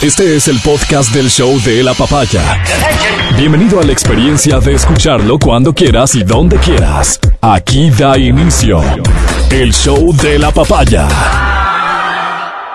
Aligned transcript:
Este 0.00 0.36
es 0.36 0.46
el 0.46 0.60
podcast 0.60 1.12
del 1.12 1.28
show 1.28 1.60
de 1.62 1.82
la 1.82 1.92
papaya. 1.92 2.62
Bienvenido 3.36 3.80
a 3.80 3.82
la 3.82 3.90
experiencia 3.90 4.60
de 4.60 4.74
escucharlo 4.74 5.40
cuando 5.40 5.74
quieras 5.74 6.14
y 6.14 6.22
donde 6.22 6.56
quieras. 6.58 7.18
Aquí 7.40 7.90
da 7.90 8.16
inicio 8.16 8.80
el 9.50 9.74
show 9.74 10.14
de 10.14 10.38
la 10.38 10.52
papaya. 10.52 11.08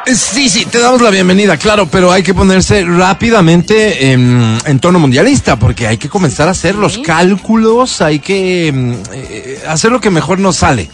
Sí, 0.06 0.50
sí, 0.50 0.66
te 0.66 0.80
damos 0.80 1.02
la 1.02 1.12
bienvenida, 1.12 1.56
claro, 1.56 1.88
pero 1.90 2.12
hay 2.12 2.24
que 2.24 2.34
ponerse 2.34 2.84
rápidamente 2.84 4.12
en, 4.12 4.58
en 4.66 4.80
tono 4.82 5.00
mundialista, 5.00 5.58
porque 5.58 5.88
hay 5.88 5.96
que 5.96 6.10
comenzar 6.10 6.50
a 6.50 6.52
hacer 6.52 6.76
los 6.76 6.98
cálculos, 6.98 8.02
hay 8.02 8.20
que 8.20 8.70
mm, 8.74 8.94
eh, 9.14 9.60
hacer 9.70 9.94
lo 9.94 10.02
que 10.02 10.10
mejor 10.10 10.40
nos 10.40 10.58
sale, 10.58 10.90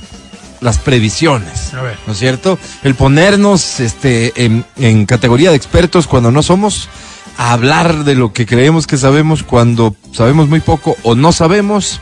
las 0.62 0.78
previsiones, 0.78 1.74
A 1.74 1.82
ver. 1.82 1.98
¿no 2.08 2.14
es 2.14 2.20
cierto? 2.20 2.58
El 2.84 2.96
ponernos 2.96 3.80
este, 3.80 4.34
en, 4.46 4.66
en 4.78 5.06
categoría 5.06 5.50
de 5.52 5.56
expertos 5.58 6.08
cuando 6.08 6.32
no 6.32 6.44
somos, 6.44 6.90
a 7.38 7.54
hablar 7.54 8.04
de 8.04 8.16
lo 8.16 8.34
que 8.34 8.46
creemos 8.46 8.86
que 8.86 8.98
sabemos 8.98 9.44
cuando 9.44 9.96
sabemos 10.12 10.50
muy 10.50 10.60
poco 10.60 10.98
o 11.04 11.16
no 11.16 11.32
sabemos, 11.32 12.02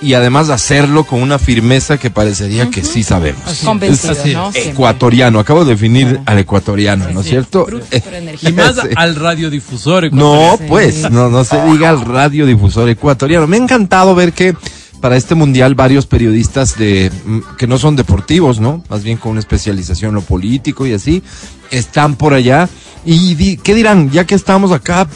y 0.00 0.14
además 0.14 0.48
hacerlo 0.48 1.02
con 1.04 1.20
una 1.20 1.40
firmeza 1.40 1.98
que 1.98 2.08
parecería 2.08 2.70
que 2.70 2.84
sí 2.84 3.02
sabemos. 3.02 3.42
Convencido, 3.64 4.12
es. 4.12 4.32
¿no? 4.32 4.50
Ecuatoriano, 4.54 5.40
acabo 5.40 5.64
de 5.64 5.72
definir 5.72 6.20
al 6.24 6.38
ecuatoriano, 6.38 7.10
¿no 7.10 7.20
es 7.20 7.26
Sí, 7.26 7.30
cierto? 7.32 7.66
Eh. 7.90 8.36
Y 8.42 8.52
más 8.52 8.76
Sí. 8.76 8.88
al 8.94 9.16
radiodifusor. 9.16 10.12
No, 10.12 10.54
ecuatoriano. 10.54 10.68
pues, 10.68 11.10
no, 11.10 11.28
no 11.28 11.42
se 11.44 11.60
diga 11.64 11.90
al 11.90 12.00
radiodifusor 12.04 12.88
ecuatoriano. 12.88 13.48
Me 13.48 13.56
ha 13.56 13.60
encantado 13.60 14.14
ver 14.14 14.32
que 14.32 14.54
para 15.00 15.16
este 15.16 15.34
mundial 15.34 15.74
varios 15.74 16.06
periodistas 16.06 16.76
de 16.78 17.10
mm, 17.24 17.38
que 17.56 17.66
no 17.66 17.78
son 17.78 17.96
deportivos, 17.96 18.60
¿no? 18.60 18.82
Más 18.90 19.02
bien 19.02 19.16
con 19.18 19.32
una 19.32 19.40
especialización 19.40 20.10
en 20.10 20.14
lo 20.16 20.20
político 20.22 20.86
y 20.86 20.92
así, 20.92 21.22
están 21.70 22.16
por 22.16 22.34
allá. 22.34 22.68
Y 23.04 23.34
di- 23.34 23.56
¿qué 23.56 23.74
dirán? 23.74 24.10
Ya 24.10 24.24
que 24.26 24.34
estamos 24.34 24.72
acá, 24.72 25.06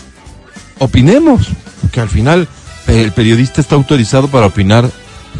opinemos, 0.78 1.48
porque 1.80 2.00
al 2.00 2.08
final 2.08 2.48
el 2.86 3.12
periodista 3.12 3.60
está 3.60 3.74
autorizado 3.74 4.28
para 4.28 4.46
opinar 4.46 4.90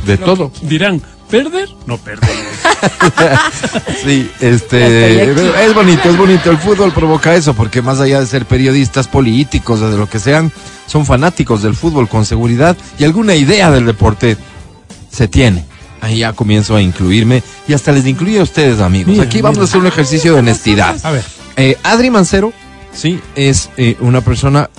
de 0.07 0.17
todo. 0.19 0.53
Dirán, 0.63 1.03
¿perder? 1.33 1.69
No 1.87 1.99
perder. 1.99 2.31
Sí, 4.05 4.29
este 4.41 5.23
es 5.31 5.75
bonito, 5.75 6.09
es 6.11 6.17
bonito. 6.17 6.51
El 6.51 6.59
fútbol 6.59 6.93
provoca 6.93 7.35
eso, 7.35 7.55
porque 7.55 7.81
más 7.81 8.01
allá 8.01 8.19
de 8.19 8.27
ser 8.27 8.45
periodistas 8.45 9.07
políticos 9.07 9.81
o 9.81 9.91
de 9.91 9.97
lo 9.97 10.09
que 10.09 10.19
sean, 10.19 10.51
son 10.87 11.07
fanáticos 11.07 11.63
del 11.63 11.77
fútbol 11.77 12.09
con 12.09 12.27
seguridad 12.27 12.77
y 12.99 13.05
alguna 13.05 13.37
idea 13.37 13.71
del 13.71 13.87
deporte 13.87 14.37
se 15.11 15.29
tiene. 15.29 15.65
Ahí 16.01 16.19
ya 16.19 16.33
comienzo 16.33 16.75
a 16.75 16.83
incluirme 16.83 17.45
y 17.69 17.75
hasta 17.75 17.93
les 17.93 18.07
incluye 18.07 18.41
a 18.41 18.43
ustedes, 18.43 18.81
amigos. 18.81 19.13
Mira, 19.13 19.25
Aquí 19.25 19.41
vamos 19.41 19.59
mira. 19.59 19.67
a 19.67 19.69
hacer 19.69 19.81
un 19.81 19.87
ejercicio 19.87 20.33
de 20.33 20.41
honestidad. 20.41 20.97
A 21.05 21.13
ver. 21.13 21.25
Eh, 21.57 21.79
Adri 21.85 22.11
Mancero, 22.11 22.53
sí, 22.93 23.21
es 23.37 23.71
eh, 23.77 23.97
una 24.01 24.23
persona 24.23 24.71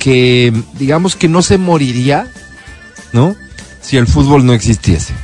que, 0.00 0.52
digamos 0.74 1.14
que 1.14 1.28
no 1.28 1.42
se 1.42 1.58
moriría, 1.58 2.26
¿no? 3.12 3.36
Si 3.80 3.96
el 3.96 4.08
fútbol 4.08 4.44
no 4.44 4.52
existiese. 4.52 5.14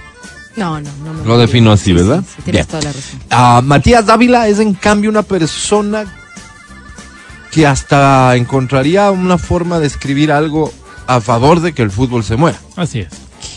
No, 0.56 0.80
no, 0.80 0.90
no. 1.04 1.12
me 1.14 1.24
Lo 1.24 1.38
defino 1.38 1.72
así, 1.72 1.86
Sí, 1.86 1.92
¿verdad? 1.94 2.20
Sí, 2.22 2.34
sí, 2.36 2.42
tienes 2.44 2.66
Bien. 2.66 2.66
toda 2.66 2.82
la 2.82 2.92
razón. 2.92 3.20
Ah, 3.30 3.60
Matías 3.64 4.06
Dávila 4.06 4.48
es 4.48 4.58
en 4.60 4.74
cambio 4.74 5.10
una 5.10 5.22
persona 5.22 6.04
que 7.50 7.66
hasta 7.66 8.34
encontraría 8.36 9.10
una 9.10 9.38
forma 9.38 9.78
de 9.78 9.86
escribir 9.86 10.32
algo 10.32 10.72
a 11.06 11.20
favor 11.20 11.60
de 11.60 11.72
que 11.72 11.82
el 11.82 11.90
fútbol 11.90 12.24
se 12.24 12.36
muera. 12.36 12.58
Así 12.76 13.00
es. 13.00 13.08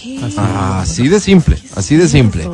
¿Qué? 0.04 0.20
Así 0.24 0.36
Ah, 0.38 0.82
así 0.82 1.08
de 1.08 1.20
simple, 1.20 1.58
así 1.76 1.96
de 1.96 2.08
simple. 2.08 2.50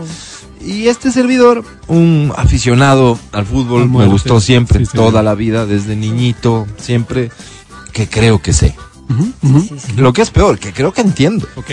Y 0.66 0.88
este 0.88 1.12
servidor, 1.12 1.66
un 1.88 2.32
aficionado 2.38 3.20
al 3.34 3.46
fútbol, 3.46 3.90
me 3.90 4.06
gustó 4.06 4.40
siempre, 4.40 4.86
Sí, 4.86 4.92
toda 4.94 5.22
la 5.24 5.36
vida, 5.36 5.66
desde 5.66 5.96
niñito, 5.98 6.66
siempre, 6.78 7.32
que 7.92 8.08
creo 8.08 8.42
que 8.42 8.54
sé. 8.54 8.76
Lo 9.98 10.14
que 10.14 10.22
es 10.22 10.30
peor, 10.32 10.58
que 10.60 10.72
creo 10.72 10.94
que 10.94 11.02
entiendo. 11.02 11.48
Ok. 11.56 11.72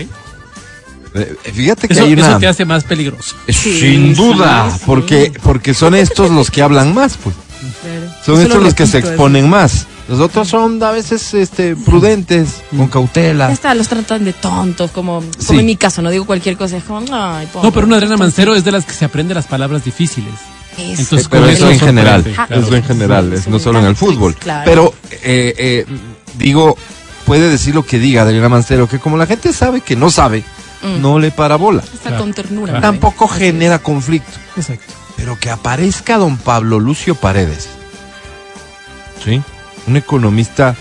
Eh, 1.14 1.36
Fíjate 1.52 1.88
que 1.88 1.94
Eso, 1.94 2.04
hay 2.04 2.12
una... 2.12 2.28
eso 2.28 2.38
te 2.38 2.46
hace 2.46 2.64
más 2.64 2.84
peligroso. 2.84 3.34
Sí, 3.48 3.80
Sin 3.80 4.14
duda, 4.14 4.70
sí. 4.72 4.82
porque, 4.86 5.32
porque 5.42 5.74
son 5.74 5.94
estos 5.94 6.30
los 6.30 6.50
que 6.50 6.62
hablan 6.62 6.94
más, 6.94 7.16
pues. 7.16 7.34
Claro. 7.82 8.14
Son 8.24 8.40
estos 8.40 8.62
los 8.62 8.74
que 8.74 8.86
se 8.86 8.98
eso. 8.98 9.08
exponen 9.08 9.48
más. 9.48 9.86
Los 10.08 10.18
otros 10.20 10.48
son 10.48 10.82
a 10.82 10.90
veces 10.90 11.34
este, 11.34 11.76
prudentes, 11.76 12.62
con 12.70 12.86
Ya 12.86 12.90
cautela. 12.90 13.52
está, 13.52 13.74
los 13.74 13.86
tratan 13.88 14.24
de 14.24 14.32
tontos, 14.32 14.90
como, 14.90 15.22
Sí. 15.38 15.46
como 15.48 15.60
en 15.60 15.66
mi 15.66 15.76
caso, 15.76 16.02
no 16.02 16.10
digo 16.10 16.26
cualquier 16.26 16.56
cosa, 16.56 16.76
es 16.78 16.84
como, 16.84 16.98
ay, 17.12 17.46
pobre, 17.52 17.66
No, 17.68 17.72
pero 17.72 17.86
una 17.86 17.96
Adriana. 17.96 18.16
Mancero 18.16 18.54
es 18.56 18.64
de 18.64 18.72
las 18.72 18.84
que 18.84 18.92
se 18.92 19.04
aprende 19.04 19.34
las 19.34 19.46
palabras 19.46 19.84
difíciles. 19.84 20.32
Eso. 20.76 21.02
Entonces, 21.02 21.28
Pero 21.28 21.42
con 21.42 21.50
eso 21.50 21.70
en 21.70 21.78
general, 21.80 22.22
claro. 22.24 22.56
eso 22.60 22.74
en 22.76 22.84
general, 22.84 23.32
es 23.32 23.46
no 23.48 23.58
Sí, 23.58 23.64
solo 23.64 23.78
en 23.80 23.86
el 23.86 23.96
fútbol. 23.96 24.34
Claro. 24.36 24.62
Pero, 24.64 24.94
eh, 25.22 25.54
eh, 25.58 25.86
digo, 26.38 26.76
puede 27.24 27.48
decir 27.48 27.74
lo 27.74 27.84
que 27.84 27.98
diga 27.98 28.22
Adriana 28.22 28.48
Mancero, 28.48 28.88
que 28.88 28.98
como 28.98 29.16
la 29.16 29.26
gente 29.26 29.52
sabe 29.52 29.80
que 29.80 29.94
no 29.96 30.10
sabe, 30.10 30.42
Mm. 30.82 31.00
no 31.02 31.18
le 31.18 31.30
para 31.30 31.56
bola. 31.56 31.82
Está 31.82 32.08
Claro, 32.10 32.18
con 32.24 32.32
ternura. 32.32 32.80
Tampoco 32.80 33.28
genera 33.28 33.78
conflicto. 33.80 34.32
Exacto. 34.56 34.92
Pero 35.16 35.38
que 35.38 35.50
aparezca 35.50 36.16
don 36.16 36.36
Pablo 36.38 36.80
Lucio 36.80 37.14
Paredes. 37.14 37.68
¿Sí? 39.24 39.42
Un 39.86 39.96
economista 39.96 40.74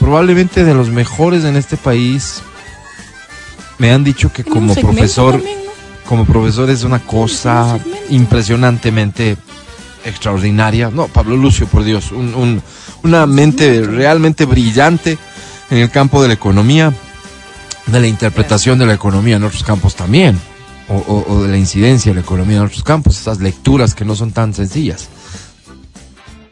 probablemente 0.00 0.64
de 0.64 0.74
los 0.74 0.88
mejores 0.90 1.44
en 1.44 1.56
este 1.56 1.76
país. 1.76 2.42
Me 3.78 3.92
han 3.92 4.02
dicho 4.04 4.32
que 4.32 4.42
En 4.42 4.48
como 4.48 4.74
profesor, 4.74 5.34
también, 5.34 5.58
¿no? 5.64 5.70
como 6.08 6.24
profesor 6.24 6.68
es 6.70 6.82
una 6.82 6.98
cosa 6.98 7.78
impresionantemente 8.08 9.36
extraordinaria. 10.04 10.90
No, 10.90 11.08
Pablo 11.08 11.36
Lucio, 11.36 11.66
por 11.66 11.84
Dios, 11.84 12.10
un- 12.12 12.34
un- 12.34 12.62
una 13.02 13.26
mente 13.26 13.82
realmente 13.82 14.44
brillante 14.44 15.18
en 15.70 15.78
el 15.78 15.90
campo 15.90 16.22
de 16.22 16.28
la 16.28 16.34
economía, 16.34 16.92
de 17.86 18.00
la 18.00 18.06
interpretación 18.06 18.78
de 18.78 18.86
la 18.86 18.94
economía 18.94 19.36
en 19.36 19.44
otros 19.44 19.62
campos 19.62 19.94
también, 19.94 20.38
o, 20.88 20.94
o- 20.96 21.32
o 21.34 21.42
de 21.42 21.48
la 21.48 21.56
incidencia 21.56 22.10
de 22.10 22.16
la 22.16 22.20
economía 22.22 22.56
en 22.58 22.62
otros 22.64 22.82
campos, 22.82 23.18
esas 23.20 23.40
lecturas 23.40 23.94
que 23.94 24.04
no 24.04 24.14
son 24.16 24.32
tan 24.32 24.54
sencillas. 24.54 25.08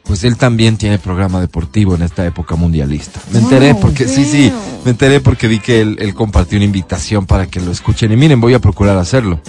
Pues 0.05 0.23
él 0.23 0.37
también 0.37 0.77
tiene 0.77 0.99
programa 0.99 1.41
deportivo 1.41 1.95
en 1.95 2.03
esta 2.03 2.27
época 2.27 2.57
mundialista. 2.57 3.21
Me 3.33 3.39
enteré 3.39 3.75
porque, 3.75 4.07
sí, 4.07 4.25
sí, 4.27 4.53
me 4.85 4.91
enteré 4.91 5.21
porque 5.21 5.49
vi 5.49 5.61
que 5.61 5.81
él, 5.81 5.97
él 5.99 6.15
compartió 6.15 6.57
una 6.59 6.67
invitación 6.67 7.25
para 7.27 7.47
que 7.47 7.59
lo 7.61 7.71
escuchen. 7.73 8.13
Y 8.13 8.17
miren, 8.17 8.41
voy 8.41 8.53
a 8.55 8.59
procurar 8.59 8.99
hacerlo. 8.99 9.41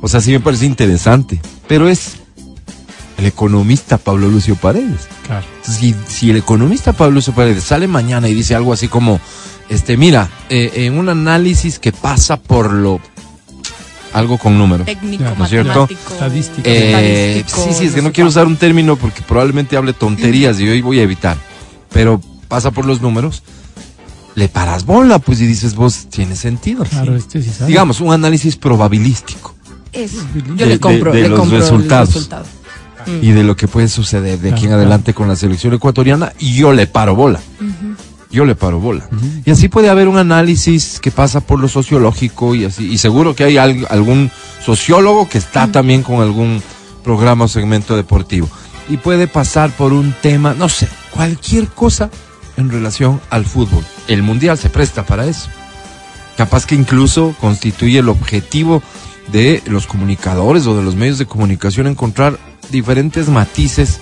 O 0.00 0.08
sea, 0.08 0.20
sí 0.20 0.30
me 0.30 0.38
parece 0.40 0.66
interesante. 0.66 1.40
Pero 1.66 1.88
es 1.88 2.12
el 3.18 3.26
economista 3.26 3.98
Pablo 3.98 4.28
Lucio 4.28 4.56
Paredes. 4.56 5.08
Claro. 5.26 5.46
Si, 5.62 5.94
si 6.08 6.30
el 6.30 6.36
economista 6.36 6.92
Pablo 6.92 7.14
Lucio 7.16 7.32
Paredes 7.34 7.64
sale 7.64 7.86
mañana 7.88 8.28
y 8.28 8.34
dice 8.34 8.54
algo 8.54 8.72
así 8.72 8.88
como, 8.88 9.20
este, 9.68 9.96
mira, 9.96 10.28
eh, 10.48 10.70
en 10.74 10.98
un 10.98 11.08
análisis 11.08 11.78
que 11.78 11.92
pasa 11.92 12.36
por 12.36 12.72
lo... 12.72 13.00
Algo 14.12 14.38
con 14.38 14.56
número. 14.56 14.84
Técnico, 14.84 15.24
¿no 15.36 15.44
es 15.44 15.50
cierto? 15.50 15.88
Estadístico. 15.90 16.62
Eh, 16.64 17.38
estadístico, 17.40 17.64
sí, 17.68 17.78
sí, 17.80 17.86
es 17.86 17.94
que 17.94 18.02
no 18.02 18.12
quiero 18.12 18.28
usar 18.28 18.46
un 18.46 18.56
término 18.56 18.94
porque 18.94 19.22
probablemente 19.22 19.76
hable 19.76 19.92
tonterías 19.92 20.60
y 20.60 20.68
hoy 20.68 20.82
voy 20.82 21.00
a 21.00 21.02
evitar. 21.02 21.36
Pero 21.90 22.20
pasa 22.46 22.70
por 22.70 22.86
los 22.86 23.00
números, 23.00 23.42
le 24.36 24.48
paras 24.48 24.84
bola, 24.86 25.18
pues 25.18 25.40
y 25.40 25.46
dices 25.46 25.74
vos, 25.74 26.06
tiene 26.10 26.36
sentido. 26.36 26.84
Claro, 26.84 27.16
este 27.16 27.42
sí 27.42 27.50
sabe. 27.50 27.66
Digamos, 27.68 28.00
un 28.00 28.12
análisis 28.12 28.54
probabilístico 28.56 29.52
Eso. 29.92 30.18
De- 30.32 30.58
Yo 30.58 30.66
le 30.66 30.78
compro, 30.78 31.12
de 31.12 31.22
le 31.22 31.28
los 31.30 31.40
compro 31.40 31.56
el 31.56 31.62
resultados. 31.62 32.28
Y 33.22 33.30
de 33.32 33.44
lo 33.44 33.56
que 33.56 33.68
puede 33.68 33.88
suceder 33.88 34.38
de 34.38 34.50
aquí 34.52 34.66
en 34.66 34.72
adelante 34.72 35.14
con 35.14 35.28
la 35.28 35.36
selección 35.36 35.74
ecuatoriana 35.74 36.32
y 36.38 36.54
yo 36.54 36.72
le 36.72 36.86
paro 36.86 37.14
bola. 37.14 37.40
Yo 38.30 38.44
le 38.44 38.54
paro 38.56 38.80
bola. 38.80 39.08
Y 39.44 39.50
así 39.52 39.68
puede 39.68 39.88
haber 39.88 40.08
un 40.08 40.16
análisis 40.18 40.98
que 41.00 41.10
pasa 41.12 41.40
por 41.40 41.60
lo 41.60 41.68
sociológico 41.68 42.54
y 42.54 42.64
así. 42.64 42.86
Y 42.92 42.98
seguro 42.98 43.34
que 43.36 43.44
hay 43.44 43.58
al- 43.58 43.86
algún 43.90 44.30
sociólogo 44.64 45.28
que 45.28 45.38
está 45.38 45.70
también 45.70 46.02
con 46.02 46.20
algún 46.20 46.60
programa 47.04 47.44
o 47.44 47.48
segmento 47.48 47.96
deportivo. 47.96 48.48
Y 48.88 48.96
puede 48.96 49.28
pasar 49.28 49.70
por 49.70 49.92
un 49.92 50.12
tema, 50.20 50.54
no 50.54 50.68
sé, 50.68 50.88
cualquier 51.12 51.68
cosa 51.68 52.10
en 52.56 52.70
relación 52.70 53.20
al 53.30 53.44
fútbol. 53.44 53.84
El 54.08 54.22
mundial 54.22 54.58
se 54.58 54.68
presta 54.68 55.04
para 55.06 55.26
eso. 55.26 55.48
Capaz 56.36 56.66
que 56.66 56.74
incluso 56.74 57.34
constituye 57.40 58.00
el 58.00 58.08
objetivo 58.08 58.82
de 59.28 59.62
los 59.66 59.86
comunicadores 59.86 60.66
o 60.66 60.76
de 60.76 60.82
los 60.82 60.94
medios 60.94 61.18
de 61.18 61.26
comunicación 61.26 61.86
encontrar 61.86 62.38
diferentes 62.70 63.28
matices 63.28 64.00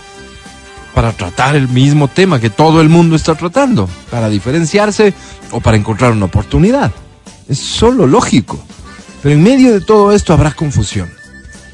para 0.95 1.13
tratar 1.13 1.57
el 1.57 1.69
mismo 1.69 2.09
tema 2.09 2.41
que 2.41 2.51
todo 2.51 2.81
el 2.81 2.89
mundo 2.89 3.17
está 3.17 3.35
tratando, 3.35 3.89
para 4.11 4.29
diferenciarse 4.29 5.15
o 5.51 5.61
para 5.61 5.77
encontrar 5.77 6.13
una 6.13 6.27
oportunidad. 6.27 6.93
Es 7.49 7.59
solo 7.59 8.07
lógico. 8.07 8.63
Pero 9.23 9.35
en 9.35 9.43
medio 9.43 9.73
de 9.73 9.81
todo 9.81 10.13
esto 10.13 10.33
habrá 10.33 10.53
confusión, 10.53 11.09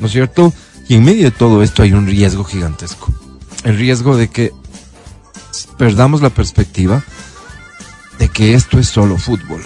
¿no 0.01 0.07
es 0.07 0.13
cierto? 0.13 0.53
Y 0.87 0.95
en 0.95 1.05
medio 1.05 1.25
de 1.25 1.31
todo 1.31 1.63
esto 1.63 1.83
hay 1.83 1.93
un 1.93 2.07
riesgo 2.07 2.45
gigantesco. 2.45 3.13
El 3.65 3.77
riesgo 3.77 4.17
de 4.17 4.29
que 4.29 4.53
perdamos 5.79 6.21
la 6.21 6.31
perspectiva 6.31 7.03
de 8.19 8.29
que 8.29 8.55
esto 8.55 8.79
es 8.79 8.89
solo 8.89 9.17
fútbol. 9.17 9.63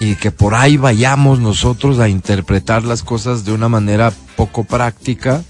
Y 0.00 0.14
que 0.14 0.30
por 0.30 0.54
ahí 0.54 0.76
vayamos 0.76 1.40
nosotros 1.40 1.98
a 1.98 2.08
interpretar 2.08 2.84
las 2.84 3.02
cosas 3.02 3.44
de 3.44 3.52
una 3.52 3.68
manera 3.68 4.12
poco 4.36 4.64
práctica, 4.64 5.42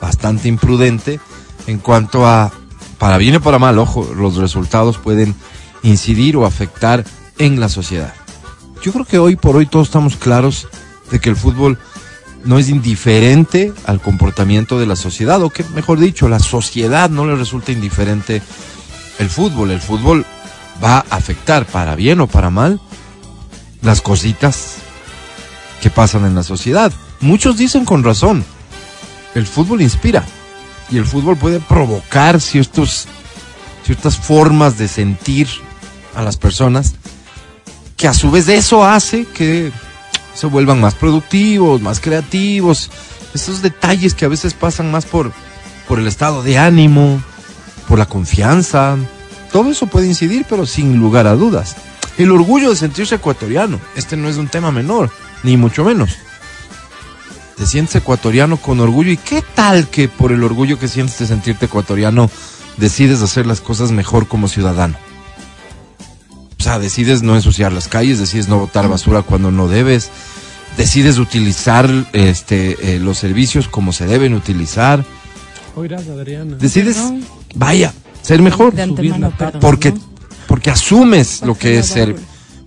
bastante 0.00 0.48
imprudente, 0.48 1.20
en 1.66 1.78
cuanto 1.78 2.26
a 2.26 2.52
para 2.98 3.16
bien 3.16 3.36
o 3.36 3.40
para 3.40 3.58
mal, 3.58 3.78
ojo, 3.78 4.06
los 4.14 4.36
resultados 4.36 4.98
pueden 4.98 5.34
incidir 5.82 6.36
o 6.36 6.44
afectar 6.44 7.04
en 7.38 7.58
la 7.58 7.70
sociedad. 7.70 8.12
Yo 8.82 8.92
creo 8.92 9.06
que 9.06 9.18
hoy 9.18 9.36
por 9.36 9.56
hoy 9.56 9.64
todos 9.64 9.88
estamos 9.88 10.16
claros 10.16 10.68
de 11.10 11.18
que 11.18 11.30
el 11.30 11.36
fútbol 11.36 11.78
no 12.44 12.58
es 12.58 12.68
indiferente 12.68 13.72
al 13.86 14.00
comportamiento 14.00 14.78
de 14.78 14.86
la 14.86 14.96
sociedad, 14.96 15.42
o 15.42 15.48
que 15.48 15.64
mejor 15.74 15.98
dicho, 15.98 16.28
la 16.28 16.40
sociedad 16.40 17.08
no 17.08 17.26
le 17.26 17.36
resulta 17.36 17.72
indiferente 17.72 18.42
el 19.18 19.30
fútbol. 19.30 19.70
El 19.70 19.80
fútbol 19.80 20.26
va 20.82 20.98
a 20.98 21.16
afectar 21.16 21.66
para 21.66 21.94
bien 21.94 22.20
o 22.20 22.26
para 22.26 22.50
mal 22.50 22.80
las 23.82 24.00
cositas 24.00 24.76
que 25.82 25.90
pasan 25.90 26.24
en 26.24 26.34
la 26.34 26.42
sociedad. 26.42 26.92
Muchos 27.20 27.56
dicen 27.56 27.84
con 27.84 28.04
razón, 28.04 28.44
el 29.34 29.46
fútbol 29.46 29.82
inspira 29.82 30.24
y 30.90 30.98
el 30.98 31.06
fútbol 31.06 31.36
puede 31.36 31.60
provocar 31.60 32.40
ciertos, 32.40 33.06
ciertas 33.84 34.16
formas 34.16 34.78
de 34.78 34.88
sentir 34.88 35.48
a 36.14 36.22
las 36.22 36.36
personas 36.36 36.94
que 37.96 38.08
a 38.08 38.14
su 38.14 38.30
vez 38.30 38.48
eso 38.48 38.84
hace 38.84 39.26
que 39.26 39.70
se 40.34 40.46
vuelvan 40.46 40.80
más 40.80 40.94
productivos, 40.94 41.82
más 41.82 42.00
creativos. 42.00 42.90
Esos 43.34 43.60
detalles 43.62 44.14
que 44.14 44.24
a 44.24 44.28
veces 44.28 44.54
pasan 44.54 44.90
más 44.90 45.04
por, 45.04 45.32
por 45.86 45.98
el 45.98 46.06
estado 46.06 46.42
de 46.42 46.56
ánimo, 46.56 47.22
por 47.86 47.98
la 47.98 48.06
confianza. 48.06 48.96
Todo 49.52 49.70
eso 49.70 49.86
puede 49.86 50.06
incidir, 50.06 50.46
pero 50.48 50.64
sin 50.64 50.98
lugar 50.98 51.26
a 51.26 51.34
dudas. 51.34 51.76
El 52.20 52.32
orgullo 52.32 52.68
de 52.68 52.76
sentirse 52.76 53.14
ecuatoriano. 53.14 53.80
Este 53.96 54.14
no 54.14 54.28
es 54.28 54.36
un 54.36 54.46
tema 54.46 54.70
menor, 54.70 55.10
ni 55.42 55.56
mucho 55.56 55.84
menos. 55.84 56.18
Te 57.56 57.64
sientes 57.64 57.96
ecuatoriano 57.96 58.58
con 58.58 58.78
orgullo. 58.78 59.10
¿Y 59.10 59.16
qué 59.16 59.42
tal 59.54 59.88
que 59.88 60.06
por 60.06 60.30
el 60.30 60.44
orgullo 60.44 60.78
que 60.78 60.86
sientes 60.86 61.18
de 61.18 61.26
sentirte 61.26 61.64
ecuatoriano 61.64 62.30
decides 62.76 63.22
hacer 63.22 63.46
las 63.46 63.62
cosas 63.62 63.90
mejor 63.90 64.28
como 64.28 64.48
ciudadano? 64.48 64.96
O 66.58 66.62
sea, 66.62 66.78
decides 66.78 67.22
no 67.22 67.36
ensuciar 67.36 67.72
las 67.72 67.88
calles, 67.88 68.18
decides 68.18 68.48
no 68.48 68.58
botar 68.58 68.86
basura 68.86 69.22
cuando 69.22 69.50
no 69.50 69.66
debes, 69.66 70.10
decides 70.76 71.16
utilizar 71.16 71.90
este, 72.12 72.96
eh, 72.96 72.98
los 73.00 73.16
servicios 73.16 73.66
como 73.66 73.94
se 73.94 74.04
deben 74.04 74.34
utilizar, 74.34 75.06
Oirás, 75.74 76.06
Adriana. 76.06 76.56
decides, 76.56 76.98
vaya, 77.54 77.94
ser 78.20 78.42
mejor, 78.42 78.74
Subir 78.76 79.18
la 79.18 79.30
porque, 79.58 79.92
¿no? 79.92 80.09
Porque 80.50 80.68
asumes 80.68 81.42
lo 81.42 81.56
que 81.56 81.78
es 81.78 81.86
ser 81.86 82.16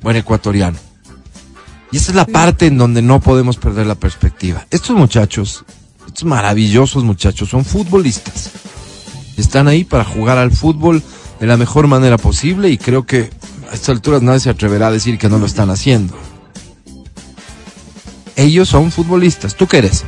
buen 0.01 0.15
ecuatoriano. 0.15 0.77
Y 1.91 1.97
esa 1.97 2.11
es 2.11 2.15
la 2.15 2.25
parte 2.25 2.67
en 2.67 2.77
donde 2.77 3.01
no 3.01 3.19
podemos 3.19 3.57
perder 3.57 3.87
la 3.87 3.95
perspectiva. 3.95 4.65
Estos 4.71 4.95
muchachos, 4.95 5.65
estos 6.07 6.23
maravillosos 6.23 7.03
muchachos, 7.03 7.49
son 7.49 7.65
futbolistas. 7.65 8.51
Están 9.35 9.67
ahí 9.67 9.83
para 9.83 10.05
jugar 10.05 10.37
al 10.37 10.53
fútbol 10.53 11.03
de 11.41 11.45
la 11.45 11.57
mejor 11.57 11.87
manera 11.87 12.17
posible 12.17 12.69
y 12.69 12.77
creo 12.77 13.05
que 13.05 13.31
a 13.69 13.73
estas 13.73 13.89
alturas 13.89 14.21
nadie 14.21 14.39
se 14.39 14.49
atreverá 14.49 14.87
a 14.87 14.91
decir 14.91 15.17
que 15.17 15.27
no 15.27 15.37
lo 15.37 15.45
están 15.45 15.69
haciendo. 15.69 16.17
Ellos 18.37 18.69
son 18.69 18.93
futbolistas. 18.93 19.55
¿Tú 19.55 19.67
qué 19.67 19.79
eres? 19.79 20.05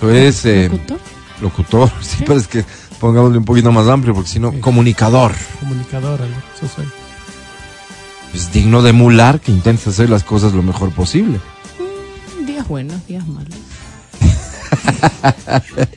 Tú 0.00 0.08
eres 0.08 0.42
eh, 0.46 0.70
¿Locutor? 0.72 1.00
locutor, 1.42 1.92
sí, 2.00 2.24
pero 2.26 2.38
es 2.38 2.46
que 2.46 2.64
pongámosle 3.02 3.38
un 3.38 3.44
poquito 3.44 3.72
más 3.72 3.88
amplio 3.88 4.14
porque 4.14 4.30
si 4.30 4.38
no, 4.38 4.52
comunicador. 4.60 5.32
Comunicadora, 5.58 6.24
¿no? 6.24 6.36
eso 6.54 6.72
soy. 6.72 6.86
Es 8.32 8.52
digno 8.52 8.80
de 8.80 8.90
emular 8.90 9.40
que 9.40 9.50
intentes 9.50 9.88
hacer 9.88 10.08
las 10.08 10.22
cosas 10.22 10.52
lo 10.52 10.62
mejor 10.62 10.92
posible. 10.92 11.40
Días 12.46 12.68
buenos, 12.68 13.04
días 13.08 13.26
malos. 13.26 13.56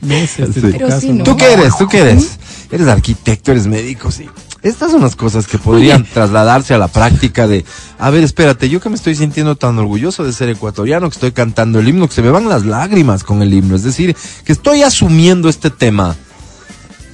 Meses, 0.00 0.50
Sí. 0.52 0.60
Pero 0.60 0.88
caso, 0.88 1.00
sí. 1.00 1.20
¿Tú 1.24 1.36
qué 1.36 1.52
eres? 1.52 1.78
¿Tú 1.78 1.86
qué 1.86 1.98
eres? 2.00 2.40
Eres 2.72 2.88
arquitecto, 2.88 3.52
eres 3.52 3.68
médico, 3.68 4.10
sí. 4.10 4.28
Estas 4.62 4.90
son 4.90 5.02
las 5.02 5.14
cosas 5.14 5.46
que 5.46 5.58
podrían 5.58 6.04
trasladarse 6.12 6.74
a 6.74 6.78
la 6.78 6.88
práctica 6.88 7.46
de, 7.46 7.64
a 8.00 8.10
ver, 8.10 8.24
espérate, 8.24 8.68
yo 8.68 8.80
que 8.80 8.88
me 8.88 8.96
estoy 8.96 9.14
sintiendo 9.14 9.54
tan 9.54 9.78
orgulloso 9.78 10.24
de 10.24 10.32
ser 10.32 10.48
ecuatoriano, 10.48 11.08
que 11.08 11.14
estoy 11.14 11.30
cantando 11.30 11.78
el 11.78 11.86
himno, 11.86 12.08
que 12.08 12.14
se 12.14 12.22
me 12.22 12.30
van 12.32 12.48
las 12.48 12.66
lágrimas 12.66 13.22
con 13.22 13.42
el 13.42 13.54
himno, 13.54 13.76
es 13.76 13.84
decir, 13.84 14.16
que 14.44 14.52
estoy 14.52 14.82
asumiendo 14.82 15.48
este 15.48 15.70
tema 15.70 16.16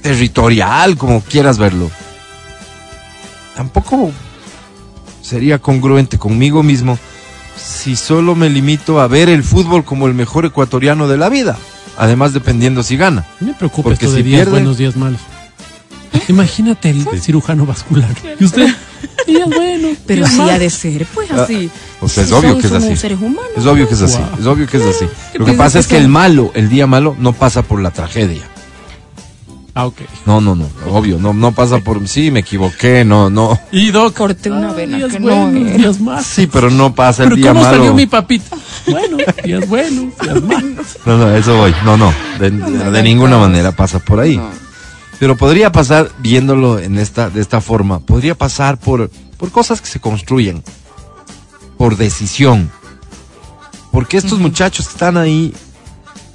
territorial, 0.03 0.95
como 0.97 1.21
quieras 1.21 1.57
verlo. 1.57 1.89
Tampoco 3.55 4.11
sería 5.21 5.59
congruente 5.59 6.17
conmigo 6.19 6.61
mismo 6.63 6.97
si 7.55 7.95
solo 7.95 8.35
me 8.35 8.49
limito 8.49 8.99
a 8.99 9.07
ver 9.07 9.29
el 9.29 9.43
fútbol 9.43 9.83
como 9.85 10.07
el 10.07 10.13
mejor 10.13 10.45
ecuatoriano 10.45 11.07
de 11.07 11.17
la 11.17 11.29
vida, 11.29 11.57
además 11.97 12.33
dependiendo 12.33 12.83
si 12.83 12.97
gana. 12.97 13.25
Me 13.39 13.53
preocupa 13.53 13.89
Porque 13.89 14.05
esto 14.05 14.15
de 14.15 14.23
si 14.23 14.29
días 14.29 14.41
pierde- 14.41 14.51
buenos, 14.51 14.77
días 14.77 14.95
malos. 14.95 15.21
Imagínate 16.27 16.89
el 16.89 17.21
cirujano 17.21 17.65
vascular. 17.65 18.09
¿Y 18.39 18.45
usted? 18.45 18.67
Días 19.27 19.47
buenos. 19.49 19.97
Pero 20.05 20.25
así 20.25 20.41
ha 20.41 20.59
de 20.59 20.69
ser, 20.69 21.05
pues 21.13 21.29
Ah, 21.31 21.43
así. 21.43 21.69
o 22.01 22.07
sea, 22.09 22.23
es 22.23 22.29
Si 22.29 22.35
obvio 22.35 22.51
son- 22.51 22.61
que 22.61 22.67
es 22.67 22.73
somos 22.73 22.87
así. 22.87 22.97
seres 22.97 23.17
humanos. 23.19 23.51
Es 23.57 23.65
obvio 23.65 23.87
que 23.87 23.93
es 23.95 24.01
así, 24.01 24.17
Wow. 24.17 24.39
es 24.39 24.45
obvio 24.45 24.67
que 24.67 24.77
es 24.77 24.83
así. 24.83 25.05
¿Qué 25.31 25.39
Lo 25.39 25.45
que 25.45 25.53
pasa 25.53 25.79
es 25.79 25.87
que 25.87 25.97
el 25.97 26.07
malo, 26.07 26.51
el 26.55 26.69
día 26.69 26.87
malo, 26.87 27.15
no 27.19 27.33
pasa 27.33 27.61
por 27.63 27.81
la 27.81 27.91
tragedia. 27.91 28.41
Ah, 29.75 29.87
ok. 29.87 30.01
No, 30.27 30.39
no, 30.39 30.53
no, 30.53 30.69
obvio, 30.91 31.17
no, 31.17 31.33
no 31.33 31.51
pasa 31.51 31.79
por, 31.79 32.07
sí, 32.07 32.29
me 32.29 32.41
equivoqué, 32.41 33.03
no, 33.03 33.31
no. 33.31 33.59
Y 33.71 33.89
Doc. 33.89 34.13
Corté 34.15 34.51
una 34.51 34.69
ah, 34.69 34.73
vena 34.73 34.97
días 34.97 35.11
que 35.11 35.19
no 35.19 35.25
buenos, 35.25 35.67
era. 35.67 35.77
días 35.77 35.99
malos. 35.99 36.25
Sí, 36.27 36.45
pero 36.45 36.69
no 36.69 36.93
pasa 36.93 37.23
el 37.23 37.29
Pero 37.29 37.35
día 37.37 37.49
¿cómo 37.49 37.61
malo. 37.63 37.77
salió 37.77 37.93
mi 37.95 38.05
papita? 38.05 38.55
Bueno, 38.85 39.17
días 39.43 39.67
buenos, 39.67 40.15
días 40.21 40.43
malos. 40.43 40.97
No, 41.05 41.17
no, 41.17 41.35
eso 41.35 41.57
voy, 41.57 41.73
no, 41.85 41.97
no, 41.97 42.13
de, 42.39 43.03
ninguna 43.03 43.39
manera 43.39 43.71
pasa 43.71 43.97
por 43.97 44.19
ahí. 44.19 44.37
No. 44.37 44.51
Pero 45.19 45.37
podría 45.37 45.71
pasar, 45.71 46.11
viéndolo 46.19 46.77
en 46.77 46.99
esta, 46.99 47.31
de 47.31 47.41
esta 47.41 47.59
forma, 47.59 47.99
podría 47.99 48.35
pasar 48.35 48.77
por, 48.77 49.09
por 49.37 49.51
cosas 49.51 49.81
que 49.81 49.87
se 49.87 49.99
construyen, 49.99 50.63
por 51.77 51.97
decisión. 51.97 52.69
Porque 53.91 54.17
estos 54.17 54.37
muchachos 54.39 54.87
que 54.87 54.91
están 54.93 55.17
ahí, 55.17 55.53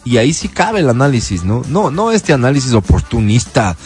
y 0.09 0.17
ahí 0.17 0.33
sí 0.33 0.49
cabe 0.49 0.81
el 0.81 0.89
análisis, 0.89 1.45
¿no? 1.45 1.63
No, 1.69 1.91
no 1.91 2.13
este 2.13 2.33
análisis 2.33 2.73
oportunista, 2.73 3.77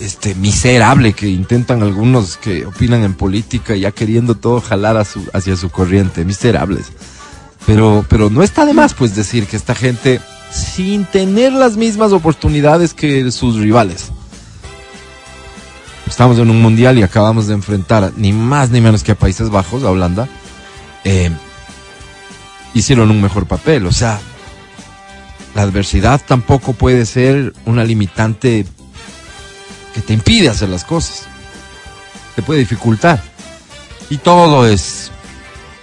este 0.00 0.34
miserable 0.34 1.12
que 1.12 1.28
intentan 1.28 1.82
algunos 1.82 2.36
que 2.36 2.66
opinan 2.66 3.04
en 3.04 3.14
política 3.14 3.76
ya 3.76 3.92
queriendo 3.92 4.34
todo 4.34 4.60
jalar 4.60 4.96
a 4.96 5.04
su, 5.04 5.24
hacia 5.32 5.54
su 5.54 5.70
corriente, 5.70 6.24
miserables. 6.24 6.86
Pero, 7.66 8.04
pero 8.08 8.30
no 8.30 8.42
está 8.42 8.66
de 8.66 8.74
más 8.74 8.94
pues 8.94 9.14
decir 9.14 9.46
que 9.46 9.56
esta 9.56 9.76
gente, 9.76 10.20
sin 10.50 11.04
tener 11.04 11.52
las 11.52 11.76
mismas 11.76 12.10
oportunidades 12.10 12.92
que 12.92 13.30
sus 13.30 13.56
rivales, 13.56 14.10
estamos 16.08 16.36
en 16.38 16.50
un 16.50 16.60
mundial 16.60 16.98
y 16.98 17.04
acabamos 17.04 17.46
de 17.46 17.54
enfrentar 17.54 18.12
ni 18.16 18.32
más 18.32 18.70
ni 18.70 18.80
menos 18.80 19.04
que 19.04 19.12
a 19.12 19.14
Países 19.14 19.50
Bajos, 19.50 19.84
a 19.84 19.90
Holanda, 19.90 20.28
eh, 21.04 21.30
hicieron 22.74 23.12
un 23.12 23.22
mejor 23.22 23.46
papel. 23.46 23.86
O 23.86 23.92
sea, 23.92 24.20
la 25.54 25.62
adversidad 25.62 26.20
tampoco 26.26 26.72
puede 26.72 27.06
ser 27.06 27.52
una 27.66 27.84
limitante 27.84 28.66
que 29.94 30.00
te 30.00 30.12
impide 30.12 30.48
hacer 30.48 30.68
las 30.68 30.84
cosas. 30.84 31.24
Te 32.36 32.42
puede 32.42 32.60
dificultar. 32.60 33.22
Y 34.08 34.18
todo 34.18 34.66
es, 34.66 35.10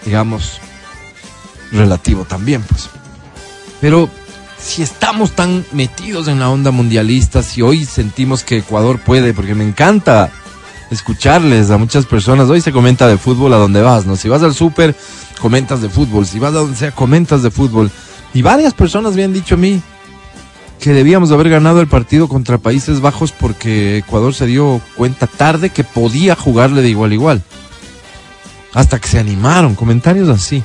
digamos, 0.06 0.60
relativo 1.72 2.26
también, 2.26 2.62
pues. 2.64 2.90
Pero 3.80 4.10
si 4.58 4.82
estamos 4.82 5.32
tan 5.32 5.66
metidos 5.72 6.28
en 6.28 6.40
la 6.40 6.50
onda 6.50 6.72
mundialista, 6.72 7.44
si 7.44 7.62
hoy 7.62 7.86
sentimos 7.86 8.44
que 8.44 8.58
Ecuador 8.58 9.00
puede, 9.00 9.34
porque 9.34 9.56
me 9.56 9.64
encanta 9.64 10.32
escucharles 10.90 11.70
a 11.70 11.78
muchas 11.78 12.06
personas, 12.06 12.50
hoy 12.50 12.62
se 12.62 12.72
comenta 12.72 13.08
de 13.08 13.18
fútbol 13.18 13.54
a 13.54 13.58
donde 13.58 13.82
vas, 13.82 14.06
¿no? 14.06 14.16
Si 14.16 14.30
vas 14.30 14.44
al 14.44 14.54
súper, 14.54 14.96
comentas 15.40 15.82
de 15.82 15.90
fútbol, 15.90 16.26
si 16.26 16.40
vas 16.40 16.52
a 16.54 16.60
donde 16.60 16.78
sea, 16.78 16.92
comentas 16.92 17.44
de 17.44 17.52
fútbol. 17.52 17.92
Y 18.34 18.42
varias 18.42 18.74
personas 18.74 19.16
me 19.16 19.24
han 19.24 19.34
dicho 19.34 19.56
a 19.56 19.58
mí 19.58 19.82
que 20.80 20.94
debíamos 20.94 21.30
de 21.30 21.36
haber 21.36 21.50
ganado 21.50 21.82
el 21.82 21.88
partido 21.88 22.28
contra 22.28 22.58
Países 22.58 23.02
Bajos 23.02 23.32
porque 23.32 23.98
Ecuador 23.98 24.34
se 24.34 24.46
dio 24.46 24.80
cuenta 24.96 25.28
tarde 25.28 25.70
que 25.70 25.84
podía 25.84 26.36
jugarle 26.36 26.82
de 26.82 26.90
igual 26.90 27.12
a 27.12 27.16
igual. 27.16 27.44
Hasta 28.74 29.00
que 29.00 29.08
se 29.08 29.20
animaron, 29.20 29.76
comentarios 29.76 30.30
así. 30.30 30.64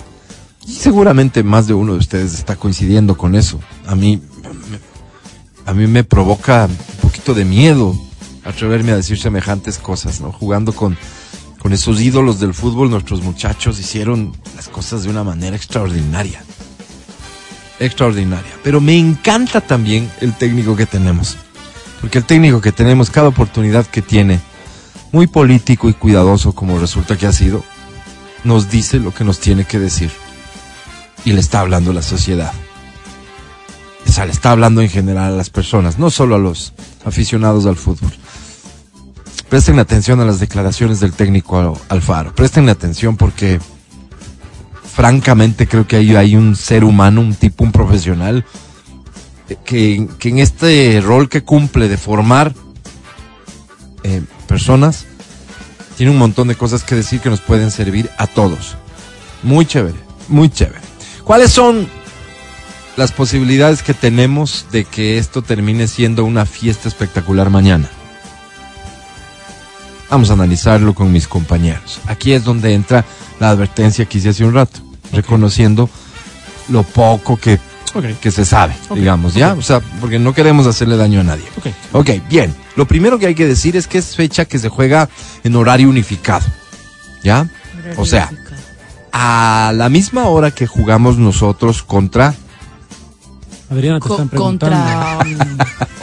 Y 0.66 0.73
seguramente 0.73 1.42
más 1.42 1.66
de 1.66 1.75
uno 1.75 1.95
de 1.95 1.99
ustedes 1.99 2.35
está 2.35 2.57
coincidiendo 2.57 3.16
con 3.16 3.35
eso. 3.35 3.59
A 3.87 3.95
mí, 3.95 4.21
a 5.64 5.73
mí 5.73 5.87
me 5.87 6.04
provoca 6.04 6.66
un 6.66 7.00
poquito 7.00 7.35
de 7.35 7.45
miedo 7.45 7.97
atreverme 8.45 8.92
a 8.92 8.97
decir 8.97 9.19
semejantes 9.19 9.78
cosas, 9.78 10.21
¿no? 10.21 10.33
Jugando 10.33 10.73
con, 10.73 10.97
con 11.59 11.73
esos 11.73 12.00
ídolos 12.00 12.38
del 12.38 12.54
fútbol, 12.54 12.90
nuestros 12.90 13.23
muchachos 13.23 13.78
hicieron 13.78 14.33
las 14.57 14.69
cosas 14.69 15.04
de 15.04 15.11
una 15.11 15.25
manera 15.25 15.57
extraordinaria. 15.57 16.45
Extraordinaria. 17.82 18.52
Pero 18.62 18.80
me 18.80 18.96
encanta 18.96 19.60
también 19.60 20.10
el 20.20 20.34
técnico 20.34 20.76
que 20.76 20.86
tenemos. 20.86 21.36
Porque 22.00 22.18
el 22.18 22.24
técnico 22.24 22.60
que 22.60 22.72
tenemos, 22.72 23.10
cada 23.10 23.28
oportunidad 23.28 23.86
que 23.86 24.02
tiene, 24.02 24.40
muy 25.10 25.26
político 25.26 25.88
y 25.88 25.94
cuidadoso 25.94 26.52
como 26.52 26.78
resulta 26.78 27.16
que 27.16 27.26
ha 27.26 27.32
sido, 27.32 27.64
nos 28.44 28.70
dice 28.70 28.98
lo 28.98 29.12
que 29.12 29.24
nos 29.24 29.40
tiene 29.40 29.64
que 29.64 29.78
decir. 29.78 30.10
Y 31.24 31.32
le 31.32 31.40
está 31.40 31.60
hablando 31.60 31.90
a 31.90 31.94
la 31.94 32.02
sociedad. 32.02 32.52
le 34.04 34.32
está 34.32 34.52
hablando 34.52 34.80
en 34.80 34.88
general 34.88 35.32
a 35.32 35.36
las 35.36 35.50
personas, 35.50 35.98
no 35.98 36.10
solo 36.10 36.36
a 36.36 36.38
los 36.38 36.72
aficionados 37.04 37.66
al 37.66 37.76
fútbol. 37.76 38.12
Presten 39.48 39.78
atención 39.78 40.20
a 40.20 40.24
las 40.24 40.40
declaraciones 40.40 40.98
del 41.00 41.12
técnico 41.12 41.78
Alfaro. 41.88 42.34
Presten 42.34 42.68
atención 42.68 43.16
porque, 43.16 43.60
francamente, 44.92 45.66
creo 45.66 45.87
que 45.87 45.96
hay 45.96 46.37
un 46.37 46.54
ser 46.54 46.84
humano, 46.84 47.20
un 47.20 47.34
tipo, 47.34 47.64
un 47.64 47.72
profesional, 47.72 48.44
eh, 49.49 49.56
que, 49.64 50.06
que 50.18 50.28
en 50.28 50.38
este 50.38 51.00
rol 51.02 51.28
que 51.28 51.42
cumple 51.42 51.88
de 51.88 51.96
formar 51.96 52.52
eh, 54.02 54.22
personas, 54.46 55.06
tiene 55.96 56.12
un 56.12 56.18
montón 56.18 56.49
de 56.49 56.56
cosas 56.56 56.84
que 56.84 56.94
decir 56.94 57.20
que 57.20 57.30
nos 57.30 57.40
pueden 57.40 57.70
servir 57.70 58.11
a 58.18 58.26
todos. 58.26 58.76
Muy 59.42 59.64
chévere, 59.64 59.99
muy 60.28 60.50
chévere. 60.50 60.80
¿Cuáles 61.25 61.52
son 61.52 61.88
las 62.96 63.12
posibilidades 63.12 63.82
que 63.82 63.94
tenemos 63.94 64.66
de 64.72 64.84
que 64.84 65.18
esto 65.18 65.42
termine 65.42 65.88
siendo 65.88 66.25
una 66.25 66.44
fiesta 66.44 66.88
espectacular 66.88 67.49
mañana? 67.49 67.88
Vamos 70.12 70.28
a 70.28 70.35
analizarlo 70.35 70.95
con 70.95 71.11
mis 71.11 71.26
compañeros. 71.26 71.99
Aquí 72.07 72.35
es 72.35 72.45
donde 72.45 72.75
entra 72.75 73.02
la 73.40 73.49
advertencia 73.49 74.04
que 74.04 74.19
hice 74.19 74.28
hace 74.28 74.45
un 74.45 74.52
rato, 74.52 74.78
reconociendo 75.11 75.88
lo 76.69 76.83
poco 76.83 77.38
que, 77.38 77.59
que 78.21 78.31
se 78.31 78.45
sabe, 78.45 78.75
digamos, 78.95 79.33
¿ya? 79.33 79.54
O 79.54 79.62
sea, 79.62 79.81
porque 80.02 80.19
no 80.19 80.35
queremos 80.35 80.66
hacerle 80.66 80.99
daño 80.99 81.21
a 81.21 81.25
nadie. 81.25 81.45
Ok. 81.57 81.66
Ok, 81.92 82.11
bien. 82.28 82.54
Lo 82.76 82.87
primero 82.87 83.19
que 83.19 83.26
hay 83.26 83.35
que 83.35 83.47
decir 83.47 83.75
es 83.75 83.87
que 83.87 83.97
es 83.97 84.14
fecha 84.14 84.45
que 84.45 84.59
se 84.59 84.69
juega 84.69 85.09
en 85.45 85.57
horario 85.57 85.88
unificado. 85.88 86.45
¿Ya? 87.25 87.49
O 87.97 88.04
sea, 88.04 88.31
a 89.12 89.73
la 89.75 89.88
misma 89.88 90.26
hora 90.28 90.50
que 90.50 90.66
jugamos 90.66 91.16
nosotros 91.16 91.83
contra. 91.83 92.35
Adriana, 93.71 93.99
te 93.99 94.09
Co- 94.09 94.14
están 94.14 94.28
preguntando. 94.28 94.76
contra 94.76 95.19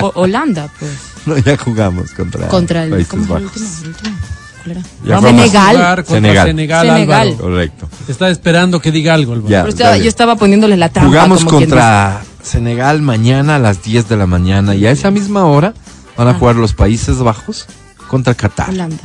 um, 0.03 0.11
Holanda, 0.15 0.67
pues. 0.79 0.91
No, 1.25 1.37
ya 1.37 1.57
jugamos 1.57 2.11
contra. 2.11 2.47
Contra 2.47 2.83
el. 2.83 2.91
Países 2.91 3.09
¿Cómo 3.09 3.23
es 3.23 3.29
el 3.29 3.33
Bajos. 3.45 3.61
último? 3.61 3.77
¿El 3.83 3.87
último? 3.89 4.17
¿Cuál 4.63 4.71
era? 4.71 4.81
Ya 5.03 5.15
Vamos 5.15 5.23
a 5.25 5.29
Senegal. 5.37 5.75
jugar 5.75 6.05
Senegal. 6.05 6.47
Senegal, 6.47 6.87
Senegal. 6.87 7.27
Álvaro. 7.27 7.37
Correcto. 7.43 7.89
Está 8.07 8.29
esperando 8.29 8.81
que 8.81 8.91
diga 8.91 9.13
algo, 9.13 9.33
Álvaro. 9.33 9.49
Ya. 9.49 9.61
Pero 9.61 9.69
estaba- 9.73 9.89
dale. 9.91 10.03
yo 10.03 10.09
estaba 10.09 10.35
poniéndole 10.35 10.77
la 10.77 10.89
trampa. 10.89 11.09
Jugamos 11.09 11.45
contra 11.45 12.21
Senegal 12.43 13.01
mañana 13.01 13.55
a 13.55 13.59
las 13.59 13.83
10 13.83 14.07
de 14.09 14.17
la 14.17 14.25
mañana 14.25 14.75
y 14.75 14.85
a 14.85 14.91
esa 14.91 15.11
misma 15.11 15.45
hora 15.45 15.73
van 16.17 16.27
a 16.27 16.31
Ah. 16.31 16.35
jugar 16.35 16.55
los 16.55 16.73
Países 16.73 17.17
Bajos 17.19 17.67
contra 18.07 18.33
Qatar. 18.33 18.69
Holanda. 18.69 19.03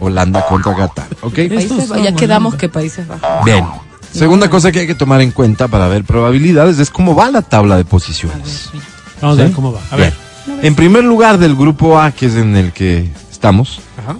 Holanda 0.00 0.46
contra 0.46 0.74
Qatar. 0.74 1.06
¿Ok? 1.20 1.34
Países 1.34 1.88
ya 2.02 2.14
quedamos 2.14 2.54
que 2.56 2.68
Países 2.68 3.06
Bajos. 3.06 3.44
Bien. 3.44 3.64
Segunda 4.12 4.46
No. 4.46 4.50
cosa 4.52 4.72
que 4.72 4.80
hay 4.80 4.86
que 4.86 4.94
tomar 4.94 5.20
en 5.22 5.30
cuenta 5.30 5.68
para 5.68 5.86
ver 5.88 6.04
probabilidades 6.04 6.78
es 6.78 6.90
cómo 6.90 7.14
va 7.14 7.30
la 7.30 7.40
tabla 7.42 7.76
de 7.76 7.80
A 7.80 7.84
ver, 7.84 7.90
posiciones. 7.90 8.70
mira. 8.72 8.84
Vamos 9.22 9.38
a 9.38 9.42
ver 9.42 9.52
cómo 9.52 9.72
va. 9.72 9.80
A 9.90 9.96
Bien. 9.96 10.10
ver. 10.10 10.18
En 10.62 10.74
primer 10.74 11.04
lugar 11.04 11.38
del 11.38 11.54
grupo 11.54 12.00
A, 12.00 12.10
que 12.12 12.26
es 12.26 12.34
en 12.34 12.56
el 12.56 12.72
que 12.72 13.08
estamos, 13.30 13.80
Ajá. 13.96 14.16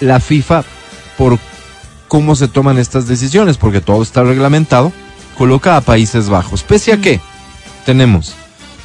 la 0.00 0.20
FIFA, 0.20 0.64
por 1.18 1.38
cómo 2.08 2.36
se 2.36 2.48
toman 2.48 2.78
estas 2.78 3.06
decisiones, 3.06 3.56
porque 3.56 3.80
todo 3.80 4.02
está 4.02 4.22
reglamentado, 4.22 4.92
coloca 5.36 5.76
a 5.76 5.80
Países 5.80 6.28
Bajos. 6.28 6.62
Pese 6.62 6.92
a 6.92 7.00
que 7.00 7.20
tenemos 7.84 8.34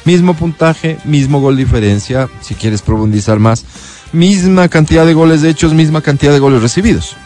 mismo 0.06 0.34
puntaje, 0.34 0.98
mismo 1.04 1.40
gol 1.40 1.56
diferencia, 1.56 2.28
si 2.40 2.54
quieres 2.54 2.80
profundizar 2.80 3.38
más, 3.38 3.64
misma 4.12 4.68
cantidad 4.68 5.04
de 5.04 5.12
goles 5.12 5.42
hechos, 5.42 5.74
misma 5.74 6.00
cantidad 6.00 6.32
de 6.32 6.38
goles 6.38 6.62
recibidos. 6.62 7.16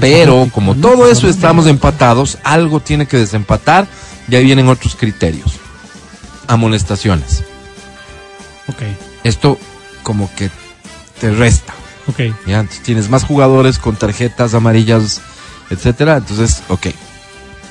Pero 0.00 0.48
como 0.52 0.74
¿no? 0.74 0.80
todo 0.80 1.10
eso 1.10 1.28
estamos 1.28 1.66
empatados, 1.66 2.38
algo 2.44 2.80
tiene 2.80 3.06
que 3.06 3.18
desempatar 3.18 3.86
y 4.28 4.36
ahí 4.36 4.44
vienen 4.44 4.68
otros 4.68 4.94
criterios. 4.94 5.58
Amonestaciones. 6.46 7.44
Ok, 8.68 8.82
Esto 9.24 9.58
como 10.02 10.30
que 10.34 10.50
te 11.20 11.30
resta. 11.32 11.72
ok. 12.08 12.18
¿ya? 12.46 12.60
Entonces 12.60 12.82
tienes 12.82 13.08
más 13.10 13.24
jugadores 13.24 13.78
con 13.78 13.96
tarjetas 13.96 14.54
amarillas, 14.54 15.20
etcétera. 15.70 16.16
Entonces, 16.18 16.62
ok. 16.68 16.88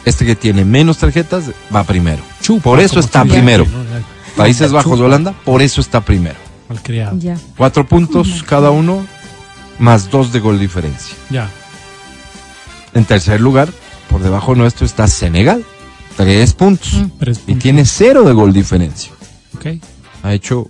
Este 0.06 0.26
que 0.26 0.36
tiene 0.36 0.66
menos 0.66 0.98
tarjetas 0.98 1.46
va 1.74 1.84
primero. 1.84 2.24
Chupa, 2.42 2.64
Por 2.64 2.80
eso 2.80 3.00
está 3.00 3.24
primero. 3.24 3.66
Países 4.36 4.72
Bajos, 4.72 4.94
Chupa. 4.94 5.06
Holanda, 5.06 5.34
por 5.46 5.62
eso 5.62 5.80
está 5.82 6.02
primero. 6.02 6.38
malcriado. 6.70 7.18
Ya. 7.20 7.38
Cuatro 7.58 7.86
puntos 7.88 8.44
cada 8.48 8.72
uno, 8.72 9.06
más 9.78 10.10
dos 10.10 10.32
de 10.34 10.40
gol 10.40 10.60
diferencia. 10.60 11.16
Ya. 11.30 11.50
En 12.94 13.06
tercer 13.06 13.40
lugar, 13.42 13.70
por 14.10 14.22
debajo 14.24 14.56
nuestro 14.56 14.86
está 14.86 15.08
Senegal, 15.08 15.64
tres 16.18 16.54
puntos. 16.54 16.94
Mm. 16.94 17.10
Tres 17.20 17.42
Y 17.48 17.56
tiene 17.56 17.86
cero 17.86 18.24
de 18.24 18.34
gol 18.34 18.52
diferencia. 18.54 19.12
Ok. 19.56 19.68
Ha 20.24 20.34
hecho 20.34 20.70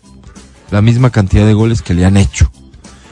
la 0.71 0.81
misma 0.81 1.11
cantidad 1.11 1.45
de 1.45 1.53
goles 1.53 1.81
que 1.81 1.93
le 1.93 2.05
han 2.05 2.17
hecho. 2.17 2.51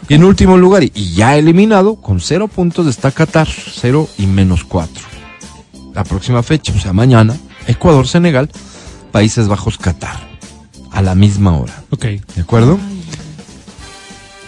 Y 0.07 0.15
en 0.15 0.23
último 0.23 0.57
lugar, 0.57 0.83
y 0.83 1.13
ya 1.13 1.35
eliminado, 1.37 1.95
con 1.95 2.19
cero 2.19 2.47
puntos 2.47 2.87
está 2.87 3.11
Qatar, 3.11 3.47
cero 3.47 4.09
y 4.17 4.25
menos 4.25 4.63
cuatro. 4.63 5.03
La 5.93 6.03
próxima 6.03 6.41
fecha, 6.41 6.73
o 6.75 6.79
sea, 6.79 6.93
mañana, 6.93 7.37
Ecuador, 7.67 8.07
Senegal, 8.07 8.49
Países 9.11 9.47
Bajos, 9.47 9.77
Qatar. 9.77 10.27
A 10.91 11.03
la 11.03 11.13
misma 11.13 11.55
hora. 11.55 11.83
Ok. 11.91 12.05
¿De 12.05 12.41
acuerdo? 12.41 12.79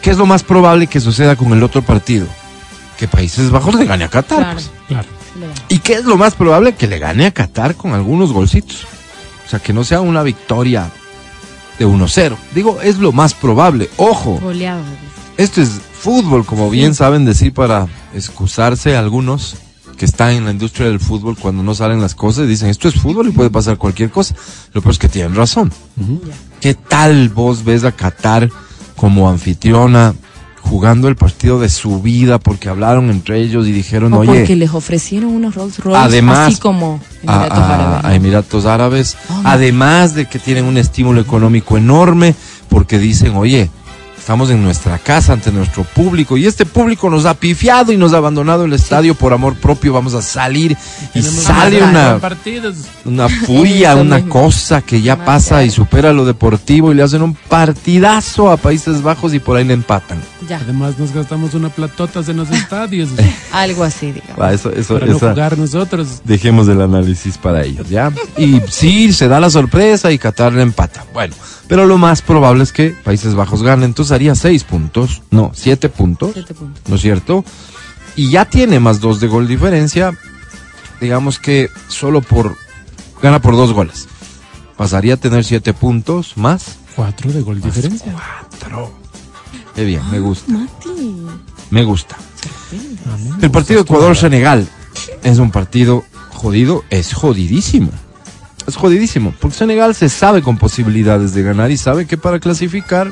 ¿Qué 0.01 0.09
es 0.09 0.17
lo 0.17 0.25
más 0.25 0.41
probable 0.41 0.87
que 0.87 0.99
suceda 0.99 1.35
con 1.35 1.53
el 1.53 1.61
otro 1.61 1.83
partido? 1.83 2.25
Que 2.97 3.07
Países 3.07 3.51
Bajos 3.51 3.75
le 3.75 3.85
gane 3.85 4.05
a 4.05 4.09
Qatar. 4.09 4.39
Claro. 4.39 4.53
pues. 4.53 4.71
Claro. 4.87 5.07
Va. 5.43 5.53
¿Y 5.69 5.79
qué 5.79 5.93
es 5.93 6.05
lo 6.05 6.17
más 6.17 6.33
probable? 6.33 6.73
Que 6.73 6.87
le 6.87 6.97
gane 6.97 7.27
a 7.27 7.31
Qatar 7.31 7.75
con 7.75 7.93
algunos 7.93 8.33
golcitos. 8.33 8.85
O 9.45 9.49
sea, 9.49 9.59
que 9.59 9.73
no 9.73 9.83
sea 9.83 10.01
una 10.01 10.23
victoria 10.23 10.89
de 11.81 11.87
1-0. 11.87 12.37
Digo, 12.53 12.79
es 12.81 12.99
lo 12.99 13.11
más 13.11 13.33
probable. 13.33 13.89
Ojo, 13.97 14.39
Goleado. 14.39 14.83
esto 15.37 15.61
es 15.61 15.81
fútbol, 15.99 16.45
como 16.45 16.69
bien 16.69 16.93
saben 16.93 17.25
decir 17.25 17.53
para 17.53 17.87
excusarse 18.13 18.95
algunos 18.95 19.55
que 19.97 20.05
están 20.05 20.31
en 20.31 20.45
la 20.45 20.51
industria 20.51 20.87
del 20.87 20.99
fútbol 20.99 21.35
cuando 21.37 21.63
no 21.63 21.73
salen 21.73 21.99
las 21.99 22.13
cosas. 22.13 22.47
Dicen, 22.47 22.69
esto 22.69 22.87
es 22.87 22.95
fútbol 22.95 23.29
y 23.29 23.31
puede 23.31 23.49
pasar 23.49 23.77
cualquier 23.77 24.11
cosa. 24.11 24.35
Lo 24.73 24.81
peor 24.81 24.93
es 24.93 24.99
que 24.99 25.09
tienen 25.09 25.35
razón. 25.35 25.71
¿Qué 26.59 26.75
tal 26.75 27.29
vos 27.29 27.63
ves 27.63 27.83
a 27.83 27.91
Qatar 27.91 28.49
como 28.95 29.27
anfitriona 29.27 30.13
jugando 30.71 31.09
el 31.09 31.17
partido 31.17 31.59
de 31.59 31.67
su 31.67 32.01
vida 32.01 32.39
porque 32.39 32.69
hablaron 32.69 33.09
entre 33.09 33.41
ellos 33.41 33.67
y 33.67 33.73
dijeron, 33.73 34.13
O 34.13 34.19
oye... 34.19 34.31
porque 34.39 34.55
les 34.55 34.71
ofrecieron 34.73 35.31
unos 35.31 35.53
Rolls 35.53 35.79
Royce 35.79 35.99
Además, 35.99 36.39
así 36.53 36.61
como 36.61 37.01
a, 37.27 37.33
Emiratos 37.35 37.59
a- 37.59 37.73
Árabes. 37.75 38.03
¿no? 38.03 38.09
a 38.09 38.15
Emiratos 38.15 38.65
Árabes, 38.65 39.17
Oh, 39.29 39.41
además 39.43 40.15
de 40.15 40.27
que 40.29 40.39
tienen 40.39 40.63
un 40.63 40.77
estímulo 40.77 41.19
económico 41.19 41.77
enorme, 41.77 42.35
porque 42.69 42.99
dicen, 42.99 43.35
oye, 43.35 43.69
estamos 44.31 44.49
en 44.49 44.63
nuestra 44.63 44.97
casa 44.97 45.33
ante 45.33 45.51
nuestro 45.51 45.83
público 45.83 46.37
y 46.37 46.45
este 46.45 46.65
público 46.65 47.09
nos 47.09 47.25
ha 47.25 47.33
pifiado 47.33 47.91
y 47.91 47.97
nos 47.97 48.13
ha 48.13 48.17
abandonado 48.17 48.63
el 48.63 48.71
estadio 48.71 49.13
por 49.13 49.33
amor 49.33 49.55
propio, 49.55 49.91
vamos 49.91 50.13
a 50.13 50.21
salir 50.21 50.77
y 51.13 51.21
sale 51.21 51.83
una, 51.83 52.17
una 53.03 53.27
furia, 53.27 53.93
una 53.97 54.21
cosa 54.29 54.81
que 54.83 55.01
ya 55.01 55.25
pasa 55.25 55.65
y 55.65 55.69
supera 55.69 56.13
lo 56.13 56.23
deportivo 56.23 56.93
y 56.93 56.95
le 56.95 57.03
hacen 57.03 57.23
un 57.23 57.33
partidazo 57.33 58.49
a 58.51 58.55
Países 58.55 59.01
Bajos 59.01 59.33
y 59.33 59.39
por 59.39 59.57
ahí 59.57 59.65
le 59.65 59.73
empatan. 59.73 60.17
Ya, 60.47 60.61
Además, 60.63 60.97
nos 60.97 61.11
gastamos 61.11 61.53
una 61.53 61.67
platotas 61.67 62.29
en 62.29 62.37
los 62.37 62.49
estadios 62.51 63.09
algo 63.51 63.83
así, 63.83 64.13
digamos. 64.13 64.39
Va, 64.39 64.53
eso, 64.53 64.71
eso, 64.71 64.93
para 64.93 65.07
no 65.07 65.17
esa- 65.17 65.31
jugar 65.31 65.57
nosotros. 65.57 66.21
Dejemos 66.23 66.69
el 66.69 66.79
análisis 66.79 67.37
para 67.37 67.65
ellos, 67.65 67.89
¿ya? 67.89 68.13
Y 68.37 68.61
sí, 68.69 69.11
se 69.11 69.27
da 69.27 69.41
la 69.41 69.49
sorpresa 69.49 70.09
y 70.09 70.17
Qatar 70.17 70.53
le 70.53 70.61
empata. 70.61 71.03
Bueno, 71.13 71.35
pero 71.67 71.85
lo 71.85 71.97
más 71.97 72.21
probable 72.21 72.63
es 72.63 72.71
que 72.71 72.91
Países 72.91 73.33
Bajos 73.35 73.63
gane, 73.63 73.85
entonces 73.85 74.11
haría 74.21 74.35
seis 74.35 74.63
puntos, 74.63 75.23
no, 75.31 75.51
siete 75.55 75.89
puntos, 75.89 76.33
Siete 76.35 76.53
puntos. 76.53 76.83
¿no 76.87 76.95
es 76.95 77.01
cierto? 77.01 77.43
Y 78.15 78.29
ya 78.29 78.45
tiene 78.45 78.79
más 78.79 78.99
dos 78.99 79.19
de 79.19 79.27
gol 79.27 79.47
diferencia, 79.47 80.15
digamos 80.99 81.39
que 81.39 81.71
solo 81.87 82.21
por, 82.21 82.55
gana 83.23 83.41
por 83.41 83.55
dos 83.55 83.73
goles. 83.73 84.07
Pasaría 84.77 85.15
a 85.15 85.17
tener 85.17 85.43
siete 85.43 85.73
puntos 85.73 86.37
más 86.37 86.77
Cuatro 86.95 87.31
de 87.31 87.41
gol 87.41 87.61
diferencia. 87.61 88.13
cuatro. 88.13 88.93
Qué 89.73 89.85
bien, 89.85 90.01
me 90.11 90.19
gusta, 90.19 90.51
Mati. 90.51 91.17
me 91.71 91.83
gusta. 91.83 92.15
Amén. 93.11 93.37
El 93.41 93.49
partido 93.49 93.81
Ecuador-Senegal 93.81 94.67
es 95.23 95.39
un 95.39 95.49
partido 95.49 96.03
jodido, 96.29 96.83
es 96.91 97.13
jodidísimo. 97.13 97.89
Es 98.67 98.75
jodidísimo, 98.75 99.33
porque 99.39 99.57
Senegal 99.57 99.95
se 99.95 100.09
sabe 100.09 100.43
con 100.43 100.59
posibilidades 100.59 101.33
de 101.33 101.41
ganar 101.41 101.71
y 101.71 101.77
sabe 101.77 102.05
que 102.05 102.17
para 102.17 102.39
clasificar 102.39 103.11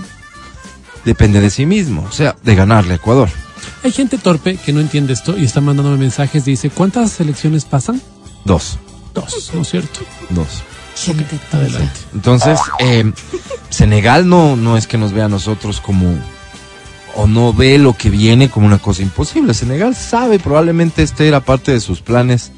depende 1.09 1.41
de 1.41 1.49
sí 1.49 1.65
mismo, 1.65 2.05
o 2.07 2.11
sea, 2.11 2.35
de 2.43 2.53
ganarle 2.53 2.93
a 2.93 2.95
Ecuador. 2.97 3.29
Hay 3.83 3.91
gente 3.91 4.19
torpe 4.19 4.57
que 4.57 4.71
no 4.71 4.79
entiende 4.79 5.13
esto 5.13 5.35
y 5.35 5.43
está 5.43 5.59
mandándome 5.59 5.97
mensajes. 5.97 6.45
Dice, 6.45 6.69
¿cuántas 6.69 7.11
selecciones 7.11 7.65
pasan? 7.65 7.99
Dos, 8.45 8.77
Dos, 9.15 9.51
¿no 9.55 9.63
es 9.63 9.69
cierto? 9.69 10.01
dos. 10.29 10.61
Adelante. 11.51 11.99
Entonces, 12.13 12.59
eh, 12.79 13.11
Senegal 13.71 14.29
no, 14.29 14.55
no 14.55 14.77
es 14.77 14.85
que 14.85 14.99
nos 14.99 15.13
vea 15.13 15.25
a 15.25 15.29
nosotros 15.29 15.81
como, 15.81 16.13
o 17.15 17.25
no 17.25 17.53
ve 17.53 17.79
lo 17.79 17.93
que 17.93 18.11
viene 18.11 18.49
como 18.49 18.67
una 18.67 18.77
cosa 18.77 19.01
imposible. 19.01 19.55
Senegal 19.55 19.95
sabe, 19.95 20.37
probablemente 20.37 21.01
este 21.01 21.27
era 21.27 21.39
parte 21.39 21.71
de 21.71 21.79
sus 21.79 22.01
planes, 22.01 22.51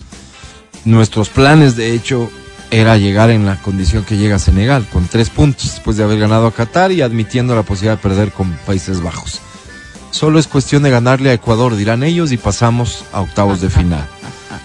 nuestros 0.84 1.30
planes, 1.30 1.78
de 1.78 1.94
hecho, 1.94 2.30
era 2.72 2.98
llegar 2.98 3.30
en 3.30 3.46
la 3.46 3.62
condición 3.62 4.06
que 4.06 4.18
llega 4.18 4.40
Senegal, 4.40 4.88
con 4.92 5.06
tres 5.06 5.30
puntos 5.30 5.74
después 5.74 5.98
de 5.98 6.04
haber 6.04 6.20
ganado 6.20 6.48
a 6.48 6.54
Qatar 6.54 6.94
y 6.94 7.02
admitiendo 7.02 7.54
la 7.54 7.64
posibilidad 7.64 7.98
de 7.98 8.02
perder 8.02 8.32
con 8.32 8.50
Países 8.66 9.02
Bajos. 9.02 9.42
Solo 10.10 10.40
es 10.40 10.48
cuestión 10.48 10.82
de 10.84 10.90
ganarle 10.90 11.30
a 11.30 11.34
Ecuador, 11.34 11.76
dirán 11.76 12.02
ellos, 12.04 12.32
y 12.32 12.38
pasamos 12.38 13.04
a 13.12 13.22
octavos 13.22 13.60
de 13.60 13.70
final. 13.70 14.08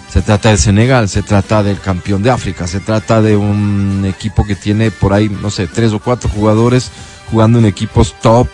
Se 0.09 0.23
trata 0.23 0.51
de 0.51 0.57
Senegal, 0.57 1.09
se 1.09 1.23
trata 1.23 1.63
del 1.65 1.81
campeón 1.81 2.23
de 2.23 2.31
África, 2.31 2.69
se 2.69 2.81
trata 2.81 3.21
de 3.21 3.37
un 3.37 4.05
equipo 4.07 4.47
que 4.47 4.55
tiene 4.55 4.91
por 4.91 5.13
ahí, 5.13 5.29
no 5.29 5.51
sé, 5.51 5.67
tres 5.67 5.93
o 5.93 5.99
cuatro 5.99 6.31
jugadores 6.31 6.91
jugando 7.31 7.59
en 7.59 7.67
equipos 7.67 8.15
top, 8.21 8.49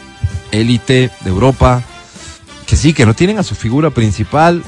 élite 0.50 1.10
de 1.20 1.30
Europa, 1.30 1.82
que 2.66 2.76
sí, 2.76 2.94
que 2.94 3.04
no 3.04 3.14
tienen 3.14 3.38
a 3.38 3.42
su 3.42 3.54
figura 3.54 3.90
principal. 3.90 4.62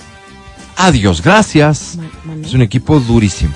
Adiós, 0.76 1.22
gracias. 1.22 1.98
Es 2.42 2.52
un 2.52 2.62
equipo 2.62 3.00
durísimo. 3.00 3.54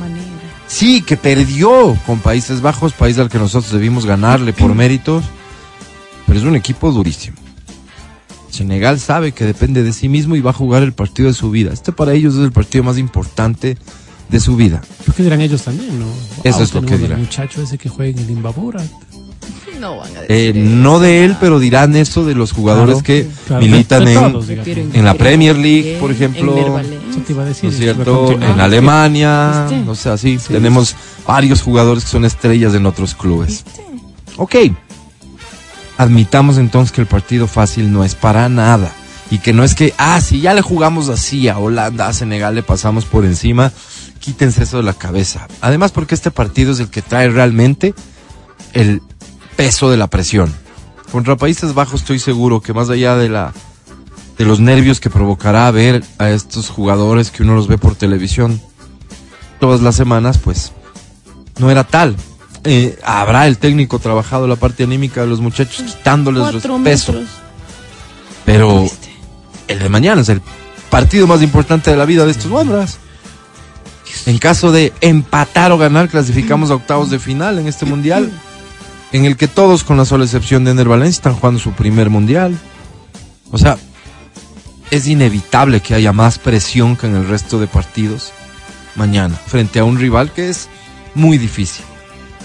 manera. 0.00 0.31
Sí, 0.72 1.02
que 1.02 1.18
perdió 1.18 1.98
con 2.06 2.20
Países 2.20 2.62
Bajos, 2.62 2.94
país 2.94 3.18
al 3.18 3.28
que 3.28 3.38
nosotros 3.38 3.70
debimos 3.72 4.06
ganarle 4.06 4.54
por 4.54 4.74
méritos, 4.74 5.22
pero 6.26 6.38
es 6.38 6.46
un 6.46 6.56
equipo 6.56 6.90
durísimo. 6.90 7.36
Senegal 8.48 8.98
sabe 8.98 9.32
que 9.32 9.44
depende 9.44 9.82
de 9.82 9.92
sí 9.92 10.08
mismo 10.08 10.34
y 10.34 10.40
va 10.40 10.50
a 10.50 10.54
jugar 10.54 10.82
el 10.82 10.94
partido 10.94 11.28
de 11.28 11.34
su 11.34 11.50
vida. 11.50 11.72
Este 11.74 11.92
para 11.92 12.14
ellos 12.14 12.34
es 12.36 12.40
el 12.40 12.52
partido 12.52 12.84
más 12.84 12.96
importante 12.96 13.76
de 14.30 14.40
su 14.40 14.56
vida. 14.56 14.80
Lo 15.06 15.12
que 15.12 15.22
dirán 15.22 15.42
ellos 15.42 15.62
también, 15.62 15.98
¿no? 15.98 16.06
Eso 16.42 16.62
es 16.62 16.72
lo 16.72 16.80
que 16.82 16.96
dirán. 16.96 17.20
muchacho 17.20 17.62
ese 17.62 17.76
que 17.76 17.90
juega 17.90 18.18
en 18.18 18.24
el 18.24 18.30
Imbabura. 18.30 18.82
No 19.78 19.96
van 19.98 20.16
a 20.16 20.20
decir 20.22 20.26
Eh, 20.28 20.52
no 20.54 21.00
de 21.00 21.24
él, 21.24 21.36
pero 21.38 21.58
dirán 21.58 21.96
eso 21.96 22.24
de 22.24 22.34
los 22.34 22.52
jugadores 22.52 23.02
Claro, 23.02 23.04
que 23.04 23.28
claro. 23.46 23.62
militan 23.62 24.08
en, 24.08 24.32
todos, 24.32 24.48
en 24.48 25.04
la 25.04 25.14
Premier 25.14 25.56
League, 25.56 25.98
por 26.00 26.10
ejemplo. 26.10 26.78
en. 26.78 27.01
Eso 27.12 27.20
te 27.20 27.32
iba 27.32 27.42
a 27.42 27.46
decir. 27.46 27.64
¿no 27.64 27.70
es 27.70 27.76
cierto? 27.76 28.32
En 28.32 28.60
Alemania, 28.60 29.66
¿Viste? 29.68 29.84
no 29.84 29.94
sé, 29.94 30.08
así. 30.08 30.38
Sí. 30.38 30.52
Tenemos 30.52 30.96
varios 31.26 31.60
jugadores 31.60 32.04
que 32.04 32.10
son 32.10 32.24
estrellas 32.24 32.74
en 32.74 32.86
otros 32.86 33.14
clubes. 33.14 33.64
¿Viste? 33.64 33.84
Ok. 34.38 34.56
Admitamos 35.98 36.56
entonces 36.56 36.90
que 36.90 37.02
el 37.02 37.06
partido 37.06 37.46
fácil 37.46 37.92
no 37.92 38.02
es 38.02 38.14
para 38.14 38.48
nada. 38.48 38.90
Y 39.30 39.38
que 39.38 39.52
no 39.52 39.62
es 39.62 39.74
que, 39.74 39.94
ah, 39.98 40.20
si 40.20 40.40
ya 40.40 40.54
le 40.54 40.62
jugamos 40.62 41.08
así 41.08 41.48
a 41.48 41.58
Holanda, 41.58 42.06
a 42.06 42.12
Senegal, 42.12 42.54
le 42.54 42.62
pasamos 42.62 43.04
por 43.04 43.24
encima. 43.24 43.72
Quítense 44.18 44.62
eso 44.62 44.78
de 44.78 44.82
la 44.82 44.94
cabeza. 44.94 45.48
Además, 45.60 45.92
porque 45.92 46.14
este 46.14 46.30
partido 46.30 46.72
es 46.72 46.80
el 46.80 46.88
que 46.88 47.02
trae 47.02 47.28
realmente 47.28 47.94
el 48.72 49.02
peso 49.56 49.90
de 49.90 49.96
la 49.96 50.06
presión. 50.06 50.52
Contra 51.10 51.36
Países 51.36 51.74
Bajos 51.74 52.00
estoy 52.00 52.18
seguro 52.18 52.62
que 52.62 52.72
más 52.72 52.88
allá 52.88 53.16
de 53.16 53.28
la 53.28 53.52
de 54.42 54.48
los 54.48 54.58
nervios 54.58 54.98
que 54.98 55.08
provocará 55.08 55.70
ver 55.70 56.02
a 56.18 56.30
estos 56.30 56.68
jugadores 56.68 57.30
que 57.30 57.44
uno 57.44 57.54
los 57.54 57.68
ve 57.68 57.78
por 57.78 57.94
televisión 57.94 58.60
todas 59.60 59.82
las 59.82 59.94
semanas, 59.94 60.36
pues 60.38 60.72
no 61.60 61.70
era 61.70 61.84
tal. 61.84 62.16
Eh, 62.64 62.98
habrá 63.04 63.46
el 63.46 63.58
técnico 63.58 64.00
trabajado 64.00 64.48
la 64.48 64.56
parte 64.56 64.82
anímica 64.82 65.20
de 65.20 65.28
los 65.28 65.40
muchachos 65.40 65.84
quitándoles 65.84 66.42
Cuatro 66.42 66.80
peso, 66.82 67.12
metros. 67.12 67.30
pero 68.44 68.84
el 69.68 69.78
de 69.78 69.88
mañana 69.88 70.22
es 70.22 70.28
el 70.28 70.42
partido 70.90 71.28
más 71.28 71.40
importante 71.40 71.92
de 71.92 71.96
la 71.96 72.04
vida 72.04 72.24
de 72.24 72.32
estos 72.32 72.50
hombres. 72.50 72.98
En 74.26 74.38
caso 74.38 74.72
de 74.72 74.92
empatar 75.02 75.70
o 75.70 75.78
ganar, 75.78 76.08
clasificamos 76.08 76.72
a 76.72 76.74
octavos 76.74 77.10
de 77.10 77.20
final 77.20 77.60
en 77.60 77.68
este 77.68 77.86
mundial, 77.86 78.28
en 79.12 79.24
el 79.24 79.36
que 79.36 79.46
todos, 79.46 79.84
con 79.84 79.98
la 79.98 80.04
sola 80.04 80.24
excepción 80.24 80.64
de 80.64 80.72
Ener 80.72 80.88
Valencia, 80.88 81.18
están 81.18 81.34
jugando 81.36 81.60
su 81.60 81.70
primer 81.74 82.10
mundial. 82.10 82.58
O 83.52 83.58
sea, 83.58 83.78
es 84.92 85.06
inevitable 85.06 85.80
que 85.80 85.94
haya 85.94 86.12
más 86.12 86.38
presión 86.38 86.96
que 86.96 87.06
en 87.06 87.16
el 87.16 87.26
resto 87.26 87.58
de 87.58 87.66
partidos 87.66 88.30
mañana, 88.94 89.34
frente 89.34 89.78
a 89.78 89.84
un 89.84 89.98
rival 89.98 90.30
que 90.32 90.50
es 90.50 90.68
muy 91.14 91.38
difícil. 91.38 91.82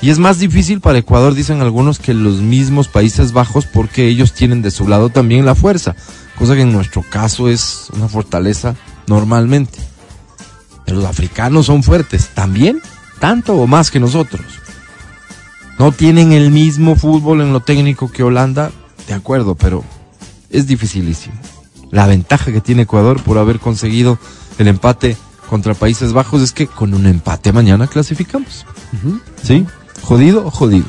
Y 0.02 0.12
es 0.12 0.18
más 0.18 0.40
difícil 0.40 0.80
para 0.80 0.98
Ecuador, 0.98 1.34
dicen 1.34 1.60
algunos, 1.60 2.00
que 2.00 2.14
los 2.14 2.36
mismos 2.36 2.88
Países 2.88 3.34
Bajos, 3.34 3.66
porque 3.66 4.08
ellos 4.08 4.32
tienen 4.32 4.62
de 4.62 4.72
su 4.72 4.88
lado 4.88 5.10
también 5.10 5.46
la 5.46 5.56
fuerza, 5.56 5.98
cosa 6.38 6.56
que 6.56 6.62
en 6.62 6.72
nuestro 6.72 7.02
caso 7.02 7.50
es 7.50 7.90
una 7.94 8.08
fortaleza 8.08 8.76
normalmente. 9.08 9.80
Pero 10.86 11.00
los 11.00 11.06
africanos 11.06 11.66
son 11.66 11.84
fuertes, 11.84 12.30
también, 12.30 12.82
tanto 13.20 13.58
o 13.58 13.68
más 13.68 13.92
que 13.92 14.00
nosotros. 14.00 14.46
No 15.78 15.92
tienen 15.92 16.32
el 16.32 16.52
mismo 16.52 16.96
fútbol 16.96 17.42
en 17.42 17.52
lo 17.52 17.60
técnico 17.60 18.10
que 18.10 18.24
Holanda, 18.24 18.72
de 19.06 19.16
acuerdo, 19.16 19.56
pero 19.56 19.84
es 20.50 20.66
dificilísimo. 20.66 21.36
La 21.92 22.08
ventaja 22.08 22.52
que 22.52 22.62
tiene 22.62 22.84
Ecuador 22.84 23.22
por 23.22 23.38
haber 23.38 23.60
conseguido 23.60 24.20
el 24.58 24.68
empate 24.68 25.18
contra 25.50 25.74
Países 25.74 26.14
Bajos 26.14 26.42
es 26.42 26.52
que 26.52 26.68
con 26.68 26.94
un 26.94 27.06
empate 27.06 27.52
mañana 27.52 27.88
clasificamos. 27.88 28.66
¿Sí? 29.44 29.66
Jodido, 30.02 30.52
jodido. 30.52 30.86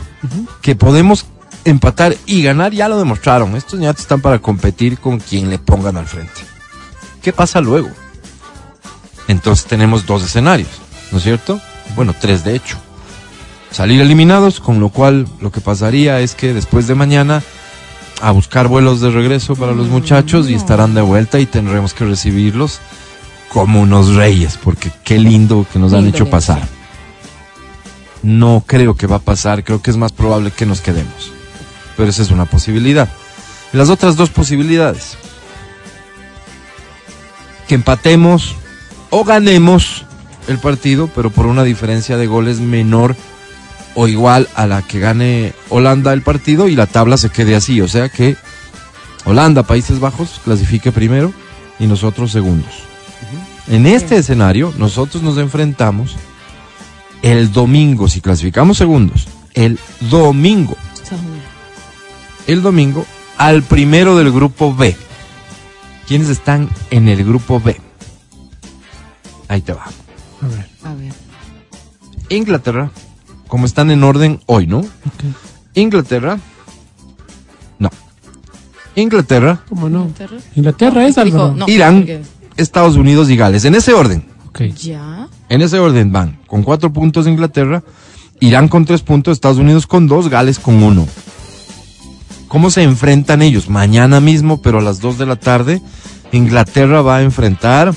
Que 0.63 0.75
podemos 0.75 1.27
empatar 1.65 2.17
y 2.27 2.43
ganar, 2.43 2.73
ya 2.73 2.89
lo 2.89 2.99
demostraron. 2.99 3.57
Estos 3.57 3.79
ñatos 3.79 4.03
están 4.03 4.21
para 4.21 4.41
competir 4.41 4.99
con 4.99 5.19
quien 5.19 5.51
le 5.51 5.59
pongan 5.59 5.97
al 5.97 6.07
frente. 6.07 6.41
¿Qué 7.23 7.33
pasa 7.33 7.61
luego? 7.61 7.91
Entonces 9.29 9.67
tenemos 9.67 10.07
dos 10.07 10.25
escenarios, 10.25 10.71
¿no 11.13 11.19
es 11.19 11.25
cierto? 11.25 11.61
Bueno, 11.95 12.15
tres 12.19 12.45
de 12.45 12.57
hecho. 12.57 12.79
Salir 13.71 14.01
eliminados, 14.01 14.61
con 14.61 14.81
lo 14.81 14.89
cual 14.89 15.29
lo 15.41 15.53
que 15.53 15.61
pasaría 15.61 16.21
es 16.21 16.35
que 16.35 16.55
después 16.55 16.87
de 16.87 16.95
mañana 16.95 17.43
a 18.21 18.31
buscar 18.33 18.69
vuelos 18.69 19.01
de 19.01 19.11
regreso 19.11 19.55
para 19.57 19.73
los 19.73 19.89
muchachos 19.89 20.49
y 20.49 20.55
estarán 20.55 20.95
de 20.95 21.01
vuelta 21.03 21.39
y 21.39 21.47
tendremos 21.47 21.95
que 21.95 22.05
recibirlos 22.05 22.81
como 23.49 23.81
unos 23.81 24.15
reyes, 24.15 24.59
porque 24.63 24.91
qué 25.05 25.19
lindo 25.19 25.67
que 25.73 25.79
nos 25.79 25.93
han 25.93 26.03
Lindo, 26.05 26.17
hecho 26.17 26.31
pasar. 26.31 26.63
sí. 26.63 26.69
No 28.23 28.65
creo 28.67 28.95
que 28.97 29.07
va 29.07 29.17
a 29.17 29.21
pasar, 29.21 29.63
creo 29.63 29.81
que 29.81 29.91
es 29.93 29.97
más 29.97 30.11
probable 30.13 30.51
que 30.51 30.67
nos 30.67 30.81
quedemos. 30.81 31.33
Pero 31.97 32.11
esa 32.11 32.23
es 32.23 32.31
una 32.33 32.47
posibilidad. 32.47 33.09
Las 33.73 33.91
otras 33.91 34.17
dos 34.17 34.31
posibilidades. 34.31 35.17
Que 37.69 37.77
empatemos 37.77 38.57
o 39.11 39.25
ganemos 39.25 40.05
el 40.49 40.59
partido, 40.59 41.09
pero 41.15 41.31
por 41.31 41.47
una 41.47 41.63
diferencia 41.63 42.17
de 42.17 42.27
goles 42.27 42.59
menor 42.61 43.15
o 44.01 44.07
igual 44.07 44.49
a 44.55 44.69
la 44.69 44.83
que 44.83 45.01
gane 45.01 45.55
Holanda 45.71 46.13
el 46.13 46.23
partido 46.23 46.69
y 46.69 46.77
la 46.77 46.87
tabla 46.87 47.17
se 47.17 47.31
quede 47.31 47.57
así. 47.57 47.81
O 47.81 47.89
sea 47.89 48.09
que 48.09 48.37
Holanda, 49.25 49.65
Países 49.65 49.99
Bajos, 49.99 50.41
clasifique 50.45 50.93
primero 50.93 51.33
y 51.81 51.89
nosotros 51.89 52.31
segundos. 52.31 52.71
En 53.67 53.87
este 53.87 54.17
escenario, 54.17 54.73
nosotros 54.79 55.25
nos 55.25 55.37
enfrentamos 55.37 56.15
el 57.23 57.51
domingo, 57.51 58.07
si 58.07 58.21
clasificamos 58.21 58.79
segundos, 58.79 59.27
el 59.55 59.81
domingo, 60.03 60.77
el 62.47 62.63
domingo, 62.63 63.05
al 63.37 63.65
primero 63.65 64.17
del 64.17 64.31
grupo 64.31 64.73
B. 64.73 64.97
¿Quiénes 66.07 66.29
están 66.29 66.71
en 66.91 67.09
el 67.09 67.25
grupo 67.25 67.61
B? 67.61 67.77
Ahí 69.49 69.61
te 69.61 69.73
va. 69.73 69.87
A 70.41 70.47
ver. 70.47 70.69
A 70.85 70.95
ver. 70.95 71.13
Inglaterra, 72.29 72.93
como 73.49 73.67
están 73.67 73.91
en 73.91 74.05
orden 74.05 74.41
hoy, 74.47 74.67
¿no? 74.67 74.83
Inglaterra. 75.75 76.39
No. 77.79 77.91
Inglaterra, 78.95 79.61
¿Cómo 79.69 79.89
no? 79.89 80.03
Inglaterra. 80.03 80.37
Inglaterra 80.55 81.07
es 81.07 81.17
no, 81.17 81.65
Irán, 81.69 81.99
porque- 82.01 82.23
Estados 82.57 82.97
Unidos 82.97 83.31
y 83.31 83.37
Gales. 83.37 83.65
En 83.65 83.75
ese 83.75 83.93
orden. 83.95 84.25
Ok. 84.49 84.63
Ya. 84.81 85.29
En 85.49 85.63
ese 85.63 85.79
orden 85.79 86.13
van. 86.13 86.39
Con 86.47 86.63
cuatro 86.63 86.93
puntos 86.93 87.27
Inglaterra, 87.27 87.83
Irán 88.41 88.69
con 88.69 88.85
tres 88.85 89.03
puntos, 89.03 89.33
Estados 89.33 89.59
Unidos 89.59 89.87
con 89.87 90.07
dos, 90.07 90.29
Gales 90.29 90.59
con 90.59 90.83
uno. 90.83 91.07
¿Cómo 92.49 92.71
se 92.71 92.83
enfrentan 92.83 93.43
ellos? 93.43 93.69
Mañana 93.69 94.21
mismo, 94.21 94.61
pero 94.63 94.79
a 94.79 94.83
las 94.83 95.01
dos 95.01 95.19
de 95.19 95.27
la 95.27 95.37
tarde, 95.37 95.83
Inglaterra 96.33 97.03
va 97.03 97.17
a 97.19 97.23
enfrentar. 97.23 97.95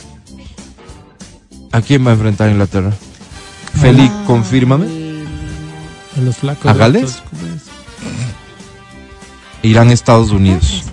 ¿A 1.72 1.82
quién 1.82 2.06
va 2.06 2.12
a 2.12 2.14
enfrentar 2.14 2.50
Inglaterra? 2.52 2.92
Feli, 3.80 4.10
Ah, 4.12 4.24
confírmame. 4.28 4.86
A 6.17 6.21
los 6.21 6.38
flacos. 6.38 6.65
¿A 6.65 6.74
Gales? 6.74 7.21
Irán, 9.63 9.91
Estados 9.91 10.32
Unidos. 10.32 10.84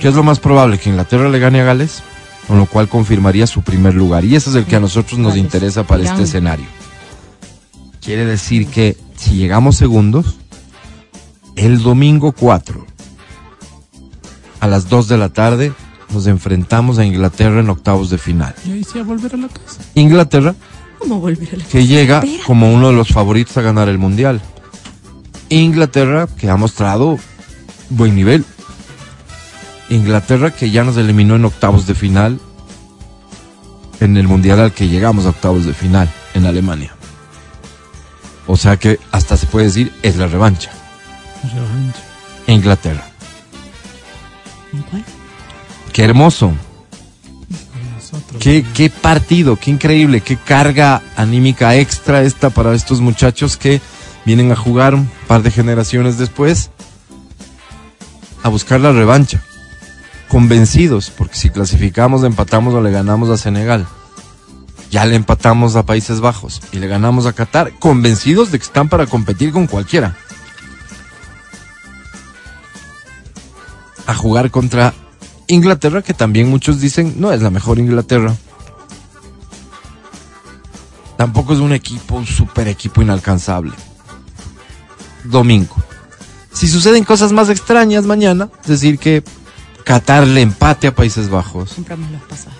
¿Qué 0.00 0.08
es 0.08 0.14
lo 0.14 0.22
más 0.22 0.38
probable? 0.38 0.78
Que 0.78 0.90
Inglaterra 0.90 1.28
le 1.28 1.38
gane 1.38 1.60
a 1.60 1.64
Gales, 1.64 2.02
con 2.46 2.58
lo 2.58 2.66
cual 2.66 2.88
confirmaría 2.88 3.46
su 3.46 3.62
primer 3.62 3.94
lugar. 3.94 4.24
Y 4.24 4.36
ese 4.36 4.50
es 4.50 4.56
el 4.56 4.64
que 4.64 4.76
a 4.76 4.80
nosotros 4.80 5.18
nos 5.18 5.36
interesa 5.36 5.84
para 5.84 6.04
este 6.04 6.22
escenario. 6.22 6.66
Quiere 8.00 8.24
decir 8.24 8.68
que 8.68 8.96
si 9.16 9.34
llegamos 9.34 9.76
segundos, 9.76 10.36
el 11.56 11.82
domingo 11.82 12.32
4, 12.32 12.86
a 14.60 14.66
las 14.66 14.88
2 14.88 15.08
de 15.08 15.18
la 15.18 15.28
tarde, 15.30 15.72
nos 16.14 16.26
enfrentamos 16.26 16.98
a 16.98 17.04
Inglaterra 17.04 17.60
en 17.60 17.68
octavos 17.68 18.10
de 18.10 18.18
final. 18.18 18.54
Y 18.64 18.72
ahí 18.72 18.84
sí 18.84 18.98
a 18.98 19.02
volver 19.02 19.34
a 19.34 19.36
la 19.36 19.48
casa. 19.48 19.80
Inglaterra, 19.94 20.54
¿Cómo 20.98 21.20
volver 21.20 21.54
a 21.54 21.56
la 21.58 21.64
que 21.64 21.86
llega 21.86 22.22
como 22.46 22.72
uno 22.72 22.88
de 22.88 22.94
los 22.94 23.08
favoritos 23.08 23.56
a 23.56 23.62
ganar 23.62 23.88
el 23.88 23.98
mundial. 23.98 24.40
Inglaterra, 25.48 26.26
que 26.26 26.50
ha 26.50 26.56
mostrado 26.56 27.18
buen 27.90 28.14
nivel. 28.14 28.44
Inglaterra, 29.88 30.50
que 30.50 30.70
ya 30.70 30.84
nos 30.84 30.96
eliminó 30.96 31.36
en 31.36 31.44
octavos 31.44 31.86
de 31.86 31.94
final. 31.94 32.40
en 34.00 34.16
el 34.16 34.28
mundial 34.28 34.60
al 34.60 34.72
que 34.72 34.88
llegamos 34.88 35.26
a 35.26 35.30
octavos 35.30 35.64
de 35.64 35.74
final 35.74 36.08
en 36.34 36.46
Alemania. 36.46 36.94
O 38.46 38.56
sea 38.56 38.76
que 38.76 38.98
hasta 39.10 39.36
se 39.36 39.46
puede 39.46 39.66
decir 39.66 39.92
es 40.02 40.16
la 40.16 40.26
revancha. 40.26 40.70
Revancha. 41.42 42.00
Inglaterra. 42.46 43.04
¿En 44.72 44.82
cuál? 44.82 45.04
Qué 45.92 46.04
hermoso. 46.04 46.52
Qué, 48.40 48.64
qué 48.74 48.90
partido, 48.90 49.56
qué 49.56 49.70
increíble, 49.70 50.20
qué 50.20 50.36
carga 50.36 51.02
anímica 51.16 51.76
extra 51.76 52.22
esta 52.22 52.50
para 52.50 52.74
estos 52.74 53.00
muchachos 53.00 53.56
que 53.56 53.80
vienen 54.24 54.52
a 54.52 54.56
jugar 54.56 54.94
un 54.94 55.10
par 55.26 55.42
de 55.42 55.50
generaciones 55.50 56.18
después 56.18 56.70
a 58.42 58.48
buscar 58.48 58.80
la 58.80 58.92
revancha. 58.92 59.42
Convencidos, 60.28 61.10
porque 61.10 61.36
si 61.36 61.50
clasificamos, 61.50 62.20
le 62.20 62.28
empatamos 62.28 62.74
o 62.74 62.80
le 62.80 62.90
ganamos 62.90 63.30
a 63.30 63.36
Senegal. 63.36 63.86
Ya 64.90 65.04
le 65.04 65.16
empatamos 65.16 65.76
a 65.76 65.84
Países 65.84 66.20
Bajos 66.20 66.60
y 66.72 66.78
le 66.78 66.86
ganamos 66.86 67.26
a 67.26 67.32
Qatar, 67.32 67.72
convencidos 67.78 68.50
de 68.50 68.58
que 68.58 68.64
están 68.64 68.88
para 68.88 69.06
competir 69.06 69.52
con 69.52 69.66
cualquiera. 69.66 70.16
A 74.06 74.14
jugar 74.14 74.50
contra 74.50 74.94
Inglaterra, 75.48 76.02
que 76.02 76.14
también 76.14 76.48
muchos 76.48 76.80
dicen 76.80 77.14
no 77.18 77.32
es 77.32 77.42
la 77.42 77.50
mejor 77.50 77.78
Inglaterra. 77.78 78.34
Tampoco 81.16 81.52
es 81.52 81.58
un 81.58 81.72
equipo, 81.72 82.14
un 82.14 82.26
super 82.26 82.68
equipo 82.68 83.02
inalcanzable. 83.02 83.72
Domingo. 85.24 85.74
Si 86.52 86.68
suceden 86.68 87.04
cosas 87.04 87.32
más 87.32 87.48
extrañas 87.48 88.04
mañana, 88.04 88.48
es 88.62 88.68
decir, 88.68 88.98
que 88.98 89.24
Qatar 89.84 90.26
le 90.26 90.42
empate 90.42 90.86
a 90.86 90.94
Países 90.94 91.28
Bajos, 91.28 91.72
Compramos 91.74 92.10
los 92.10 92.22
pasajes. 92.22 92.58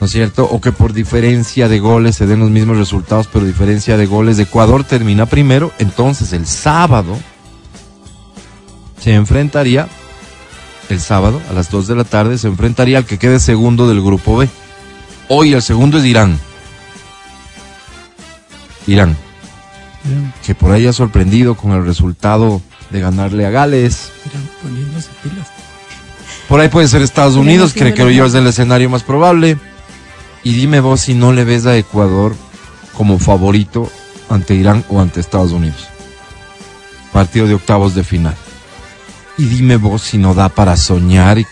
¿no 0.00 0.06
es 0.06 0.12
cierto? 0.12 0.44
O 0.44 0.60
que 0.60 0.72
por 0.72 0.92
diferencia 0.92 1.68
de 1.68 1.80
goles 1.80 2.16
se 2.16 2.26
den 2.26 2.40
los 2.40 2.50
mismos 2.50 2.76
resultados, 2.76 3.28
pero 3.32 3.44
diferencia 3.44 3.96
de 3.96 4.06
goles 4.06 4.38
Ecuador 4.38 4.84
termina 4.84 5.26
primero, 5.26 5.72
entonces 5.78 6.32
el 6.32 6.46
sábado 6.46 7.16
se 9.00 9.14
enfrentaría, 9.14 9.88
el 10.88 11.00
sábado 11.00 11.40
a 11.50 11.52
las 11.52 11.70
2 11.70 11.86
de 11.86 11.96
la 11.96 12.04
tarde, 12.04 12.38
se 12.38 12.48
enfrentaría 12.48 12.98
al 12.98 13.04
que 13.04 13.18
quede 13.18 13.40
segundo 13.40 13.88
del 13.88 14.00
grupo 14.00 14.36
B. 14.36 14.48
Hoy 15.28 15.52
el 15.52 15.62
segundo 15.62 15.98
es 15.98 16.04
Irán. 16.04 16.38
Irán, 18.86 19.16
que 20.44 20.54
por 20.54 20.72
ahí 20.72 20.86
ha 20.86 20.92
sorprendido 20.92 21.54
con 21.54 21.72
el 21.72 21.84
resultado 21.84 22.62
de 22.90 23.00
ganarle 23.00 23.44
a 23.46 23.50
Gales. 23.50 24.10
miran 24.24 24.48
poniéndose 24.62 25.10
pilas. 25.22 25.48
Por 26.48 26.60
ahí 26.60 26.68
puede 26.68 26.88
ser 26.88 27.02
Estados 27.02 27.34
Irán 27.34 27.44
Unidos, 27.44 27.74
creo 27.74 27.94
que 27.94 28.14
yo 28.14 28.24
es 28.24 28.34
el 28.34 28.46
escenario 28.46 28.88
más 28.88 29.02
probable. 29.02 29.58
Y 30.42 30.54
dime 30.54 30.80
vos 30.80 31.02
si 31.02 31.14
no 31.14 31.32
le 31.32 31.44
ves 31.44 31.66
a 31.66 31.76
Ecuador 31.76 32.34
como 32.94 33.18
favorito 33.18 33.90
ante 34.30 34.54
Irán 34.54 34.84
o 34.88 35.00
ante 35.00 35.20
Estados 35.20 35.52
Unidos. 35.52 35.88
Partido 37.12 37.46
de 37.46 37.54
octavos 37.54 37.94
de 37.94 38.04
final. 38.04 38.34
Y 39.38 39.44
dime 39.44 39.76
vos 39.76 40.02
si 40.02 40.18
no 40.18 40.34
da 40.34 40.48
para 40.48 40.76
soñar 40.76 41.38
y 41.38 41.46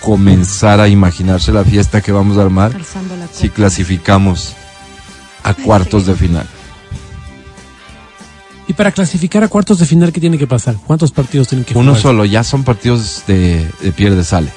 comenzar 0.00 0.80
a 0.80 0.88
imaginarse 0.88 1.52
la 1.52 1.64
fiesta 1.64 2.00
que 2.00 2.12
vamos 2.12 2.38
a 2.38 2.42
armar 2.42 2.72
si 3.32 3.50
clasificamos 3.50 4.54
a 5.42 5.54
cuartos 5.54 6.06
de 6.06 6.14
final. 6.14 6.46
Y 8.68 8.72
para 8.72 8.90
clasificar 8.90 9.44
a 9.44 9.48
cuartos 9.48 9.78
de 9.78 9.86
final, 9.86 10.12
¿qué 10.12 10.20
tiene 10.20 10.38
que 10.38 10.46
pasar? 10.46 10.74
¿Cuántos 10.86 11.12
partidos 11.12 11.46
tienen 11.48 11.64
que 11.64 11.74
Uno 11.78 11.90
jugar? 11.92 12.02
solo, 12.02 12.24
ya 12.24 12.42
son 12.42 12.64
partidos 12.64 13.22
de, 13.26 13.70
de 13.80 13.92
pierde 13.92 14.24
sale. 14.24 14.50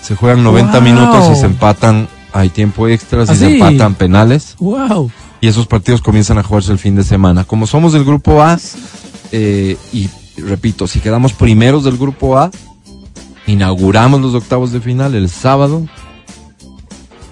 Se 0.00 0.14
juegan 0.14 0.42
90 0.42 0.72
Wow. 0.72 0.82
minutos 0.82 1.30
y 1.36 1.38
se 1.40 1.46
empatan, 1.46 2.08
hay 2.32 2.48
tiempo 2.48 2.88
extra, 2.88 3.26
si 3.26 3.32
¿Ah, 3.32 3.36
se 3.36 3.46
sí? 3.48 3.52
empatan 3.54 3.94
penales. 3.94 4.56
¡Wow! 4.58 5.10
y 5.40 5.48
esos 5.48 5.66
partidos 5.66 6.00
comienzan 6.00 6.38
a 6.38 6.42
jugarse 6.44 6.70
el 6.70 6.78
fin 6.78 6.94
de 6.94 7.02
semana. 7.02 7.42
Como 7.44 7.66
somos 7.66 7.92
del 7.92 8.04
grupo 8.04 8.40
A, 8.42 8.58
eh, 9.32 9.76
y 9.92 10.08
repito, 10.36 10.86
si 10.86 11.00
quedamos 11.00 11.32
primeros 11.32 11.84
del 11.84 11.96
grupo 11.98 12.38
A, 12.38 12.50
inauguramos 13.46 14.20
los 14.20 14.34
octavos 14.34 14.72
de 14.72 14.80
final 14.80 15.14
el 15.14 15.28
sábado, 15.28 15.86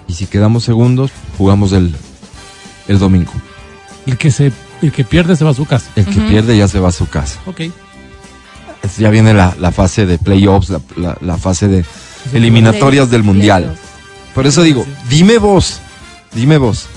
y 0.07 0.13
si 0.13 0.27
quedamos 0.27 0.63
segundos, 0.63 1.11
jugamos 1.37 1.71
el, 1.71 1.95
el 2.87 2.99
domingo. 2.99 3.31
El 4.05 4.17
que 4.17 4.31
se, 4.31 4.51
el 4.81 4.91
que 4.91 5.03
pierde 5.03 5.35
se 5.35 5.43
va 5.45 5.51
a 5.51 5.53
su 5.53 5.65
casa. 5.65 5.89
El 5.95 6.05
que 6.05 6.19
pierde 6.21 6.57
ya 6.57 6.67
se 6.67 6.79
va 6.79 6.89
a 6.89 6.91
su 6.91 7.07
casa. 7.07 7.39
Ok. 7.45 7.61
Es- 7.61 8.97
Ya 8.97 9.09
viene 9.09 9.33
la, 9.33 9.55
la 9.59 9.71
fase 9.71 10.05
de 10.05 10.17
playoffs, 10.17 10.69
la, 10.69 10.81
la- 10.97 11.17
la 11.21 11.37
fase 11.37 11.67
de 11.67 11.85
eliminatorias 12.33 13.09
del 13.09 13.23
mundial. 13.23 13.75
Por 14.35 14.47
eso 14.47 14.63
digo, 14.63 14.85
dime 15.09 15.37
vos, 15.37 15.79
dime 16.33 16.57
vos, 16.57 16.87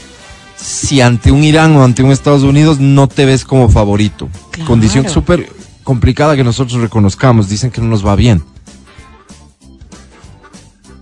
si 0.57 1.01
ante 1.01 1.31
un 1.31 1.45
Irán 1.45 1.77
o 1.77 1.85
ante 1.85 2.03
un 2.03 2.11
Estados 2.11 2.43
Unidos 2.43 2.79
no 2.81 3.07
te 3.09 3.27
ves 3.27 3.45
como 3.45 3.69
favorito. 3.69 4.29
Claro. 4.51 4.69
Condición 4.69 5.09
súper 5.09 5.51
complicada 5.85 6.35
que 6.35 6.45
nosotros 6.45 6.81
reconozcamos, 6.81 7.49
dicen 7.49 7.71
que 7.71 7.81
no 7.81 7.89
nos 7.89 8.05
va 8.05 8.17
bien. 8.17 8.43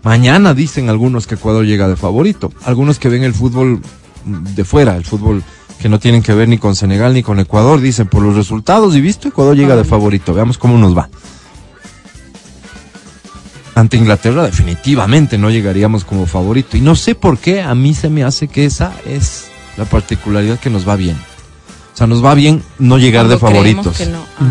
Mañana 0.03 0.53
dicen 0.53 0.91
algunos 0.91 1.27
que 1.27 1.37
Ecuador 1.37 1.65
llega 1.65 1.89
de 1.89 1.97
favorito, 1.97 2.53
algunos 2.65 2.99
que 2.99 3.09
ven 3.09 3.23
el 3.23 3.33
fútbol 3.33 3.81
de 4.25 4.65
fuera, 4.65 4.97
el 4.97 5.05
fútbol 5.05 5.43
que 5.81 5.89
no 5.89 5.99
tienen 5.99 6.23
que 6.23 6.35
ver 6.35 6.49
ni 6.49 6.59
con 6.59 6.75
Senegal 6.75 7.15
ni 7.15 7.23
con 7.23 7.39
Ecuador, 7.39 7.81
dicen 7.81 8.09
por 8.09 8.23
los 8.23 8.35
resultados 8.35 8.95
y 8.97 9.01
visto 9.01 9.29
Ecuador 9.29 9.57
llega 9.57 9.77
de 9.77 9.85
favorito, 9.85 10.35
veamos 10.35 10.59
cómo 10.59 10.77
nos 10.77 10.97
va. 10.97 11.09
Ante 13.75 13.97
Inglaterra 13.97 14.45
definitivamente 14.45 15.39
no 15.39 15.51
llegaríamos 15.51 16.05
como 16.05 16.27
favorito. 16.27 16.77
Y 16.77 16.81
no 16.81 16.95
sé 16.95 17.15
por 17.15 17.39
qué, 17.39 17.63
a 17.63 17.75
mí 17.75 17.95
se 17.95 18.11
me 18.11 18.23
hace 18.23 18.49
que 18.49 18.65
esa 18.65 18.93
es 19.07 19.47
la 19.77 19.87
particularidad 19.87 20.59
que 20.59 20.69
nos 20.69 20.87
va 20.87 20.97
bien. 20.97 21.17
O 21.93 21.97
sea, 21.97 22.07
nos 22.07 22.25
va 22.25 22.35
bien 22.35 22.63
no 22.79 22.99
llegar 22.99 23.29
de 23.29 23.39
Cuando 23.39 23.59
favoritos. 23.59 23.97
que 23.99 24.07
no. 24.07 24.19
Ah. 24.41 24.49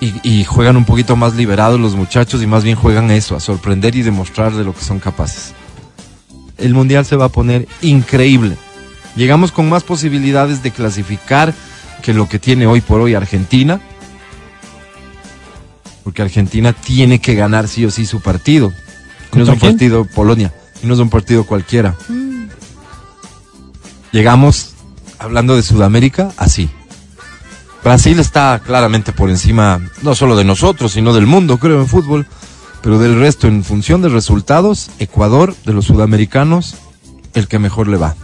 Y, 0.00 0.14
y 0.40 0.44
juegan 0.44 0.76
un 0.76 0.84
poquito 0.84 1.14
más 1.14 1.34
liberados 1.34 1.78
los 1.78 1.94
muchachos 1.94 2.42
y 2.42 2.46
más 2.46 2.64
bien 2.64 2.74
juegan 2.76 3.10
eso, 3.10 3.36
a 3.36 3.40
sorprender 3.40 3.94
y 3.94 4.02
demostrar 4.02 4.52
de 4.52 4.64
lo 4.64 4.74
que 4.74 4.82
son 4.84 4.98
capaces. 4.98 5.52
El 6.58 6.74
Mundial 6.74 7.04
se 7.04 7.16
va 7.16 7.26
a 7.26 7.28
poner 7.28 7.68
increíble. 7.82 8.56
Llegamos 9.14 9.52
con 9.52 9.68
más 9.68 9.82
posibilidades 9.84 10.62
de 10.62 10.70
clasificar 10.70 11.54
que 12.02 12.14
lo 12.14 12.28
que 12.28 12.38
tiene 12.38 12.66
hoy 12.66 12.80
por 12.80 13.00
hoy 13.00 13.14
Argentina. 13.14 13.80
Porque 16.02 16.22
Argentina 16.22 16.72
tiene 16.72 17.20
que 17.20 17.34
ganar 17.34 17.68
sí 17.68 17.84
o 17.84 17.90
sí 17.90 18.06
su 18.06 18.20
partido. 18.20 18.72
Y 19.32 19.36
no 19.36 19.42
es 19.44 19.48
¿Contra 19.48 19.52
un 19.54 19.60
quién? 19.60 19.72
partido 19.72 20.04
Polonia. 20.04 20.52
Y 20.82 20.86
no 20.86 20.94
es 20.94 21.00
un 21.00 21.10
partido 21.10 21.44
cualquiera. 21.44 21.94
Mm, 22.08 22.46
Llegamos, 24.10 24.72
hablando 25.22 25.56
de 25.56 25.62
Sudamérica, 25.62 26.32
así. 26.36 26.70
Brasil 27.82 28.18
está 28.20 28.60
claramente 28.64 29.12
por 29.12 29.30
encima, 29.30 29.80
no 30.02 30.14
solo 30.14 30.36
de 30.36 30.44
nosotros, 30.44 30.92
sino 30.92 31.12
del 31.12 31.26
mundo, 31.26 31.58
creo, 31.58 31.80
en 31.80 31.88
fútbol. 31.88 32.26
Pero 32.80 32.98
del 32.98 33.18
resto, 33.18 33.46
en 33.46 33.64
función 33.64 34.02
de 34.02 34.08
resultados, 34.08 34.90
Ecuador, 34.98 35.54
de 35.64 35.72
los 35.72 35.86
sudamericanos, 35.86 36.76
el 37.34 37.48
que 37.48 37.58
mejor 37.58 37.88
le 37.88 37.96
va. 37.96 38.16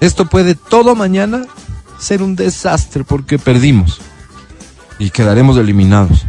Esto 0.00 0.26
puede 0.26 0.54
todo 0.54 0.94
mañana 0.94 1.46
ser 1.98 2.22
un 2.22 2.36
desastre 2.36 3.04
porque 3.04 3.38
perdimos. 3.38 4.00
Y 4.98 5.10
quedaremos 5.10 5.56
eliminados. 5.58 6.24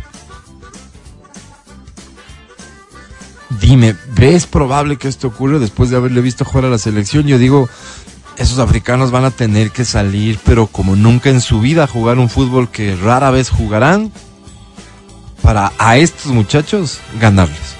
Dime, 3.61 3.95
¿ves 4.15 4.45
probable 4.45 4.97
que 4.97 5.07
esto 5.07 5.27
ocurra 5.27 5.59
después 5.59 5.89
de 5.89 5.97
haberle 5.97 6.21
visto 6.21 6.45
jugar 6.45 6.65
a 6.65 6.69
la 6.69 6.77
selección? 6.77 7.27
Yo 7.27 7.37
digo, 7.37 7.69
esos 8.37 8.59
africanos 8.59 9.11
van 9.11 9.25
a 9.25 9.31
tener 9.31 9.71
que 9.71 9.83
salir, 9.83 10.39
pero 10.45 10.67
como 10.67 10.95
nunca 10.95 11.29
en 11.29 11.41
su 11.41 11.59
vida, 11.59 11.83
a 11.83 11.87
jugar 11.87 12.19
un 12.19 12.29
fútbol 12.29 12.69
que 12.69 12.95
rara 12.95 13.31
vez 13.31 13.49
jugarán, 13.49 14.11
para 15.41 15.71
a 15.77 15.97
estos 15.97 16.31
muchachos 16.31 16.99
ganarles. 17.19 17.75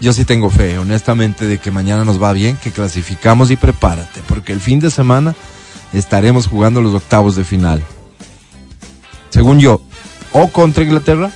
Yo 0.00 0.12
sí 0.12 0.24
tengo 0.24 0.50
fe, 0.50 0.78
honestamente, 0.78 1.46
de 1.46 1.58
que 1.58 1.70
mañana 1.70 2.04
nos 2.04 2.22
va 2.22 2.32
bien, 2.32 2.56
que 2.56 2.70
clasificamos 2.70 3.50
y 3.50 3.56
prepárate, 3.56 4.20
porque 4.28 4.52
el 4.52 4.60
fin 4.60 4.78
de 4.78 4.90
semana 4.90 5.34
estaremos 5.92 6.46
jugando 6.46 6.82
los 6.82 6.94
octavos 6.94 7.34
de 7.34 7.44
final. 7.44 7.82
Según 9.30 9.58
yo, 9.58 9.80
o 10.32 10.48
contra 10.48 10.84
Inglaterra 10.84 11.30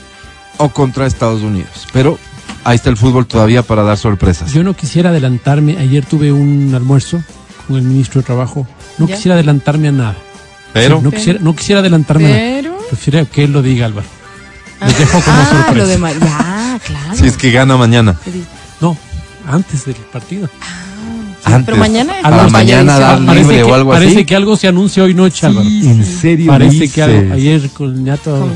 o 0.58 0.68
contra 0.68 1.06
Estados 1.06 1.42
Unidos. 1.42 1.86
Pero 1.92 2.18
ahí 2.64 2.76
está 2.76 2.90
el 2.90 2.96
fútbol 2.96 3.26
todavía 3.26 3.62
para 3.62 3.82
dar 3.82 3.96
sorpresas. 3.98 4.52
Yo 4.52 4.62
no 4.62 4.74
quisiera 4.74 5.10
adelantarme. 5.10 5.78
Ayer 5.78 6.04
tuve 6.04 6.32
un 6.32 6.72
almuerzo 6.74 7.22
con 7.66 7.76
el 7.76 7.82
ministro 7.82 8.20
de 8.20 8.26
Trabajo. 8.26 8.66
No 8.98 9.06
¿Ya? 9.06 9.16
quisiera 9.16 9.34
adelantarme 9.34 9.88
a 9.88 9.92
nada. 9.92 10.16
Pero 10.72 10.98
Sí, 10.98 11.04
no, 11.04 11.10
quisiera, 11.10 11.38
no 11.42 11.54
quisiera 11.56 11.80
adelantarme 11.80 12.26
a 12.26 12.28
nada. 12.30 12.40
Pero. 12.40 12.78
Prefiero 12.88 13.30
que 13.30 13.44
él 13.44 13.52
lo 13.52 13.62
diga, 13.62 13.86
Álvaro. 13.86 14.06
Ah, 14.80 14.86
Les 14.88 14.98
dejo 14.98 15.20
como 15.20 15.36
ah, 15.36 15.46
sorpresa. 15.50 15.74
lo 15.78 15.86
de 15.86 15.98
ma- 15.98 16.12
Ya, 16.12 16.80
claro. 16.86 17.14
si 17.16 17.26
es 17.26 17.36
que 17.36 17.50
gana 17.52 17.76
mañana. 17.76 18.16
No, 18.80 18.96
antes 19.46 19.84
del 19.84 19.94
partido. 20.12 20.46
Sí, 20.48 21.52
Antes. 21.52 21.66
Pero 21.66 21.76
mañana. 21.78 22.14
Para 22.22 22.36
vamos 22.36 22.52
mañana 22.52 22.98
dar 22.98 23.20
libre 23.20 23.62
o 23.64 23.66
que, 23.66 23.72
algo 23.74 23.90
parece 23.90 24.14
así. 24.16 24.24
que 24.24 24.36
algo 24.36 24.56
se 24.56 24.68
anuncia 24.68 25.02
hoy 25.02 25.12
noche, 25.14 25.46
Álvaro. 25.46 25.66
¿En 25.68 26.04
serio? 26.04 26.46
Parece 26.46 26.88
que 26.88 27.02
algo. 27.02 27.34
Ayer 27.34 27.68
con 27.70 28.04
¿Cómo? 28.24 28.50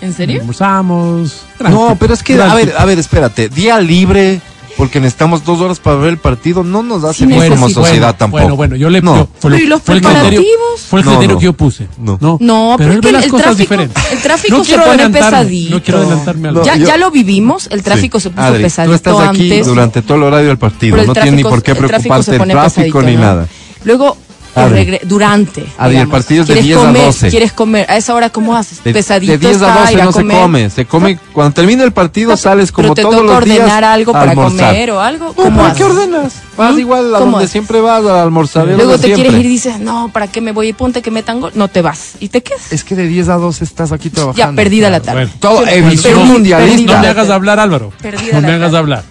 ¿En 0.00 0.14
serio? 0.14 0.40
almorzamos. 0.40 1.42
No, 1.60 1.96
pero 1.98 2.14
es 2.14 2.22
que, 2.22 2.40
a 2.40 2.54
ver, 2.54 2.74
a 2.78 2.84
ver, 2.84 2.98
espérate. 2.98 3.48
Día 3.48 3.80
libre 3.80 4.40
porque 4.76 4.98
necesitamos 4.98 5.44
dos 5.44 5.60
horas 5.60 5.78
para 5.78 5.96
ver 5.96 6.08
el 6.10 6.16
partido, 6.18 6.64
no 6.64 6.82
nos 6.82 7.04
hace 7.04 7.18
Sí, 7.20 7.26
bien 7.26 7.48
como 7.50 7.68
sociedad 7.68 7.98
bueno, 8.00 8.14
tampoco. 8.16 8.40
Bueno, 8.42 8.56
bueno, 8.56 8.76
yo 8.76 8.88
le 8.88 9.02
No. 9.02 9.14
yo- 9.16 9.28
fue, 9.38 9.50
lo- 9.50 9.56
Pero 9.56 9.66
¿y 9.66 9.68
los 9.68 9.82
fue 9.82 9.94
el 9.96 10.00
criterio, 10.00 10.42
fue 10.88 11.00
el 11.00 11.04
No, 11.06 11.10
criterio 11.12 11.34
no. 11.34 11.38
que 11.40 11.44
yo 11.44 11.52
puse. 11.52 11.88
No. 11.98 12.18
No, 12.20 12.38
No, 12.40 12.74
pero 12.78 12.92
él 12.92 12.98
es 12.98 13.02
ve 13.02 13.08
que 13.08 13.12
las 13.12 13.24
el 13.24 13.30
cosas 13.30 13.44
tráfico, 13.48 13.62
diferentes. 13.74 14.12
el 14.12 14.18
tráfico 14.22 14.56
No 14.56 14.64
se 14.64 14.68
quiero 14.70 14.84
pone 14.86 15.10
pesadito. 15.10 15.74
No 15.74 15.82
quiero 15.82 15.98
adelantarme 16.00 16.48
al 16.48 16.54
No, 16.54 16.64
Ya, 16.64 16.76
yo- 16.76 16.86
ya 16.86 16.96
lo 16.96 17.10
vivimos, 17.10 17.68
el 17.70 17.82
tráfico 17.82 18.18
Sí. 18.20 18.22
se 18.22 18.30
puso 18.30 18.42
Adri, 18.42 18.62
pesadito 18.62 18.90
Tú 18.92 18.94
estás 18.96 19.28
aquí 19.28 19.50
antes. 19.50 19.66
durante 19.66 20.00
todo 20.02 20.16
el 20.16 20.22
horario 20.22 20.48
del 20.48 20.58
partido, 20.58 20.96
no 20.96 21.12
tienes 21.12 21.34
ni 21.34 21.42
por 21.42 21.62
qué 21.62 21.72
el 21.72 21.76
tráfico 21.78 22.14
preocuparte 22.14 22.30
del 22.38 22.48
tráfico 22.48 23.02
ni 23.02 23.14
¿no? 23.16 23.20
nada. 23.20 23.48
Luego. 23.84 24.16
Regre- 24.54 25.00
durante. 25.04 25.64
El 25.80 25.90
digamos. 25.90 26.10
partido 26.12 26.42
es 26.42 26.48
de 26.48 26.54
¿Quieres 26.54 26.64
10 26.66 26.78
a 26.78 26.80
comer? 26.86 27.02
12. 27.06 27.28
¿Quieres 27.30 27.52
comer? 27.52 27.86
¿A 27.90 27.96
esa 27.96 28.14
hora 28.14 28.30
cómo 28.30 28.56
haces? 28.56 28.82
De, 28.84 28.92
Pesadito 28.92 29.32
de 29.32 29.38
10 29.38 29.52
está, 29.52 29.74
a 29.74 29.80
12 29.80 29.92
ir 29.92 30.00
a 30.00 30.04
no 30.04 30.12
se 30.12 30.18
comer. 30.20 30.40
come, 30.40 30.70
se 30.70 30.84
come 30.86 31.18
cuando 31.32 31.54
termina 31.54 31.84
el 31.84 31.92
partido 31.92 32.36
sales 32.36 32.72
como 32.72 32.88
pero 32.88 32.94
te 32.94 33.02
todos 33.02 33.14
toca 33.22 33.34
los 33.34 33.44
días 33.44 33.58
ordenar 33.60 33.84
algo 33.84 34.10
a 34.10 34.14
para 34.20 34.30
almorzar. 34.32 34.66
comer 34.68 34.90
o 34.90 35.00
algo. 35.00 35.32
¿Cómo 35.34 35.56
¿para 35.56 35.68
haces? 35.72 35.76
qué 35.78 35.84
ordenas? 35.84 36.32
Vas 36.56 36.74
¿Mm? 36.74 36.78
igual 36.78 37.14
a 37.14 37.18
¿Cómo 37.18 37.30
donde 37.32 37.38
haces? 37.44 37.50
siempre 37.52 37.80
vas 37.80 38.04
a 38.04 38.22
almorzar. 38.22 38.66
Luego 38.66 38.92
te 38.98 39.06
siempre. 39.06 39.14
quieres 39.22 39.40
ir 39.40 39.46
y 39.46 39.48
dices, 39.48 39.78
no, 39.80 40.10
¿para 40.12 40.26
qué 40.28 40.40
me 40.40 40.52
voy? 40.52 40.68
Y 40.68 40.72
ponte 40.72 41.00
que 41.02 41.10
metan 41.10 41.40
gol. 41.40 41.52
No 41.54 41.68
te 41.68 41.80
vas. 41.82 42.12
Y 42.20 42.28
te 42.28 42.42
quedas. 42.42 42.72
Es 42.72 42.84
que 42.84 42.94
de 42.96 43.06
10 43.06 43.28
a 43.28 43.36
12 43.36 43.64
estás 43.64 43.92
aquí 43.92 44.10
trabajando. 44.10 44.38
Ya, 44.38 44.52
perdida 44.54 44.90
la 44.90 45.00
tarde. 45.00 45.22
Bueno. 45.26 45.32
Todo 45.40 45.64
perdí- 45.64 46.14
mundialista. 46.24 46.94
No 46.96 47.00
me 47.00 47.08
hagas 47.08 47.30
hablar, 47.30 47.58
Álvaro. 47.60 47.92
Perdida 48.02 48.40
no 48.40 48.46
me 48.46 48.52
hagas 48.54 48.74
hablar. 48.74 49.04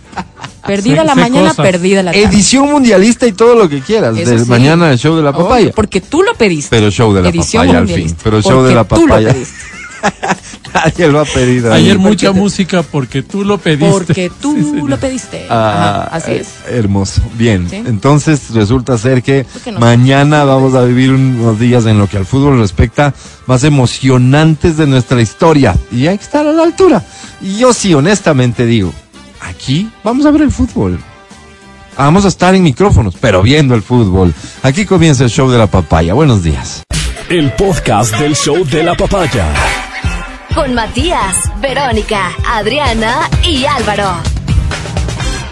Perdida 0.65 1.03
la 1.03 1.15
mañana, 1.15 1.49
cosas. 1.49 1.65
perdida 1.65 2.03
la 2.03 2.11
tarde. 2.11 2.25
Edición 2.25 2.69
mundialista 2.71 3.25
y 3.27 3.31
todo 3.33 3.55
lo 3.55 3.67
que 3.69 3.81
quieras. 3.81 4.17
Eso 4.17 4.29
Del 4.31 4.43
sí. 4.43 4.49
mañana 4.49 4.91
el 4.91 4.97
show 4.99 5.15
de 5.15 5.23
la 5.23 5.29
Obvio, 5.31 5.43
papaya. 5.43 5.71
Porque 5.75 6.01
tú 6.01 6.21
lo 6.23 6.33
pediste. 6.35 6.69
Pero 6.75 6.91
show 6.91 7.13
de 7.13 7.21
la 7.21 7.29
Edición 7.29 7.63
papaya 7.63 7.79
al 7.79 7.85
mundialista. 7.85 8.15
fin. 8.15 8.23
Pero 8.23 8.41
show 8.41 8.63
de 8.63 8.75
la 8.75 8.83
tú 8.83 8.95
lo 9.01 9.07
papaya. 9.07 9.35
Nadie 10.73 11.07
lo 11.07 11.19
ha 11.19 11.25
pedido. 11.25 11.73
Ayer 11.73 11.93
ahí. 11.93 11.97
mucha 11.97 12.31
música 12.31 12.83
porque 12.83 13.21
tú 13.23 13.43
lo 13.43 13.57
pediste. 13.57 13.91
Porque 13.91 14.31
tú 14.41 14.55
Sí, 14.55 14.81
lo 14.87 14.97
pediste. 14.97 15.45
Ah, 15.49 16.05
Ajá, 16.07 16.15
así 16.15 16.31
es. 16.33 16.47
eh, 16.67 16.77
Hermoso. 16.77 17.21
Bien. 17.37 17.67
Sí. 17.69 17.77
Entonces 17.77 18.51
resulta 18.53 18.97
ser 18.97 19.23
que 19.23 19.45
mañana 19.79 20.43
vamos 20.43 20.75
a 20.75 20.83
vivir 20.83 21.11
unos 21.11 21.59
días 21.59 21.85
en 21.85 21.97
lo 21.97 22.07
que 22.07 22.17
al 22.17 22.25
fútbol 22.25 22.59
respecta 22.59 23.13
más 23.47 23.63
emocionantes 23.63 24.77
de 24.77 24.87
nuestra 24.87 25.21
historia. 25.21 25.75
Y 25.91 26.07
hay 26.07 26.17
que 26.17 26.23
estar 26.23 26.45
a 26.45 26.51
la 26.53 26.63
altura. 26.63 27.03
Y 27.41 27.57
yo 27.57 27.73
sí, 27.73 27.93
honestamente 27.93 28.65
digo, 28.65 28.93
aquí 29.41 29.89
vamos 30.03 30.25
a 30.25 30.31
ver 30.31 30.41
el 30.43 30.51
fútbol. 30.51 30.99
Vamos 31.97 32.23
a 32.23 32.29
estar 32.29 32.55
en 32.55 32.63
micrófonos, 32.63 33.15
pero 33.19 33.41
viendo 33.41 33.75
el 33.75 33.81
fútbol. 33.81 34.33
Aquí 34.63 34.85
comienza 34.85 35.25
el 35.25 35.29
show 35.29 35.49
de 35.49 35.57
la 35.57 35.67
papaya. 35.67 36.13
Buenos 36.13 36.43
días. 36.43 36.83
El 37.29 37.51
podcast 37.53 38.17
del 38.17 38.35
show 38.35 38.65
de 38.65 38.83
la 38.83 38.95
papaya. 38.95 39.45
Con 40.55 40.73
Matías, 40.73 41.35
Verónica, 41.61 42.31
Adriana 42.47 43.29
y 43.45 43.65
Álvaro. 43.65 44.38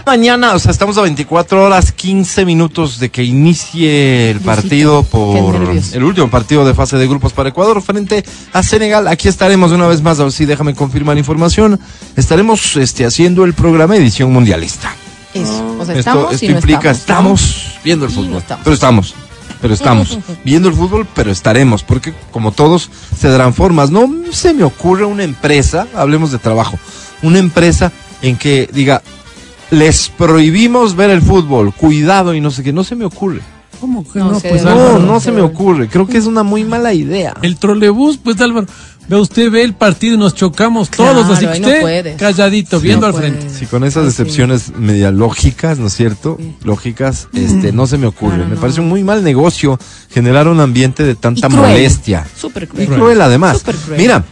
Mañana, 0.08 0.54
o 0.54 0.58
sea, 0.58 0.70
estamos 0.70 0.96
a 0.96 1.02
24 1.02 1.64
horas 1.64 1.92
15 1.92 2.46
minutos 2.46 2.98
de 2.98 3.10
que 3.10 3.24
inicie 3.24 4.30
el 4.30 4.40
partido 4.40 5.02
por 5.02 5.54
el 5.92 6.02
último 6.02 6.30
partido 6.30 6.64
de 6.64 6.72
fase 6.72 6.96
de 6.96 7.06
grupos 7.06 7.34
para 7.34 7.50
Ecuador 7.50 7.82
frente 7.82 8.24
a 8.54 8.62
Senegal. 8.62 9.06
Aquí 9.06 9.28
estaremos 9.28 9.70
una 9.70 9.86
vez 9.86 10.00
más, 10.00 10.18
a 10.18 10.22
ver 10.22 10.32
si 10.32 10.46
déjame 10.46 10.74
confirmar 10.74 11.18
información. 11.18 11.78
Estaremos 12.16 12.74
este, 12.76 13.04
haciendo 13.04 13.44
el 13.44 13.52
programa 13.52 13.96
edición 13.96 14.32
mundialista. 14.32 14.94
Eso. 15.34 15.76
O 15.78 15.84
sea, 15.84 15.94
esto 15.94 15.98
estamos 15.98 16.32
esto 16.32 16.46
y 16.46 16.48
no 16.48 16.54
implica 16.54 16.90
estamos. 16.90 17.42
estamos 17.42 17.80
viendo 17.84 18.06
el 18.06 18.10
fútbol, 18.10 18.30
no 18.30 18.38
estamos. 18.38 18.64
pero 18.64 18.74
estamos. 18.74 19.14
Pero 19.60 19.74
estamos 19.74 20.18
viendo 20.42 20.70
el 20.70 20.74
fútbol, 20.74 21.06
pero 21.14 21.30
estaremos, 21.30 21.82
porque 21.82 22.14
como 22.32 22.52
todos 22.52 22.88
se 23.14 23.28
darán 23.28 23.52
formas. 23.52 23.90
No 23.90 24.10
se 24.32 24.54
me 24.54 24.64
ocurre 24.64 25.04
una 25.04 25.24
empresa, 25.24 25.86
hablemos 25.94 26.32
de 26.32 26.38
trabajo, 26.38 26.78
una 27.20 27.38
empresa 27.38 27.92
en 28.22 28.36
que 28.36 28.70
diga, 28.72 29.02
les 29.70 30.08
prohibimos 30.08 30.96
ver 30.96 31.10
el 31.10 31.22
fútbol, 31.22 31.72
cuidado 31.74 32.34
y 32.34 32.40
no 32.40 32.50
sé 32.50 32.62
qué, 32.62 32.72
no 32.72 32.84
se 32.84 32.96
me 32.96 33.04
ocurre. 33.04 33.40
¿Cómo 33.80 34.04
que 34.10 34.18
No 34.18 34.32
no? 34.32 34.40
pues, 34.40 34.64
No, 34.64 34.70
Álvaro. 34.70 34.98
no 34.98 35.20
se 35.20 35.30
me 35.30 35.40
ocurre, 35.40 35.88
creo 35.88 36.06
que 36.06 36.18
es 36.18 36.26
una 36.26 36.42
muy 36.42 36.64
mala 36.64 36.92
idea. 36.94 37.34
El 37.42 37.56
trolebús, 37.58 38.18
pues 38.18 38.40
Álvaro. 38.40 38.66
Ve 39.08 39.16
usted 39.16 39.50
ve 39.50 39.62
el 39.62 39.72
partido 39.72 40.16
y 40.16 40.18
nos 40.18 40.34
chocamos 40.34 40.90
Claro, 40.90 41.22
todos, 41.22 41.38
así 41.38 41.46
que 41.46 41.60
no 41.60 41.68
usted 41.68 42.16
calladito, 42.18 42.78
viendo 42.78 43.02
No 43.02 43.06
al 43.06 43.12
puedes. 43.14 43.30
frente. 43.38 43.54
Sí, 43.58 43.64
con 43.64 43.84
esas 43.84 44.06
excepciones 44.06 44.72
media 44.76 45.10
lógicas, 45.10 45.78
¿no 45.78 45.86
es 45.86 45.94
cierto? 45.94 46.36
Lógicas, 46.62 47.28
este, 47.32 47.72
no 47.72 47.86
se 47.86 47.96
me 47.96 48.06
ocurre. 48.06 48.34
Claro, 48.34 48.48
me 48.50 48.54
no. 48.56 48.60
parece 48.60 48.82
un 48.82 48.88
muy 48.90 49.02
mal 49.04 49.24
negocio 49.24 49.78
generar 50.10 50.46
un 50.46 50.60
ambiente 50.60 51.04
de 51.04 51.12
Y 51.12 51.14
tanta 51.14 51.48
cruel. 51.48 51.62
molestia. 51.62 52.26
Súper 52.36 52.64
Y 52.64 52.66
cruel. 52.66 52.88
cruel 52.88 53.20
además. 53.22 53.58
Súper 53.60 53.76
cruel. 53.76 53.98
Mira, 54.00 54.24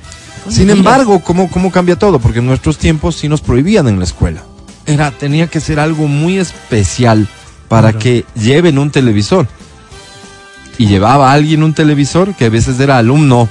sin 0.50 0.68
embargo, 0.68 1.22
¿cómo, 1.24 1.48
¿cómo 1.50 1.70
cambia 1.70 1.96
todo? 1.98 2.18
Porque 2.18 2.40
en 2.40 2.46
nuestros 2.46 2.76
tiempos 2.76 3.16
sí 3.16 3.28
nos 3.30 3.40
prohibían 3.40 3.88
en 3.88 3.98
la 3.98 4.04
escuela. 4.04 4.42
Era, 4.86 5.10
tenía 5.10 5.46
que 5.48 5.60
ser 5.60 5.80
algo 5.80 6.06
muy 6.08 6.38
especial 6.38 7.26
para 7.68 7.90
Claro. 7.90 7.98
que 7.98 8.24
lleven 8.34 8.78
un 8.78 8.90
televisor. 8.90 9.46
Y 10.78 10.86
llevaba 10.86 11.30
a 11.30 11.32
alguien 11.32 11.62
un 11.62 11.72
televisor 11.74 12.34
que 12.34 12.44
a 12.46 12.50
veces 12.50 12.78
era 12.80 12.98
alumno, 12.98 13.48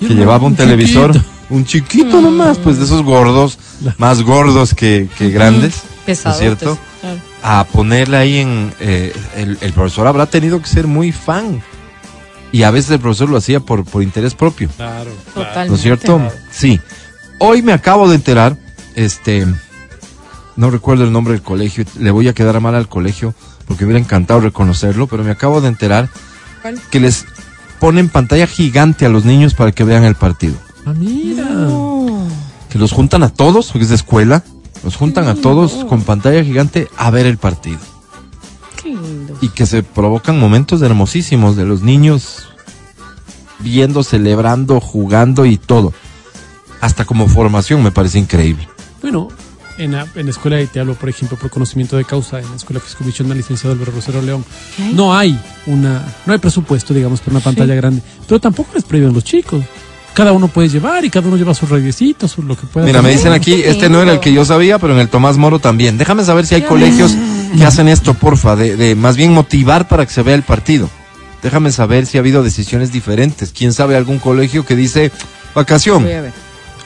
que 0.00 0.14
llevaba 0.14 0.46
un, 0.46 0.56
televisor, 0.56 1.12
chiquito. 1.12 1.30
un 1.50 1.64
chiquito 1.64 2.20
nomás, 2.20 2.58
pues 2.58 2.78
de 2.78 2.84
esos 2.86 3.02
gordos, 3.02 3.58
más 3.98 4.22
gordos 4.22 4.74
que, 4.74 5.08
que 5.18 5.30
grandes, 5.30 5.82
¿no 6.06 6.12
es 6.12 6.38
cierto? 6.38 6.78
claro. 7.00 7.18
a 7.42 7.64
ponerle 7.64 8.16
ahí 8.16 8.38
en... 8.38 8.72
eh, 8.80 9.12
el, 9.36 9.58
el 9.60 9.72
profesor 9.74 10.06
habrá 10.06 10.26
tenido 10.26 10.60
que 10.60 10.68
ser 10.68 10.86
muy 10.86 11.12
fan. 11.12 11.62
Y 12.50 12.62
a 12.62 12.70
veces 12.70 12.92
el 12.92 12.98
profesor 13.00 13.28
lo 13.28 13.36
hacía 13.36 13.60
por, 13.60 13.84
por 13.84 14.02
interés 14.02 14.34
propio. 14.34 14.70
Claro. 14.74 15.10
¿No 15.68 15.74
es 15.74 15.82
cierto? 15.82 16.18
Sí. 16.50 16.80
Hoy 17.38 17.60
me 17.60 17.74
acabo 17.74 18.08
de 18.08 18.14
enterar, 18.14 18.56
este, 18.94 19.46
no 20.58 20.70
recuerdo 20.72 21.04
el 21.04 21.12
nombre 21.12 21.34
del 21.34 21.42
colegio, 21.42 21.84
le 22.00 22.10
voy 22.10 22.26
a 22.26 22.34
quedar 22.34 22.60
mal 22.60 22.74
al 22.74 22.88
colegio 22.88 23.32
porque 23.68 23.84
me 23.84 23.92
hubiera 23.92 24.04
encantado 24.04 24.40
reconocerlo, 24.40 25.06
pero 25.06 25.22
me 25.22 25.30
acabo 25.30 25.60
de 25.60 25.68
enterar 25.68 26.08
¿Cuál? 26.62 26.80
que 26.90 26.98
les 26.98 27.26
ponen 27.78 28.08
pantalla 28.08 28.48
gigante 28.48 29.06
a 29.06 29.08
los 29.08 29.24
niños 29.24 29.54
para 29.54 29.70
que 29.70 29.84
vean 29.84 30.02
el 30.02 30.16
partido. 30.16 30.56
Ah, 30.84 30.94
mira. 30.94 31.44
No. 31.44 32.26
Que 32.70 32.78
los 32.80 32.90
juntan 32.90 33.22
a 33.22 33.28
todos, 33.28 33.68
porque 33.68 33.84
es 33.84 33.90
de 33.90 33.94
escuela, 33.94 34.42
los 34.82 34.96
juntan 34.96 35.28
a 35.28 35.36
todos 35.36 35.84
con 35.84 36.02
pantalla 36.02 36.42
gigante 36.42 36.88
a 36.96 37.12
ver 37.12 37.26
el 37.26 37.38
partido. 37.38 37.78
Qué 38.82 38.88
lindo. 38.88 39.38
y 39.40 39.50
que 39.50 39.64
se 39.64 39.84
provocan 39.84 40.40
momentos 40.40 40.82
hermosísimos 40.82 41.54
de 41.54 41.66
los 41.66 41.82
niños 41.82 42.48
viendo, 43.60 44.02
celebrando, 44.02 44.80
jugando 44.80 45.46
y 45.46 45.56
todo. 45.56 45.92
Hasta 46.80 47.04
como 47.04 47.28
formación 47.28 47.80
me 47.80 47.92
parece 47.92 48.18
increíble. 48.18 48.68
Bueno, 49.02 49.28
en 49.78 49.92
la, 49.92 50.06
en 50.14 50.26
la 50.26 50.30
escuela, 50.30 50.60
y 50.60 50.66
te 50.66 50.80
hablo, 50.80 50.94
por 50.94 51.08
ejemplo, 51.08 51.38
por 51.38 51.50
conocimiento 51.50 51.96
de 51.96 52.04
causa, 52.04 52.40
en 52.40 52.48
la 52.50 52.56
escuela 52.56 52.80
Fiscomisión 52.80 53.28
del 53.28 53.38
licenciado 53.38 53.72
Álvaro 53.74 53.92
Rosero 53.92 54.20
León, 54.20 54.44
¿Qué 54.76 54.82
no 54.92 55.14
hay 55.16 55.38
una, 55.66 56.04
no 56.26 56.32
hay 56.32 56.38
presupuesto, 56.38 56.92
digamos, 56.92 57.20
para 57.20 57.36
una 57.36 57.40
pantalla 57.44 57.74
grande, 57.74 58.02
pero 58.26 58.40
tampoco 58.40 58.70
les 58.74 58.84
prohíben 58.84 59.12
los 59.12 59.24
chicos. 59.24 59.62
Cada 60.14 60.32
uno 60.32 60.48
puede 60.48 60.68
llevar 60.68 61.04
y 61.04 61.10
cada 61.10 61.28
uno 61.28 61.36
lleva 61.36 61.54
sus 61.54 61.68
radiecitos, 61.70 62.32
su- 62.32 62.42
lo 62.42 62.56
que 62.56 62.66
pueda. 62.66 62.84
Mira, 62.86 63.02
me 63.02 63.10
dicen 63.10 63.32
aquí, 63.32 63.54
este 63.62 63.88
no 63.88 64.02
era 64.02 64.12
el 64.12 64.20
que 64.20 64.32
yo 64.32 64.44
sabía, 64.44 64.78
pero 64.80 64.92
en 64.94 64.98
el 64.98 65.08
Tomás 65.08 65.36
Moro 65.36 65.60
también. 65.60 65.96
Déjame 65.96 66.24
saber 66.24 66.44
si 66.44 66.56
hay 66.56 66.62
colegios 66.62 67.14
que 67.56 67.64
hacen 67.64 67.86
esto, 67.88 68.14
porfa, 68.14 68.56
de, 68.56 68.74
de 68.74 68.96
más 68.96 69.16
bien 69.16 69.32
motivar 69.32 69.86
para 69.86 70.04
que 70.04 70.12
se 70.12 70.22
vea 70.22 70.34
el 70.34 70.42
partido. 70.42 70.90
Déjame 71.40 71.70
saber 71.70 72.04
si 72.06 72.18
ha 72.18 72.20
habido 72.20 72.42
decisiones 72.42 72.90
diferentes. 72.90 73.52
¿Quién 73.56 73.72
sabe 73.72 73.96
algún 73.96 74.18
colegio 74.18 74.66
que 74.66 74.74
dice 74.74 75.12
vacación? 75.54 76.02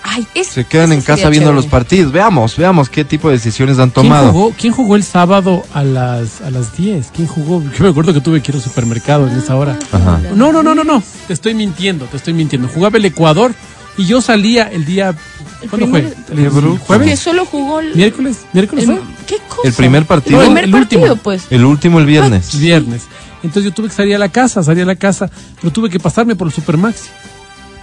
Ay, 0.05 0.27
es- 0.35 0.49
Se 0.49 0.65
quedan 0.65 0.93
en 0.93 1.01
casa 1.01 1.29
viendo 1.31 1.51
chévere. 1.51 1.55
los 1.55 1.67
partidos. 1.67 2.13
Veamos, 2.13 2.57
veamos 2.57 2.89
qué 2.89 3.05
tipo 3.05 3.29
de 3.29 3.35
decisiones 3.35 3.79
han 3.79 3.91
¿Quién 3.91 4.05
tomado. 4.09 4.33
jugó, 4.33 4.55
¿Quién 4.59 4.73
jugó 4.73 4.97
el 4.97 5.05
sábado 5.05 5.63
a 5.73 5.85
las, 5.85 6.41
a 6.41 6.51
las 6.51 6.77
10? 6.77 7.11
¿Quién 7.15 7.29
jugó? 7.29 7.63
Yo 7.63 7.85
me 7.85 7.91
acuerdo 7.91 8.13
que 8.13 8.21
tuve 8.21 8.43
que 8.43 8.51
ir 8.51 8.57
al 8.57 8.63
supermercado 8.63 9.29
en 9.29 9.37
esa 9.39 9.55
hora. 9.57 9.79
Ajá. 9.93 10.21
No, 10.35 10.53
no, 10.53 10.63
no, 10.63 10.75
no, 10.75 10.83
no. 10.85 11.03
Te 11.29 11.33
estoy 11.33 11.55
mintiendo, 11.55 12.07
te 12.07 12.17
estoy 12.17 12.33
mintiendo. 12.35 12.69
Jugaba 12.69 12.99
el 12.99 13.05
Ecuador 13.05 13.55
y 13.97 14.07
yo 14.07 14.21
salía 14.21 14.65
el 14.65 14.85
día. 14.85 15.15
El 15.63 15.71
¿Cuándo 15.71 15.87
primer- 15.93 16.15
fue? 16.27 16.37
Qué 16.37 16.49
bruto. 16.49 16.79
Que 16.81 16.85
¿Jueves? 16.87 17.21
solo 17.21 17.47
jugó 17.47 17.79
el. 17.81 17.95
¿Miércoles? 17.95 18.39
¿Miércoles 18.53 18.89
el- 18.89 18.97
fue? 18.97 19.05
¿Qué 19.29 19.37
cosa? 19.49 19.61
El 19.69 19.73
primer 19.75 20.05
partido. 20.07 20.41
El 20.41 20.47
primer 20.47 20.65
El 20.65 20.71
partido, 20.73 21.03
último. 21.03 21.23
pues. 21.23 21.43
El 21.51 21.65
último 21.65 22.01
el 22.01 22.07
viernes. 22.07 22.59
Viernes. 22.59 23.03
Entonces 23.45 23.65
yo 23.65 23.73
tuve 23.73 23.89
que 23.89 23.95
salir 23.95 24.15
a 24.17 24.19
la 24.19 24.29
casa, 24.31 24.63
salí 24.65 24.81
a 24.81 24.85
la 24.85 24.97
casa, 24.97 25.31
pero 25.61 25.73
tuve 25.73 25.89
que 25.91 26.01
pasarme 26.01 26.35
por 26.37 26.49
el 26.49 26.53
Supermaxi. 26.53 27.09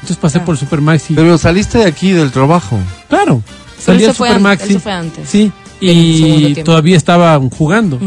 Entonces 0.01 0.17
pasé 0.17 0.39
por 0.39 0.55
el 0.55 0.59
Supermaxi. 0.59 1.13
Pero 1.13 1.37
saliste 1.37 1.77
de 1.79 1.85
aquí 1.85 2.11
del 2.11 2.31
trabajo. 2.31 2.77
claro, 3.09 3.41
salí 3.77 4.05
al 4.05 4.15
Supermaxi. 4.15 4.71
eso 4.71 4.79
fue 4.79 4.91
antes. 4.91 5.29
Sí, 5.29 5.51
y 5.81 6.53
todavía 6.63 6.97
estaban 6.97 7.49
jugando. 7.49 7.99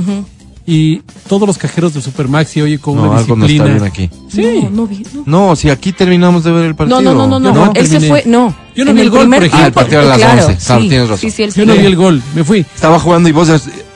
Y 0.64 1.02
todos 1.28 1.44
los 1.48 1.58
cajeros 1.58 1.92
del 1.92 2.04
Supermaxi, 2.04 2.62
oye, 2.62 2.78
con 2.78 2.94
No, 2.94 3.10
una 3.10 3.18
algo 3.18 3.34
no 3.34 3.46
disciplina. 3.46 3.76
está 3.76 3.84
bien 3.84 4.08
aquí. 4.08 4.10
Sí. 4.28 4.60
No, 4.62 4.70
no 4.70 4.86
vi. 4.86 5.04
No. 5.12 5.48
No, 5.48 5.56
si 5.56 5.70
aquí 5.70 5.92
terminamos 5.92 6.44
de 6.44 6.52
ver 6.52 6.66
el 6.66 6.76
partido. 6.76 7.02
No, 7.02 7.12
no, 7.12 7.26
no, 7.26 7.40
no, 7.40 7.52
no. 7.52 7.66
no 7.66 7.72
Él 7.74 7.86
se 7.88 7.98
fue, 8.00 8.22
no. 8.26 8.54
Yo 8.76 8.84
no 8.84 8.92
En 8.92 8.96
vi 8.96 9.02
el 9.02 9.10
gol, 9.10 9.20
primer 9.22 9.40
por 9.40 9.46
ejemplo. 9.46 9.64
Ah, 9.64 9.66
el 9.66 9.72
partido 9.72 10.00
era 10.02 10.06
a 10.06 10.10
las 10.10 10.18
claro, 10.18 10.46
11, 10.46 10.64
claro, 10.64 10.82
sí, 10.82 10.88
tienes 10.88 11.08
razón. 11.08 11.20
Sí, 11.20 11.30
sí, 11.32 11.42
él 11.42 11.52
Yo 11.52 11.66
no 11.66 11.74
vi 11.74 11.84
el 11.86 11.96
gol, 11.96 12.22
me 12.36 12.44
fui. 12.44 12.60
Estaba 12.60 13.00
jugando 13.00 13.28
y 13.28 13.32
vos 13.32 13.48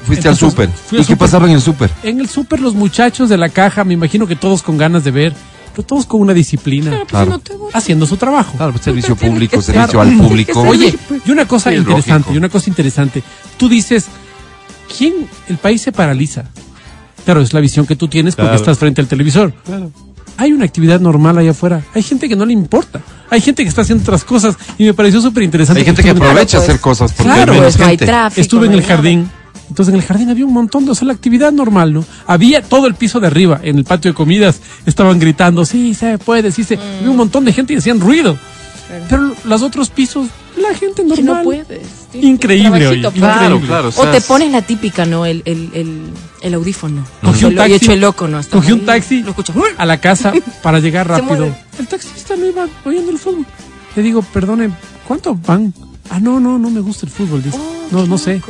fuiste 0.05 0.29
al 0.29 0.37
súper. 0.37 0.69
¿Y 0.91 0.97
al 0.97 1.07
qué 1.07 1.17
pasaba 1.17 1.47
en 1.47 1.53
el 1.53 1.61
súper? 1.61 1.89
En 2.03 2.19
el 2.19 2.29
súper 2.29 2.59
los 2.59 2.75
muchachos 2.75 3.29
de 3.29 3.37
la 3.39 3.49
caja, 3.49 3.85
me 3.85 3.95
imagino 3.95 4.27
que 4.27 4.35
todos 4.35 4.65
con 4.65 4.77
ganas 4.77 5.05
de 5.05 5.13
ver, 5.13 5.33
pero 5.77 5.87
todos 5.87 6.07
con 6.07 6.23
una 6.23 6.33
disciplina, 6.33 6.89
Claro, 6.91 7.03
pues, 7.03 7.11
Claro. 7.11 7.31
no 7.33 7.39
te 7.39 7.55
voy. 7.55 7.71
haciendo 7.75 8.07
su 8.07 8.17
trabajo. 8.17 8.57
Claro, 8.57 8.73
pues, 8.73 8.83
servicio 8.85 9.15
público, 9.15 9.57
ser. 9.61 9.75
servicio 9.75 10.01
Claro. 10.01 10.11
al 10.11 10.17
público. 10.27 10.61
Oye, 10.63 10.99
y 11.27 11.31
una 11.31 11.47
cosa 11.47 11.69
Sí, 11.71 11.77
interesante, 11.77 12.13
lógico. 12.21 12.35
y 12.35 12.37
una 12.39 12.49
cosa 12.49 12.71
interesante. 12.71 13.23
Tú 13.59 13.69
dices, 13.69 14.07
¿quién? 14.97 15.29
El 15.49 15.59
país 15.59 15.83
se 15.83 15.93
paraliza. 15.93 16.45
Claro, 17.27 17.43
es 17.43 17.53
la 17.53 17.61
visión 17.61 17.87
que 17.87 17.95
tú 17.97 18.09
tienes 18.09 18.35
porque 18.37 18.47
Claro. 18.49 18.63
estás 18.63 18.79
frente 18.79 19.01
al 19.03 19.07
televisor. 19.09 19.53
Hay 20.39 20.53
una 20.53 20.65
actividad 20.65 21.01
normal 21.01 21.37
allá 21.39 21.51
afuera. 21.53 21.83
Hay 21.95 22.03
gente 22.03 22.29
que 22.29 22.37
no 22.37 22.47
le 22.47 22.53
importa. 22.53 23.01
Hay 23.31 23.41
gente 23.41 23.63
que 23.63 23.69
está 23.69 23.83
haciendo 23.83 24.03
otras 24.03 24.23
cosas 24.25 24.55
y 24.79 24.85
me 24.85 24.95
pareció 24.95 25.21
súper 25.21 25.43
interesante. 25.43 25.81
Hay 25.81 25.85
gente 25.87 26.03
que 26.03 26.11
Claro, 26.13 26.25
aprovecha 26.27 26.59
pues. 26.59 26.69
hacer 26.69 26.81
cosas 26.81 27.13
porque 27.13 27.25
Claro, 27.33 27.53
hay 27.53 27.59
menos 27.59 27.75
Pues 27.75 27.79
no 27.79 27.85
hay 27.85 27.91
gente. 27.93 28.07
tráfico. 28.07 28.41
Estuve 28.41 28.67
en 28.67 28.73
no 28.73 28.79
el 28.79 28.83
nada. 28.85 28.95
Entonces 29.69 29.93
en 29.95 30.01
el 30.01 30.07
jardín 30.07 30.31
había 30.31 30.47
un 30.47 30.53
montón 30.53 30.85
de, 30.85 30.93
o 30.93 30.95
sea, 30.95 31.07
la 31.07 31.13
actividad 31.15 31.53
normal, 31.53 31.93
¿no? 31.93 32.05
Había 32.27 32.63
todo 32.63 32.87
el 32.87 32.95
piso 32.95 33.19
de 33.21 33.27
arriba, 33.27 33.61
en 33.63 33.79
el 33.79 33.85
patio 33.85 34.11
de 34.11 34.15
comidas, 34.15 34.61
estaban 34.87 35.19
gritando, 35.19 35.65
sí, 35.65 35.95
se 35.95 36.19
puede, 36.19 36.53
sí 36.53 36.63
se. 36.65 36.75
Había 36.79 37.11
un 37.11 37.17
montón 37.17 37.45
de 37.45 37.53
gente 37.53 37.73
y 37.73 37.77
hacían 37.77 38.01
ruido. 38.01 38.39
Pero 39.09 39.35
los 39.45 39.63
otros 39.63 39.91
pisos, 39.91 40.29
la 40.57 40.73
gente 40.79 41.03
normal. 41.03 41.25
no 41.39 41.43
puedes. 41.43 41.81
Increíble, 42.15 42.87
oye, 42.87 43.03
pa. 43.03 43.11
Claro, 43.11 43.89
O 43.89 43.91
sea, 43.93 44.13
te 44.13 44.19
es- 44.19 44.25
pones 44.25 44.53
la 44.53 44.63
típica, 44.63 45.05
¿no? 45.05 45.27
El, 45.27 45.43
el, 45.45 45.71
el, 45.75 46.01
el 46.41 46.55
audífono. 46.55 47.05
Cogí 47.23 47.45
un 47.47 47.57
taxi. 47.57 47.73
Y 47.73 47.75
hecho 47.75 47.93
el 47.93 48.01
loco, 48.01 48.29
¿no? 48.29 48.39
Estás 48.39 48.61
Cogí 48.61 48.71
un 48.73 48.87
taxi 48.87 49.23
Lo 49.25 49.31
escuchas. 49.31 49.57
a 49.77 49.85
la 49.87 50.01
casa 50.01 50.33
para 50.63 50.79
llegar 50.79 51.09
rápido. 51.09 51.53
El 51.79 51.89
taxista 51.89 52.37
no 52.37 52.47
iba 52.47 52.67
oyendo 52.85 53.11
el 53.11 53.19
fútbol. 53.19 53.45
Le 53.97 54.03
digo, 54.03 54.23
perdone, 54.23 54.71
¿cuánto 55.07 55.35
van? 55.35 55.75
Ah, 56.09 56.21
no, 56.21 56.39
no, 56.39 56.57
no 56.57 56.71
me 56.71 56.79
gusta 56.81 57.07
el 57.07 57.11
fútbol. 57.13 57.43
Dice. 57.43 57.59
Oh, 57.61 57.89
no, 57.91 58.07
no 58.07 58.17
sé. 58.19 58.41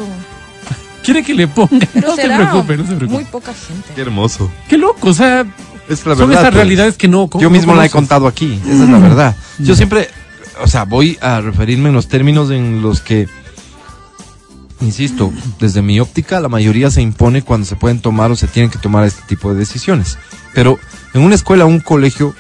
¿Quiere 1.07 1.23
que 1.23 1.35
le 1.35 1.49
ponga? 1.49 1.87
Pero 1.95 2.09
no 2.09 2.16
se 2.16 2.23
preocupe, 2.29 2.77
no 2.77 2.83
se 2.87 2.95
preocupe. 2.97 3.07
Muy 3.23 3.25
poca 3.25 3.55
gente. 3.55 3.88
Qué 3.95 4.01
hermoso. 4.03 4.51
Qué 4.69 4.77
loco, 4.77 5.09
o 5.09 5.14
sea, 5.14 5.47
Es 5.88 6.05
la 6.05 6.14
son 6.16 6.29
verdad. 6.29 6.33
esas 6.33 6.42
pues. 6.42 6.55
realidades 6.55 6.97
que 6.97 7.09
no. 7.09 7.31
Yo 7.35 7.42
no 7.42 7.51
mismo 7.51 7.75
la 7.75 7.87
he 7.87 7.90
contado 7.90 8.27
aquí, 8.27 8.61
esa 8.66 8.85
es 8.85 8.90
la 8.90 8.99
verdad. 8.99 9.37
Yo 9.59 9.75
siempre, 9.77 10.09
o 10.62 10.66
sea, 10.66 10.85
voy 10.85 11.16
a 11.23 11.40
referirme 11.40 11.88
en 11.88 11.95
los 11.95 12.09
términos 12.09 12.51
en 12.51 12.83
los 12.83 13.01
que, 13.01 13.29
insisto, 14.81 15.33
desde 15.61 15.81
mi 15.83 16.01
óptica, 16.01 16.40
la 16.40 16.49
mayoría 16.49 16.90
se 16.90 17.03
impone 17.03 17.42
cuando 17.42 17.66
se 17.66 17.77
pueden 17.77 18.01
tomar 18.01 18.31
o 18.31 18.37
se 18.37 18.47
tienen 18.47 18.71
que 18.71 18.79
tomar 18.79 19.05
este 19.05 19.23
tipo 19.27 19.53
de 19.53 19.59
decisiones. 19.59 20.19
Pero 20.55 20.79
en 21.14 21.23
una 21.23 21.35
escuela, 21.35 21.64
un 21.66 21.81
colegio, 21.81 22.35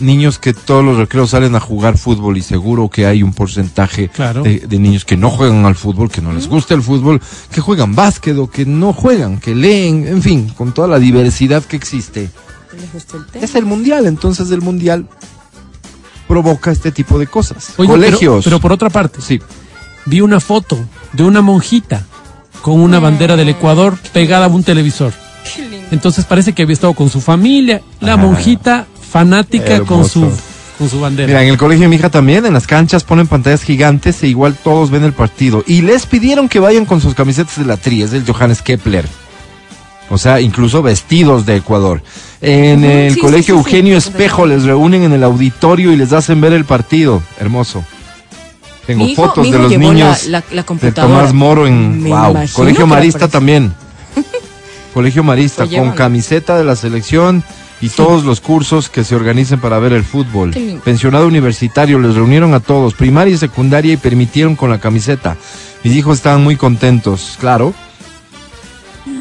niños 0.00 0.38
que 0.38 0.52
todos 0.54 0.84
los 0.84 0.96
recreos 0.96 1.30
salen 1.30 1.54
a 1.54 1.60
jugar 1.60 1.96
fútbol 1.98 2.36
y 2.36 2.42
seguro 2.42 2.88
que 2.88 3.06
hay 3.06 3.22
un 3.22 3.32
porcentaje 3.32 4.08
Claro. 4.08 4.42
de, 4.42 4.60
de 4.60 4.78
niños 4.78 5.04
que 5.04 5.16
no 5.16 5.30
juegan 5.30 5.64
al 5.66 5.74
fútbol, 5.76 6.10
que 6.10 6.20
no 6.20 6.32
les 6.32 6.48
gusta 6.48 6.74
el 6.74 6.82
fútbol, 6.82 7.20
que 7.52 7.60
juegan 7.60 7.94
básquet 7.94 8.36
o 8.38 8.50
que 8.50 8.64
no 8.66 8.92
juegan, 8.92 9.38
que 9.38 9.54
leen, 9.54 10.06
en 10.08 10.22
fin, 10.22 10.48
con 10.48 10.72
toda 10.72 10.88
la 10.88 10.98
diversidad 10.98 11.62
que 11.62 11.76
existe. 11.76 12.30
Es 13.34 13.54
el 13.54 13.66
mundial, 13.66 14.06
entonces 14.06 14.50
el 14.50 14.62
mundial 14.62 15.06
provoca 16.26 16.70
este 16.70 16.90
tipo 16.92 17.18
de 17.18 17.26
cosas. 17.26 17.74
Oye, 17.76 17.88
Colegios. 17.88 18.44
Pero, 18.44 18.56
pero 18.56 18.60
por 18.60 18.72
otra 18.72 18.90
parte, 18.90 19.20
sí. 19.20 19.40
vi 20.06 20.20
una 20.20 20.40
foto 20.40 20.78
de 21.12 21.22
una 21.22 21.42
monjita 21.42 22.06
con 22.62 22.80
una 22.80 22.98
bandera 22.98 23.36
del 23.36 23.50
Ecuador 23.50 23.98
pegada 24.12 24.46
a 24.46 24.48
un 24.48 24.62
televisor. 24.64 25.12
Qué 25.54 25.68
lindo. 25.68 25.88
Entonces 25.90 26.24
parece 26.24 26.52
que 26.54 26.62
había 26.62 26.74
estado 26.74 26.94
con 26.94 27.10
su 27.10 27.20
familia, 27.20 27.82
la 28.00 28.14
Ah. 28.14 28.16
monjita 28.16 28.86
fanática 29.12 29.80
con 29.84 30.08
su, 30.08 30.30
con 30.78 30.88
su 30.88 31.00
bandera. 31.00 31.26
Mira, 31.28 31.42
en 31.42 31.48
el 31.50 31.58
colegio 31.58 31.82
de 31.82 31.88
mi 31.88 31.96
hija 31.96 32.08
también, 32.10 32.46
en 32.46 32.54
las 32.54 32.66
canchas 32.66 33.04
ponen 33.04 33.26
pantallas 33.26 33.62
gigantes 33.62 34.22
e 34.22 34.28
igual 34.28 34.56
todos 34.62 34.90
ven 34.90 35.04
el 35.04 35.12
partido. 35.12 35.62
Y 35.66 35.82
les 35.82 36.06
pidieron 36.06 36.48
que 36.48 36.58
vayan 36.60 36.86
con 36.86 37.00
sus 37.00 37.14
camisetas 37.14 37.58
de 37.58 37.64
la 37.66 37.76
tri, 37.76 38.02
es 38.02 38.10
del 38.10 38.24
Johannes 38.26 38.62
Kepler. 38.62 39.06
O 40.10 40.18
sea, 40.18 40.40
incluso 40.40 40.82
vestidos 40.82 41.46
de 41.46 41.56
Ecuador. 41.56 42.02
En 42.42 42.84
el 42.84 43.14
sí, 43.14 43.20
colegio 43.20 43.54
sí, 43.56 43.62
sí. 43.62 43.66
Eugenio 43.76 43.96
Espejo 43.96 44.46
les 44.46 44.64
reúnen 44.64 45.04
en 45.04 45.12
el 45.12 45.22
auditorio 45.24 45.92
y 45.92 45.96
les 45.96 46.12
hacen 46.12 46.40
ver 46.40 46.52
el 46.52 46.64
partido. 46.64 47.22
Hermoso. 47.38 47.84
Tengo 48.86 49.06
hijo- 49.06 49.26
fotos 49.26 49.50
de 49.50 49.58
los 49.58 49.72
la- 49.72 49.78
niños 49.78 50.26
la- 50.26 50.42
la 50.50 50.56
de 50.62 50.64
computadora. 50.66 51.14
Tomás 51.18 51.32
Moro 51.32 51.66
en 51.66 52.02
wow. 52.04 52.36
Colegio 52.52 52.86
Marista 52.86 53.28
también. 53.28 53.72
Colegio 54.92 55.22
Marista 55.22 55.66
con 55.66 55.92
camiseta 55.92 56.58
de 56.58 56.64
la 56.64 56.76
selección 56.76 57.42
y 57.82 57.88
todos 57.90 58.24
los 58.24 58.40
cursos 58.40 58.88
que 58.88 59.04
se 59.04 59.16
organicen 59.16 59.60
para 59.60 59.78
ver 59.80 59.92
el 59.92 60.04
fútbol. 60.04 60.54
Pensionado 60.84 61.26
universitario, 61.26 61.98
les 61.98 62.14
reunieron 62.14 62.54
a 62.54 62.60
todos, 62.60 62.94
primaria 62.94 63.34
y 63.34 63.38
secundaria 63.38 63.92
y 63.92 63.96
permitieron 63.98 64.56
con 64.56 64.70
la 64.70 64.78
camiseta. 64.78 65.36
Mis 65.82 65.96
hijos 65.96 66.18
estaban 66.18 66.44
muy 66.44 66.56
contentos, 66.56 67.36
claro. 67.40 67.74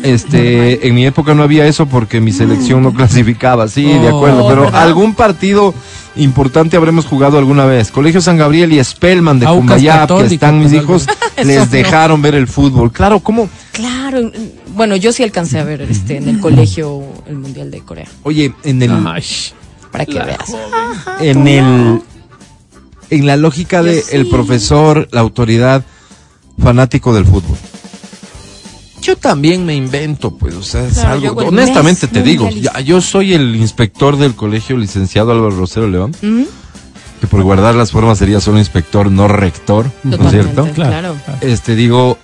Este, 0.04 0.88
en 0.88 0.96
mi 0.96 1.06
época 1.06 1.34
no 1.34 1.44
había 1.44 1.66
eso 1.68 1.86
porque 1.86 2.20
mi 2.20 2.32
selección 2.32 2.82
no 2.84 2.94
clasificaba, 2.94 3.68
sí, 3.68 3.84
de 3.84 4.10
Oh, 4.10 4.18
acuerdo, 4.18 4.48
pero 4.48 4.62
¿verdad? 4.64 4.82
algún 4.84 5.14
partido 5.14 5.74
importante 6.16 6.76
habremos 6.76 7.06
jugado 7.06 7.38
alguna 7.38 7.66
vez. 7.66 7.92
Colegio 7.92 8.20
San 8.22 8.38
Gabriel 8.38 8.74
y 8.74 8.84
Spellman 8.84 9.40
de 9.40 9.46
Cumbayap, 9.46 10.10
que 10.10 10.26
están 10.34 10.60
mis 10.60 10.74
hijos, 10.74 11.08
les 11.44 11.60
no. 11.60 11.66
dejaron 11.68 12.22
ver 12.22 12.36
el 12.36 12.48
fútbol. 12.48 12.92
Claro, 12.92 13.20
¿cómo? 13.20 13.50
Claro. 13.72 14.32
Bueno, 14.76 14.96
yo 14.96 15.12
sí 15.14 15.24
alcancé 15.24 15.60
a 15.60 15.64
ver 15.64 15.82
este, 15.84 16.18
en 16.18 16.28
el 16.28 16.40
colegio 16.40 17.04
el 17.28 17.36
Mundial 17.38 17.70
de 17.72 17.82
Corea. 17.82 18.08
Oye, 18.24 18.54
en 18.64 18.82
el, 18.82 18.92
Ay, 19.08 19.24
Para 19.92 20.06
que 20.06 20.14
veas. 20.20 20.56
en 21.22 21.48
el, 21.48 22.02
en 23.10 23.26
la 23.28 23.36
lógica 23.38 23.84
de 23.84 23.96
Yo 23.96 24.02
sí. 24.02 24.16
el 24.16 24.28
profesor, 24.28 25.08
la 25.12 25.22
autoridad, 25.22 25.84
fanático 26.62 27.14
del 27.14 27.26
fútbol. 27.26 27.58
Yo 29.02 29.16
también 29.16 29.66
me 29.66 29.74
invento, 29.76 30.32
pues, 30.38 30.54
o 30.56 30.64
sea, 30.64 30.86
es 30.86 30.94
Claro, 30.96 31.12
algo, 31.14 31.42
honestamente 31.48 32.06
mes 32.08 32.14
te 32.14 32.22
digo, 32.24 32.50
ya, 32.50 32.80
yo 32.82 33.02
soy 33.02 33.34
el 33.34 33.56
inspector 33.56 34.18
del 34.18 34.36
colegio 34.36 34.78
licenciado 34.78 35.32
Álvaro 35.32 35.52
Rosero 35.56 35.88
León, 35.90 36.16
¿Mm? 36.22 36.44
que 37.20 37.28
por 37.28 37.42
guardar 37.44 37.76
las 37.76 37.92
formas 37.92 38.18
sería 38.20 38.40
solo 38.40 38.60
inspector, 38.60 39.10
no 39.12 39.28
rector, 39.28 39.92
¿no 40.04 40.16
es 40.24 40.32
cierto? 40.32 40.68
Claro. 40.74 41.16
Este, 41.42 41.76
digo, 41.76 42.18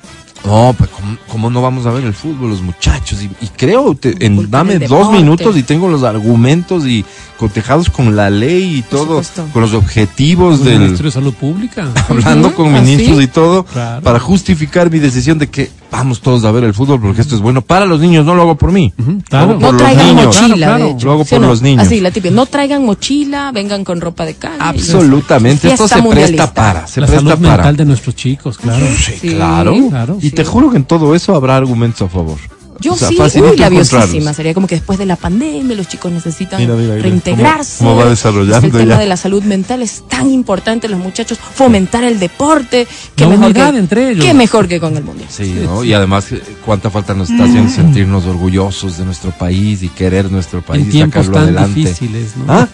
no, 0.45 0.73
pues, 0.77 0.89
¿cómo, 0.91 1.17
cómo 1.29 1.49
no 1.49 1.61
vamos 1.61 1.85
a 1.87 1.91
ver 1.91 2.03
el 2.05 2.13
fútbol, 2.13 2.51
los 2.51 2.61
muchachos? 2.61 3.21
Y, 3.21 3.25
y 3.43 3.47
creo, 3.49 3.95
te- 3.95 4.25
en, 4.25 4.35
Cultura 4.35 4.59
dame 4.63 4.79
dos 4.79 5.11
minutos 5.11 5.57
y 5.57 5.63
tengo 5.63 5.87
los 5.89 6.03
argumentos 6.03 6.85
y 6.85 7.03
cotejados 7.37 7.89
con 7.89 8.15
la 8.15 8.29
ley 8.29 8.77
y 8.77 8.81
todo, 8.83 9.21
con 9.51 9.61
los 9.61 9.73
objetivos 9.73 10.59
el 10.59 10.65
del, 10.65 10.79
Ministerio 10.79 11.09
de 11.11 11.13
Salud 11.13 11.33
Pública. 11.33 11.87
hablando 12.09 12.53
con 12.53 12.73
¿Ah, 12.75 12.81
ministros 12.81 13.17
sí? 13.17 13.23
y 13.23 13.27
todo, 13.27 13.63
Claro. 13.65 14.01
para 14.03 14.19
justificar 14.19 14.89
mi 14.91 14.99
decisión 14.99 15.37
de 15.39 15.47
que 15.49 15.69
vamos 15.91 16.21
todos 16.21 16.43
a 16.45 16.51
ver 16.51 16.63
el 16.63 16.73
fútbol 16.73 16.99
porque 17.01 17.21
esto 17.21 17.35
es 17.35 17.41
bueno 17.41 17.61
para 17.61 17.85
los 17.85 17.99
niños, 17.99 18.25
no 18.25 18.35
lo 18.35 18.41
hago 18.43 18.55
por 18.57 18.71
mí. 18.71 18.93
Claro. 19.29 19.53
No 19.53 19.59
por 19.59 19.77
traigan 19.77 20.05
niños. 20.07 20.25
mochila, 20.27 20.55
Claro, 20.55 20.77
claro. 20.77 20.97
Lo 21.01 21.11
hago 21.11 21.23
¿Sí 21.25 21.35
o 21.35 21.37
por 21.37 21.41
no? 21.41 21.47
los 21.47 21.61
niños. 21.61 21.85
Así, 21.85 21.99
la 22.01 22.11
típica. 22.11 22.33
No 22.33 22.45
traigan 22.45 22.85
mochila, 22.85 23.51
vengan 23.53 23.83
con 23.83 24.01
ropa 24.01 24.25
de 24.25 24.35
calle. 24.35 24.57
Absolutamente, 24.59 25.71
esto 25.71 25.87
se 25.87 26.01
presta 26.03 26.53
para, 26.53 26.87
se 26.87 27.01
la 27.01 27.07
presta 27.07 27.29
salud 27.29 27.41
para. 27.43 27.57
mental 27.57 27.77
de 27.77 27.85
nuestros 27.85 28.15
chicos, 28.15 28.57
claro. 28.57 28.85
Sí, 28.97 29.13
Sí. 29.21 29.29
claro. 29.29 29.73
Claro. 29.89 30.17
Y 30.21 30.31
te 30.31 30.43
juro 30.43 30.69
que 30.69 30.77
en 30.77 30.83
todo 30.85 31.15
eso 31.15 31.35
habrá 31.35 31.55
argumentos 31.57 32.01
a 32.01 32.07
favor. 32.09 32.37
Yo 32.79 32.93
O 32.93 32.95
sea, 32.95 33.09
sí, 33.09 33.15
facilito 33.15 33.51
uy, 33.51 33.57
labiosísima. 33.57 34.33
Sería 34.33 34.53
como 34.53 34.67
que 34.67 34.75
después 34.75 34.99
de 34.99 35.05
la 35.05 35.15
pandemia 35.15 35.75
los 35.75 35.87
chicos 35.87 36.11
necesitan 36.11 36.59
Mira, 36.59 36.75
mira, 36.75 36.93
mira. 36.95 37.03
reintegrarse. 37.03 37.79
¿Cómo- 37.79 37.91
cómo 37.91 38.03
va 38.03 38.09
desarrollando 38.09 38.67
El 38.67 38.71
tema 38.73 38.93
ya? 38.95 38.99
de 38.99 39.05
la 39.07 39.17
salud 39.17 39.43
mental 39.43 39.81
es 39.81 40.03
tan 40.07 40.29
importante, 40.29 40.87
los 40.87 40.99
muchachos, 40.99 41.37
fomentar 41.37 42.03
el 42.03 42.19
deporte. 42.19 42.87
Qué 43.15 43.23
La 43.25 43.29
mejor 43.31 43.53
que, 43.53 43.77
entre 43.79 44.11
ellos. 44.11 44.25
Qué 44.25 44.33
mejor 44.33 44.67
que 44.67 44.79
con 44.79 44.95
el 44.97 45.03
mundial. 45.03 45.27
Sí, 45.31 45.61
¿no? 45.63 45.83
Y 45.83 45.93
además, 45.93 46.31
eh, 46.31 46.41
cuánta 46.65 46.89
falta 46.89 47.13
nos 47.13 47.29
está 47.29 47.45
haciendo 47.45 47.71
sentirnos 47.71 48.25
orgullosos 48.25 48.97
de 48.97 49.05
nuestro 49.05 49.31
país 49.31 49.83
y 49.83 49.89
querer 49.89 50.31
nuestro 50.31 50.61
país 50.61 50.83
En 50.83 50.89
y 50.89 50.91
tiempos 50.91 51.25
sacarlo 51.25 51.33
tan 51.33 51.43
adelante. 51.57 51.79
difíciles, 51.79 52.37
¿no? 52.37 52.53
¿Ah? 52.53 52.67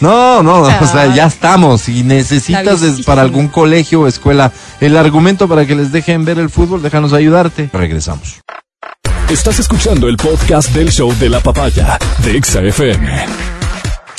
No, 0.00 0.42
no, 0.42 0.60
o 0.62 0.86
sea, 0.86 1.14
ya 1.14 1.26
estamos. 1.26 1.82
Si 1.82 2.02
necesitas 2.04 2.80
para 3.04 3.22
algún 3.22 3.48
colegio 3.48 4.02
o 4.02 4.06
escuela 4.06 4.52
el 4.80 4.96
argumento 4.96 5.48
para 5.48 5.66
que 5.66 5.74
les 5.74 5.90
dejen 5.92 6.24
ver 6.24 6.38
el 6.38 6.48
fútbol, 6.48 6.80
déjanos 6.80 7.12
ayudarte. 7.12 7.68
Regresamos. 7.72 8.36
Estás 9.30 9.60
escuchando 9.60 10.08
el 10.08 10.16
podcast 10.16 10.70
del 10.72 10.90
show 10.90 11.12
de 11.18 11.28
la 11.28 11.40
papaya 11.40 11.98
de 12.24 12.36
Exa 12.36 12.62
FM. 12.62 13.08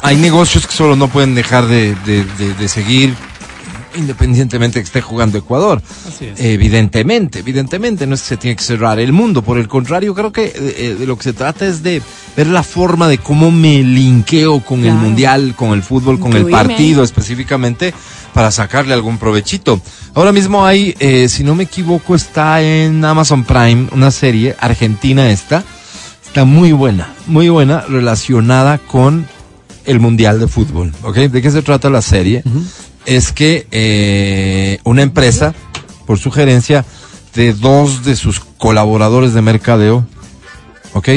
Hay 0.04 0.16
negocios 0.16 0.66
que 0.66 0.74
solo 0.74 0.96
no 0.96 1.08
pueden 1.10 1.36
dejar 1.36 1.68
de, 1.68 1.96
de- 2.06 2.24
de- 2.24 2.54
de 2.54 2.68
seguir 2.68 3.14
independientemente 3.96 4.80
que 4.80 4.86
esté 4.86 5.02
jugando 5.02 5.38
Ecuador. 5.38 5.82
Así 6.08 6.26
es. 6.26 6.40
Evidentemente, 6.40 7.40
evidentemente, 7.40 8.08
no 8.08 8.16
es 8.16 8.22
que 8.22 8.28
se 8.28 8.38
tiene 8.38 8.56
que 8.56 8.64
cerrar 8.64 9.00
el 9.00 9.14
mundo. 9.14 9.42
Por 9.42 9.58
el 9.58 9.68
contrario, 9.68 10.14
creo 10.14 10.32
que 10.32 10.46
eh, 10.46 10.54
eh, 10.56 10.96
de 11.00 11.06
lo 11.06 11.18
que 11.18 11.24
se 11.24 11.34
trata 11.34 11.66
es 11.66 11.84
de 11.84 12.02
ver 12.36 12.48
la 12.48 12.64
forma 12.64 13.08
de 13.08 13.18
cómo 13.18 13.52
me 13.52 13.84
linkeo 13.84 14.62
con 14.64 14.86
el 14.86 14.94
mundial, 14.94 15.56
con 15.56 15.74
el 15.74 15.84
fútbol, 15.84 16.20
con 16.20 16.34
el 16.34 16.48
partido 16.48 17.04
específicamente 17.04 17.94
para 18.34 18.52
sacarle 18.52 18.94
algún 18.94 19.18
provechito. 19.18 19.82
Ahora 20.14 20.32
mismo 20.32 20.66
hay, 20.66 20.96
eh, 21.00 21.28
si 21.30 21.44
no 21.44 21.56
me 21.56 21.64
equivoco, 21.64 22.16
está 22.16 22.62
en 22.62 23.04
Amazon 23.04 23.44
Prime 23.44 23.88
una 23.92 24.12
serie 24.12 24.56
argentina 24.60 25.30
esta. 25.30 25.64
Está 26.26 26.46
muy 26.46 26.72
buena, 26.72 27.14
muy 27.28 27.50
buena, 27.50 27.82
relacionada 27.82 28.78
con 28.78 29.28
el 29.86 30.00
Mundial 30.00 30.40
de 30.40 30.48
Fútbol. 30.48 30.94
¿Ok? 31.04 31.16
¿De 31.16 31.42
qué 31.42 31.52
se 31.52 31.62
trata 31.62 31.90
la 31.90 32.02
serie? 32.02 32.44
Es 33.06 33.32
que 33.32 33.68
eh, 33.72 34.80
una 34.84 35.02
empresa, 35.02 35.54
por 36.06 36.20
sugerencia 36.20 36.86
de 37.34 37.54
dos 37.54 38.04
de 38.04 38.16
sus 38.16 38.40
colaboradores 38.40 39.34
de 39.34 39.42
mercadeo, 39.42 40.06
¿ok? 40.94 41.10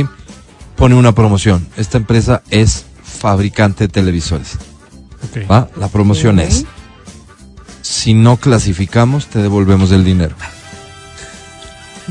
Pone 0.76 0.94
una 0.94 1.12
promoción. 1.12 1.66
Esta 1.76 1.98
empresa 1.98 2.42
es 2.50 2.86
fabricante 3.02 3.84
de 3.84 3.88
televisores. 3.88 4.58
¿va? 5.50 5.68
La 5.76 5.88
promoción 5.88 6.40
es, 6.40 6.64
si 7.82 8.14
no 8.14 8.36
clasificamos, 8.36 9.26
te 9.26 9.40
devolvemos 9.40 9.92
el 9.92 10.04
dinero. 10.04 10.36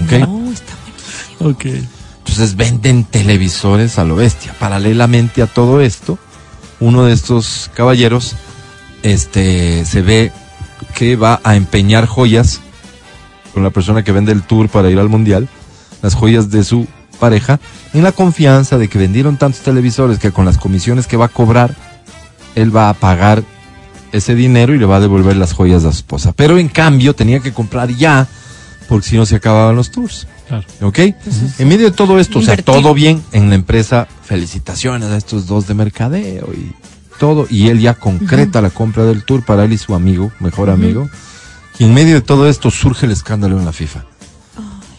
¿Ok? 0.04 0.12
No, 0.28 0.52
está 0.52 0.74
Ok. 1.40 1.66
Entonces 2.20 2.56
venden 2.56 3.04
televisores 3.04 4.00
a 4.00 4.06
lo 4.06 4.16
bestia. 4.16 4.56
Paralelamente 4.58 5.42
a 5.42 5.48
todo 5.48 5.82
esto, 5.82 6.18
uno 6.80 7.06
de 7.06 7.14
estos 7.14 7.70
caballeros 7.74 8.36
este, 9.04 9.86
se 9.86 10.02
ve 10.02 10.32
que 10.96 11.16
va 11.16 11.40
a 11.44 11.56
empeñar 11.56 12.08
joyas 12.08 12.62
con 13.54 13.64
la 13.64 13.70
persona 13.70 14.04
que 14.04 14.12
vende 14.12 14.32
el 14.32 14.42
tour 14.42 14.70
para 14.70 14.90
ir 14.90 14.98
al 14.98 15.10
mundial, 15.10 15.48
las 16.02 16.16
joyas 16.16 16.50
de 16.50 16.64
su 16.64 16.88
pareja, 17.20 17.60
en 17.94 18.04
la 18.04 18.12
confianza 18.12 18.78
de 18.78 18.88
que 18.88 18.98
vendieron 18.98 19.38
tantos 19.38 19.62
televisores 19.62 20.18
que 20.18 20.32
con 20.32 20.46
las 20.46 20.58
comisiones 20.58 21.06
que 21.06 21.18
va 21.18 21.26
a 21.26 21.30
cobrar, 21.30 21.76
él 22.56 22.76
va 22.76 22.90
a 22.90 22.94
pagar 22.96 23.44
ese 24.12 24.36
dinero 24.36 24.74
y 24.74 24.80
le 24.80 24.86
va 24.86 24.98
a 24.98 25.00
devolver 25.00 25.36
las 25.36 25.54
joyas 25.54 25.86
a 25.86 25.92
su 25.92 25.98
esposa. 25.98 26.34
Pero 26.34 26.58
en 26.58 26.70
cambio 26.70 27.14
tenía 27.16 27.40
que 27.40 27.54
comprar 27.54 27.90
ya, 27.90 28.28
porque 28.88 29.08
si 29.10 29.18
no 29.18 29.26
se 29.26 29.36
acababan 29.36 29.76
los 29.76 29.92
tours. 29.92 30.28
Claro. 30.48 30.66
¿Ok? 30.82 31.00
En 31.58 31.68
medio 31.68 31.90
de 31.90 31.96
todo 31.96 32.20
esto, 32.20 32.40
o 32.40 32.42
sea, 32.42 32.58
todo 32.58 32.94
bien 32.94 33.24
en 33.32 33.50
la 33.50 33.56
empresa. 33.56 34.08
Felicitaciones 34.24 35.10
a 35.10 35.18
estos 35.18 35.48
dos 35.48 35.68
de 35.68 35.74
mercadeo 35.74 36.52
y 36.54 36.74
todo. 37.24 37.48
Y 37.50 37.70
él 37.70 37.80
ya 37.80 37.94
concreta 37.94 38.62
la 38.62 38.70
compra 38.70 39.06
del 39.06 39.24
tour 39.24 39.46
para 39.46 39.64
él 39.64 39.72
y 39.72 39.78
su 39.78 39.96
amigo, 39.96 40.34
mejor 40.42 40.70
amigo. 40.70 41.10
Y 41.80 41.86
en 41.86 41.94
medio 41.94 42.16
de 42.16 42.22
todo 42.22 42.50
esto 42.50 42.70
surge 42.70 43.06
el 43.06 43.14
escándalo 43.14 43.58
en 43.58 43.64
la 43.64 43.72
FIFA. 43.72 44.04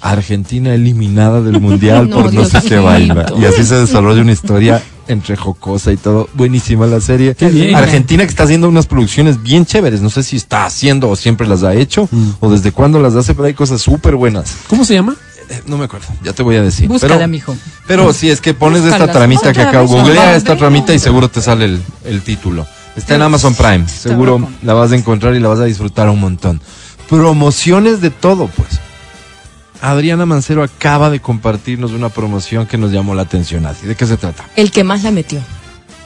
Argentina 0.00 0.72
eliminada 0.74 1.42
del 1.42 1.60
mundial 1.60 2.08
No, 2.10 2.22
por 2.22 2.32
no 2.32 2.46
sé 2.46 2.62
qué 2.66 2.78
vaina. 2.78 3.26
Y 3.38 3.44
así 3.44 3.62
se 3.62 3.74
desarrolla 3.74 4.22
una 4.22 4.32
historia 4.32 4.82
entre 5.06 5.36
jocosa 5.36 5.92
y 5.92 5.98
todo. 5.98 6.30
Buenísima 6.32 6.86
la 6.86 7.02
serie. 7.02 7.36
Bien. 7.38 7.74
Argentina 7.74 8.24
que 8.24 8.30
está 8.30 8.44
haciendo 8.44 8.70
unas 8.70 8.86
producciones 8.86 9.42
bien 9.42 9.66
chéveres. 9.66 10.00
No 10.00 10.08
sé 10.08 10.22
si 10.22 10.36
está 10.36 10.64
haciendo 10.64 11.10
o 11.10 11.16
siempre 11.16 11.46
las 11.46 11.62
ha 11.62 11.74
hecho 11.74 12.08
o 12.40 12.50
desde 12.50 12.72
cuándo 12.72 13.00
las 13.00 13.14
hace, 13.16 13.34
pero 13.34 13.48
hay 13.48 13.54
cosas 13.54 13.82
súper 13.82 14.16
buenas. 14.16 14.56
¿Cómo 14.66 14.86
se 14.86 14.94
llama? 14.94 15.14
Eh, 15.50 15.62
no 15.66 15.76
me 15.76 15.84
acuerdo, 15.84 16.06
ya 16.22 16.32
te 16.32 16.42
voy 16.42 16.56
a 16.56 16.62
decir. 16.62 16.88
Búscala, 16.88 17.16
pero, 17.16 17.28
mijo. 17.28 17.56
pero 17.86 18.12
si 18.12 18.30
es 18.30 18.40
que 18.40 18.54
pones 18.54 18.84
esta 18.84 19.10
tramita 19.10 19.52
que 19.52 19.64
vez, 19.64 19.88
googlea 19.88 20.36
esta 20.36 20.56
tramita 20.56 20.94
y 20.94 20.98
seguro 20.98 21.28
te 21.28 21.40
sale 21.42 21.66
el, 21.66 21.82
el 22.04 22.22
título. 22.22 22.66
Está 22.96 23.16
en 23.16 23.22
Amazon 23.22 23.54
Prime, 23.54 23.88
seguro 23.88 24.48
la 24.62 24.74
vas 24.74 24.92
a 24.92 24.96
encontrar 24.96 25.34
y 25.34 25.40
la 25.40 25.48
vas 25.48 25.60
a 25.60 25.64
disfrutar 25.64 26.08
un 26.08 26.20
montón. 26.20 26.60
Promociones 27.08 28.00
de 28.00 28.10
todo, 28.10 28.48
pues. 28.48 28.80
Adriana 29.80 30.24
Mancero 30.24 30.62
acaba 30.62 31.10
de 31.10 31.20
compartirnos 31.20 31.90
una 31.92 32.08
promoción 32.08 32.66
que 32.66 32.78
nos 32.78 32.90
llamó 32.90 33.14
la 33.14 33.22
atención. 33.22 33.66
Así, 33.66 33.86
¿de 33.86 33.94
qué 33.94 34.06
se 34.06 34.16
trata? 34.16 34.44
El 34.56 34.70
que 34.70 34.82
más 34.84 35.02
la 35.02 35.10
metió. 35.10 35.40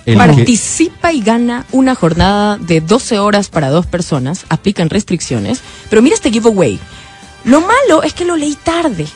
El 0.05 0.15
que- 0.15 0.19
Participa 0.19 1.13
y 1.13 1.21
gana 1.21 1.65
una 1.71 1.95
jornada 1.95 2.57
de 2.59 2.81
12 2.81 3.19
horas 3.19 3.51
para 3.51 3.69
dos 3.71 3.87
personas. 3.87 4.47
Aplican 4.49 4.91
restricciones. 4.91 5.61
Pero 5.91 6.03
mira 6.03 6.17
este 6.17 6.31
giveaway. 6.33 6.81
Lo 7.45 7.61
malo 7.61 8.03
es 8.03 8.15
que 8.15 8.25
lo 8.25 8.35
leí 8.37 8.57
tarde. 8.57 9.07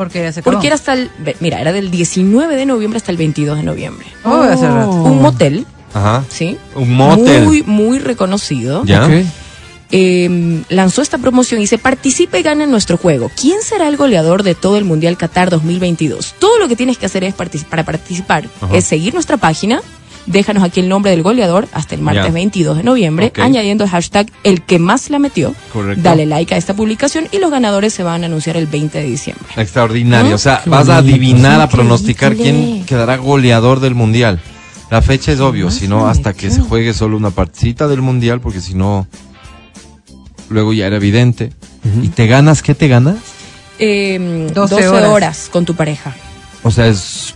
Porque 0.00 0.22
ya 0.22 0.32
se 0.32 0.40
acabó. 0.40 0.54
Porque 0.54 0.68
era 0.68 0.76
hasta 0.76 0.94
el. 0.94 1.10
ve- 1.18 1.36
Mira, 1.40 1.60
era 1.60 1.72
del 1.74 1.90
19 1.90 2.56
de 2.56 2.64
noviembre 2.64 2.96
hasta 2.96 3.10
el 3.12 3.18
22 3.18 3.58
de 3.58 3.62
noviembre. 3.64 4.06
Oh, 4.24 4.40
hace 4.40 4.66
rato. 4.66 4.92
Un 4.92 5.20
motel, 5.20 5.66
Ajá. 5.92 6.24
¿sí? 6.30 6.56
Un 6.74 6.94
motel. 6.94 7.44
Muy, 7.44 7.62
muy 7.64 7.98
reconocido. 7.98 8.82
¿Ya? 8.86 9.06
Eh, 9.90 10.62
lanzó 10.70 11.02
esta 11.02 11.18
promoción 11.18 11.60
y 11.60 11.64
dice, 11.64 11.76
participa 11.76 12.38
y 12.38 12.42
gana 12.42 12.64
en 12.64 12.70
nuestro 12.70 12.96
juego. 12.96 13.30
¿Quién 13.38 13.60
será 13.60 13.88
el 13.88 13.98
goleador 13.98 14.42
de 14.42 14.54
todo 14.54 14.78
el 14.78 14.84
Mundial 14.84 15.18
Qatar 15.18 15.50
2022? 15.50 16.36
Todo 16.38 16.58
lo 16.58 16.66
que 16.66 16.76
tienes 16.76 16.96
que 16.96 17.04
hacer 17.04 17.22
es 17.24 17.34
para 17.34 17.84
participar 17.84 18.44
Ajá. 18.62 18.74
es 18.74 18.86
seguir 18.86 19.12
nuestra 19.12 19.36
página, 19.36 19.82
déjanos 20.30 20.62
aquí 20.62 20.80
el 20.80 20.88
nombre 20.88 21.10
del 21.10 21.22
goleador 21.22 21.68
hasta 21.72 21.94
el 21.94 22.00
martes 22.00 22.24
Ya. 22.26 22.30
22 22.32 22.76
de 22.78 22.82
noviembre, 22.82 23.32
añadiendo 23.40 23.84
el 23.84 23.90
hashtag 23.90 24.30
el 24.44 24.62
que 24.62 24.78
más 24.78 25.10
la 25.10 25.18
metió. 25.18 25.54
Correcto. 25.72 26.02
Dale 26.02 26.26
like 26.26 26.54
a 26.54 26.58
esta 26.58 26.74
publicación 26.74 27.28
y 27.32 27.38
los 27.38 27.50
ganadores 27.50 27.92
se 27.92 28.02
van 28.02 28.22
a 28.22 28.26
anunciar 28.26 28.56
el 28.56 28.66
20 28.66 28.98
de 28.98 29.04
diciembre. 29.04 29.46
Extraordinario. 29.56 30.30
¿No? 30.30 30.34
O 30.36 30.38
sea, 30.38 30.60
Qué 30.64 30.70
vas 30.70 30.88
a 30.88 30.98
adivinar, 30.98 31.60
a 31.60 31.68
pronosticar 31.68 32.34
quién 32.36 32.84
quedará 32.84 33.16
goleador 33.16 33.80
del 33.80 33.94
mundial. 33.94 34.40
La 34.90 35.02
fecha 35.02 35.30
es 35.32 35.40
obvio, 35.40 35.70
si 35.70 35.86
no, 35.86 36.08
hasta 36.08 36.32
que 36.32 36.50
se 36.50 36.60
juegue 36.60 36.92
solo 36.94 37.16
una 37.16 37.30
partecita 37.30 37.86
del 37.86 38.02
mundial, 38.02 38.40
porque 38.40 38.60
si 38.60 38.74
no, 38.74 39.06
luego 40.48 40.72
ya 40.72 40.86
era 40.86 40.96
evidente. 40.96 41.52
¿Y 42.02 42.08
te 42.08 42.26
ganas? 42.26 42.62
¿Qué 42.62 42.74
te 42.74 42.88
ganas? 42.88 43.16
Eh, 43.78 44.48
12 44.52 44.74
12, 44.74 44.88
horas. 44.88 45.08
horas. 45.08 45.48
con 45.50 45.64
tu 45.64 45.74
pareja. 45.74 46.14
O 46.62 46.70
sea, 46.70 46.86
es 46.88 47.34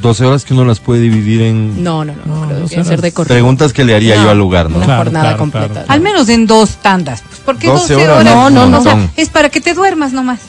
12 0.00 0.24
horas 0.24 0.44
que 0.44 0.54
uno 0.54 0.64
las 0.64 0.80
puede 0.80 1.00
dividir 1.00 1.42
en 1.42 1.82
No, 1.82 2.04
no, 2.04 2.14
no, 2.24 2.36
No, 2.42 2.46
creo 2.46 2.60
12 2.60 2.70
que 2.74 2.76
debe 2.82 2.88
ser 2.88 3.00
de 3.02 3.12
corrido. 3.12 3.34
preguntas 3.34 3.72
que 3.72 3.84
le 3.84 3.94
haría 3.94 4.16
No, 4.16 4.24
yo 4.24 4.30
al 4.30 4.38
lugar, 4.38 4.70
¿no? 4.70 4.76
Una 4.76 4.84
Claro, 4.86 5.02
jornada 5.04 5.24
claro, 5.24 5.38
completa. 5.38 5.68
claro. 5.72 5.86
Al 5.88 6.00
menos 6.00 6.28
en 6.28 6.46
dos 6.46 6.76
tandas. 6.82 7.22
Pues, 7.28 7.40
¿Por 7.40 7.56
qué 7.58 7.68
12 7.68 7.94
12 7.94 8.04
horas, 8.08 8.20
horas? 8.22 8.34
no, 8.34 8.50
no, 8.50 8.66
no. 8.68 8.78
O 8.78 8.82
sea, 8.82 9.08
es 9.16 9.28
para 9.28 9.48
que 9.48 9.60
te 9.60 9.74
duermas 9.74 10.12
nomás. 10.12 10.40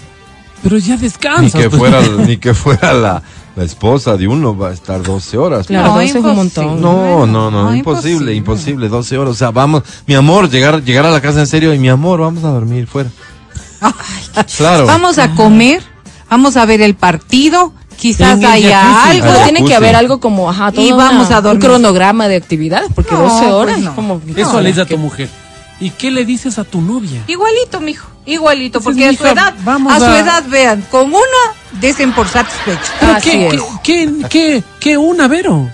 Pero 0.63 0.77
ya 0.77 0.95
Ni 0.95 1.01
descansas. 1.01 1.53
que 1.61 1.69
pues. 1.69 1.79
fuera, 1.79 2.01
ni 2.27 2.37
que 2.37 2.53
fuera 2.53 2.93
la, 2.93 3.21
la 3.55 3.63
esposa 3.63 4.17
de 4.17 4.27
uno 4.27 4.57
va 4.57 4.69
a 4.69 4.73
estar 4.73 5.01
12 5.01 5.37
horas. 5.37 5.67
Claro, 5.67 5.87
No, 5.89 5.93
12 5.95 6.05
es 6.05 6.15
un 6.15 6.35
montón. 6.35 6.81
No, 6.81 7.25
no, 7.25 7.49
no, 7.49 7.63
No, 7.69 7.75
imposible, 7.75 8.33
imposible. 8.33 8.35
imposible, 8.35 8.89
12 8.89 9.17
horas. 9.17 9.31
O 9.31 9.37
sea, 9.37 9.51
vamos, 9.51 9.83
mi 10.05 10.15
amor, 10.15 10.49
llegar, 10.49 10.83
llegar 10.83 11.05
a 11.05 11.11
la 11.11 11.21
casa 11.21 11.39
en 11.39 11.47
serio 11.47 11.73
y 11.73 11.79
mi 11.79 11.89
amor, 11.89 12.19
vamos 12.19 12.43
a 12.43 12.49
dormir 12.49 12.87
fuera. 12.87 13.09
claro. 14.57 14.85
Vamos 14.85 15.17
a 15.17 15.33
comer, 15.35 15.81
vamos 16.29 16.57
a 16.57 16.65
ver 16.65 16.81
el 16.81 16.95
partido, 16.95 17.73
quizás 17.99 18.43
haya 18.43 19.03
algo. 19.09 19.27
Ah, 19.29 19.43
tiene 19.43 19.63
que 19.65 19.75
haber 19.75 19.95
algo 19.95 20.19
como, 20.19 20.49
ajá, 20.49 20.71
todo 20.71 20.85
Y 20.85 20.91
vamos 20.91 21.27
una- 21.27 21.37
a 21.37 21.41
dormir. 21.41 21.63
un 21.63 21.69
cronograma 21.69 22.27
de 22.27 22.35
actividades, 22.37 22.89
porque 22.95 23.13
No, 23.13 23.23
12 23.23 23.45
horas 23.51 23.73
pues 23.75 23.83
no. 23.85 23.89
es 23.91 23.95
como... 23.95 24.21
Eso 24.35 24.53
no, 24.53 24.61
le 24.61 24.69
dices 24.69 24.83
a 24.83 24.87
que- 24.87 24.95
tu 24.95 24.99
mujer. 24.99 25.29
¿Y 25.81 25.91
qué 25.91 26.11
le 26.11 26.25
dices 26.25 26.59
a 26.59 26.65
tu 26.65 26.81
novia? 26.81 27.21
Igualito, 27.27 27.79
mijo, 27.79 28.07
igualito, 28.25 28.81
porque 28.81 29.05
a 29.07 29.13
su 29.13 29.23
"Mija, 29.23 29.31
edad, 29.31 29.53
vamos 29.63 29.93
a 29.93 29.99
su 29.99 30.05
edad, 30.13 30.43
vean, 30.49 30.83
con 30.91 31.07
una 31.07 31.21
desen 31.79 32.11
por 32.11 32.27
satisfecho. 32.27 32.91
¿Pero 32.99 33.13
Así 33.13 33.29
qué, 33.29 33.47
es. 33.47 33.53
qué, 33.53 33.63
qué, 33.83 34.13
qué, 34.29 34.63
qué 34.81 34.97
una, 34.97 35.27
Vero? 35.29 35.69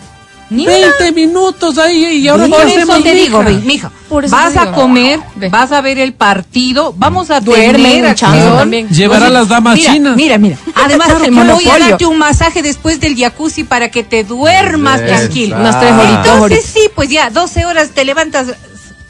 Ni 0.52 0.64
20 0.68 1.12
minutos 1.12 1.76
ahí 1.80 2.04
y 2.20 2.28
ahora 2.28 2.46
Por 2.48 2.62
eso 2.62 2.68
hacemos, 2.78 3.02
te 3.04 3.16
digo, 3.16 3.40
mija? 3.42 3.50
ve, 3.50 3.66
mija, 3.66 3.92
Por 4.08 4.26
eso 4.26 4.36
vas 4.36 4.56
a 4.56 4.72
comer, 4.74 5.20
Ve. 5.38 5.50
vas 5.50 5.72
a 5.72 5.82
ver 5.82 5.98
el 5.98 6.14
partido, 6.14 6.94
vamos 6.96 7.32
a 7.32 7.40
Duerme 7.40 7.90
tener 7.90 8.06
acción. 8.06 8.56
también. 8.58 8.88
Llevar 8.90 9.24
a 9.24 9.30
las 9.32 9.48
damas 9.50 9.74
mira, 9.76 9.92
chinas. 9.92 10.16
Mira, 10.16 10.38
mira. 10.38 10.58
Además, 10.76 11.08
Claro, 11.08 11.22
te 11.22 11.28
el 11.28 11.34
voy 11.36 11.68
a 11.70 11.80
darte 11.80 12.06
un 12.06 12.18
masaje 12.18 12.62
después 12.62 13.00
del 13.00 13.16
jacuzzi 13.18 13.64
para 13.64 13.90
que 13.90 14.04
te 14.04 14.24
duermas 14.24 15.00
Exacto. 15.02 15.18
tranquilo. 15.24 15.56
Unas 15.58 15.80
tres 15.80 15.92
horitas 15.94 16.28
Entonces 16.28 16.66
sí, 16.66 16.90
pues 16.94 17.10
ya, 17.10 17.30
12 17.30 17.66
horas 17.66 17.90
te 17.90 18.04
levantas. 18.06 18.48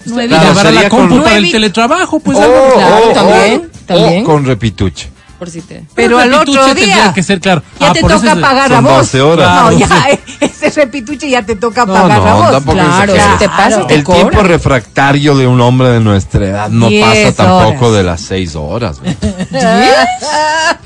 Nueve 0.06 0.30
Claro, 0.30 0.50
Llevar 0.50 0.68
a 0.68 0.72
la 0.72 0.90
compu 0.90 1.16
con- 1.16 1.24
para 1.24 1.38
el 1.38 1.52
teletrabajo, 1.52 2.20
pues 2.20 2.38
Oh, 2.38 2.42
algo. 2.44 2.74
Claro, 2.76 3.02
oh, 3.10 3.14
también, 3.14 3.62
oh, 3.74 3.78
también. 3.88 4.22
o 4.24 4.26
con 4.26 4.46
repituche. 4.46 5.10
Por 5.46 5.52
si 5.52 5.62
te... 5.62 5.84
Pero 5.94 6.18
al 6.18 6.34
otro 6.34 6.66
tendría 6.66 6.86
día 6.96 7.14
que 7.14 7.22
ser 7.22 7.40
claro. 7.40 7.62
ya 7.80 7.90
Ah, 7.90 7.94
te 7.94 8.02
por 8.02 8.14
toca 8.14 8.34
es- 8.34 8.40
pagar 8.40 8.74
a 8.74 8.82
vos. 8.82 8.98
12 8.98 9.22
horas. 9.22 9.48
No, 9.72 9.78
Claro, 9.78 9.78
ya, 9.78 10.20
ese 10.48 10.70
repituche 10.72 11.30
ya 11.30 11.44
te 11.46 11.56
toca 11.56 11.86
No, 11.86 11.94
pagar 11.94 12.20
a 12.20 12.26
no, 12.32 12.38
vos. 12.38 12.52
tampoco 12.52 12.78
Claro, 12.80 13.14
si 13.14 13.38
te 13.38 13.48
pasa, 13.48 13.86
te 13.86 13.94
El 13.94 14.04
cobran. 14.04 14.30
tiempo 14.30 14.44
refractario 14.48 15.36
de 15.38 15.46
un 15.46 15.62
hombre 15.62 15.90
de 15.90 16.00
nuestra 16.00 16.46
edad 16.48 16.70
no 16.70 16.88
Diez 16.90 17.06
pasa 17.32 17.44
tampoco 17.44 17.86
horas. 17.90 17.98
de 17.98 18.04
las 18.04 18.22
6 18.22 18.56
horas. 18.56 18.98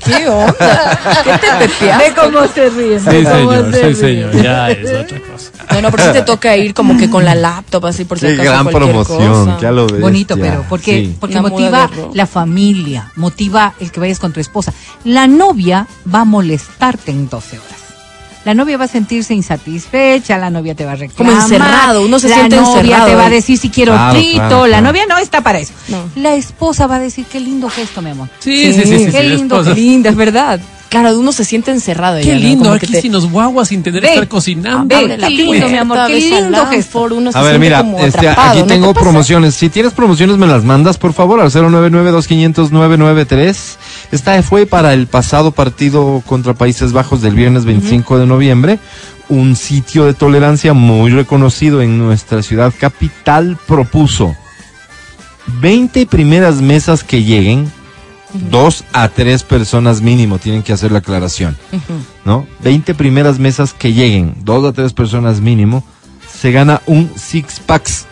¿Qué 0.04 0.28
onda? 0.28 0.98
¿Qué 1.24 1.30
te 1.38 1.46
pepeaste? 1.68 2.08
Ve 2.08 2.14
cómo 2.14 2.46
se 2.48 2.68
ríe. 2.70 2.98
Sí, 2.98 3.04
señor, 3.24 3.72
se 3.72 3.78
sí, 3.78 3.82
ríe. 3.82 3.94
señor. 3.94 4.42
Ya 4.42 4.70
es 4.70 4.90
otra 4.92 5.18
cosa. 5.32 5.50
No, 5.70 5.82
no, 5.82 5.90
pero 5.90 6.04
sí 6.04 6.12
te 6.12 6.22
toca 6.22 6.56
ir 6.56 6.74
como 6.74 6.96
que 6.98 7.08
con 7.08 7.24
la 7.24 7.34
laptop 7.34 7.86
así 7.86 8.04
por 8.04 8.18
si 8.18 8.26
Qué 8.26 8.32
acaso 8.32 8.50
gran 8.50 8.66
promoción, 8.68 9.44
cosa. 9.46 9.56
que 9.58 9.66
a 9.66 9.70
lo 9.72 9.82
bestia. 9.84 10.00
Bonito, 10.00 10.36
pero 10.36 10.64
porque, 10.68 10.90
Sí. 11.04 11.16
porque 11.20 11.40
motiva 11.40 11.88
la 12.14 12.26
familia, 12.26 13.12
motiva 13.16 13.74
el 13.80 13.92
que 13.92 14.00
vayas 14.00 14.18
con 14.18 14.32
tu 14.32 14.40
esposa. 14.50 14.72
La 15.04 15.26
novia 15.26 15.86
va 16.12 16.20
a 16.20 16.24
molestarte 16.24 17.10
en 17.10 17.28
12 17.28 17.58
horas. 17.58 17.80
La 18.44 18.54
novia 18.54 18.78
va 18.78 18.86
a 18.86 18.88
sentirse 18.88 19.34
insatisfecha, 19.34 20.38
la 20.38 20.48
novia 20.48 20.74
te 20.74 20.86
va 20.86 20.92
a 20.92 20.96
reclamar. 20.96 21.34
Como 21.34 21.42
encerrado, 21.42 22.02
uno 22.02 22.18
se 22.18 22.30
la 22.30 22.36
siente 22.36 22.56
novia 22.56 22.80
encerrado 22.80 23.06
te 23.06 23.14
va 23.14 23.26
a 23.26 23.30
decir 23.30 23.58
si 23.58 23.68
quiero 23.68 23.92
Claro, 23.92 24.18
frito, 24.18 24.32
claro, 24.36 24.66
la 24.66 24.78
claro. 24.78 24.86
novia 24.86 25.06
no 25.06 25.18
está 25.18 25.42
para 25.42 25.58
eso. 25.58 25.74
No. 25.88 26.04
La 26.16 26.34
esposa 26.34 26.86
va 26.86 26.96
a 26.96 27.00
decir 27.00 27.26
qué 27.30 27.38
lindo 27.38 27.68
gesto, 27.68 28.00
mi 28.00 28.10
amor. 28.10 28.28
Sí, 28.38 28.72
sí, 28.72 28.82
sí, 28.82 28.98
sí. 28.98 29.12
Qué 29.12 29.20
sí, 29.20 29.28
lindo. 29.28 29.62
Qué 29.62 29.74
linda, 29.74 30.08
es 30.10 30.16
verdad. 30.16 30.58
Claro, 30.90 31.18
uno 31.18 31.32
se 31.32 31.44
siente 31.44 31.70
encerrado. 31.70 32.18
Qué 32.18 32.24
ya, 32.26 32.34
¿no? 32.34 32.40
lindo, 32.40 32.64
Como 32.64 32.74
aquí 32.74 32.86
te- 32.88 33.00
sin 33.00 33.12
los 33.12 33.30
guaguas, 33.30 33.68
sin 33.68 33.82
tener 33.82 34.02
que 34.02 34.08
estar 34.08 34.28
cocinando. 34.28 34.94
Abre 34.94 35.16
la 35.16 35.28
qué 35.28 35.34
lindo, 35.34 35.68
mi 35.68 35.76
amor, 35.78 35.98
qué 36.08 36.16
lindo. 36.20 36.50
Lanford, 36.50 37.12
uno 37.12 37.30
se 37.32 37.38
A 37.38 37.42
ver, 37.42 37.52
siente 37.52 37.66
mira, 37.66 37.78
como 37.78 37.98
este, 38.00 38.18
atrapado, 38.18 38.50
aquí 38.50 38.58
¿no 38.58 38.66
te 38.66 38.74
tengo 38.74 38.92
promociones. 38.92 39.54
Si 39.54 39.68
tienes 39.68 39.92
promociones, 39.94 40.36
me 40.36 40.48
las 40.48 40.64
mandas, 40.64 40.98
por 40.98 41.12
favor, 41.12 41.40
al 41.40 41.50
099-2500-993. 41.52 43.56
Esta 44.12 44.42
fue 44.42 44.66
para 44.66 44.92
el 44.92 45.06
pasado 45.06 45.52
partido 45.52 46.22
contra 46.26 46.54
Países 46.54 46.92
Bajos 46.92 47.22
del 47.22 47.34
viernes 47.34 47.64
25 47.64 48.18
de 48.18 48.26
noviembre. 48.26 48.78
Un 49.28 49.54
sitio 49.54 50.06
de 50.06 50.14
tolerancia 50.14 50.72
muy 50.72 51.12
reconocido 51.12 51.82
en 51.82 51.98
nuestra 51.98 52.42
ciudad 52.42 52.72
capital 52.76 53.56
propuso 53.68 54.34
20 55.60 56.06
primeras 56.06 56.60
mesas 56.60 57.04
que 57.04 57.22
lleguen, 57.22 57.70
dos 58.50 58.84
a 58.92 59.08
tres 59.08 59.42
personas 59.42 60.00
mínimo, 60.00 60.38
tienen 60.38 60.62
que 60.62 60.72
hacer 60.72 60.92
la 60.92 60.98
aclaración. 60.98 61.56
¿no? 62.24 62.46
20 62.62 62.94
primeras 62.94 63.38
mesas 63.38 63.72
que 63.72 63.92
lleguen, 63.92 64.34
dos 64.42 64.64
a 64.64 64.72
tres 64.72 64.92
personas 64.92 65.40
mínimo, 65.40 65.84
se 66.40 66.52
gana 66.52 66.82
un 66.86 67.10
six 67.16 67.60
packs, 67.60 68.06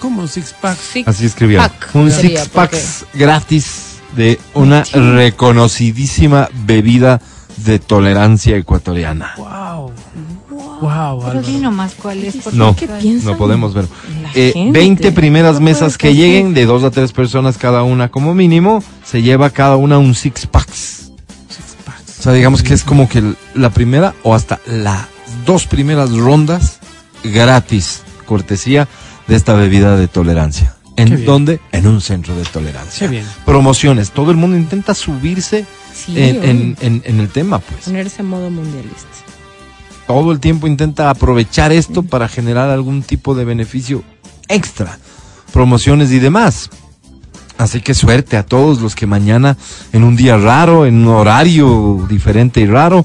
¿Cómo 0.00 0.22
un 0.22 0.28
six 0.28 0.54
pack? 0.60 0.78
Six 0.78 1.08
así 1.08 1.26
escribía, 1.26 1.58
pack 1.60 1.90
un 1.94 2.10
six 2.10 2.48
packs 2.48 3.04
gratis 3.14 3.98
de 4.16 4.38
una 4.54 4.84
reconocidísima 4.84 6.48
bebida 6.64 7.20
de 7.56 7.78
tolerancia 7.78 8.56
ecuatoriana. 8.56 9.34
Wow. 9.36 9.87
Wow, 10.80 11.22
Pero 11.26 11.42
di 11.42 11.56
nomás 11.58 11.94
cuál 11.94 12.22
es. 12.24 12.36
porque 12.36 12.56
No, 12.58 12.74
¿Qué 12.76 12.86
piensan? 12.88 13.32
no 13.32 13.38
podemos 13.38 13.74
ver. 13.74 13.86
Eh, 14.34 14.52
gente. 14.54 14.78
20 14.78 15.12
primeras 15.12 15.60
mesas 15.60 15.98
que 15.98 16.14
lleguen, 16.14 16.54
de 16.54 16.66
dos 16.66 16.84
a 16.84 16.90
tres 16.90 17.12
personas 17.12 17.58
cada 17.58 17.82
una 17.82 18.08
como 18.08 18.34
mínimo, 18.34 18.82
se 19.04 19.22
lleva 19.22 19.50
cada 19.50 19.76
una 19.76 19.98
un 19.98 20.14
six 20.14 20.46
packs. 20.46 21.10
O 22.18 22.22
sea, 22.22 22.32
digamos 22.32 22.62
que 22.62 22.74
es 22.74 22.82
como 22.84 23.08
que 23.08 23.22
la 23.54 23.70
primera 23.70 24.14
o 24.24 24.34
hasta 24.34 24.60
las 24.66 25.06
dos 25.46 25.66
primeras 25.66 26.10
rondas 26.10 26.78
gratis, 27.22 28.02
cortesía 28.26 28.88
de 29.28 29.36
esta 29.36 29.54
bebida 29.54 29.96
de 29.96 30.08
tolerancia. 30.08 30.74
¿En 30.96 31.24
dónde? 31.24 31.60
En 31.70 31.86
un 31.86 32.00
centro 32.00 32.34
de 32.34 32.42
tolerancia. 32.44 33.06
Qué 33.06 33.08
bien. 33.08 33.24
Promociones. 33.44 34.10
Todo 34.10 34.32
el 34.32 34.36
mundo 34.36 34.56
intenta 34.56 34.94
subirse 34.94 35.64
Sí, 35.94 36.14
en, 36.20 36.42
en- 36.44 36.76
en- 36.80 37.02
en 37.04 37.20
el 37.20 37.28
tema, 37.28 37.60
pues. 37.60 37.84
Ponerse 37.84 38.22
en 38.22 38.28
modo 38.28 38.50
mundialista. 38.50 39.06
Todo 40.08 40.32
el 40.32 40.40
tiempo 40.40 40.66
intenta 40.66 41.10
aprovechar 41.10 41.70
esto 41.70 42.02
para 42.02 42.28
generar 42.28 42.70
algún 42.70 43.02
tipo 43.02 43.34
de 43.34 43.44
beneficio 43.44 44.02
extra. 44.48 44.98
Promociones 45.52 46.10
y 46.12 46.18
demás. 46.18 46.70
Así 47.58 47.82
que 47.82 47.92
suerte 47.92 48.38
a 48.38 48.46
todos 48.46 48.80
los 48.80 48.94
que 48.94 49.06
mañana, 49.06 49.58
en 49.92 50.04
un 50.04 50.16
día 50.16 50.38
raro, 50.38 50.86
en 50.86 50.94
un 50.94 51.08
horario 51.08 52.06
diferente 52.08 52.62
y 52.62 52.66
raro, 52.66 53.04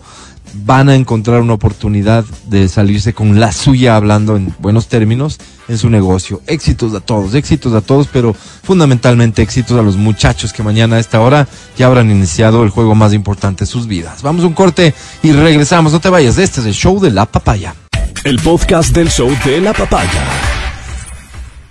van 0.54 0.90
a 0.90 0.96
encontrar 0.96 1.42
una 1.42 1.54
oportunidad 1.54 2.24
de 2.48 2.68
salirse 2.70 3.14
con 3.14 3.40
la 3.40 3.52
suya 3.52 3.96
hablando 3.96 4.36
en 4.36 4.54
buenos 4.60 4.88
términos 4.88 5.40
en 5.68 5.78
su 5.78 5.90
negocio. 5.90 6.42
Éxitos 6.48 6.94
a 6.94 7.00
todos, 7.00 7.34
éxitos 7.34 7.74
a 7.74 7.82
todos, 7.82 8.08
pero 8.12 8.34
fundamentalmente 8.34 9.42
éxitos 9.42 9.78
a 9.80 9.82
los 9.82 9.98
muchachos 9.98 10.54
que 10.54 10.64
mañana 10.64 10.98
a 10.98 11.00
esta 11.00 11.20
hora 11.20 11.48
ya 11.78 11.88
habrán 11.88 12.12
iniciado 12.12 12.64
el 12.64 12.70
juego 12.70 12.96
más 12.96 13.14
importante 13.14 13.66
de 13.66 13.72
sus 13.72 13.88
vidas. 13.88 14.22
Vamos 14.22 14.44
a 14.44 14.48
un 14.48 14.54
corte 14.54 14.94
y 15.22 15.32
regresamos. 15.32 15.92
No 15.92 16.00
te 16.00 16.10
vayas, 16.10 16.38
este 16.38 16.62
es 16.62 16.68
el 16.68 16.74
show 16.74 17.00
de 17.00 17.12
la 17.12 17.26
papaya. 17.26 17.76
El 18.24 18.40
podcast 18.40 18.94
del 18.96 19.10
show 19.10 19.30
de 19.44 19.60
la 19.60 19.74
papaya. 19.74 20.24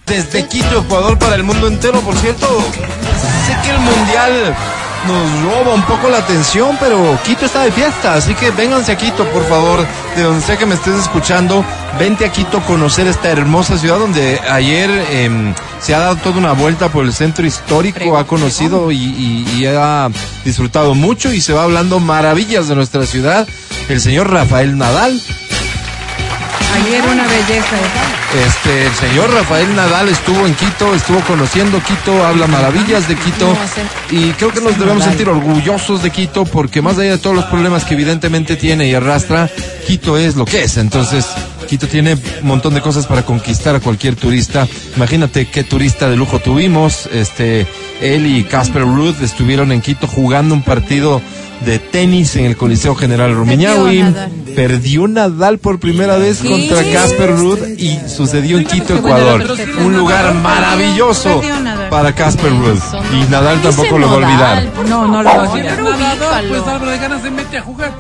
Desde 0.07 0.47
Quito, 0.49 0.81
Ecuador, 0.81 1.19
para 1.19 1.37
el 1.37 1.45
mundo 1.45 1.69
entero, 1.69 2.01
por 2.01 2.17
cierto. 2.17 2.47
Sé 3.47 3.57
que 3.63 3.71
el 3.71 3.81
mundial 3.81 4.55
nos 5.07 5.43
roba 5.43 5.75
un 5.75 5.83
poco 5.83 6.09
la 6.09 6.19
atención, 6.19 6.77
pero 6.79 7.19
Quito 7.25 7.45
está 7.47 7.63
de 7.63 7.73
fiesta, 7.73 8.15
así 8.15 8.35
que 8.35 8.51
vénganse 8.51 8.93
a 8.93 8.97
Quito, 8.97 9.25
por 9.31 9.45
favor, 9.49 9.85
de 10.17 10.23
donde 10.23 10.41
sea 10.45 10.57
que 10.57 10.67
me 10.67 10.75
estés 10.75 10.95
escuchando, 11.01 11.65
vente 11.99 12.25
a 12.25 12.33
Quito 12.33 12.59
a 12.59 12.63
conocer 12.65 13.07
esta 13.07 13.29
hermosa 13.31 13.79
ciudad 13.79 13.99
donde 13.99 14.41
ayer 14.51 14.91
em, 15.11 15.55
se 15.81 15.95
ha 15.95 15.99
dado 15.99 16.17
toda 16.17 16.39
una 16.39 16.53
vuelta 16.53 16.89
por 16.91 17.05
el 17.05 17.13
centro 17.13 17.45
histórico, 17.47 18.17
ha 18.17 18.27
conocido 18.27 18.91
y, 18.93 18.97
y- 18.97 19.47
y 19.59 19.67
ha 19.67 20.09
disfrutado 20.45 20.95
mucho 20.95 21.33
y 21.33 21.41
se 21.41 21.53
va 21.53 21.65
hablando 21.65 21.99
maravillas 21.99 22.69
de 22.69 22.75
nuestra 22.77 23.05
ciudad. 23.07 23.47
El 23.89 24.01
señor 24.01 24.31
Rafael 24.31 24.79
Nadal, 24.79 25.21
Ayer 26.75 27.03
una 27.05 27.27
belleza. 27.27 27.77
Este, 28.47 28.87
el 28.87 28.95
señor 28.95 29.31
Rafael 29.31 29.77
Nadal 29.77 30.09
estuvo 30.09 30.47
en 30.47 30.55
Quito, 30.55 30.95
estuvo 30.95 31.21
conociendo 31.21 31.83
Quito, 31.83 32.25
habla 32.25 32.47
maravillas 32.47 33.07
de 33.09 33.15
Quito 33.15 33.55
y 34.11 34.31
creo 34.33 34.51
que 34.53 34.63
nos 34.63 34.79
debemos 34.79 35.05
sentir 35.05 35.29
orgullosos 35.29 36.03
de 36.03 36.11
Quito 36.11 36.47
porque 36.47 36.81
más 36.81 36.97
allá 36.99 37.11
de 37.13 37.19
todos 37.19 37.37
los 37.37 37.45
problemas 37.47 37.85
que 37.85 37.93
evidentemente 37.95 38.57
tiene 38.57 38.89
y 38.89 38.95
arrastra, 38.95 39.51
Quito 39.87 40.17
es 40.17 40.37
lo 40.37 40.47
que 40.47 40.63
es. 40.63 40.79
Entonces, 40.79 41.27
Quito 41.69 41.87
tiene 41.89 42.15
un 42.15 42.49
montón 42.49 42.75
de 42.75 42.81
cosas 42.81 43.07
para 43.07 43.23
conquistar 43.23 43.75
a 43.75 43.81
cualquier 43.81 44.17
turista. 44.17 44.67
Imagínate 44.97 45.49
qué 45.49 45.65
turista 45.65 46.09
de 46.09 46.17
lujo 46.17 46.39
tuvimos. 46.39 47.09
Este, 47.13 47.67
él 48.01 48.27
y 48.27 48.45
Casper 48.45 48.83
Ruth 48.83 49.23
estuvieron 49.23 49.73
en 49.73 49.83
Quito 49.83 50.07
jugando 50.07 50.55
un 50.55 50.63
partido 50.63 51.21
de 51.65 51.79
tenis 51.79 52.37
en 52.37 52.47
el 52.47 52.57
Coliseo 52.57 52.95
General 52.95 53.35
Rumiñahui. 53.35 54.05
Nadal. 54.53 54.69
Perdió 54.69 55.09
Nadal 55.09 55.59
por 55.59 55.79
primera 55.81 56.17
vez 56.17 56.43
contra 56.43 56.83
Casper 56.93 57.37
Ruth 57.37 57.61
y 57.79 57.99
sucedió 58.09 58.59
en 58.59 58.65
Quito, 58.65 58.95
Ecuador. 58.97 59.45
Un 59.79 59.97
lugar 59.97 60.35
maravilloso 60.35 61.43
Nadal. 61.63 61.89
para 61.89 62.15
Casper 62.15 62.53
Ruth. 62.53 62.83
Y 63.13 63.31
Nadal 63.31 63.61
tampoco 63.63 63.99
lo 63.99 64.07
va 64.09 64.13
a 64.13 64.17
olvidar. 64.17 64.65
No, 64.89 65.07
no 65.07 65.23
lo 65.23 65.29
va 65.29 65.45
a 65.45 65.51
olvidar. 65.51 65.79
Pues 66.49 66.63
Álvaro 66.67 66.91
de 66.91 66.99
ganas 66.99 67.23
se 67.23 67.31
mete 67.31 67.59
a 67.59 67.63
jugar. 67.63 67.93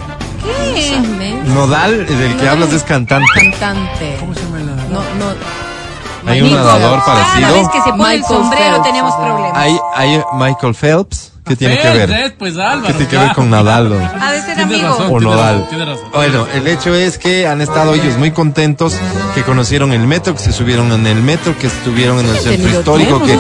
¿Qué? 0.74 1.00
Nodal, 1.46 2.06
del 2.06 2.36
que 2.36 2.48
hablas, 2.48 2.72
es 2.72 2.82
cantante. 2.82 3.26
Cantante. 3.58 4.16
¿Cómo 4.18 4.34
se 4.34 4.40
llama 4.40 4.58
el 4.58 4.66
nadador? 4.66 4.90
No, 4.90 5.00
no. 5.26 6.30
Hay 6.30 6.40
un 6.40 6.52
nadador 6.52 7.02
Phelps. 7.04 7.04
Cada 7.04 7.18
vez 7.18 7.44
parecido. 7.44 7.70
que 7.70 7.82
se 7.82 7.90
pone 7.90 8.14
el 8.14 8.24
sombrero 8.24 8.82
tenemos 8.82 9.14
problemas. 9.14 9.52
Hay, 9.54 9.78
hay 9.94 10.22
Michael 10.34 10.74
Phelps. 10.74 11.31
¿Qué 11.44 11.56
tiene 11.56 11.76
que 11.78 11.88
ver? 11.90 12.36
Pues 12.38 12.56
Álvaro. 12.56 12.86
¿Qué 12.86 12.92
tiene 12.92 13.08
que 13.08 13.18
ver 13.18 13.32
con 13.34 13.50
Nadal? 13.50 13.88
ser 13.90 14.56
Tiene 14.56 14.62
amigo. 14.62 14.88
razón. 14.88 15.06
o 15.10 15.20
Nodal. 15.20 15.66
razón. 15.70 16.10
Bueno, 16.12 16.46
el 16.54 16.66
hecho 16.68 16.94
es 16.94 17.18
que 17.18 17.46
han 17.48 17.60
estado 17.60 17.94
ellos 17.94 18.16
muy 18.16 18.30
contentos, 18.30 18.96
que 19.34 19.42
conocieron 19.42 19.92
el 19.92 20.06
metro, 20.06 20.34
que 20.34 20.40
se 20.40 20.52
subieron 20.52 20.92
en 20.92 21.06
el 21.06 21.20
metro, 21.20 21.58
que 21.58 21.66
estuvieron 21.66 22.20
en 22.20 22.26
el 22.26 22.36
centro 22.36 22.70
histórico, 22.70 23.22
que 23.24 23.38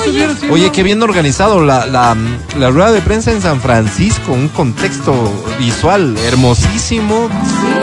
oye, 0.50 0.70
qué 0.72 0.82
bien 0.82 1.00
organizado 1.02 1.64
la, 1.64 1.86
la, 1.86 2.16
la 2.58 2.70
rueda 2.70 2.90
de 2.90 3.00
prensa 3.02 3.30
en 3.30 3.40
San 3.40 3.60
Francisco, 3.60 4.32
un 4.32 4.48
contexto 4.48 5.14
visual 5.60 6.16
hermosísimo 6.26 7.28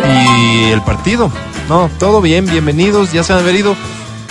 y 0.05 0.71
el 0.71 0.81
partido. 0.81 1.31
No, 1.69 1.89
todo 1.99 2.19
bien, 2.19 2.45
bienvenidos, 2.45 3.13
ya 3.13 3.23
se 3.23 3.31
han 3.33 3.39
haber 3.39 3.55
ido. 3.55 3.75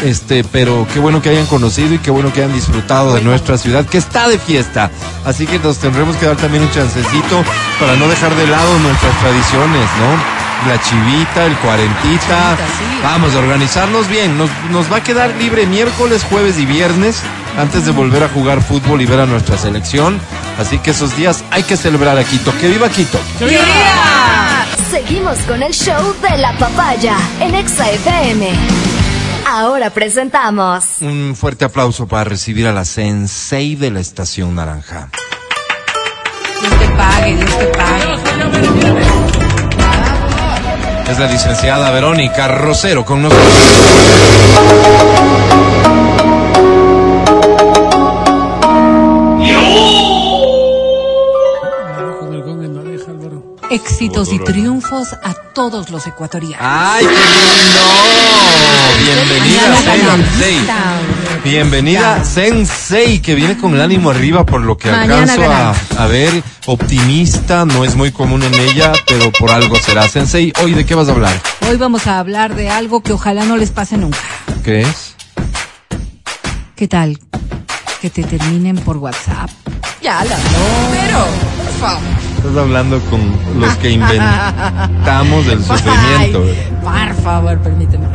Este, 0.02 0.44
pero 0.44 0.86
qué 0.92 1.00
bueno 1.00 1.20
que 1.20 1.30
hayan 1.30 1.46
conocido 1.46 1.94
y 1.94 1.98
qué 1.98 2.10
bueno 2.10 2.32
que 2.32 2.42
hayan 2.42 2.54
disfrutado 2.54 3.14
de 3.14 3.22
nuestra 3.22 3.58
ciudad, 3.58 3.84
que 3.84 3.98
está 3.98 4.28
de 4.28 4.38
fiesta. 4.38 4.90
Así 5.24 5.46
que 5.46 5.58
nos 5.58 5.78
tendremos 5.78 6.16
que 6.16 6.26
dar 6.26 6.36
también 6.36 6.62
un 6.62 6.70
chancecito 6.70 7.42
para 7.80 7.96
no 7.96 8.08
dejar 8.08 8.34
de 8.34 8.46
lado 8.46 8.78
nuestras 8.78 9.18
tradiciones, 9.20 9.88
¿no? 9.98 10.38
La 10.68 10.80
chivita, 10.80 11.46
el 11.46 11.56
cuarentita. 11.58 12.56
sí. 12.56 13.00
Vamos 13.02 13.34
a 13.34 13.38
organizarnos 13.38 14.08
bien. 14.08 14.36
Nos, 14.36 14.50
nos 14.70 14.90
va 14.92 14.98
a 14.98 15.02
quedar 15.02 15.34
libre 15.36 15.66
miércoles, 15.66 16.24
jueves 16.28 16.58
y 16.58 16.66
viernes 16.66 17.22
antes 17.56 17.84
de 17.84 17.92
volver 17.92 18.22
a 18.22 18.28
jugar 18.28 18.62
fútbol 18.62 19.00
y 19.00 19.06
ver 19.06 19.20
a 19.20 19.26
nuestra 19.26 19.56
selección. 19.56 20.20
Así 20.58 20.78
que 20.78 20.90
esos 20.90 21.16
días 21.16 21.44
hay 21.50 21.62
que 21.62 21.76
celebrar 21.76 22.18
a 22.18 22.24
Quito. 22.24 22.52
¡Que 22.60 22.68
viva 22.68 22.88
Quito! 22.88 23.18
Seguimos 24.90 25.38
con 25.40 25.62
el 25.62 25.72
show 25.72 26.14
de 26.22 26.38
la 26.38 26.52
papaya 26.58 27.16
en 27.40 27.54
Exa 27.54 27.90
FM. 27.90 28.87
Ahora 29.50 29.88
presentamos 29.88 30.84
Un 31.00 31.34
fuerte 31.34 31.64
aplauso 31.64 32.06
para 32.06 32.24
recibir 32.24 32.66
a 32.66 32.72
la 32.74 32.84
sensei 32.84 33.76
de 33.76 33.90
la 33.90 34.00
estación 34.00 34.54
naranja. 34.54 35.08
Dios 36.60 36.78
te 36.78 36.88
pague, 36.90 37.34
Dios 37.34 37.58
te 37.58 37.66
pague. 37.68 38.12
Es 41.10 41.18
la 41.18 41.26
licenciada 41.28 41.90
Verónica 41.90 42.46
Rosero 42.48 43.06
con 43.06 43.22
nosotros. 43.22 43.54
Éxitos 53.70 54.32
y 54.32 54.38
triunfos 54.38 55.12
a 55.12 55.34
todos 55.52 55.90
los 55.90 56.06
ecuatorianos. 56.06 56.58
¡Ay, 56.60 57.04
qué 57.04 57.12
lindo! 57.12 58.18
Bienvenida, 59.04 59.76
Sensei. 59.76 60.66
Bienvenida, 61.44 62.24
Sensei, 62.24 63.20
que 63.20 63.34
viene 63.34 63.58
con 63.58 63.74
el 63.74 63.82
ánimo 63.82 64.08
arriba 64.08 64.46
por 64.46 64.62
lo 64.62 64.78
que 64.78 64.88
alcanzo 64.88 65.42
a, 65.98 66.06
ver. 66.06 66.42
Optimista, 66.64 67.66
no 67.66 67.84
es 67.84 67.94
muy 67.94 68.10
común 68.10 68.42
en 68.42 68.54
ella, 68.54 68.92
pero 69.06 69.30
por 69.32 69.50
algo 69.50 69.76
será. 69.76 70.08
Sensei, 70.08 70.50
¿hoy 70.62 70.72
de 70.72 70.86
qué 70.86 70.94
vas 70.94 71.08
a 71.08 71.12
hablar? 71.12 71.38
Hoy 71.68 71.76
vamos 71.76 72.06
a 72.06 72.18
hablar 72.18 72.54
de 72.54 72.70
algo 72.70 73.02
que 73.02 73.12
ojalá 73.12 73.44
no 73.44 73.58
les 73.58 73.70
pase 73.70 73.98
nunca. 73.98 74.18
¿Qué 74.64 74.80
es? 74.80 75.14
¿Qué 76.74 76.88
tal? 76.88 77.18
Que 78.00 78.08
te 78.08 78.22
terminen 78.22 78.76
por 78.76 78.96
WhatsApp. 78.96 79.50
Ya, 80.00 80.24
la 80.24 80.36
Pero, 80.90 81.26
por 81.56 81.57
favor. 81.78 82.02
Estás 82.36 82.56
hablando 82.56 83.00
con 83.10 83.20
los 83.60 83.74
que 83.76 83.90
inventamos 83.90 85.46
el 85.46 85.62
sufrimiento. 85.64 86.44
Ay, 86.86 87.08
por 87.12 87.22
favor, 87.22 87.58
permíteme. 87.58 88.06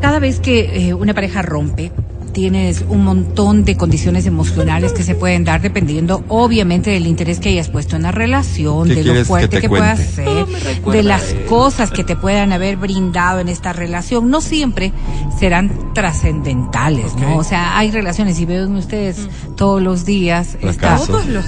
Cada 0.00 0.18
vez 0.18 0.40
que 0.40 0.88
eh, 0.88 0.94
una 0.94 1.14
pareja 1.14 1.42
rompe, 1.42 1.90
tienes 2.38 2.84
un 2.88 3.02
montón 3.02 3.64
de 3.64 3.76
condiciones 3.76 4.24
emocionales 4.24 4.92
que 4.92 5.02
se 5.02 5.16
pueden 5.16 5.42
dar 5.42 5.60
dependiendo, 5.60 6.22
obviamente, 6.28 6.90
del 6.90 7.08
interés 7.08 7.40
que 7.40 7.48
hayas 7.48 7.68
puesto 7.68 7.96
en 7.96 8.02
la 8.02 8.12
relación, 8.12 8.86
¿Qué 8.86 8.94
de 8.94 9.02
lo 9.02 9.24
fuerte 9.24 9.56
te 9.56 9.62
que, 9.62 9.68
pueda 9.68 9.96
cuente? 9.96 10.12
ser, 10.12 10.46
de 10.92 11.02
las 11.02 11.34
cosas 11.48 11.90
que 11.90 12.04
te 12.04 12.14
puedan 12.14 12.52
haber 12.52 12.76
brindado 12.76 13.40
en 13.40 13.48
esta 13.48 13.72
relación. 13.72 14.30
No 14.30 14.40
siempre 14.40 14.92
serán 15.36 15.92
trascendentales, 15.94 17.16
¿no? 17.16 17.38
O 17.38 17.42
sea, 17.42 17.76
hay 17.76 17.90
relaciones, 17.90 18.38
y 18.38 18.44
veo 18.44 18.66
en 18.66 18.76
ustedes 18.76 19.28
todos 19.56 19.82
los 19.82 20.04
días 20.04 20.56
esta, 20.60 21.00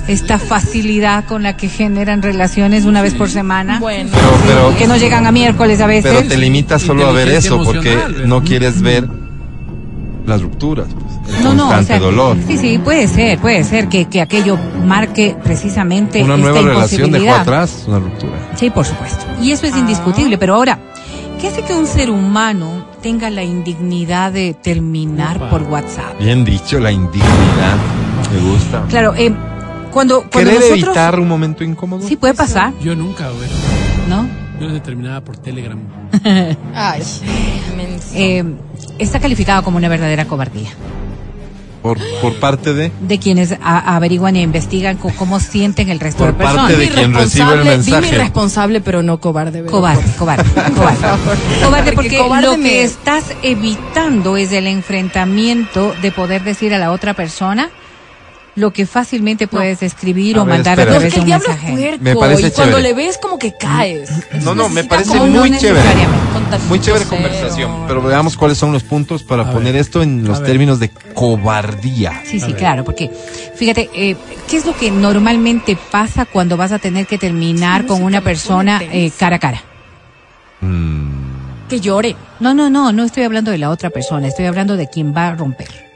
esta 0.08 0.38
facilidad 0.40 1.24
con 1.26 1.44
la 1.44 1.56
que 1.56 1.68
generan 1.68 2.20
relaciones 2.20 2.84
una 2.84 3.00
vez 3.00 3.14
por 3.14 3.30
semana. 3.30 3.78
Bueno. 3.78 4.10
Pero, 4.12 4.30
pero, 4.44 4.76
que 4.76 4.88
no 4.88 4.96
llegan 4.96 5.24
a 5.24 5.30
miércoles 5.30 5.80
a 5.80 5.86
veces. 5.86 6.10
pero 6.12 6.26
te 6.26 6.36
limitas 6.36 6.82
solo 6.82 7.06
a 7.06 7.12
ver 7.12 7.28
eso 7.28 7.62
porque 7.62 7.96
no 8.26 8.42
quieres 8.42 8.82
ver 8.82 9.19
las 10.26 10.42
rupturas. 10.42 10.86
pues. 11.24 11.38
el 11.38 11.44
No, 11.44 11.54
no, 11.54 11.64
o 11.64 11.72
constante 11.72 11.86
sea, 11.86 11.98
dolor. 11.98 12.36
sí, 12.46 12.56
sí, 12.58 12.78
puede 12.78 13.08
ser, 13.08 13.38
puede 13.38 13.64
ser 13.64 13.88
que, 13.88 14.06
que 14.06 14.20
aquello 14.20 14.58
marque 14.84 15.36
precisamente 15.42 16.22
Una 16.22 16.34
esta 16.36 16.50
nueva 16.50 16.68
relación 16.68 17.10
dejó 17.10 17.34
atrás 17.34 17.84
una 17.86 17.98
ruptura. 17.98 18.32
Sí, 18.56 18.70
por 18.70 18.84
supuesto. 18.84 19.24
Y 19.42 19.52
eso 19.52 19.66
es 19.66 19.76
indiscutible. 19.76 20.38
Pero 20.38 20.54
ahora, 20.54 20.78
¿qué 21.40 21.48
hace 21.48 21.62
que 21.62 21.72
un 21.74 21.86
ser 21.86 22.10
humano 22.10 22.84
tenga 23.02 23.30
la 23.30 23.42
indignidad 23.42 24.32
de 24.32 24.54
terminar 24.54 25.36
Upa. 25.36 25.50
por 25.50 25.62
WhatsApp? 25.64 26.18
Bien 26.18 26.44
dicho, 26.44 26.78
la 26.78 26.92
indignidad. 26.92 27.76
Me 28.32 28.50
gusta. 28.50 28.84
Claro, 28.88 29.14
eh, 29.16 29.32
cuando, 29.90 30.22
cuando 30.22 30.30
Querer 30.30 30.54
nosotros... 30.54 30.82
evitar 30.84 31.18
un 31.18 31.28
momento 31.28 31.64
incómodo. 31.64 32.06
Sí, 32.06 32.16
puede 32.16 32.34
pasar, 32.34 32.72
Yo 32.82 32.94
nunca, 32.94 33.28
güey. 33.30 33.48
¿no? 34.08 34.26
Yo 34.60 34.70
se 34.70 34.80
terminaba 34.80 35.20
por 35.22 35.36
Telegram. 35.38 35.78
Ay. 36.74 37.02
Eh, 38.14 38.44
está 38.98 39.20
calificado 39.20 39.62
como 39.62 39.76
una 39.76 39.88
verdadera 39.88 40.24
cobardía. 40.26 40.70
Por, 41.82 41.98
por 42.20 42.38
parte 42.40 42.74
de. 42.74 42.92
De 43.00 43.18
quienes 43.18 43.52
a- 43.52 43.96
averiguan 43.96 44.36
e 44.36 44.42
investigan 44.42 44.98
co- 44.98 45.12
cómo 45.16 45.40
sienten 45.40 45.88
el 45.88 45.98
resto 45.98 46.18
Por 46.24 46.32
de 46.32 46.34
personas. 46.34 46.66
parte 46.66 46.76
de 46.76 46.88
quien 46.90 47.14
recibe 47.14 47.44
el 47.44 47.60
Irresponsable, 47.60 47.70
mensaje. 47.70 48.02
Dime 48.02 48.16
irresponsable, 48.16 48.80
pero 48.82 49.02
no 49.02 49.18
cobarde. 49.18 49.62
¿verdad? 49.62 49.70
Cobarde, 49.70 50.02
cobarde, 50.18 50.44
cobarde. 50.76 50.98
Cobarde 51.64 51.92
porque 51.92 52.18
cobarde 52.18 52.46
lo 52.48 52.58
me- 52.58 52.64
que 52.68 52.82
estás 52.84 53.24
evitando 53.42 54.36
es 54.36 54.52
el 54.52 54.66
enfrentamiento 54.66 55.94
de 56.02 56.12
poder 56.12 56.44
decir 56.44 56.74
a 56.74 56.78
la 56.78 56.90
otra 56.92 57.14
persona 57.14 57.70
lo 58.60 58.72
que 58.72 58.86
fácilmente 58.86 59.48
puedes 59.48 59.82
escribir 59.82 60.36
A 60.36 60.42
o 60.42 60.44
ver, 60.44 60.54
mandar 60.56 60.78
espera. 60.78 60.90
a 60.92 60.94
través 60.98 61.14
que 61.14 61.20
de 61.20 61.20
el 61.20 61.20
un 61.22 61.26
diablo 61.26 61.46
es 61.48 61.62
mensaje. 61.62 61.76
puerco. 61.98 62.04
Me 62.04 62.16
parece 62.16 62.46
y 62.46 62.50
cuando 62.52 62.78
le 62.78 62.94
ves 62.94 63.18
como 63.18 63.38
que 63.38 63.54
caes. 63.56 64.10
No, 64.44 64.54
no, 64.54 64.68
me 64.68 64.84
parece 64.84 65.18
muy 65.20 65.50
no 65.50 65.58
chévere. 65.58 65.88
Muy 66.68 66.80
chévere 66.80 67.04
cero. 67.08 67.16
conversación. 67.22 67.84
Pero 67.88 68.02
veamos 68.02 68.36
cuáles 68.36 68.58
son 68.58 68.72
los 68.72 68.82
puntos 68.82 69.22
para 69.22 69.42
A 69.44 69.52
poner 69.52 69.72
ver. 69.72 69.80
esto 69.82 70.02
en 70.02 70.24
los 70.24 70.38
A 70.38 70.40
ver. 70.40 70.50
términos 70.50 70.78
de 70.80 70.90
cobardía. 71.14 72.20
Sí, 72.24 72.36
A 72.36 72.46
sí, 72.46 72.52
ver. 72.52 72.56
claro, 72.56 72.84
porque 72.84 73.10
fíjate, 73.56 73.90
eh, 73.94 74.16
¿qué 74.48 74.56
es 74.58 74.66
lo 74.66 74.74
que 74.76 74.90
normalmente 74.90 75.76
pasa 75.90 76.26
cuando 76.26 76.56
vas 76.56 76.72
a 76.72 76.78
tener 76.78 77.06
que 77.06 77.18
terminar 77.18 77.82
Sí, 77.82 77.86
con 77.88 78.02
una 78.02 78.20
persona 78.20 78.80
eh, 78.82 79.10
cara 79.18 79.36
a 79.36 79.38
cara? 79.38 79.62
Mm, 80.60 81.68
Que 81.68 81.80
llore. 81.80 82.16
No, 82.40 82.52
no, 82.54 82.68
no, 82.70 82.92
no 82.92 83.04
estoy 83.04 83.22
hablando 83.24 83.50
de 83.50 83.58
la 83.58 83.70
otra 83.70 83.90
persona, 83.90 84.26
estoy 84.28 84.46
hablando 84.46 84.76
de 84.76 84.88
quien 84.88 85.14
va 85.14 85.28
a 85.28 85.34
romper. 85.36 85.89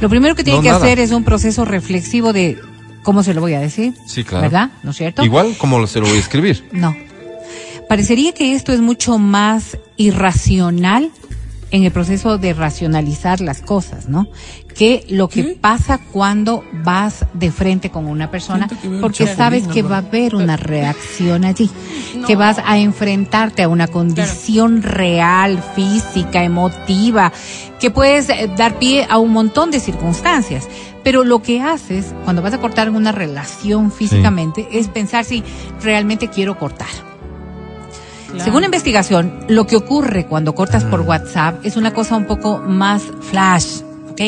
Lo 0.00 0.08
primero 0.08 0.34
que 0.34 0.44
tiene 0.44 0.58
No, 0.58 0.62
que 0.62 0.68
nada. 0.70 0.84
hacer 0.84 0.98
es 1.00 1.10
un 1.10 1.24
proceso 1.24 1.64
reflexivo 1.64 2.32
de 2.32 2.58
cómo 3.02 3.22
se 3.22 3.34
lo 3.34 3.40
voy 3.40 3.54
a 3.54 3.60
decir. 3.60 3.94
Sí, 4.06 4.24
claro. 4.24 4.42
¿Verdad? 4.42 4.70
¿No 4.82 4.90
es 4.92 4.96
cierto? 4.96 5.24
Igual 5.24 5.56
como 5.58 5.86
se 5.86 6.00
lo 6.00 6.06
voy 6.06 6.16
a 6.16 6.20
escribir. 6.20 6.68
No. 6.72 6.96
Parecería 7.88 8.32
que 8.32 8.54
esto 8.54 8.72
es 8.72 8.80
mucho 8.80 9.18
más 9.18 9.76
irracional 9.96 11.10
en 11.70 11.84
el 11.84 11.92
proceso 11.92 12.38
de 12.38 12.52
racionalizar 12.52 13.40
las 13.40 13.60
cosas, 13.62 14.08
¿no? 14.08 14.26
Que 14.74 15.04
lo 15.08 15.28
que 15.28 15.44
¿Qué? 15.46 15.58
pasa 15.60 15.98
cuando 16.12 16.64
vas 16.84 17.26
de 17.34 17.50
frente 17.50 17.90
con 17.90 18.06
una 18.06 18.30
persona, 18.30 18.68
porque 19.00 19.26
sabes 19.26 19.66
que 19.68 19.82
va 19.82 19.96
a 19.96 19.98
haber 19.98 20.34
una 20.34 20.56
reacción 20.56 21.44
allí, 21.44 21.70
No. 22.16 22.26
que 22.26 22.36
vas 22.36 22.58
a 22.64 22.78
enfrentarte 22.78 23.62
a 23.62 23.68
una 23.68 23.86
condición 23.88 24.82
real, 24.82 25.62
física, 25.74 26.42
emotiva, 26.44 27.32
que 27.78 27.90
puedes 27.90 28.28
eh, 28.30 28.50
dar 28.56 28.78
pie 28.78 29.06
a 29.08 29.18
un 29.18 29.32
montón 29.32 29.70
de 29.70 29.80
circunstancias. 29.80 30.68
Pero 31.02 31.24
lo 31.24 31.40
que 31.42 31.62
haces 31.62 32.14
cuando 32.24 32.42
vas 32.42 32.52
a 32.52 32.58
cortar 32.58 32.90
una 32.90 33.10
relación 33.10 33.90
físicamente 33.90 34.68
es 34.72 34.88
pensar 34.88 35.24
si 35.24 35.42
realmente 35.82 36.28
quiero 36.28 36.58
cortar. 36.58 36.88
Según 38.38 38.64
investigación, 38.64 39.32
lo 39.48 39.66
que 39.66 39.76
ocurre 39.76 40.26
cuando 40.26 40.54
cortas 40.54 40.84
por 40.84 41.00
WhatsApp 41.02 41.64
es 41.64 41.76
una 41.76 41.92
cosa 41.92 42.16
un 42.16 42.24
poco 42.26 42.58
más 42.58 43.02
flash, 43.30 43.82
¿ok? 44.10 44.20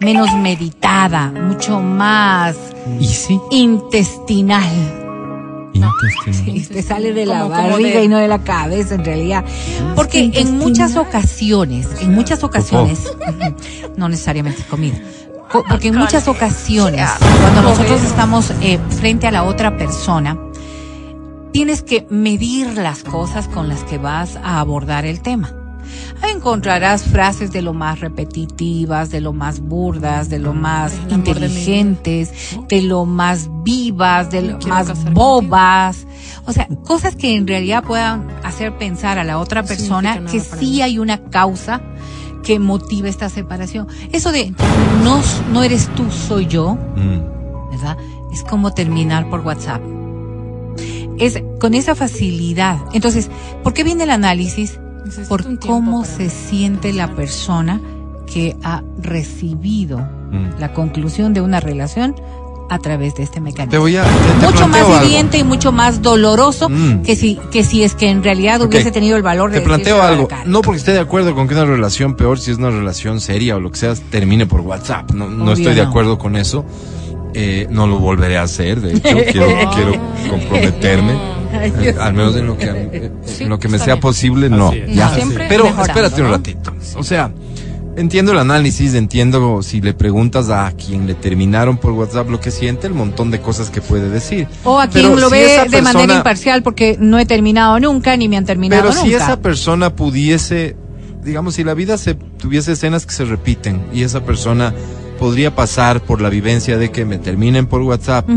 Menos 0.00 0.32
meditada, 0.34 1.30
mucho 1.30 1.80
más 1.80 2.56
¿Y 3.00 3.06
sí? 3.06 3.40
intestinal. 3.50 4.64
Te 6.72 6.82
sale 6.82 7.12
de 7.12 7.26
la 7.26 7.40
Como- 7.42 7.54
como 7.54 7.68
barriga 7.70 7.98
de- 7.98 8.04
y 8.04 8.08
no 8.08 8.18
de 8.18 8.28
la 8.28 8.38
cabeza 8.42 8.94
en 8.94 9.04
realidad. 9.04 9.44
Porque 9.94 10.30
en 10.34 10.58
muchas 10.58 10.96
ocasiones, 10.96 11.88
en 12.00 12.14
muchas 12.14 12.42
ocasiones, 12.44 13.00
no 13.96 14.08
necesariamente 14.08 14.60
es 14.62 14.66
comida. 14.66 14.96
Co- 15.50 15.64
Porque 15.68 15.88
en 15.88 15.96
muchas 15.96 16.28
ocasiones, 16.28 17.08
cuando 17.40 17.62
nosotros 17.62 18.02
estamos 18.02 18.52
eh, 18.62 18.78
frente 18.98 19.26
a 19.26 19.30
la 19.30 19.44
otra 19.44 19.76
persona, 19.76 20.36
tienes 21.56 21.80
que 21.80 22.06
medir 22.10 22.76
las 22.76 23.02
cosas 23.02 23.48
con 23.48 23.66
las 23.70 23.82
que 23.84 23.96
vas 23.96 24.36
a 24.44 24.60
abordar 24.60 25.06
el 25.06 25.20
tema. 25.22 25.54
Ahí 26.20 26.32
encontrarás 26.32 27.04
frases 27.04 27.50
de 27.50 27.62
lo 27.62 27.72
más 27.72 28.00
repetitivas, 28.00 29.08
de 29.10 29.22
lo 29.22 29.32
más 29.32 29.60
burdas, 29.60 30.28
de 30.28 30.38
lo 30.38 30.52
más 30.52 30.92
mi 30.92 31.04
vida. 31.06 31.14
inteligentes, 31.14 32.30
de 32.68 32.82
lo 32.82 33.06
más 33.06 33.48
vivas, 33.64 34.30
de 34.30 34.42
lo 34.42 34.58
más 34.68 35.10
bobas. 35.14 36.06
O 36.44 36.52
sea, 36.52 36.68
cosas 36.84 37.16
que 37.16 37.34
en 37.34 37.46
realidad 37.46 37.82
puedan 37.84 38.28
hacer 38.44 38.76
pensar 38.76 39.18
a 39.18 39.24
la 39.24 39.38
otra 39.38 39.62
No 39.62 39.68
persona 39.68 40.26
que 40.30 40.40
sí 40.40 40.66
mí. 40.66 40.82
hay 40.82 40.98
una 40.98 41.22
causa 41.30 41.80
que 42.44 42.58
motive 42.58 43.08
esta 43.08 43.30
separación. 43.30 43.88
Eso 44.12 44.30
de 44.30 44.52
no, 45.02 45.22
no 45.54 45.62
eres 45.62 45.88
tú, 45.94 46.04
soy 46.10 46.44
yo, 46.48 46.74
Mm. 46.74 47.70
¿verdad? 47.70 47.96
Es 48.30 48.42
como 48.42 48.74
terminar 48.74 49.30
por 49.30 49.40
WhatsApp. 49.40 49.80
Es 51.18 51.42
con 51.60 51.74
esa 51.74 51.94
facilidad. 51.94 52.78
Entonces, 52.92 53.30
¿por 53.62 53.72
qué 53.72 53.84
viene 53.84 54.04
el 54.04 54.10
análisis? 54.10 54.78
Necesito 55.04 55.28
Por 55.28 55.58
cómo 55.60 56.02
para 56.02 56.12
se 56.14 56.30
siente 56.30 56.92
la 56.92 57.14
persona 57.14 57.80
que 58.32 58.56
ha 58.62 58.82
recibido 59.00 59.98
Mm. 59.98 60.58
la 60.58 60.72
conclusión 60.72 61.32
de 61.32 61.40
una 61.40 61.60
relación 61.60 62.16
a 62.68 62.80
través 62.80 63.14
de 63.14 63.22
este 63.22 63.34
Te 63.36 63.40
mecanismo. 63.40 63.78
voy 63.80 63.96
a. 63.96 64.02
te- 64.02 64.10
te 64.40 64.46
Mucho 64.46 64.66
más 64.66 65.04
hiriente 65.04 65.38
y 65.38 65.44
mucho 65.44 65.70
más 65.70 66.02
doloroso 66.02 66.68
Mm. 66.68 67.02
que 67.02 67.14
si 67.14 67.36
que 67.52 67.62
si 67.62 67.84
es 67.84 67.94
que 67.94 68.10
en 68.10 68.24
realidad 68.24 68.60
hubiese 68.60 68.90
tenido 68.90 69.16
el 69.16 69.22
valor 69.22 69.52
de 69.52 69.60
Te 69.60 69.64
planteo 69.64 70.02
algo. 70.02 70.26
No 70.46 70.62
porque 70.62 70.78
esté 70.78 70.92
de 70.92 70.98
acuerdo 70.98 71.32
con 71.36 71.46
que 71.46 71.54
una 71.54 71.64
relación 71.64 72.16
peor, 72.16 72.40
si 72.40 72.50
es 72.50 72.58
una 72.58 72.70
relación 72.70 73.20
seria 73.20 73.54
o 73.54 73.60
lo 73.60 73.70
que 73.70 73.78
sea, 73.78 73.94
termine 74.10 74.46
por 74.46 74.62
WhatsApp. 74.62 75.12
No, 75.12 75.28
no 75.30 75.52
estoy 75.52 75.74
de 75.76 75.82
no. 75.84 75.88
acuerdo 75.90 76.18
con 76.18 76.34
eso. 76.34 76.64
Eh, 77.38 77.66
no 77.68 77.86
lo 77.86 77.98
volveré 77.98 78.38
a 78.38 78.42
hacer. 78.44 78.80
De 78.80 78.92
hecho, 78.92 79.02
quiero, 79.32 79.70
quiero 79.74 79.92
comprometerme. 80.30 81.12
Al 82.00 82.14
menos 82.14 82.34
en 82.36 82.46
lo 82.46 82.56
que, 82.56 82.64
eh, 82.66 83.10
Sí, 83.26 83.44
en 83.44 83.50
lo 83.50 83.58
que 83.58 83.68
me 83.68 83.76
sea 83.78 83.94
bien. 83.94 84.00
posible, 84.00 84.48
no. 84.48 84.72
Ya. 84.72 85.14
Pero 85.48 85.64
mejorando, 85.64 85.82
espérate 85.82 86.22
un 86.22 86.30
ratito. 86.30 86.72
O 86.96 87.02
sea, 87.04 87.30
entiendo 87.96 88.32
el 88.32 88.38
análisis, 88.38 88.94
entiendo 88.94 89.62
si 89.62 89.82
le 89.82 89.92
preguntas 89.92 90.48
a 90.48 90.72
quien 90.72 91.06
le 91.06 91.14
terminaron 91.14 91.76
por 91.76 91.92
WhatsApp 91.92 92.30
lo 92.30 92.40
que 92.40 92.50
siente, 92.50 92.86
el 92.86 92.94
montón 92.94 93.30
de 93.30 93.40
cosas 93.40 93.68
que 93.68 93.82
puede 93.82 94.08
decir. 94.08 94.48
O 94.64 94.80
a 94.80 94.88
Pero 94.88 95.08
quien 95.10 95.20
lo 95.20 95.28
si 95.28 95.34
ve 95.34 95.66
de 95.70 95.82
manera 95.82 96.14
imparcial 96.14 96.62
porque 96.62 96.96
no 96.98 97.18
he 97.18 97.26
terminado 97.26 97.78
nunca 97.80 98.16
ni 98.16 98.28
me 98.30 98.38
han 98.38 98.46
terminado 98.46 98.82
Pero 98.82 98.94
nunca. 98.94 99.06
si 99.06 99.14
esa 99.14 99.40
persona 99.40 99.94
pudiese, 99.94 100.74
digamos, 101.22 101.54
si 101.54 101.64
la 101.64 101.74
vida 101.74 101.98
se 101.98 102.14
tuviese 102.14 102.72
escenas 102.72 103.04
que 103.04 103.12
se 103.12 103.24
repiten 103.26 103.82
y 103.92 104.02
esa 104.04 104.24
persona 104.24 104.74
podría 105.16 105.54
pasar 105.54 106.00
por 106.00 106.20
la 106.20 106.28
vivencia 106.28 106.78
de 106.78 106.90
que 106.90 107.04
me 107.04 107.18
terminen 107.18 107.66
por 107.66 107.82
WhatsApp, 107.82 108.28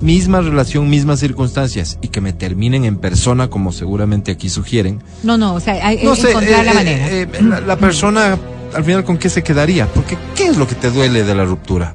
misma 0.00 0.40
relación, 0.40 0.88
mismas 0.90 1.20
circunstancias 1.20 1.98
y 2.02 2.08
que 2.08 2.20
me 2.20 2.32
terminen 2.32 2.84
en 2.84 2.96
persona, 2.98 3.48
como 3.48 3.72
seguramente 3.72 4.32
aquí 4.32 4.48
sugieren. 4.50 5.02
No, 5.22 5.38
no, 5.38 5.54
o 5.54 5.60
sea, 5.60 5.74
hay 5.86 6.04
No 6.04 6.14
que 6.14 6.20
sé, 6.20 6.30
encontrar 6.30 6.60
eh, 6.60 6.64
la 6.64 6.70
eh, 6.72 6.74
manera. 6.74 7.08
eh, 7.10 7.28
la, 7.42 7.60
la 7.60 7.76
persona 7.76 8.38
al 8.74 8.84
final 8.84 9.04
con 9.04 9.16
qué 9.16 9.28
se 9.30 9.42
quedaría, 9.42 9.86
porque 9.86 10.18
¿qué 10.34 10.48
es 10.48 10.56
lo 10.58 10.66
que 10.66 10.74
te 10.74 10.90
duele 10.90 11.24
de 11.24 11.34
la 11.34 11.44
ruptura? 11.44 11.94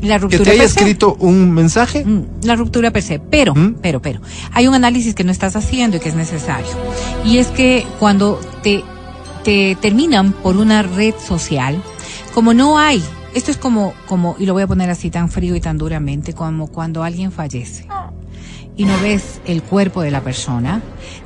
la 0.00 0.14
Que 0.16 0.22
ruptura 0.22 0.44
te 0.44 0.50
haya 0.50 0.64
escrito 0.64 1.14
un 1.20 1.52
mensaje. 1.52 2.04
Mm, 2.04 2.24
La 2.42 2.56
ruptura 2.56 2.90
per 2.90 3.02
se, 3.04 3.20
pero, 3.20 3.54
¿Mm? 3.54 3.76
pero, 3.80 4.02
pero, 4.02 4.20
hay 4.52 4.66
un 4.66 4.74
análisis 4.74 5.14
que 5.14 5.22
no 5.22 5.30
estás 5.30 5.54
haciendo 5.54 5.98
y 5.98 6.00
que 6.00 6.08
es 6.08 6.16
necesario. 6.16 6.66
Y 7.24 7.38
es 7.38 7.46
que 7.48 7.86
cuando 8.00 8.40
te, 8.64 8.82
te 9.44 9.76
terminan 9.80 10.32
por 10.32 10.56
una 10.56 10.82
red 10.82 11.14
social, 11.24 11.80
como 12.34 12.52
no 12.52 12.80
hay, 12.80 13.00
esto 13.34 13.50
es 13.50 13.56
como, 13.56 13.94
como, 14.06 14.36
y 14.38 14.46
lo 14.46 14.52
voy 14.52 14.62
a 14.62 14.66
poner 14.66 14.90
así 14.90 15.10
tan 15.10 15.28
frío 15.28 15.56
y 15.56 15.60
tan 15.60 15.78
duramente, 15.78 16.32
como 16.32 16.68
cuando 16.68 17.02
alguien 17.02 17.32
fallece 17.32 17.86
y 18.76 18.84
no 18.84 18.98
ves 19.00 19.40
el 19.44 19.62
cuerpo 19.62 20.00
de 20.00 20.10
la 20.10 20.22
persona, 20.22 20.80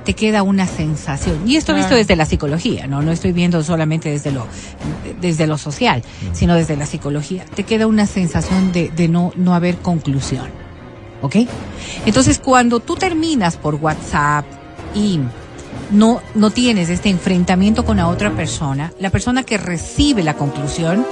te 0.05 0.15
queda 0.15 0.43
una 0.43 0.67
sensación. 0.67 1.49
Y 1.49 1.57
esto 1.57 1.75
visto 1.75 1.95
desde 1.95 2.17
la 2.17 2.27
psicología, 2.27 2.87
¿no? 2.87 3.03
No 3.03 3.13
estoy 3.13 3.33
viendo 3.33 3.63
solamente 3.63 4.11
desde 4.11 4.33
lo, 4.33 4.47
desde 5.21 5.47
lo 5.47 5.57
social, 5.57 6.03
sino 6.33 6.55
desde 6.55 6.77
la 6.77 6.87
psicología. 6.87 7.45
Te 7.55 7.63
queda 7.63 7.87
una 7.87 8.07
sensación 8.07 8.73
de, 8.73 8.89
de 8.89 9.09
no, 9.09 9.33
no 9.37 9.55
haber 9.55 9.77
conclusión. 9.77 10.47
¿Ok? 11.23 11.37
Entonces, 12.05 12.39
cuando 12.39 12.81
tú 12.81 12.97
terminas 12.97 13.57
por 13.57 13.77
WhatsApp 13.77 14.45
y 14.95 15.21
no, 15.91 16.21
no 16.35 16.51
tienes 16.51 16.89
este 16.89 17.09
enfrentamiento 17.09 17.85
con 17.85 17.99
la 17.99 18.09
otra 18.09 18.33
persona, 18.33 18.93
la 18.99 19.11
persona 19.11 19.45
que 19.45 19.57
recibe 19.57 20.23
la 20.23 20.35
conclusión, 20.35 21.07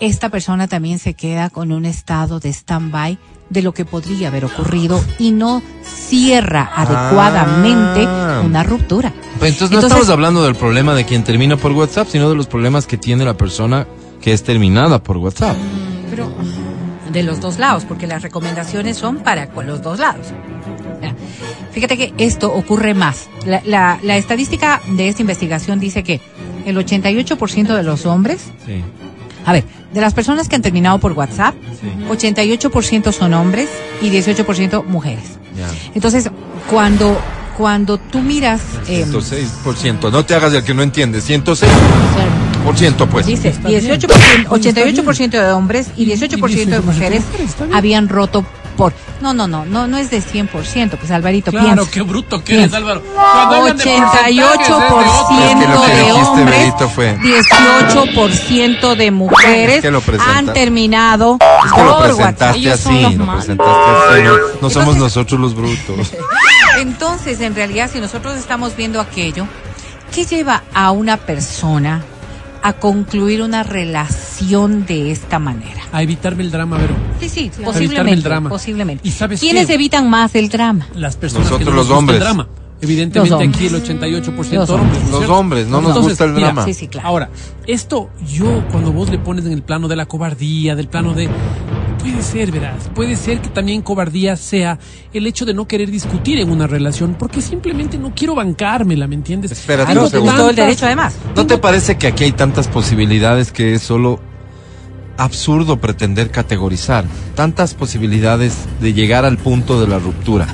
esta 0.00 0.28
persona 0.28 0.68
también 0.68 0.98
se 0.98 1.14
queda 1.14 1.50
con 1.50 1.72
un 1.72 1.84
estado 1.86 2.38
de 2.40 2.50
stand-by 2.50 3.18
de 3.48 3.62
lo 3.62 3.72
que 3.72 3.84
podría 3.84 4.28
haber 4.28 4.44
ocurrido 4.44 5.02
y 5.18 5.30
no 5.30 5.62
cierra 5.84 6.70
adecuadamente 6.74 8.04
Ah. 8.06 8.42
una 8.44 8.62
ruptura. 8.64 9.12
Pues 9.38 9.52
entonces 9.52 9.70
no 9.70 9.76
Entonces- 9.78 9.84
estamos 9.98 10.08
hablando 10.10 10.44
del 10.44 10.54
problema 10.56 10.94
de 10.94 11.04
quien 11.04 11.22
termina 11.24 11.56
por 11.56 11.72
WhatsApp, 11.72 12.08
sino 12.10 12.28
de 12.28 12.34
los 12.34 12.46
problemas 12.48 12.86
que 12.86 12.96
tiene 12.98 13.24
la 13.24 13.34
persona 13.36 13.86
que 14.20 14.32
es 14.32 14.42
terminada 14.42 15.02
por 15.02 15.16
WhatsApp. 15.18 15.56
Pero 16.10 16.32
de 17.12 17.22
los 17.22 17.40
dos 17.40 17.58
lados, 17.58 17.84
porque 17.84 18.06
las 18.06 18.22
recomendaciones 18.22 18.96
son 18.96 19.18
para 19.18 19.48
con 19.50 19.66
los 19.66 19.80
dos 19.82 19.98
lados. 20.00 20.26
Fíjate 21.72 21.96
que 21.98 22.14
esto 22.18 22.52
ocurre 22.52 22.94
más. 22.94 23.28
La, 23.44 23.60
la- 23.64 23.98
la 24.02 24.16
estadística 24.16 24.80
de 24.96 25.08
esta 25.08 25.22
investigación 25.22 25.78
dice 25.78 26.02
que 26.02 26.20
el 26.64 26.76
88% 26.76 27.74
de 27.76 27.82
los 27.82 28.06
hombres, 28.06 28.50
Sí. 28.64 28.82
A 29.46 29.52
ver, 29.52 29.64
de 29.94 30.00
las 30.00 30.12
personas 30.12 30.48
que 30.48 30.56
han 30.56 30.62
terminado 30.62 30.98
por 30.98 31.12
WhatsApp, 31.12 31.54
Sí. 31.80 31.88
88% 32.10 33.12
son 33.12 33.32
hombres 33.32 33.68
y 34.02 34.10
18% 34.10 34.84
mujeres. 34.84 35.24
Entonces, 35.94 36.28
cuando, 36.70 37.16
cuando 37.56 37.96
tú 37.96 38.20
miras... 38.20 38.60
eh, 38.88 39.06
106%. 39.06 40.10
No 40.10 40.24
te 40.26 40.34
hagas 40.34 40.52
el 40.52 40.62
que 40.64 40.74
no 40.74 40.82
entiende. 40.82 41.20
106%, 41.20 41.66
pues. 43.10 43.26
Dice, 43.26 43.48
Está 43.50 43.68
bien. 43.68 43.82
18%, 43.84 44.48
88% 44.48 45.30
de 45.30 45.52
hombres 45.52 45.88
y 45.96 46.06
18% 46.06 46.66
de 46.66 46.80
mujeres 46.80 47.22
habían 47.72 48.08
roto 48.08 48.44
por... 48.76 48.92
No, 49.20 49.32
no, 49.34 49.48
no, 49.48 49.64
no, 49.64 49.86
no 49.86 49.96
es 49.96 50.10
de 50.10 50.18
100%, 50.22 50.90
pues 50.98 51.10
Alvarito, 51.10 51.50
Claro, 51.50 51.66
piensa. 51.74 51.90
qué 51.90 52.02
bruto 52.02 52.44
que 52.44 52.54
eres. 52.62 52.74
Álvaro. 52.74 53.02
Cuando 53.02 53.56
hablan 53.56 53.76
de 53.78 53.84
porcentajes, 53.84 54.30
es 54.30 54.36
de 55.58 55.66
88% 55.66 56.28
hombres, 56.28 56.58
Benito, 56.58 56.88
fue- 56.90 57.18
18% 57.18 58.94
de 58.96 59.10
mujeres 59.10 59.76
Es 59.76 59.82
que 59.82 59.90
lo 59.90 60.00
presenta- 60.00 60.36
han 60.38 60.52
terminado 60.52 61.38
Es 61.40 61.72
que 61.72 61.82
lo 61.84 61.98
presentaste 61.98 62.70
así, 62.72 63.16
lo 63.16 63.26
presentaste 63.32 63.62
así. 63.62 64.22
No, 64.22 64.32
no 64.62 64.70
somos 64.70 64.96
nosotros 64.96 65.40
los 65.40 65.54
brutos. 65.54 66.12
Entonces, 66.78 67.40
en 67.40 67.54
realidad, 67.54 67.90
si 67.92 68.00
nosotros 68.00 68.36
estamos 68.36 68.76
viendo 68.76 69.00
aquello, 69.00 69.46
¿qué 70.14 70.24
lleva 70.26 70.62
a 70.74 70.90
una 70.90 71.16
persona 71.16 72.02
a 72.68 72.72
concluir 72.74 73.42
una 73.42 73.62
relación 73.62 74.86
de 74.86 75.10
esta 75.12 75.38
manera? 75.38 75.82
A 75.92 76.02
evitarme 76.02 76.42
el 76.42 76.50
drama, 76.50 76.78
Vero. 76.78 76.94
Sí, 77.20 77.28
sí, 77.28 77.40
Evitarme 77.46 77.64
posiblemente. 77.66 78.12
el 78.14 78.22
drama. 78.22 78.48
Posiblemente. 78.48 79.08
¿Y 79.08 79.12
sabes 79.12 79.40
¿Quiénes 79.40 79.66
qué? 79.68 79.74
evitan 79.74 80.10
más 80.10 80.34
el 80.34 80.48
drama? 80.48 80.86
Las 80.94 81.16
personas 81.16 81.44
Nosotros 81.50 81.58
que 81.60 81.64
no 81.70 81.76
los 81.76 81.76
nos 81.76 81.86
gusta 81.88 81.98
hombres. 81.98 82.16
el 82.18 82.24
drama. 82.24 82.48
Evidentemente 82.80 83.30
Los 83.30 83.40
hombres. 83.40 83.56
aquí 83.56 83.66
el 83.74 83.82
88% 84.34 84.52
Los 84.52 84.70
hombres. 84.70 85.02
¿no 85.10 85.20
Los 85.20 85.30
hombres, 85.30 85.66
no 85.68 85.80
nos 85.80 85.98
gusta 85.98 86.24
el 86.24 86.32
mira, 86.32 86.46
drama. 86.48 86.64
Sí, 86.64 86.74
sí, 86.74 86.88
claro. 86.88 87.08
Ahora, 87.08 87.30
esto 87.66 88.10
yo 88.30 88.64
cuando 88.70 88.92
vos 88.92 89.08
le 89.10 89.18
pones 89.18 89.46
en 89.46 89.52
el 89.52 89.62
plano 89.62 89.88
de 89.88 89.96
la 89.96 90.06
cobardía, 90.06 90.74
del 90.76 90.88
plano 90.88 91.14
de... 91.14 91.28
Puede 92.12 92.22
ser, 92.22 92.52
verás, 92.52 92.88
puede 92.94 93.16
ser 93.16 93.40
que 93.40 93.48
también 93.48 93.82
cobardía 93.82 94.36
sea 94.36 94.78
el 95.12 95.26
hecho 95.26 95.44
de 95.44 95.54
no 95.54 95.66
querer 95.66 95.90
discutir 95.90 96.38
en 96.38 96.50
una 96.50 96.68
relación, 96.68 97.16
porque 97.18 97.42
simplemente 97.42 97.98
no 97.98 98.12
quiero 98.14 98.36
bancármela, 98.36 99.08
¿me 99.08 99.16
entiendes? 99.16 99.50
Espérate 99.50 99.86
Claro, 99.92 100.04
un 100.06 100.10
tengo 100.12 100.24
segundo. 100.26 100.36
todo 100.42 100.50
el 100.50 100.56
derecho 100.56 100.86
además. 100.86 101.16
¿No 101.34 101.46
te 101.48 101.58
parece 101.58 101.98
que 101.98 102.06
aquí 102.06 102.22
hay 102.22 102.30
tantas 102.32 102.68
posibilidades 102.68 103.50
que 103.50 103.74
es 103.74 103.82
solo 103.82 104.20
absurdo 105.16 105.80
pretender 105.80 106.30
categorizar? 106.30 107.04
Tantas 107.34 107.74
posibilidades 107.74 108.54
de 108.80 108.92
llegar 108.94 109.24
al 109.24 109.36
punto 109.36 109.80
de 109.80 109.88
la 109.88 109.98
ruptura. 109.98 110.46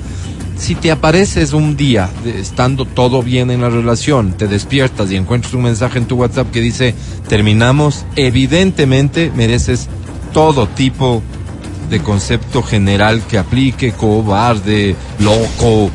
Si 0.56 0.74
te 0.74 0.90
apareces 0.90 1.52
un 1.52 1.76
día 1.76 2.08
estando 2.24 2.86
todo 2.86 3.22
bien 3.22 3.50
en 3.50 3.60
la 3.60 3.68
relación, 3.68 4.32
te 4.38 4.48
despiertas 4.48 5.10
y 5.10 5.16
encuentras 5.16 5.52
un 5.52 5.64
mensaje 5.64 5.98
en 5.98 6.06
tu 6.06 6.16
WhatsApp 6.16 6.50
que 6.50 6.60
dice 6.60 6.94
terminamos, 7.28 8.06
evidentemente 8.16 9.30
mereces 9.36 9.88
todo 10.32 10.66
tipo 10.66 11.22
de 11.92 12.00
concepto 12.02 12.62
general 12.62 13.22
que 13.28 13.38
aplique, 13.38 13.92
cobarde, 13.92 14.96
loco, 15.20 15.90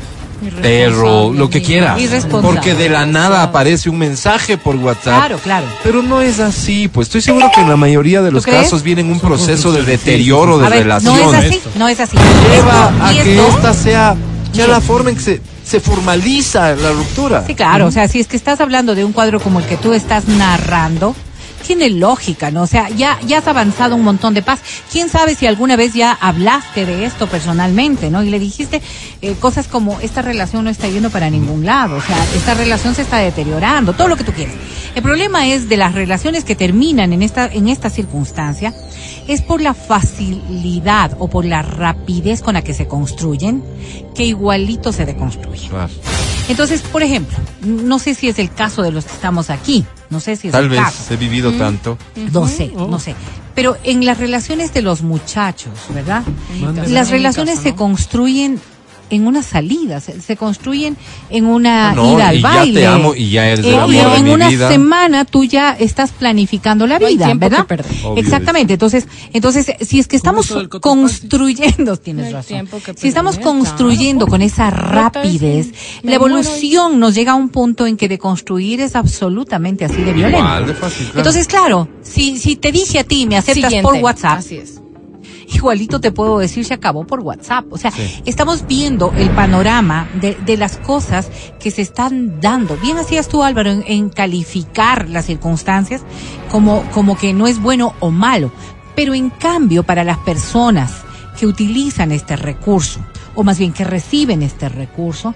perro, 0.62 1.32
lo 1.32 1.50
que 1.50 1.60
quieras. 1.60 2.00
Irresponsable. 2.00 2.48
Porque 2.54 2.74
de 2.74 2.88
la 2.88 3.04
nada 3.06 3.42
aparece 3.42 3.90
un 3.90 3.98
mensaje 3.98 4.56
por 4.56 4.76
WhatsApp. 4.76 5.18
Claro, 5.18 5.38
claro. 5.38 5.66
Pero 5.82 6.02
no 6.02 6.20
es 6.20 6.38
así, 6.40 6.88
pues 6.88 7.08
estoy 7.08 7.20
seguro 7.22 7.50
que 7.54 7.60
en 7.60 7.68
la 7.68 7.76
mayoría 7.76 8.22
de 8.22 8.30
los 8.30 8.44
casos 8.46 8.82
viene 8.82 9.00
en 9.02 9.10
un 9.10 9.20
proceso 9.20 9.72
de 9.72 9.82
deterioro 9.82 10.58
de 10.58 10.66
A 10.66 10.68
ver, 10.70 10.82
relación. 10.84 11.16
no 11.16 11.32
es 11.34 11.44
así, 11.44 11.60
no 11.76 11.88
es 11.88 12.00
así. 12.00 12.16
Lleva 12.50 13.08
a 13.08 13.12
que 13.12 13.32
esto- 13.34 13.48
esta 13.56 13.74
sea 13.74 14.16
ya 14.52 14.66
la 14.68 14.80
forma 14.80 15.10
en 15.10 15.16
que 15.16 15.22
se, 15.22 15.40
se 15.64 15.80
formaliza 15.80 16.74
la 16.76 16.92
ruptura. 16.92 17.44
Sí, 17.46 17.54
claro, 17.54 17.86
o 17.86 17.90
sea, 17.90 18.06
si 18.08 18.20
es 18.20 18.28
que 18.28 18.36
estás 18.36 18.60
hablando 18.60 18.94
de 18.94 19.04
un 19.04 19.12
cuadro 19.12 19.40
como 19.40 19.58
el 19.58 19.66
que 19.66 19.76
tú 19.76 19.92
estás 19.92 20.28
narrando, 20.28 21.14
tiene 21.68 21.90
lógica, 21.90 22.50
¿no? 22.50 22.62
O 22.62 22.66
sea, 22.66 22.88
ya, 22.88 23.20
ya 23.26 23.38
has 23.38 23.46
avanzado 23.46 23.94
un 23.94 24.02
montón 24.02 24.32
de 24.32 24.40
paz. 24.40 24.60
¿Quién 24.90 25.10
sabe 25.10 25.34
si 25.34 25.46
alguna 25.46 25.76
vez 25.76 25.92
ya 25.92 26.12
hablaste 26.12 26.86
de 26.86 27.04
esto 27.04 27.26
personalmente, 27.26 28.10
¿no? 28.10 28.22
Y 28.22 28.30
le 28.30 28.38
dijiste 28.38 28.80
eh, 29.20 29.34
cosas 29.38 29.68
como, 29.68 30.00
esta 30.00 30.22
relación 30.22 30.64
no 30.64 30.70
está 30.70 30.88
yendo 30.88 31.10
para 31.10 31.28
ningún 31.28 31.66
lado, 31.66 31.96
o 31.96 32.00
sea, 32.00 32.16
esta 32.34 32.54
relación 32.54 32.94
se 32.94 33.02
está 33.02 33.18
deteriorando, 33.18 33.92
todo 33.92 34.08
lo 34.08 34.16
que 34.16 34.24
tú 34.24 34.32
quieres. 34.32 34.54
El 34.94 35.02
problema 35.02 35.46
es 35.46 35.68
de 35.68 35.76
las 35.76 35.94
relaciones 35.94 36.44
que 36.44 36.56
terminan 36.56 37.12
en 37.12 37.20
esta, 37.20 37.46
en 37.46 37.68
esta 37.68 37.90
circunstancia, 37.90 38.74
es 39.28 39.42
por 39.42 39.60
la 39.60 39.74
facilidad 39.74 41.16
o 41.18 41.28
por 41.28 41.44
la 41.44 41.60
rapidez 41.60 42.40
con 42.40 42.54
la 42.54 42.62
que 42.62 42.72
se 42.72 42.88
construyen, 42.88 43.62
que 44.14 44.24
igualito 44.24 44.90
se 44.90 45.04
deconstruyen. 45.04 45.68
Claro. 45.68 45.92
Entonces, 46.48 46.80
por 46.82 47.02
ejemplo, 47.02 47.36
no 47.62 47.98
sé 47.98 48.14
si 48.14 48.28
es 48.28 48.38
el 48.38 48.50
caso 48.50 48.82
de 48.82 48.90
los 48.90 49.04
que 49.04 49.12
estamos 49.12 49.50
aquí, 49.50 49.84
no 50.10 50.18
sé 50.20 50.36
si 50.36 50.48
es 50.48 50.52
Tal 50.52 50.64
el 50.64 50.70
vez 50.70 50.80
caso. 50.80 51.12
he 51.14 51.16
vivido 51.16 51.52
tanto. 51.52 51.98
No 52.32 52.48
sé, 52.48 52.72
no 52.74 52.98
sé. 52.98 53.14
Pero 53.54 53.76
en 53.84 54.04
las 54.06 54.18
relaciones 54.18 54.72
de 54.72 54.82
los 54.82 55.02
muchachos, 55.02 55.72
¿verdad? 55.92 56.22
Las 56.88 57.10
relaciones 57.10 57.56
caso, 57.56 57.68
se 57.68 57.74
construyen 57.74 58.60
en 59.10 59.26
una 59.26 59.42
salida, 59.42 60.00
se, 60.00 60.20
se 60.20 60.36
construyen 60.36 60.96
en 61.30 61.46
una 61.46 61.92
No, 61.92 62.14
ida 62.16 62.28
al 62.28 62.36
y 62.36 62.42
ya 62.42 62.48
baile. 62.48 62.80
te 62.80 62.86
amo 62.86 63.14
y 63.14 63.30
ya 63.30 63.50
el 63.50 63.64
Eh, 63.64 63.76
amor 63.76 63.90
y 63.92 63.96
de 63.96 64.02
en 64.16 64.24
mi 64.24 64.30
una 64.30 64.48
vida. 64.48 64.68
semana 64.70 65.24
tú 65.24 65.44
ya 65.44 65.70
estás 65.72 66.10
planificando 66.12 66.86
la 66.86 66.98
No 66.98 67.06
hay 67.06 67.14
vida, 67.16 67.32
¿verdad? 67.34 67.66
Exactamente. 68.16 68.74
Entonces, 68.74 69.06
entonces 69.32 69.72
si 69.80 69.98
es 69.98 70.08
que 70.08 70.16
estamos 70.16 70.52
construyendo, 70.80 71.96
tienes 71.96 72.22
No 72.24 72.28
hay 72.28 72.32
razón. 72.34 72.48
tiempo 72.48 72.80
que 72.84 72.94
Si 72.94 73.08
estamos 73.08 73.38
construyendo 73.38 74.26
con 74.26 74.42
esa 74.42 74.70
rapidez, 74.70 75.72
la 76.02 76.14
evolución 76.14 76.98
nos 77.00 77.14
llega 77.14 77.32
a 77.32 77.34
un 77.36 77.48
punto 77.48 77.86
en 77.86 77.96
que 77.96 78.08
de 78.08 78.18
construir 78.18 78.80
es 78.80 78.94
absolutamente 78.96 79.84
así 79.84 80.02
de 80.02 80.12
violento. 80.12 80.46
Entonces, 81.14 81.46
claro, 81.46 81.88
si, 82.02 82.38
si 82.38 82.56
te 82.56 82.72
dije 82.72 82.98
a 83.00 83.04
ti, 83.04 83.26
me 83.26 83.36
aceptas 83.36 83.70
Siguiente. 83.70 83.82
por 83.82 83.94
WhatsApp, 84.02 84.38
Así 84.38 84.56
es. 84.56 84.80
Igualito 85.52 86.00
te 86.00 86.12
puedo 86.12 86.38
decir 86.38 86.64
se 86.64 86.74
acabó 86.74 87.04
por 87.06 87.20
WhatsApp. 87.20 87.66
O 87.70 87.78
sea, 87.78 87.90
Sí. 87.90 88.22
estamos 88.26 88.66
viendo 88.66 89.12
el 89.16 89.30
panorama 89.30 90.08
de, 90.20 90.34
de 90.44 90.56
las 90.56 90.76
cosas 90.76 91.30
que 91.60 91.70
se 91.70 91.82
están 91.82 92.40
dando. 92.40 92.76
Bien 92.76 92.98
hacías 92.98 93.28
tú, 93.28 93.42
Álvaro, 93.42 93.70
en, 93.70 93.84
en 93.86 94.08
calificar 94.10 95.08
las 95.08 95.26
circunstancias 95.26 96.02
como, 96.50 96.82
como 96.92 97.16
que 97.16 97.32
no 97.32 97.46
es 97.46 97.60
bueno 97.60 97.94
o 98.00 98.10
malo. 98.10 98.50
Pero 98.94 99.14
en 99.14 99.30
cambio, 99.30 99.84
para 99.84 100.04
las 100.04 100.18
personas 100.18 100.92
que 101.38 101.46
utilizan 101.46 102.10
este 102.12 102.34
recurso, 102.36 103.00
o 103.34 103.44
más 103.44 103.58
bien 103.58 103.72
que 103.72 103.84
reciben 103.84 104.42
este 104.42 104.68
recurso, 104.68 105.34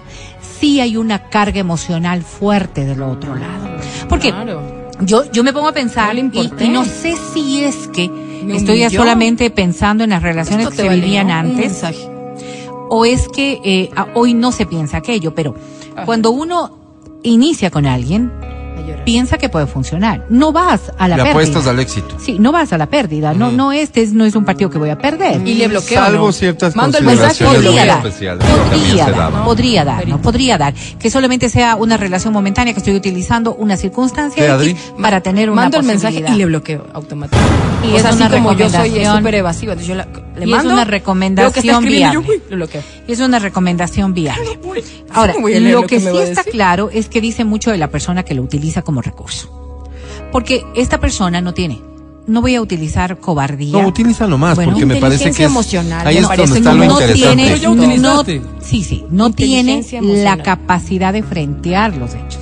sí 0.58 0.80
hay 0.80 0.96
una 0.96 1.28
carga 1.30 1.60
emocional 1.60 2.22
fuerte 2.22 2.84
del 2.84 3.02
otro 3.02 3.34
lado. 3.36 3.68
Porque 4.08 4.30
Claro. 4.32 4.90
yo, 5.00 5.30
yo 5.30 5.44
me 5.44 5.52
pongo 5.52 5.68
a 5.68 5.72
pensar 5.72 6.16
y 6.18 6.22
no 6.68 6.84
sé 6.84 7.14
si 7.32 7.62
es 7.62 7.86
que 7.88 8.10
Me 8.45 8.57
estoy 8.57 8.80
humilló. 8.82 9.01
solamente 9.01 9.51
pensando 9.51 10.05
en 10.05 10.11
las 10.11 10.22
relaciones 10.22 10.68
que 10.70 10.76
se 10.76 10.88
vivían 10.88 11.30
antes 11.30 11.82
o 12.88 13.05
es 13.05 13.28
que 13.28 13.61
eh, 13.64 13.90
a- 13.97 14.09
hoy 14.14 14.34
no 14.34 14.53
se 14.53 14.66
piensa 14.66 14.99
aquello, 14.99 15.34
pero 15.34 15.55
Ajá. 15.97 16.05
cuando 16.05 16.30
uno 16.30 16.78
inicia 17.22 17.70
con 17.70 17.86
alguien. 17.86 18.30
Piensa 19.04 19.38
que 19.38 19.48
puede 19.48 19.66
funcionar. 19.66 20.24
No 20.28 20.52
vas 20.52 20.92
a 20.98 21.08
la 21.08 21.16
Le 21.16 21.22
pérdida. 21.22 21.30
apuestas 21.30 21.66
al 21.66 21.78
éxito. 21.80 22.16
Sí, 22.18 22.38
no 22.38 22.52
vas 22.52 22.72
a 22.72 22.78
la 22.78 22.86
pérdida. 22.86 23.34
No, 23.34 23.50
no 23.50 23.72
este 23.72 24.02
es, 24.02 24.12
no 24.12 24.24
es 24.24 24.34
un 24.34 24.44
partido 24.44 24.70
que 24.70 24.78
voy 24.78 24.90
a 24.90 24.98
perder. 24.98 25.46
Y 25.46 25.54
le 25.54 25.68
bloqueo. 25.68 25.98
Salvo 26.02 26.26
¿no? 26.26 26.32
ciertas 26.32 26.76
Mando 26.76 26.98
el 26.98 27.04
mensaje 27.04 27.44
y 27.44 27.46
podría 27.46 27.86
dar, 27.86 28.02
podría 28.02 28.34
dar, 29.10 29.44
podría 29.44 29.84
dar, 29.84 30.08
no 30.08 30.20
podría 30.22 30.58
dar, 30.58 30.74
que 30.98 31.10
solamente 31.10 31.48
sea 31.48 31.76
una 31.76 31.96
relación 31.96 32.32
momentánea 32.32 32.72
que 32.74 32.80
estoy 32.80 32.94
utilizando 32.94 33.54
una 33.54 33.76
circunstancia 33.76 34.58
¿Qué, 34.58 34.70
X 34.70 34.92
para 35.00 35.20
tener 35.20 35.50
una 35.50 35.62
Mando 35.62 35.78
el 35.78 35.84
mensaje 35.84 36.24
y 36.26 36.34
le 36.34 36.46
bloqueo 36.46 36.86
automáticamente. 36.92 37.56
Y 37.88 37.92
o 37.92 37.96
es 37.96 38.02
sea, 38.02 38.10
así 38.10 38.22
una 38.22 38.30
como 38.30 38.52
yo 38.52 38.68
soy 38.70 39.04
súper 39.04 39.34
evasiva, 39.34 39.74
yo 39.74 39.94
la, 39.94 40.06
le 40.36 40.46
Y 40.46 40.50
es 40.50 40.56
mando. 40.56 40.72
una 40.72 40.84
que 40.84 40.86
está 40.86 40.90
recomendación 40.92 41.84
yo, 41.84 41.90
viable. 41.90 42.18
uy, 42.28 42.42
lo 42.50 42.56
bloqueo. 42.56 42.82
Es 43.08 43.20
una 43.20 43.38
recomendación 43.38 44.14
viable. 44.14 44.58
Ahora, 45.12 45.34
lo 45.34 45.80
lo 45.80 45.86
que, 45.86 46.00
sí 46.00 46.06
está 46.06 46.40
decir. 46.42 46.52
claro 46.52 46.90
es 46.92 47.08
que 47.08 47.20
dice 47.20 47.44
mucho 47.44 47.70
de 47.70 47.78
la 47.78 47.88
persona 47.88 48.22
que 48.22 48.34
lo 48.34 48.42
utiliza 48.42 48.71
como 48.80 49.02
recurso. 49.02 49.50
Porque 50.32 50.64
esta 50.74 50.98
persona 50.98 51.42
no 51.42 51.52
tiene. 51.52 51.82
No 52.26 52.40
voy 52.40 52.54
a 52.54 52.62
utilizar 52.62 53.18
cobardía. 53.18 53.82
No, 53.82 53.88
utilízalo 53.88 54.38
más, 54.38 54.54
Bueno, 54.54 54.70
porque 54.72 54.86
me 54.86 54.96
parece 54.96 55.24
que 55.24 55.30
es, 55.44 55.50
emocional, 55.50 56.06
ahí 56.06 56.14
me 56.14 56.20
es 56.22 56.26
parece 56.28 56.46
donde 56.54 56.58
está 56.60 56.70
lo 56.72 56.76
muy- 56.78 56.86
no 56.86 56.92
interesante. 56.92 57.58
tiene, 57.58 57.98
no- 57.98 58.24
sí, 58.62 58.84
sí, 58.84 59.04
no 59.10 59.30
tiene 59.32 59.84
la 60.22 60.36
capacidad 60.38 61.12
de 61.12 61.22
frentear 61.24 61.96
los 61.96 62.14
hechos. 62.14 62.38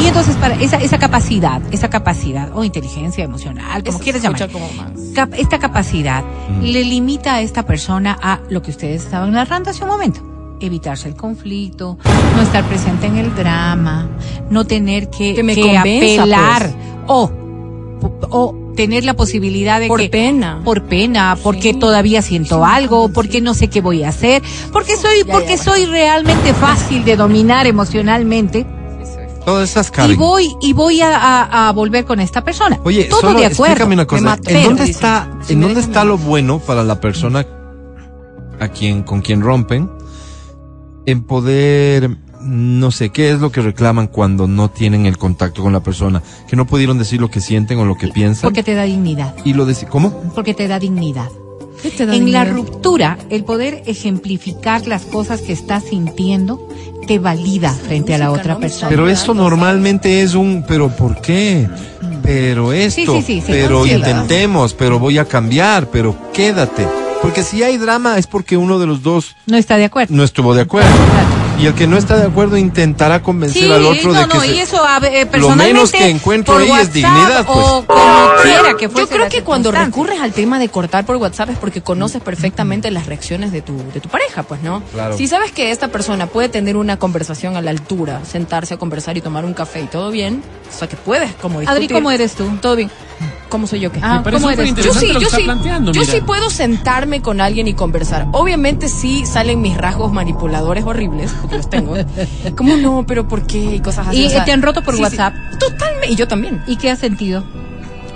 Y 0.00 0.06
entonces 0.06 0.36
para 0.36 0.54
esa, 0.54 0.76
esa 0.78 0.98
capacidad, 0.98 1.60
esa 1.72 1.90
capacidad 1.90 2.50
o 2.56 2.64
inteligencia 2.64 3.24
emocional, 3.24 3.82
como 3.84 3.96
Eso 3.96 4.04
quieras 4.04 4.22
llamar, 4.22 4.50
como 4.50 4.66
más. 4.72 4.92
cap- 5.14 5.34
esta 5.36 5.58
capacidad 5.58 6.24
le 6.62 6.82
limita 6.84 7.34
a 7.34 7.40
esta 7.42 7.64
persona 7.66 8.16
a 8.22 8.40
lo 8.50 8.62
que 8.62 8.70
ustedes 8.70 9.02
estaban 9.04 9.32
narrando 9.32 9.70
hace 9.70 9.82
un 9.82 9.90
momento. 9.90 10.20
Evitarse 10.66 11.08
el 11.08 11.16
conflicto, 11.16 11.98
no 12.36 12.42
estar 12.42 12.64
presente 12.64 13.06
en 13.06 13.16
el 13.16 13.34
drama, 13.34 14.08
no 14.50 14.64
tener 14.64 15.10
que, 15.10 15.34
Que 15.34 15.42
me 15.42 15.54
que 15.54 15.62
convenza, 15.62 16.22
apelar 16.22 16.70
pues. 16.70 16.74
o, 17.08 17.30
o 18.30 18.72
tener 18.76 19.04
la 19.04 19.14
posibilidad 19.14 19.80
de 19.80 19.88
Por 19.88 20.00
que 20.00 20.08
pena. 20.08 20.60
por 20.64 20.84
pena, 20.84 21.36
porque 21.42 21.74
todavía 21.74 22.22
siento 22.22 22.64
algo, 22.64 23.08
porque 23.10 23.40
no 23.40 23.54
sé 23.54 23.68
qué 23.68 23.80
voy 23.80 24.02
a 24.04 24.08
hacer, 24.10 24.42
porque 24.72 24.96
soy 24.96 25.24
Ya, 25.26 25.32
porque 25.32 25.56
ya, 25.56 25.62
soy 25.62 25.84
realmente 25.86 26.54
fácil 26.54 27.04
de 27.04 27.16
dominar 27.16 27.66
emocionalmente 27.66 28.64
Todas 29.44 29.68
esas 29.70 29.88
y 29.88 29.90
Karen. 29.90 30.16
voy 30.18 30.48
y 30.62 30.72
voy 30.72 31.00
a, 31.00 31.16
a- 31.16 31.68
a 31.68 31.72
volver 31.72 32.04
con 32.04 32.20
esta 32.20 32.44
persona. 32.44 32.78
Oye, 32.84 33.04
todo 33.06 33.20
solo 33.22 33.40
de 33.40 33.46
acuerdo. 33.46 33.64
explícame 33.72 33.94
una 33.94 34.06
cosa. 34.06 34.22
mato. 34.22 34.48
¿En 34.48 34.54
Pero, 34.56 34.68
dónde 34.68 34.84
está, 34.84 35.28
si 35.42 35.54
en 35.54 35.60
dónde 35.62 35.80
está 35.80 36.04
lo 36.04 36.16
bueno 36.16 36.60
para 36.60 36.84
la 36.84 37.00
persona 37.00 37.44
a 38.60 38.68
quien, 38.68 39.02
con 39.02 39.20
quien 39.20 39.40
rompen? 39.40 39.90
En 41.06 41.24
poder, 41.24 42.10
no 42.40 42.90
sé, 42.92 43.10
¿qué 43.10 43.30
es 43.32 43.40
lo 43.40 43.50
que 43.50 43.60
reclaman 43.60 44.06
cuando 44.06 44.46
no 44.46 44.70
tienen 44.70 45.06
el 45.06 45.18
contacto 45.18 45.62
con 45.62 45.72
la 45.72 45.80
persona? 45.80 46.22
Que 46.48 46.54
no 46.56 46.66
pudieron 46.66 46.98
decir 46.98 47.20
lo 47.20 47.30
que 47.30 47.40
sienten 47.40 47.78
o 47.78 47.84
lo 47.84 47.96
que 47.96 48.08
piensan. 48.08 48.42
Porque 48.42 48.62
te 48.62 48.74
da 48.74 48.84
dignidad, 48.84 49.34
Y 49.44 49.54
lo 49.54 49.66
deci- 49.66 49.88
¿Cómo? 49.88 50.12
porque 50.34 50.54
te 50.54 50.68
da 50.68 50.78
dignidad. 50.78 51.28
¿Qué 51.82 51.90
te 51.90 52.06
da 52.06 52.14
En 52.14 52.30
la 52.30 52.44
ruptura, 52.44 53.18
el 53.30 53.42
poder 53.42 53.82
ejemplificar 53.86 54.86
las 54.86 55.02
cosas 55.04 55.40
que 55.40 55.52
estás 55.52 55.82
sintiendo 55.84 56.68
te 57.08 57.18
valida 57.18 57.72
frente 57.72 58.14
a 58.14 58.18
la 58.18 58.30
otra 58.30 58.58
persona. 58.58 58.88
Pero 58.88 59.08
eso 59.08 59.34
normalmente 59.34 60.22
es 60.22 60.34
un, 60.34 60.64
pero 60.68 60.88
¿por 60.94 61.20
qué? 61.20 61.68
Pero 62.22 62.72
esto, 62.72 63.16
Sí, 63.16 63.22
sí, 63.22 63.22
sí, 63.22 63.40
sí. 63.40 63.46
pero 63.52 63.84
intentemos, 63.84 64.74
pero 64.74 65.00
voy 65.00 65.18
a 65.18 65.24
cambiar, 65.24 65.90
pero 65.90 66.14
quédate. 66.32 66.86
Porque 67.22 67.42
si 67.44 67.62
hay 67.62 67.78
drama 67.78 68.18
es 68.18 68.26
porque 68.26 68.56
uno 68.56 68.78
de 68.78 68.86
los 68.86 69.02
dos 69.02 69.36
no 69.46 69.56
está 69.56 69.76
de 69.76 69.84
acuerdo. 69.84 70.14
no 70.14 70.24
estuvo 70.24 70.54
de 70.54 70.62
acuerdo. 70.62 70.90
Claro. 70.90 71.42
Y 71.60 71.66
el 71.66 71.74
que 71.74 71.86
no 71.86 71.96
está 71.96 72.16
de 72.16 72.26
acuerdo 72.26 72.56
intentará 72.56 73.22
convencer 73.22 73.62
Sí, 73.62 73.70
al 73.70 73.84
otro 73.84 74.12
no, 74.12 74.20
de 74.22 74.26
que 74.28 74.34
no, 74.34 74.40
se- 74.40 74.54
y 74.54 74.58
eso 74.58 74.84
a 74.84 74.98
eh, 75.06 75.28
lo 75.34 75.50
menos 75.50 75.92
que 75.92 76.08
encuentro 76.08 76.56
ahí 76.56 76.64
es 76.64 76.70
WhatsApp 76.70 76.92
dignidad, 76.92 77.46
pues. 77.46 77.58
O 77.58 77.84
como 77.86 78.30
quiera 78.42 78.76
que 78.76 78.84
Yo 78.86 78.90
fuese 78.90 79.08
creo 79.10 79.24
la 79.24 79.28
que 79.28 79.42
cuando 79.44 79.70
recurres 79.70 80.20
al 80.20 80.32
tema 80.32 80.58
de 80.58 80.68
cortar 80.70 81.04
por 81.06 81.16
WhatsApp 81.16 81.50
es 81.50 81.58
porque 81.58 81.80
conoces 81.80 82.20
perfectamente 82.20 82.90
las 82.90 83.06
reacciones 83.06 83.52
de 83.52 83.62
tu, 83.62 83.76
de 83.94 84.00
tu 84.00 84.08
pareja, 84.08 84.42
pues, 84.42 84.60
¿no? 84.62 84.82
Claro. 84.92 85.16
Si 85.16 85.28
sabes 85.28 85.52
que 85.52 85.70
esta 85.70 85.88
persona 85.88 86.26
puede 86.26 86.48
tener 86.48 86.76
una 86.76 86.98
conversación 86.98 87.56
a 87.56 87.60
la 87.60 87.70
altura, 87.70 88.22
sentarse 88.28 88.74
a 88.74 88.76
conversar 88.78 89.16
y 89.16 89.20
tomar 89.20 89.44
un 89.44 89.54
café 89.54 89.82
y 89.82 89.86
todo 89.86 90.10
bien, 90.10 90.42
o 90.74 90.76
sea 90.76 90.88
que 90.88 90.96
puedes 90.96 91.30
como 91.34 91.60
discutir. 91.60 91.84
Adri, 91.84 91.94
¿cómo 91.94 92.10
eres 92.10 92.32
tú? 92.32 92.48
Todo 92.60 92.74
bien. 92.74 92.90
¿Cómo 93.48 93.66
soy 93.66 93.80
yo 93.80 93.92
qué? 93.92 94.00
Ah, 94.02 94.22
¿cómo 94.24 94.50
eres? 94.50 94.74
Yo 94.76 94.94
sí, 94.94 95.12
yo 95.12 95.28
sí, 95.28 95.42
planteando, 95.44 95.92
yo 95.92 96.00
mira. 96.00 96.12
sí 96.12 96.20
puedo 96.22 96.48
sentarme 96.48 97.20
con 97.20 97.40
alguien 97.42 97.68
y 97.68 97.74
conversar. 97.74 98.26
Obviamente 98.32 98.88
sí 98.88 99.26
salen 99.26 99.60
mis 99.60 99.76
rasgos 99.76 100.10
manipuladores 100.10 100.84
horribles, 100.84 101.30
porque 101.40 101.58
los 101.58 101.68
tengo. 101.68 101.94
Como 102.56 102.76
no, 102.76 103.04
pero 103.06 103.28
¿por 103.28 103.46
qué? 103.46 103.76
Y 103.76 103.80
cosas 103.80 104.08
así. 104.08 104.22
¿Y 104.22 104.26
o 104.26 104.30
sea, 104.30 104.46
te 104.46 104.52
han 104.52 104.62
roto 104.62 104.82
por 104.82 104.94
sí, 104.94 104.98
sí. 104.98 105.02
WhatsApp? 105.02 105.34
Totalmente, 105.58 106.12
y 106.12 106.16
yo 106.16 106.26
también. 106.26 106.62
¿Y 106.66 106.76
qué 106.76 106.90
has 106.90 106.98
sentido? 107.00 107.44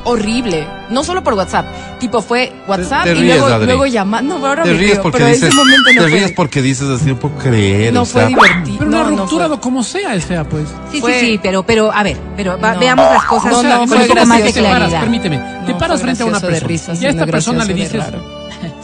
Horrible. 0.06 0.66
No 0.88 1.02
solo 1.04 1.22
por 1.24 1.34
WhatsApp. 1.34 1.66
Tipo 1.98 2.22
fue 2.22 2.52
WhatsApp 2.68 3.04
Te 3.04 3.10
y 3.12 3.14
ríes, 3.14 3.36
luego, 3.38 3.46
Adri. 3.54 3.66
luego 3.66 3.86
llamando. 3.86 4.38
No, 4.38 4.46
ahora 4.46 4.62
Te 4.62 4.70
me 4.72 4.78
ríes 4.78 4.92
río, 4.92 5.02
porque 5.02 5.18
pero 5.18 5.26
en 5.28 5.32
dices, 5.34 5.48
ese 5.48 5.56
momento 5.56 5.82
no 5.94 6.02
te 6.02 6.08
fue, 6.08 6.18
ríes 6.18 6.32
porque 6.32 6.62
dices 6.62 6.88
así, 6.88 7.04
no 7.06 7.18
puedo 7.18 7.34
creer, 7.36 7.92
no 7.92 8.02
o 8.02 8.04
fue 8.04 8.20
sea, 8.22 8.28
divertido. 8.28 8.76
Pero 8.78 8.90
no, 8.90 9.00
una 9.00 9.08
ruptura, 9.22 9.48
fue. 9.48 9.60
como 9.60 9.82
sea, 9.82 10.20
sea, 10.20 10.44
pues. 10.44 10.68
Sí, 10.92 11.00
Fue- 11.00 11.18
sí, 11.20 11.26
sí, 11.32 11.40
pero, 11.42 11.62
pero, 11.64 11.90
a 11.92 12.02
ver, 12.02 12.16
pero 12.36 12.58
va- 12.58 12.74
No. 12.74 12.80
veamos 12.80 13.12
las 13.12 13.24
cosas 13.24 13.50
No, 13.52 13.62
no, 13.62 13.78
con 13.78 13.88
fue 13.88 13.98
un 13.98 14.06
poco 14.08 14.26
más 14.26 14.42
de 14.42 14.52
claridad. 14.52 15.00
permíteme. 15.00 15.38
te 15.66 15.72
No, 15.72 15.78
paras 15.78 16.00
frente 16.00 16.22
a 16.22 16.26
una 16.26 16.40
persona. 16.40 16.98
y 17.00 17.04
a 17.06 17.10
esta 17.10 17.26
persona 17.26 17.64
le 17.64 17.74
dices. 17.74 18.04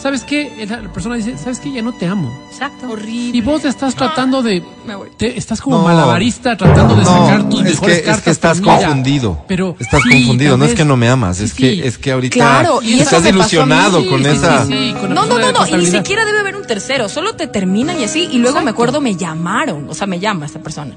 ¿Sabes 0.02 0.24
qué? 0.24 0.66
La 0.68 0.92
persona 0.92 1.14
dice, 1.16 1.38
¿sabes 1.38 1.60
qué? 1.60 1.72
Ya 1.72 1.80
no 1.82 1.92
te 1.92 2.06
amo. 2.06 2.30
Exacto. 2.50 2.90
Horrible. 2.90 3.36
Y 3.38 3.40
vos 3.40 3.64
estás 3.64 3.94
tratando 3.94 4.42
de... 4.42 4.62
Me 4.86 4.96
voy. 4.96 5.08
te- 5.16 5.38
estás 5.38 5.60
como 5.60 5.78
No. 5.78 5.84
malabarista 5.84 6.56
tratando 6.56 6.96
de 6.96 7.04
No, 7.04 7.10
sacar 7.26 7.48
tus 7.48 7.60
es 7.60 7.70
mejores 7.72 7.94
que, 7.94 8.00
es 8.00 8.06
cartas. 8.06 8.24
que 8.24 8.30
estás 8.30 8.60
pero 8.60 8.72
confundido. 8.78 9.44
Pero 9.46 9.76
estás 9.78 10.02
sí, 10.02 10.10
confundido, 10.10 10.56
no 10.56 10.64
es 10.64 10.74
que 10.74 10.84
no 10.84 10.96
me 10.96 11.08
amas, 11.08 11.40
es 11.40 11.54
que 11.54 11.70
sí. 11.74 11.80
es 11.84 11.98
que 11.98 12.12
ahorita 12.12 12.34
Claro, 12.34 12.80
y 12.82 12.98
estás 13.00 13.24
ilusionado 13.26 14.00
Sí, 14.02 14.06
con 14.08 14.22
sí, 14.24 14.28
esa 14.28 14.66
sí, 14.66 14.72
sí, 14.72 14.94
con 15.00 15.08
la 15.10 15.14
No, 15.14 15.26
no, 15.26 15.38
no, 15.38 15.52
no, 15.52 15.66
y 15.66 15.72
ni 15.72 15.86
siquiera 15.86 16.24
debe 16.24 16.40
haber 16.40 16.56
un 16.56 16.66
tercero, 16.66 17.08
solo 17.08 17.34
te 17.36 17.46
terminan 17.46 18.00
y 18.00 18.04
así, 18.04 18.28
y 18.32 18.38
luego 18.38 18.60
me 18.62 18.70
acuerdo 18.72 19.00
me 19.00 19.14
llamaron, 19.16 19.88
o 19.88 19.94
sea, 19.94 20.06
me 20.06 20.18
llama 20.18 20.46
esta 20.46 20.58
persona. 20.60 20.94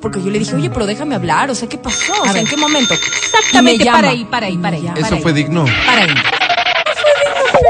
Porque 0.00 0.20
yo 0.22 0.30
le 0.30 0.38
dije, 0.38 0.54
oye, 0.54 0.68
pero 0.70 0.84
déjame 0.86 1.14
hablar, 1.14 1.50
o 1.50 1.54
sea, 1.54 1.68
¿qué 1.68 1.78
pasó? 1.78 2.12
O 2.20 2.24
A 2.24 2.32
sea. 2.32 2.40
¿en 2.40 2.46
qué 2.46 2.56
momento? 2.56 2.92
Exactamente, 2.94 3.76
Y 3.76 3.78
me 3.78 3.84
llama. 3.84 3.98
para 3.98 4.10
ahí, 4.10 4.24
para 4.24 4.46
ahí, 4.46 4.58
para 4.58 4.76
ahí. 4.76 4.82
Para 4.86 5.00
Eso 5.00 5.14
ahí. 5.14 5.22
fue 5.22 5.32
digno. 5.32 5.64
Para 5.86 6.02
ahí. 6.02 6.10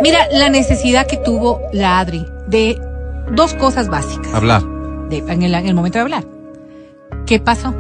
Mira, 0.03 0.27
la 0.33 0.49
necesidad 0.49 1.07
que 1.07 1.17
tuvo 1.17 1.61
la 1.73 1.99
Adri 1.99 2.27
de 2.47 2.81
dos 3.33 3.55
cosas 3.55 3.89
básicas 3.89 4.33
Hablar. 4.35 4.63
de- 5.09 5.19
en, 5.19 5.43
el, 5.43 5.55
en 5.55 5.67
el 5.67 5.75
momento 5.75 5.99
de 5.99 6.03
hablar. 6.03 6.25
¿Qué 7.27 7.39
pasó? 7.39 7.75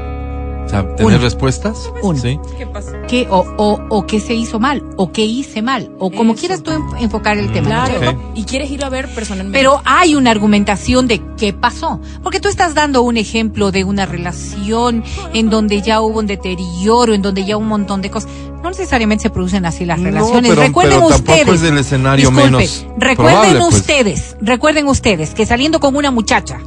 O 0.70 0.72
sea, 0.72 0.82
tener 0.94 1.14
Uno. 1.14 1.18
respuestas. 1.18 1.90
Uno. 2.00 2.16
Sí. 2.16 2.38
¿Qué 2.56 2.64
pasó? 2.64 2.92
¿Qué, 3.08 3.26
o, 3.28 3.44
o, 3.56 3.80
o 3.88 4.06
qué 4.06 4.20
se 4.20 4.34
hizo 4.34 4.60
mal? 4.60 4.84
¿O 4.96 5.10
qué 5.10 5.24
hice 5.24 5.62
mal? 5.62 5.90
O 5.98 6.12
como 6.12 6.34
Eso. 6.34 6.40
quieras 6.40 6.62
tú 6.62 6.70
en- 6.70 6.84
enfocar 7.02 7.38
el 7.38 7.50
tema. 7.52 7.68
¿no? 7.88 7.98
Claro, 7.98 8.10
Ok. 8.18 8.24
y 8.36 8.44
quieres 8.44 8.70
ir 8.70 8.84
a 8.84 8.88
ver 8.88 9.12
personalmente. 9.12 9.58
Pero 9.58 9.82
hay 9.84 10.14
una 10.14 10.30
argumentación 10.30 11.08
de 11.08 11.20
qué 11.36 11.52
pasó. 11.52 12.00
Porque 12.22 12.38
tú 12.38 12.48
estás 12.48 12.74
dando 12.76 13.02
un 13.02 13.16
ejemplo 13.16 13.72
de 13.72 13.82
una 13.82 14.06
relación 14.06 15.02
en 15.34 15.50
donde 15.50 15.82
ya 15.82 16.00
hubo 16.02 16.20
un 16.20 16.28
deterioro, 16.28 17.14
en 17.14 17.22
donde 17.22 17.44
ya 17.44 17.56
un 17.56 17.66
montón 17.66 18.00
de 18.00 18.10
cosas. 18.10 18.30
No 18.62 18.68
necesariamente 18.70 19.22
se 19.22 19.30
producen 19.30 19.66
así 19.66 19.84
las 19.84 19.98
No, 19.98 20.04
relaciones. 20.04 20.50
pero- 20.50 20.62
recuerden 20.62 21.00
pero 21.00 21.08
ustedes. 21.16 21.48
es 21.48 21.62
el 21.68 21.78
escenario 21.78 22.28
disculpe, 22.30 22.44
menos 22.44 22.86
Recuerden 22.96 23.16
probable, 23.16 23.58
pues. 23.60 23.74
ustedes, 23.74 24.36
recuerden 24.40 24.86
ustedes 24.86 25.34
que 25.34 25.46
saliendo 25.46 25.80
con 25.80 25.96
una 25.96 26.12
muchacha, 26.12 26.60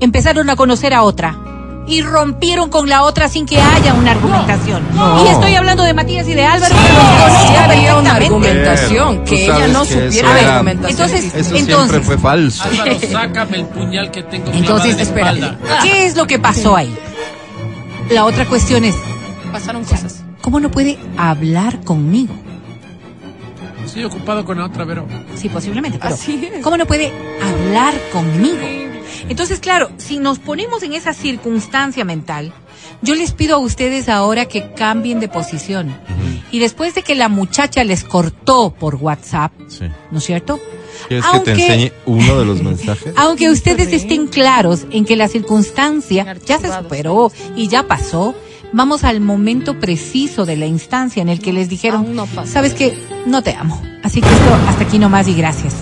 empezaron 0.00 0.48
a 0.50 0.56
conocer 0.56 0.94
a 0.94 1.02
otra. 1.02 1.38
Y 1.86 2.00
rompieron 2.00 2.70
con 2.70 2.88
la 2.88 3.02
otra 3.02 3.28
sin 3.28 3.44
que 3.44 3.60
haya 3.60 3.92
una 3.94 4.12
argumentación. 4.12 4.82
no. 4.94 5.24
Y 5.24 5.28
estoy 5.28 5.54
hablando 5.54 5.82
de 5.82 5.92
Matías 5.92 6.26
y 6.28 6.32
de 6.34 6.44
Álvaro. 6.44 6.74
Sí, 6.74 6.80
que 6.82 6.92
los 6.92 7.02
conozco 7.04 7.46
sí 7.48 7.56
había 7.56 7.96
una 7.96 8.14
argumentación, 8.14 9.14
Pero 9.16 9.24
que 9.24 9.44
ella 9.44 9.68
no 9.68 9.82
que 9.82 9.88
supiera 10.06 10.30
era- 10.32 10.42
la 10.42 10.52
argumentación. 10.54 10.90
entonces- 11.10 11.34
Eso 11.34 11.50
siempre 11.50 11.74
Entonces- 11.74 12.06
fue 12.06 12.18
falso. 12.18 12.64
Álvaro, 12.64 12.96
sácame 13.12 13.56
el 13.58 13.66
puñal 13.66 14.10
que 14.10 14.22
tengo 14.22 14.50
Entonces, 14.52 14.98
espalda. 14.98 15.58
¿qué 15.82 16.06
es 16.06 16.16
lo 16.16 16.26
que 16.26 16.38
pasó 16.38 16.74
ahí? 16.74 16.94
La 18.10 18.24
otra 18.24 18.46
cuestión 18.46 18.84
es, 18.84 18.94
pasaron 19.52 19.84
cosas. 19.84 20.22
¿cómo 20.40 20.60
no 20.60 20.70
puede 20.70 20.98
hablar 21.18 21.80
conmigo? 21.84 22.34
Estoy 23.84 24.04
ocupado 24.04 24.44
con 24.44 24.58
la 24.58 24.64
otra, 24.64 24.86
pero... 24.86 25.06
Sí, 25.36 25.48
posiblemente, 25.50 25.98
pero 26.00 26.14
Así 26.14 26.50
es. 26.54 26.62
¿cómo 26.62 26.76
no 26.78 26.86
puede 26.86 27.12
hablar 27.42 27.94
conmigo? 28.12 28.56
Entonces, 29.28 29.60
claro, 29.60 29.90
si 29.96 30.18
nos 30.18 30.38
ponemos 30.38 30.82
en 30.82 30.92
esa 30.92 31.12
circunstancia 31.14 32.04
mental, 32.04 32.52
yo 33.02 33.14
les 33.14 33.32
pido 33.32 33.56
a 33.56 33.58
ustedes 33.58 34.08
ahora 34.08 34.46
que 34.46 34.72
cambien 34.72 35.20
de 35.20 35.28
posición. 35.28 35.94
Y 36.50 36.58
después 36.60 36.94
de 36.94 37.02
que 37.02 37.14
la 37.14 37.28
muchacha 37.28 37.82
les 37.84 38.04
cortó 38.04 38.70
por 38.78 38.94
WhatsApp, 38.96 39.52
Sí. 39.68 39.86
¿no 40.10 40.18
es 40.18 40.24
cierto? 40.24 40.60
¿Quieres 41.08 41.24
que 41.26 41.40
te 41.40 41.50
Aunque- 41.50 41.66
enseñe 41.66 41.92
uno 42.06 42.38
de 42.38 42.44
los 42.44 42.62
mensajes? 42.62 43.12
Aunque 43.16 43.50
ustedes 43.50 43.92
estén 43.92 44.26
claros 44.28 44.86
en 44.90 45.04
que 45.04 45.16
la 45.16 45.28
circunstancia 45.28 46.36
ya 46.46 46.58
se 46.58 46.72
superó 46.72 47.32
y 47.56 47.66
ya 47.68 47.82
pasó, 47.88 48.34
vamos 48.72 49.04
al 49.04 49.20
momento 49.20 49.80
preciso 49.80 50.46
de 50.46 50.56
la 50.56 50.66
instancia 50.66 51.20
en 51.22 51.28
el 51.28 51.40
que 51.40 51.52
les 51.52 51.68
dijeron, 51.68 52.14
no 52.14 52.26
sabes 52.46 52.74
que 52.74 52.96
no 53.26 53.42
te 53.42 53.54
amo. 53.54 53.82
Así 54.02 54.20
que 54.20 54.28
esto 54.28 54.54
hasta 54.68 54.84
aquí 54.84 54.98
nomás 54.98 55.26
y 55.28 55.34
gracias. 55.34 55.74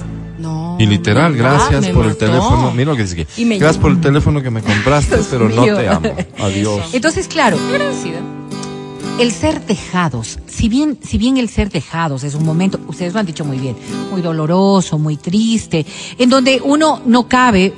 Y 0.82 0.86
literal, 0.86 1.32
Ah, 1.32 1.36
gracias 1.36 1.82
me 1.82 1.94
por 1.94 2.06
el 2.06 2.16
teléfono. 2.16 2.72
Mira 2.74 2.90
lo 2.90 2.96
que 2.96 3.02
dice 3.02 3.22
aquí. 3.22 3.42
Y 3.42 3.44
me 3.44 3.58
Gracias 3.58 3.80
por 3.80 3.90
el 3.92 4.00
teléfono 4.00 4.42
que 4.42 4.50
me 4.50 4.62
compraste, 4.62 5.18
pero 5.30 5.48
no 5.48 5.62
te 5.64 5.88
amo. 5.88 6.14
Adiós. 6.40 6.90
Entonces, 6.92 7.28
claro, 7.28 7.56
Agradecida. 7.70 8.20
el 9.18 9.30
ser 9.30 9.64
dejados, 9.66 10.38
si 10.46 10.68
bien, 10.68 10.98
si 11.02 11.18
bien 11.18 11.36
el 11.36 11.48
ser 11.48 11.70
dejados 11.70 12.24
es 12.24 12.34
un 12.34 12.44
momento, 12.44 12.80
ustedes 12.88 13.12
lo 13.12 13.20
han 13.20 13.26
dicho 13.26 13.44
muy 13.44 13.58
bien, 13.58 13.76
muy 14.10 14.22
doloroso, 14.22 14.98
muy 14.98 15.16
triste, 15.16 15.86
en 16.18 16.28
donde 16.30 16.60
uno 16.64 17.00
no 17.06 17.28
cabe, 17.28 17.72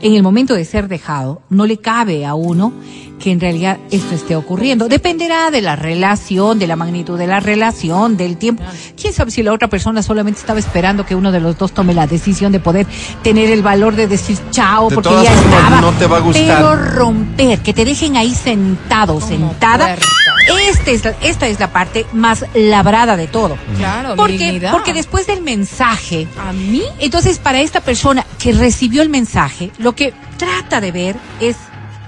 en 0.00 0.14
el 0.14 0.22
momento 0.22 0.54
de 0.54 0.64
ser 0.64 0.88
dejado, 0.88 1.42
no 1.50 1.66
le 1.66 1.76
cabe 1.78 2.24
a 2.26 2.34
uno 2.34 2.72
que 3.18 3.32
en 3.32 3.40
realidad 3.40 3.78
esto 3.90 4.14
esté 4.14 4.36
ocurriendo. 4.36 4.88
Dependerá 4.88 5.50
de 5.50 5.60
la 5.60 5.76
relación, 5.76 6.58
de 6.58 6.66
la 6.66 6.76
magnitud 6.76 7.18
de 7.18 7.26
la 7.26 7.40
relación, 7.40 8.16
del 8.16 8.36
tiempo. 8.36 8.62
¿Quién 9.00 9.12
sabe 9.12 9.30
si 9.30 9.42
la 9.42 9.52
otra 9.52 9.68
persona 9.68 10.02
solamente 10.02 10.40
estaba 10.40 10.58
esperando 10.58 11.04
que 11.04 11.14
uno 11.14 11.32
de 11.32 11.40
los 11.40 11.58
dos 11.58 11.72
tome 11.72 11.94
la 11.94 12.06
decisión 12.06 12.52
de 12.52 12.60
poder 12.60 12.86
tener 13.22 13.50
el 13.50 13.62
valor 13.62 13.96
de 13.96 14.06
decir 14.06 14.38
chao 14.50 14.88
De 14.88 14.94
porque 14.94 15.10
ya 15.10 15.32
formas, 15.32 15.54
estaba? 15.62 15.80
no 15.80 15.92
te 15.92 16.06
va 16.06 16.16
a 16.18 16.20
gustar. 16.20 16.44
Pero 16.56 16.76
romper, 16.76 17.58
que 17.60 17.72
te 17.74 17.84
dejen 17.84 18.16
ahí 18.16 18.34
sentado, 18.34 19.20
sentada, 19.20 19.86
puerta. 19.96 20.70
esta 20.70 20.90
es, 20.90 21.04
la, 21.04 21.14
esta 21.22 21.46
es 21.48 21.60
la 21.60 21.72
parte 21.72 22.06
más 22.12 22.44
labrada 22.54 23.16
de 23.16 23.26
todo. 23.26 23.56
Claro, 23.76 24.10
mi 24.10 24.16
Porque, 24.16 24.68
porque 24.70 24.92
después 24.92 25.26
del 25.26 25.42
mensaje, 25.42 26.28
A 26.38 26.52
mí. 26.52 26.82
entonces 26.98 27.38
para 27.38 27.60
esta 27.60 27.80
persona 27.80 28.24
que 28.38 28.52
recibió 28.52 29.02
el 29.02 29.08
mensaje, 29.08 29.70
lo 29.78 29.94
que 29.94 30.12
trata 30.36 30.80
de 30.80 30.92
ver 30.92 31.16
es 31.40 31.56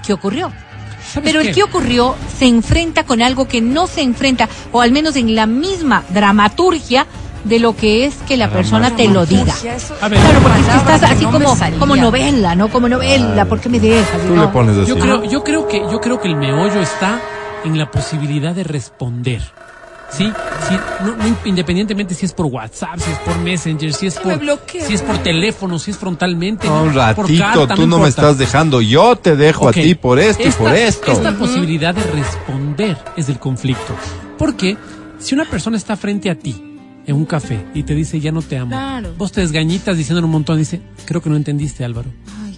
qué 0.06 0.12
ocurrió. 0.12 0.52
¿Sabes 1.12 1.32
Pero 1.32 1.40
el 1.40 1.54
que 1.54 1.62
ocurrió 1.62 2.14
se 2.38 2.46
enfrenta 2.46 3.04
con 3.04 3.20
algo 3.20 3.48
que 3.48 3.60
no 3.60 3.86
se 3.86 4.02
enfrenta, 4.02 4.48
o 4.72 4.80
al 4.80 4.92
menos 4.92 5.16
en 5.16 5.34
la 5.34 5.46
misma 5.46 6.04
dramaturgia 6.10 7.06
de 7.44 7.58
lo 7.58 7.74
que 7.74 8.04
es 8.04 8.14
que 8.28 8.36
la 8.36 8.50
persona 8.50 8.94
te 8.94 9.08
lo 9.08 9.26
diga. 9.26 9.54
Claro, 9.54 10.40
porque 10.42 10.60
es 10.60 10.66
que 10.66 10.76
estás 10.76 11.02
así 11.04 11.24
no 11.24 11.32
como, 11.32 11.56
como 11.78 11.96
novela, 11.96 12.54
¿no? 12.54 12.68
Como 12.68 12.88
novela, 12.88 13.44
¿por 13.46 13.60
qué 13.60 13.68
me 13.68 13.80
dejas? 13.80 14.20
Tú 14.26 14.34
No. 14.34 14.42
le 14.42 14.48
pones 14.48 14.76
así. 14.76 14.88
Yo 14.88 14.98
creo, 14.98 15.24
yo 15.24 15.42
creo 15.42 15.66
que, 15.66 15.78
yo 15.90 16.00
creo 16.00 16.20
que 16.20 16.28
el 16.28 16.36
meollo 16.36 16.80
está 16.80 17.20
en 17.64 17.78
la 17.78 17.90
posibilidad 17.90 18.54
de 18.54 18.64
responder. 18.64 19.42
Sí, 20.12 20.24
sí, 20.68 20.74
no- 21.04 21.16
no, 21.16 21.36
independientemente 21.44 22.14
si 22.14 22.26
es 22.26 22.32
por 22.32 22.46
WhatsApp, 22.46 22.98
si 22.98 23.10
es 23.10 23.18
por 23.18 23.38
Messenger, 23.38 23.92
si 23.92 24.06
es 24.08 24.16
por, 24.18 24.40
si 24.86 24.92
es 24.94 25.02
por 25.02 25.18
teléfono, 25.18 25.78
si 25.78 25.92
es 25.92 25.98
frontalmente. 25.98 26.66
No, 26.66 26.82
un 26.82 26.88
por 26.88 26.96
ratito, 26.96 27.38
carta, 27.44 27.74
tú 27.76 27.86
no 27.86 27.98
me 28.00 28.08
estás 28.08 28.36
dejando, 28.36 28.80
yo 28.80 29.14
te 29.16 29.36
dejo 29.36 29.68
a 29.68 29.72
ti 29.72 29.94
por 29.94 30.18
esto 30.18 30.46
y 30.48 30.50
por 30.50 30.74
esto. 30.74 31.12
Esta 31.12 31.32
posibilidad 31.36 31.94
de 31.94 32.02
responder 32.02 32.98
es 33.16 33.28
el 33.28 33.38
conflicto. 33.38 33.94
Porque 34.36 34.76
si 35.18 35.34
una 35.34 35.44
persona 35.44 35.76
está 35.76 35.96
frente 35.96 36.28
a 36.30 36.34
ti 36.34 36.60
en 37.06 37.14
un 37.16 37.24
café 37.24 37.64
y 37.74 37.82
te 37.84 37.94
dice 37.94 38.18
ya 38.20 38.32
no 38.32 38.42
te 38.42 38.58
amo, 38.58 38.70
Claro. 38.70 39.14
vos 39.16 39.30
te 39.32 39.40
desgañitas 39.42 39.96
diciendo 39.96 40.24
un 40.24 40.30
montón, 40.32 40.58
dice, 40.58 40.80
creo 41.04 41.22
que 41.22 41.30
no 41.30 41.36
entendiste 41.36 41.84
Álvaro, 41.84 42.10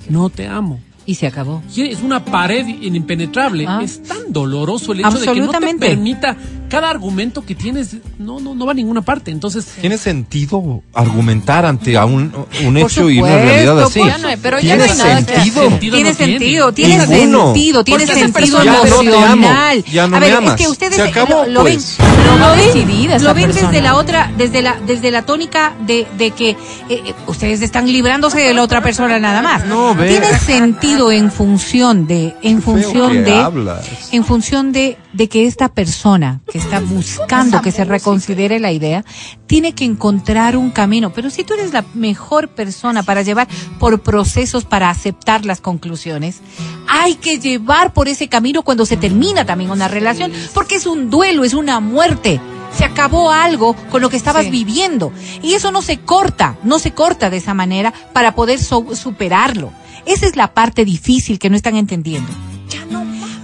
no 0.08 0.30
te 0.30 0.46
amo. 0.48 0.80
Y 1.04 1.16
se 1.16 1.26
acabó. 1.26 1.60
Y 1.74 1.82
es 1.88 2.00
una 2.00 2.24
pared 2.24 2.64
impenetrable. 2.64 3.66
Ah. 3.66 3.80
Es 3.82 4.04
tan 4.04 4.32
doloroso 4.32 4.92
el 4.92 5.00
hecho 5.00 5.18
de 5.18 5.32
que 5.32 5.40
no 5.40 5.50
te 5.50 5.74
permita 5.74 6.36
cada 6.72 6.88
argumento 6.88 7.44
que 7.44 7.54
tienes 7.54 7.96
no 8.18 8.40
no 8.40 8.54
no 8.54 8.64
va 8.64 8.72
a 8.72 8.74
ninguna 8.74 9.02
parte. 9.02 9.30
Entonces, 9.30 9.66
¿Tiene 9.80 9.98
sentido 9.98 10.82
argumentar 10.94 11.66
ante 11.66 11.98
a 11.98 12.06
un, 12.06 12.32
un 12.64 12.76
hecho 12.78 13.10
y 13.10 13.18
una 13.20 13.28
supuesto, 13.28 13.48
realidad 13.52 13.82
así? 13.82 14.00
Ya 14.06 14.16
no 14.18 14.28
hay- 14.28 14.36
pero 14.38 14.56
ya 14.58 14.62
¿Tiene 14.76 14.86
no 14.86 14.92
hay 14.92 14.98
nada 14.98 15.16
que 15.20 15.34
sentido? 15.34 15.60
hacer. 15.60 15.70
Sentido 15.70 15.94
Tiene 15.96 16.10
no 16.10 16.16
tiene. 16.16 16.32
sentido, 16.38 16.72
tiene 16.72 17.06
sentido, 17.06 17.84
tiene 17.84 18.06
Porque 18.06 18.20
sentido 18.20 18.32
persona- 18.32 18.64
Ya 18.64 18.72
no 18.90 19.00
te 19.00 19.08
amo, 19.08 19.32
emocional. 19.34 19.84
ya 19.84 20.06
no 20.08 20.16
a 20.16 20.20
me 20.20 20.26
ver, 20.26 20.36
amas. 20.36 20.54
es 20.60 20.66
que 20.66 20.72
ustedes 20.72 20.94
Se 20.96 21.02
acabó, 21.02 21.44
lo, 21.44 21.50
lo 21.50 21.64
ven, 21.64 21.74
pues. 21.74 21.98
lo, 22.38 22.56
ven- 22.56 22.66
decidida 22.72 23.16
esa 23.16 23.24
lo 23.26 23.34
ven 23.34 23.52
desde 23.52 23.82
la 23.82 23.94
otra, 23.96 24.32
desde 24.38 24.62
la, 24.62 24.76
desde 24.86 25.10
la 25.10 25.22
tónica 25.26 25.74
de, 25.86 26.06
de 26.16 26.30
que 26.30 26.50
eh, 26.50 26.56
eh, 26.88 27.14
ustedes 27.26 27.60
están 27.60 27.86
librándose 27.92 28.38
de 28.40 28.54
la 28.54 28.62
otra 28.62 28.80
persona 28.82 29.18
nada 29.18 29.42
más. 29.42 29.66
No, 29.66 29.94
ve. 29.94 30.08
Tiene 30.08 30.38
sentido 30.38 31.12
en 31.12 31.30
función 31.30 32.06
de, 32.06 32.34
en 32.42 32.62
función 32.62 33.24
de, 33.24 33.34
hablas. 33.36 33.84
en 34.12 34.24
función 34.24 34.72
de, 34.72 34.96
de 35.12 35.28
que 35.28 35.46
esta 35.46 35.68
persona 35.68 36.40
que 36.50 36.61
está 36.62 36.80
buscando 36.80 37.60
que 37.60 37.72
se 37.72 37.84
reconsidere 37.84 38.58
la 38.60 38.72
idea, 38.72 39.04
tiene 39.46 39.74
que 39.74 39.84
encontrar 39.84 40.56
un 40.56 40.70
camino. 40.70 41.12
Pero 41.12 41.30
si 41.30 41.44
tú 41.44 41.54
eres 41.54 41.72
la 41.72 41.84
mejor 41.94 42.48
persona 42.48 43.02
para 43.02 43.22
llevar 43.22 43.48
por 43.78 44.00
procesos 44.00 44.64
para 44.64 44.88
aceptar 44.90 45.44
las 45.44 45.60
conclusiones, 45.60 46.40
hay 46.88 47.16
que 47.16 47.38
llevar 47.38 47.92
por 47.92 48.08
ese 48.08 48.28
camino 48.28 48.62
cuando 48.62 48.86
se 48.86 48.96
termina 48.96 49.44
también 49.44 49.70
una 49.70 49.88
relación, 49.88 50.32
porque 50.54 50.76
es 50.76 50.86
un 50.86 51.10
duelo, 51.10 51.44
es 51.44 51.54
una 51.54 51.80
muerte. 51.80 52.40
Se 52.76 52.84
acabó 52.84 53.30
algo 53.30 53.74
con 53.90 54.00
lo 54.00 54.08
que 54.08 54.16
estabas 54.16 54.44
Sí. 54.44 54.50
viviendo. 54.50 55.12
Y 55.42 55.52
eso 55.54 55.70
no 55.72 55.82
se 55.82 55.98
corta, 55.98 56.56
no 56.64 56.78
se 56.78 56.92
corta 56.92 57.28
de 57.28 57.36
esa 57.36 57.52
manera 57.52 57.92
para 58.14 58.34
poder 58.34 58.58
so- 58.58 58.94
superarlo. 58.96 59.72
Esa 60.06 60.26
es 60.26 60.36
la 60.36 60.54
parte 60.54 60.84
difícil 60.84 61.38
que 61.38 61.50
no 61.50 61.56
están 61.56 61.76
entendiendo 61.76 62.30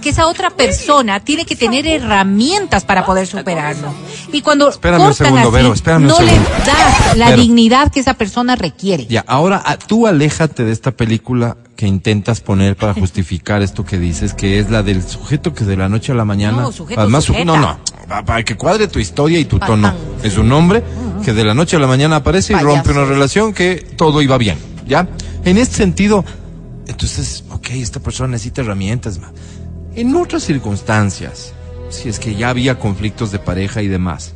que 0.01 0.09
esa 0.09 0.27
otra 0.27 0.49
persona 0.49 1.19
tiene 1.19 1.45
que 1.45 1.55
tener 1.55 1.85
herramientas 1.87 2.85
para 2.85 3.05
poder 3.05 3.27
superarlo. 3.27 3.93
Y 4.31 4.41
cuando 4.41 4.69
Espérame 4.69 5.01
un 5.01 5.07
cortan 5.07 5.25
segundo, 5.27 5.47
así, 5.49 5.57
Vero, 5.57 5.73
espérame 5.73 6.01
un 6.03 6.07
no 6.09 6.19
le 6.21 6.29
segundo. 6.29 6.49
das 6.65 7.17
la 7.17 7.25
Vero. 7.31 7.41
dignidad 7.41 7.91
que 7.91 7.99
esa 7.99 8.13
persona 8.13 8.55
requiere. 8.55 9.05
Ya, 9.07 9.23
ahora 9.27 9.61
ah, 9.65 9.77
tú 9.77 10.07
aléjate 10.07 10.63
de 10.63 10.71
esta 10.71 10.91
película 10.91 11.57
que 11.75 11.87
intentas 11.87 12.41
poner 12.41 12.75
para 12.75 12.93
justificar 12.93 13.61
esto 13.61 13.85
que 13.85 13.97
dices, 13.97 14.33
que 14.33 14.59
es 14.59 14.69
la 14.69 14.83
del 14.83 15.01
sujeto 15.07 15.53
que 15.53 15.63
de 15.63 15.77
la 15.77 15.87
noche 15.89 16.11
a 16.11 16.15
la 16.15 16.25
mañana. 16.25 16.61
No, 16.61 16.71
sujeto, 16.71 16.99
además, 17.01 17.23
sujeta. 17.25 17.45
no, 17.45 17.57
no, 17.57 17.79
pa- 18.07 18.23
para 18.25 18.43
que 18.43 18.55
cuadre 18.57 18.87
tu 18.87 18.99
historia 18.99 19.39
y 19.39 19.45
tu 19.45 19.59
Patán. 19.59 19.81
tono. 19.81 19.93
Es 20.23 20.37
un 20.37 20.51
hombre 20.51 20.83
que 21.23 21.33
de 21.33 21.43
la 21.43 21.53
noche 21.53 21.77
a 21.77 21.79
la 21.79 21.87
mañana 21.87 22.17
aparece 22.17 22.53
y 22.53 22.55
Payaso. 22.57 22.75
rompe 22.75 22.91
una 22.91 23.05
relación 23.05 23.53
que 23.53 23.75
todo 23.95 24.21
iba 24.21 24.37
bien, 24.37 24.57
¿ya? 24.87 25.07
En 25.45 25.57
este 25.57 25.75
sentido, 25.77 26.25
entonces, 26.87 27.43
ok, 27.49 27.69
esta 27.71 27.99
persona 27.99 28.29
necesita 28.31 28.61
herramientas. 28.61 29.19
ma. 29.19 29.31
En 29.95 30.15
otras 30.15 30.43
circunstancias, 30.43 31.53
si 31.89 32.09
es 32.09 32.19
que 32.19 32.35
ya 32.35 32.49
había 32.49 32.79
conflictos 32.79 33.31
de 33.31 33.39
pareja 33.39 33.81
y 33.81 33.87
demás, 33.87 34.33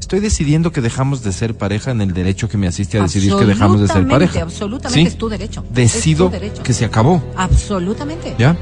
Estoy 0.00 0.20
decidiendo 0.20 0.70
que 0.70 0.82
dejamos 0.82 1.22
de 1.24 1.32
ser 1.32 1.56
pareja 1.56 1.90
en 1.90 2.02
el 2.02 2.12
derecho 2.12 2.46
que 2.46 2.58
me 2.58 2.66
asiste 2.66 2.98
a 2.98 3.02
decidir 3.02 3.34
que 3.36 3.46
dejamos 3.46 3.80
de 3.80 3.88
ser 3.88 4.06
pareja. 4.06 4.42
absolutamente, 4.42 5.00
¿Sí? 5.00 5.06
es 5.06 5.16
tu 5.16 5.30
derecho. 5.30 5.64
Decido 5.72 6.26
Es 6.26 6.30
tu 6.32 6.38
derecho. 6.40 6.62
que 6.62 6.72
se 6.74 6.84
acabó. 6.84 7.22
Absolutamente. 7.36 8.34
¿Ya? 8.38 8.54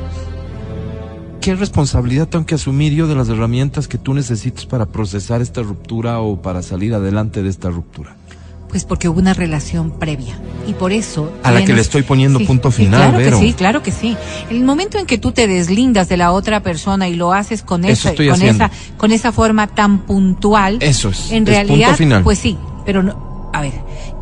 ¿Qué 1.40 1.57
responsabilidad 1.57 2.28
tengo 2.28 2.47
que 2.47 2.55
asumir 2.55 2.93
yo 2.95 3.09
de 3.09 3.16
las 3.16 3.28
herramientas 3.28 3.88
que 3.88 3.99
tú 3.99 4.14
necesitas 4.14 4.66
para 4.66 4.86
procesar 4.86 5.43
esta 5.43 5.62
ruptura 5.62 6.20
o 6.20 6.40
para 6.40 6.62
salir 6.62 6.95
adelante 6.95 7.43
de 7.43 7.49
esta 7.51 7.70
ruptura? 7.70 8.16
Pues 8.72 8.84
porque 8.84 9.08
hubo 9.08 9.20
una 9.20 9.34
relación 9.34 9.90
previa. 9.92 10.34
Y 10.66 10.72
por 10.72 10.92
eso. 10.92 11.30
A 11.44 11.50
la 11.52 11.64
que 11.64 11.72
le 11.74 11.80
estoy 11.82 12.02
poniendo 12.02 12.40
punto 12.40 12.70
sí, 12.72 12.84
final, 12.86 13.10
Claro 13.10 13.18
Vero. 13.18 13.38
que 13.38 13.46
sí, 13.46 13.52
claro 13.52 13.82
que 13.82 13.92
sí. 13.92 14.16
El 14.50 14.64
momento 14.64 14.98
en 14.98 15.06
que 15.06 15.18
tú 15.18 15.30
te 15.30 15.46
deslindas 15.46 16.08
de 16.08 16.16
la 16.16 16.32
otra 16.32 16.60
persona 16.62 17.06
y 17.08 17.14
lo 17.14 17.32
haces 17.34 17.62
con 17.62 17.84
Eso 17.84 18.08
esa, 18.08 18.16
con 18.32 18.42
esa, 18.42 18.70
con 18.96 19.12
esa 19.12 19.30
forma 19.30 19.66
tan 19.68 19.98
puntual. 20.00 20.78
Eso 20.80 21.10
es, 21.10 21.30
En 21.30 21.42
es 21.44 21.48
realidad, 21.50 21.88
punto 21.88 21.98
final. 21.98 22.22
pues 22.24 22.38
sí, 22.38 22.56
pero 22.86 23.02
no. 23.02 23.30
A 23.54 23.60
ver, 23.60 23.74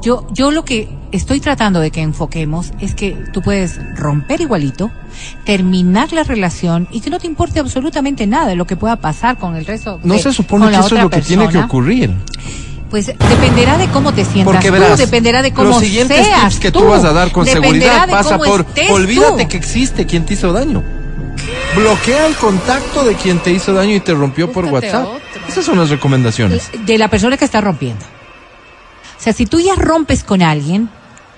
yo, 0.02 0.26
yo 0.32 0.50
lo 0.50 0.64
que 0.64 0.88
estoy 1.12 1.38
tratando 1.38 1.78
de 1.78 1.92
que 1.92 2.00
enfoquemos 2.02 2.72
es 2.80 2.96
que 2.96 3.12
tú 3.32 3.42
puedes 3.42 3.78
romper 3.96 4.40
igualito, 4.40 4.90
terminar 5.44 6.12
la 6.12 6.24
relación 6.24 6.88
y 6.90 7.00
que 7.00 7.10
no 7.10 7.20
te 7.20 7.28
importe 7.28 7.60
absolutamente 7.60 8.26
nada 8.26 8.48
de 8.48 8.56
lo 8.56 8.66
que 8.66 8.74
pueda 8.74 8.96
pasar 8.96 9.38
con 9.38 9.54
el 9.54 9.64
resto. 9.66 10.00
No 10.02 10.14
de- 10.14 10.20
se 10.20 10.32
supone 10.32 10.68
que 10.70 10.76
eso 10.76 10.96
es 10.96 11.02
lo 11.04 11.10
que 11.10 11.20
tiene 11.20 11.48
que 11.48 11.58
ocurrir. 11.58 12.10
Pues 12.90 13.06
dependerá 13.06 13.78
de 13.78 13.88
cómo 13.88 14.12
te 14.12 14.24
sientas 14.24 14.52
Porque 14.52 14.66
tú, 14.66 14.72
verás, 14.72 14.98
dependerá 14.98 15.42
de 15.42 15.54
cómo 15.54 15.68
los 15.70 15.78
siguientes 15.78 16.26
seas 16.26 16.42
tips 16.50 16.60
que 16.60 16.72
tú, 16.72 16.80
tú 16.80 16.88
vas 16.88 17.04
a 17.04 17.12
dar 17.12 17.30
con 17.30 17.46
seguridad 17.46 18.08
pasa 18.10 18.36
por 18.36 18.66
olvídate 18.90 19.44
tú. 19.44 19.48
que 19.48 19.56
existe 19.56 20.06
quien 20.06 20.26
te 20.26 20.34
hizo 20.34 20.52
daño. 20.52 20.82
Bloquea 21.76 22.26
el 22.26 22.34
contacto 22.34 23.04
de 23.04 23.14
quien 23.14 23.38
te 23.38 23.52
hizo 23.52 23.72
daño 23.72 23.94
y 23.94 24.00
te 24.00 24.12
rompió 24.12 24.50
por 24.50 24.64
WhatsApp. 24.64 25.06
otro. 25.06 25.20
Esas 25.48 25.64
son 25.64 25.78
las 25.78 25.88
recomendaciones. 25.88 26.70
de 26.84 26.98
la 26.98 27.08
persona 27.08 27.36
que 27.36 27.44
está 27.44 27.60
rompiendo. 27.60 28.04
O 29.18 29.22
sea, 29.22 29.32
si 29.32 29.46
tú 29.46 29.60
ya 29.60 29.74
rompes 29.76 30.24
con 30.24 30.42
alguien, 30.42 30.90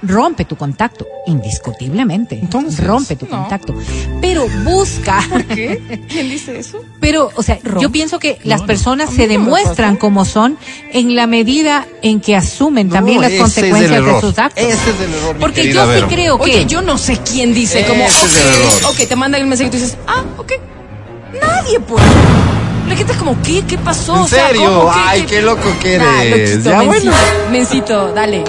rompe 0.03 0.45
tu 0.45 0.57
contacto, 0.57 1.07
indiscutiblemente. 1.27 2.35
Entonces, 2.37 2.85
rompe 2.85 3.17
tu 3.17 3.27
no. 3.27 3.39
contacto. 3.39 3.75
Pero 4.21 4.47
busca. 4.65 5.21
¿Qué? 5.55 6.03
¿Quién 6.09 6.29
dice 6.29 6.59
eso? 6.59 6.79
Pero, 7.01 7.31
o 7.37 7.43
sea, 7.43 7.59
yo 7.81 7.91
pienso 7.91 8.19
que 8.19 8.39
las 8.45 8.63
personas 8.63 9.11
se 9.11 9.29
demuestran 9.29 9.97
como 9.97 10.25
son 10.25 10.59
en 10.93 11.15
la 11.15 11.27
medida 11.27 11.87
en 12.03 12.21
que 12.21 12.35
asumen 12.37 12.89
No, 12.89 12.95
también 12.95 13.21
las 13.21 13.33
consecuencias 13.33 14.05
de 14.05 14.21
sus 14.21 14.39
actos. 14.39 14.65
Ese 14.65 14.91
es 14.91 15.01
el 15.01 15.15
error, 15.15 15.37
Porque 15.39 15.73
yo 15.73 15.87
Vero. 15.87 16.09
sí 16.09 16.15
creo 16.15 16.39
que 16.39 16.45
Oye, 16.45 16.67
yo 16.67 16.83
no 16.83 16.99
sé 16.99 17.19
quién 17.19 17.55
dice 17.55 17.85
como, 17.87 18.05
Ese 18.05 18.27
es 18.27 18.37
el 18.37 18.49
ok, 18.49 18.55
error. 18.79 18.91
ok, 18.93 19.09
te 19.09 19.17
manda 19.17 19.39
el 19.39 19.47
mensaje 19.47 19.69
y 19.69 19.71
tú 19.71 19.77
dices, 19.77 19.97
ah, 20.07 20.25
ok. 20.37 20.53
Nadie, 21.41 21.81
pues. 21.81 22.03
La 22.89 22.97
gente 22.97 23.13
es 23.13 23.19
como, 23.19 23.41
¿qué? 23.43 23.63
¿Qué 23.67 23.79
pasó? 23.79 24.15
¿En 24.17 24.21
O 24.23 24.29
sea, 24.29 24.49
serio? 24.49 24.65
¿cómo? 24.67 24.93
¿Qué? 24.93 24.99
Ay, 25.03 25.23
qué 25.23 25.41
loco 25.43 25.69
que 25.81 25.97
Ah, 25.99 26.25
eres. 26.25 26.51
loquito, 26.57 26.71
Ya, 26.71 26.77
mencito, 26.79 27.11
bueno. 27.13 27.51
Mencito, 27.51 28.13
dale. 28.13 28.45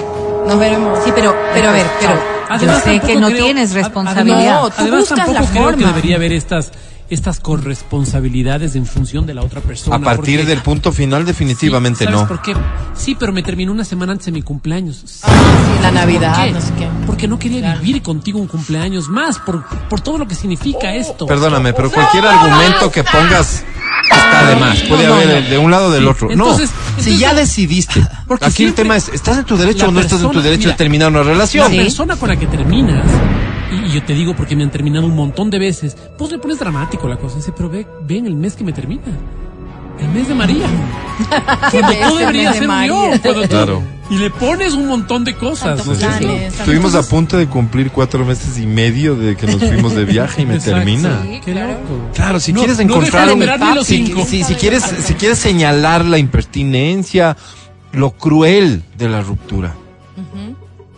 Nos 0.46 0.58
veremos. 0.58 0.98
Sí, 1.04 1.10
pero, 1.14 1.34
pero 1.54 1.68
a 1.70 1.72
ver, 1.72 1.86
pero 2.00 2.14
yo 2.60 2.80
sé 2.80 3.00
que 3.00 3.16
no 3.16 3.28
creo- 3.28 3.44
tienes 3.44 3.70
ad- 3.72 3.74
responsabilidad. 3.76 4.60
No, 4.62 4.68
tú 4.68 4.74
además 4.78 5.00
buscas 5.00 5.16
tampoco 5.18 5.32
la 5.40 5.46
creo 5.50 5.52
que 5.66 5.70
forma. 5.72 5.86
debería 5.88 6.16
haber 6.16 6.32
estas 6.32 6.72
estas 7.10 7.38
corresponsabilidades 7.38 8.74
en 8.76 8.86
función 8.86 9.26
de 9.26 9.34
la 9.34 9.42
otra 9.42 9.60
persona. 9.60 9.96
A 9.96 10.00
partir 10.00 10.38
porque- 10.40 10.48
del 10.54 10.62
punto 10.62 10.90
final, 10.90 11.24
definitivamente 11.26 11.98
Sí, 12.00 12.04
¿sabes 12.06 12.20
no. 12.22 12.26
por 12.26 12.40
qué? 12.42 12.54
Sí, 12.94 13.14
pero 13.14 13.30
me 13.32 13.42
terminó 13.42 13.72
una 13.72 13.84
semana 13.84 14.12
antes 14.12 14.26
de 14.26 14.32
mi 14.32 14.42
cumpleaños. 14.42 15.02
Sí, 15.04 15.20
Ah, 15.22 15.28
sí, 15.28 15.82
la 15.82 15.88
¿por 15.90 15.94
Navidad, 15.94 16.44
qué? 16.46 16.50
no 16.52 16.60
sé 16.60 16.72
qué. 16.78 16.88
Porque 17.06 17.28
no 17.28 17.38
quería 17.38 17.76
vivir 17.76 18.02
contigo 18.02 18.38
un 18.40 18.46
cumpleaños 18.46 19.08
más, 19.08 19.38
por, 19.38 19.64
por 19.88 20.00
todo 20.00 20.16
lo 20.18 20.26
que 20.26 20.34
significa 20.34 20.94
esto. 20.94 21.26
Perdóname, 21.26 21.72
pero 21.74 21.90
cualquier 21.90 22.26
argumento 22.26 22.90
que 22.90 23.04
pongas 23.04 23.64
está 24.10 24.48
de 24.48 24.56
más. 24.56 24.80
Puede 24.82 25.06
No, 25.06 25.14
haber 25.14 25.42
no. 25.44 25.48
de 25.50 25.58
un 25.58 25.70
lado 25.70 25.86
o 25.86 25.90
del 25.90 26.02
Sí, 26.02 26.08
otro. 26.08 26.30
entonces- 26.30 26.70
no, 26.70 26.76
entonces- 26.90 27.04
si 27.14 27.18
ya 27.18 27.34
decidiste. 27.34 28.06
Porque 28.26 28.44
Aquí 28.46 28.64
el 28.64 28.74
tema 28.74 28.96
es, 28.96 29.08
¿estás 29.08 29.38
en 29.38 29.44
tu 29.44 29.56
derecho 29.56 29.84
La 29.84 29.88
o 29.88 29.92
no 29.92 30.00
estás 30.00 30.14
en 30.14 30.18
tu 30.22 30.28
persona- 30.28 30.44
derecho 30.44 30.60
mira, 30.66 30.72
de 30.72 30.76
terminar 30.78 31.08
una 31.10 31.18
La 31.22 31.24
relación? 31.24 31.70
Sí. 31.70 31.76
persona 31.76 32.16
con 32.16 32.28
la 32.28 32.36
que 32.36 32.46
terminas, 32.46 33.06
y, 33.72 33.90
y 33.90 33.92
yo 33.92 34.02
te 34.04 34.14
digo 34.14 34.34
porque 34.36 34.54
me 34.56 34.62
han 34.64 34.70
terminado 34.70 35.06
un 35.06 35.14
montón 35.14 35.50
de 35.50 35.58
veces, 35.58 35.96
pues 36.18 36.30
le 36.30 36.38
pones 36.38 36.58
dramático 36.58 37.08
la 37.08 37.16
cosa. 37.16 37.36
Dice, 37.36 37.52
pero 37.56 37.68
ve, 37.68 37.86
ven 38.06 38.26
el 38.26 38.34
mes 38.36 38.54
que 38.54 38.64
me 38.64 38.72
termina. 38.72 39.02
El 40.00 40.08
mes 40.08 40.28
de 40.28 40.34
María. 40.34 40.66
Cuando 41.70 41.92
tú 42.08 42.16
deberías 42.16 42.56
ser 42.56 42.66
María? 42.68 42.88
yo. 42.88 43.10
cuando 43.22 43.42
tú- 43.42 43.48
Claro. 43.48 43.82
Y 44.10 44.18
le 44.18 44.28
pones 44.28 44.74
un 44.74 44.86
montón 44.86 45.24
de 45.24 45.34
cosas. 45.34 45.78
Tantos 45.78 45.86
¿no 45.86 45.92
es 45.94 46.02
eso? 46.02 46.18
planes, 46.18 46.54
Estuvimos 46.58 46.94
a 46.94 47.02
punto 47.08 47.38
de 47.38 47.46
cumplir 47.46 47.90
cuatro 47.90 48.22
meses 48.26 48.58
y 48.58 48.66
medio 48.66 49.16
de 49.16 49.34
que 49.34 49.46
nos 49.46 49.56
fuimos 49.64 49.94
de 49.94 50.04
viaje 50.04 50.42
y 50.42 50.46
me 50.46 50.56
Exacto. 50.56 50.76
termina. 50.76 51.22
Sí, 51.22 51.40
Qué 51.42 51.52
claro. 51.52 51.68
loco. 51.72 52.10
Claro, 52.14 52.38
si 52.38 52.52
No, 52.52 52.58
quieres 52.60 52.78
encontrar 52.80 53.28
de 53.28 53.32
un 53.32 53.74
los 53.74 53.86
si, 53.86 54.04
cinco. 54.04 54.26
si- 54.28 54.44
si 54.44 54.54
quieres 54.56 54.82
si 54.82 55.14
quieres 55.14 55.38
señalar 55.38 56.04
la 56.04 56.18
impertinencia, 56.18 57.36
lo 57.92 58.10
cruel 58.10 58.82
de 58.98 59.08
la 59.08 59.22
ruptura. 59.22 59.74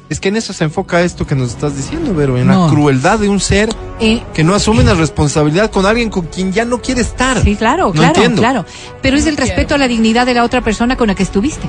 Es 0.09 0.20
que 0.20 0.28
en 0.28 0.36
eso 0.36 0.52
se 0.52 0.62
enfoca 0.64 1.02
esto 1.02 1.26
que 1.26 1.34
nos 1.34 1.50
estás 1.50 1.76
diciendo, 1.76 2.14
Vero, 2.14 2.38
en 2.38 2.46
No. 2.46 2.66
la 2.66 2.72
crueldad 2.72 3.18
de 3.18 3.28
un 3.28 3.40
ser 3.40 3.70
Eh, 3.98 4.22
que 4.34 4.44
no 4.44 4.54
asume 4.54 4.84
la 4.84 4.94
responsabilidad 4.94 5.70
con 5.70 5.84
alguien 5.86 6.11
con 6.11 6.26
quien 6.26 6.52
ya 6.52 6.64
no 6.64 6.80
quiere 6.80 7.00
estar. 7.00 7.42
Sí, 7.42 7.57
claro, 7.57 7.86
No 7.86 7.92
claro, 7.92 8.09
entiendo. 8.09 8.40
claro. 8.42 8.64
Pero 9.02 9.16
es 9.16 9.26
el 9.26 9.36
respeto 9.36 9.74
a 9.74 9.78
la 9.78 9.88
dignidad 9.88 10.26
de 10.26 10.34
la 10.34 10.44
otra 10.44 10.61
persona 10.61 10.96
con 10.96 11.09
la 11.09 11.14
que 11.14 11.22
estuviste. 11.22 11.66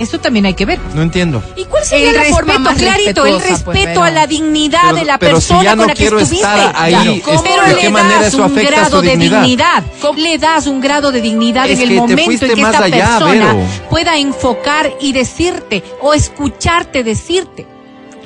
Eso 0.00 0.18
también 0.18 0.46
hay 0.46 0.54
que 0.54 0.64
ver. 0.64 0.80
No 0.94 1.02
entiendo. 1.02 1.42
¿Y 1.56 1.66
cuál 1.66 1.84
sería 1.84 2.08
El 2.10 2.16
la 2.16 2.22
forma 2.24 2.54
respeto, 2.54 2.60
más 2.60 2.74
clarito, 2.78 3.26
el 3.26 3.32
pues, 3.34 3.50
respeto 3.50 3.72
Vero? 3.86 4.02
a 4.02 4.10
la 4.10 4.26
dignidad 4.26 4.80
Pero- 4.86 4.96
de 4.96 5.04
la 5.04 5.18
pero 5.18 5.40
si 5.40 5.48
persona 5.48 5.62
ya 5.62 5.76
no 5.76 5.82
con 5.82 5.88
la 5.88 5.94
que 5.94 6.04
estuviste. 6.06 6.36
estar 6.36 6.72
ahí, 6.74 7.22
es- 7.26 7.40
pero 7.42 7.62
¿de 7.66 7.74
le 7.74 7.80
qué 7.80 7.90
manera 7.90 8.14
das 8.20 8.28
eso 8.28 8.42
a 8.44 8.48
grado 8.48 9.02
de 9.02 9.10
dignidad? 9.10 9.42
dignidad. 9.42 9.84
Le 10.16 10.38
das 10.38 10.66
un 10.66 10.80
grado 10.80 11.12
de 11.12 11.20
dignidad 11.20 11.68
Es 11.68 11.78
en 11.78 11.90
el 11.90 11.96
momento 11.98 12.30
en 12.46 12.54
que 12.54 12.60
esta 12.62 12.84
allá, 12.84 13.18
persona 13.18 13.30
Vero. 13.52 13.58
pueda 13.90 14.16
enfocar 14.16 14.90
y 15.00 15.12
decirte 15.12 15.84
o 16.00 16.14
escucharte 16.14 17.04
decirte 17.04 17.66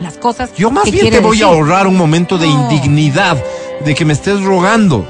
las 0.00 0.16
cosas 0.16 0.50
Yo 0.56 0.70
más 0.70 0.84
que 0.84 0.92
bien 0.92 1.10
te 1.10 1.18
voy 1.18 1.38
a 1.42 1.46
decir. 1.46 1.58
ahorrar 1.58 1.86
un 1.88 1.96
momento 1.96 2.38
de 2.38 2.46
No. 2.46 2.52
indignidad, 2.70 3.36
de 3.84 3.94
que 3.96 4.04
me 4.04 4.12
estés 4.12 4.40
rogando 4.42 5.04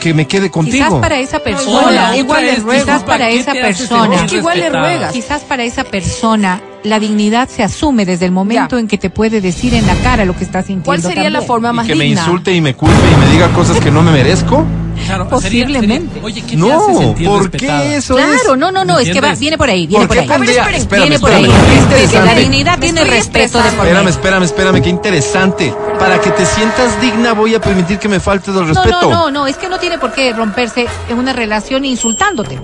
que 0.00 0.14
me 0.14 0.26
quede 0.26 0.50
contigo. 0.50 0.84
Quizás 0.86 1.00
para 1.00 1.18
esa 1.18 1.38
persona, 1.40 2.16
igual 2.16 2.44
le 2.44 2.56
ruegas. 2.56 2.84
quizás 2.84 3.02
para 3.04 3.28
¿Qué 3.28 3.38
esa 3.38 3.52
persona, 3.52 4.14
Es 4.16 4.30
que 4.30 4.36
igual 4.36 4.60
le 4.60 4.70
ruegas. 4.70 5.12
Quizás 5.12 5.42
para 5.42 5.64
esa 5.64 5.84
persona 5.84 6.60
la 6.84 7.00
dignidad 7.00 7.48
se 7.48 7.62
asume 7.64 8.04
desde 8.04 8.26
el 8.26 8.32
momento 8.32 8.76
Ya. 8.76 8.80
en 8.80 8.88
que 8.88 8.98
te 8.98 9.10
puede 9.10 9.40
decir 9.40 9.74
en 9.74 9.86
la 9.86 9.94
cara 9.96 10.24
lo 10.24 10.36
que 10.36 10.44
está 10.44 10.60
sintiendo. 10.62 10.84
¿Cuál 10.84 11.02
sería 11.02 11.24
la 11.30 11.38
también. 11.40 11.46
forma 11.48 11.70
y 11.70 11.72
más 11.72 11.86
que 11.86 11.94
me 11.96 12.06
insulte 12.06 12.52
y 12.54 12.60
me 12.60 12.74
culpe 12.74 12.94
y 12.94 13.16
me 13.26 13.32
diga 13.32 13.48
cosas 13.52 13.80
que 13.80 13.90
no 13.90 14.02
me 14.02 14.12
merezco. 14.12 14.64
Claro, 15.04 15.28
Posiblemente. 15.28 16.08
sería- 16.14 16.24
oye, 16.24 16.42
¿qué 16.42 16.48
te 16.50 16.56
No, 16.56 16.82
hace 16.82 16.98
sentir 16.98 17.28
¿por 17.28 17.50
qué 17.50 17.96
eso 17.96 18.18
es? 18.18 18.24
Claro, 18.24 18.56
no, 18.56 18.72
no, 18.72 18.84
no, 18.84 18.98
es 18.98 19.10
que 19.10 19.20
va, 19.20 19.34
viene 19.34 19.56
por 19.58 19.68
ahí, 19.68 19.86
viene 19.86 20.06
¿Por 20.06 20.18
ahí. 20.18 20.26
pondría- 20.26 20.62
esperen, 20.62 20.80
espérame, 20.80 21.02
viene 21.08 21.18
por 21.20 21.32
ahí. 21.32 21.44
espérame, 21.44 22.10
qué 22.10 22.20
la 22.20 22.34
dignidad 22.34 22.78
tiene 22.78 23.04
respeto 23.04 23.58
de 23.58 23.70
por 23.72 23.86
Espérame, 23.86 24.08
espérame, 24.08 24.42
espérame, 24.44 24.82
qué 24.82 24.88
interesante. 24.88 25.74
Para 25.98 26.20
que 26.20 26.30
te 26.30 26.44
sientas 26.46 27.00
digna 27.00 27.32
voy 27.32 27.54
a 27.54 27.60
permitir 27.60 27.98
que 27.98 28.08
me 28.08 28.20
faltes 28.20 28.48
el 28.48 28.54
No, 28.54 28.66
respeto. 28.66 29.02
no, 29.02 29.10
no, 29.10 29.30
no, 29.30 29.46
es 29.46 29.56
que 29.56 29.68
no 29.68 29.78
tiene 29.78 29.98
por 29.98 30.12
qué 30.12 30.32
romperse 30.32 30.86
en 31.08 31.18
una 31.18 31.32
relación 31.32 31.84
insultándote. 31.84 32.58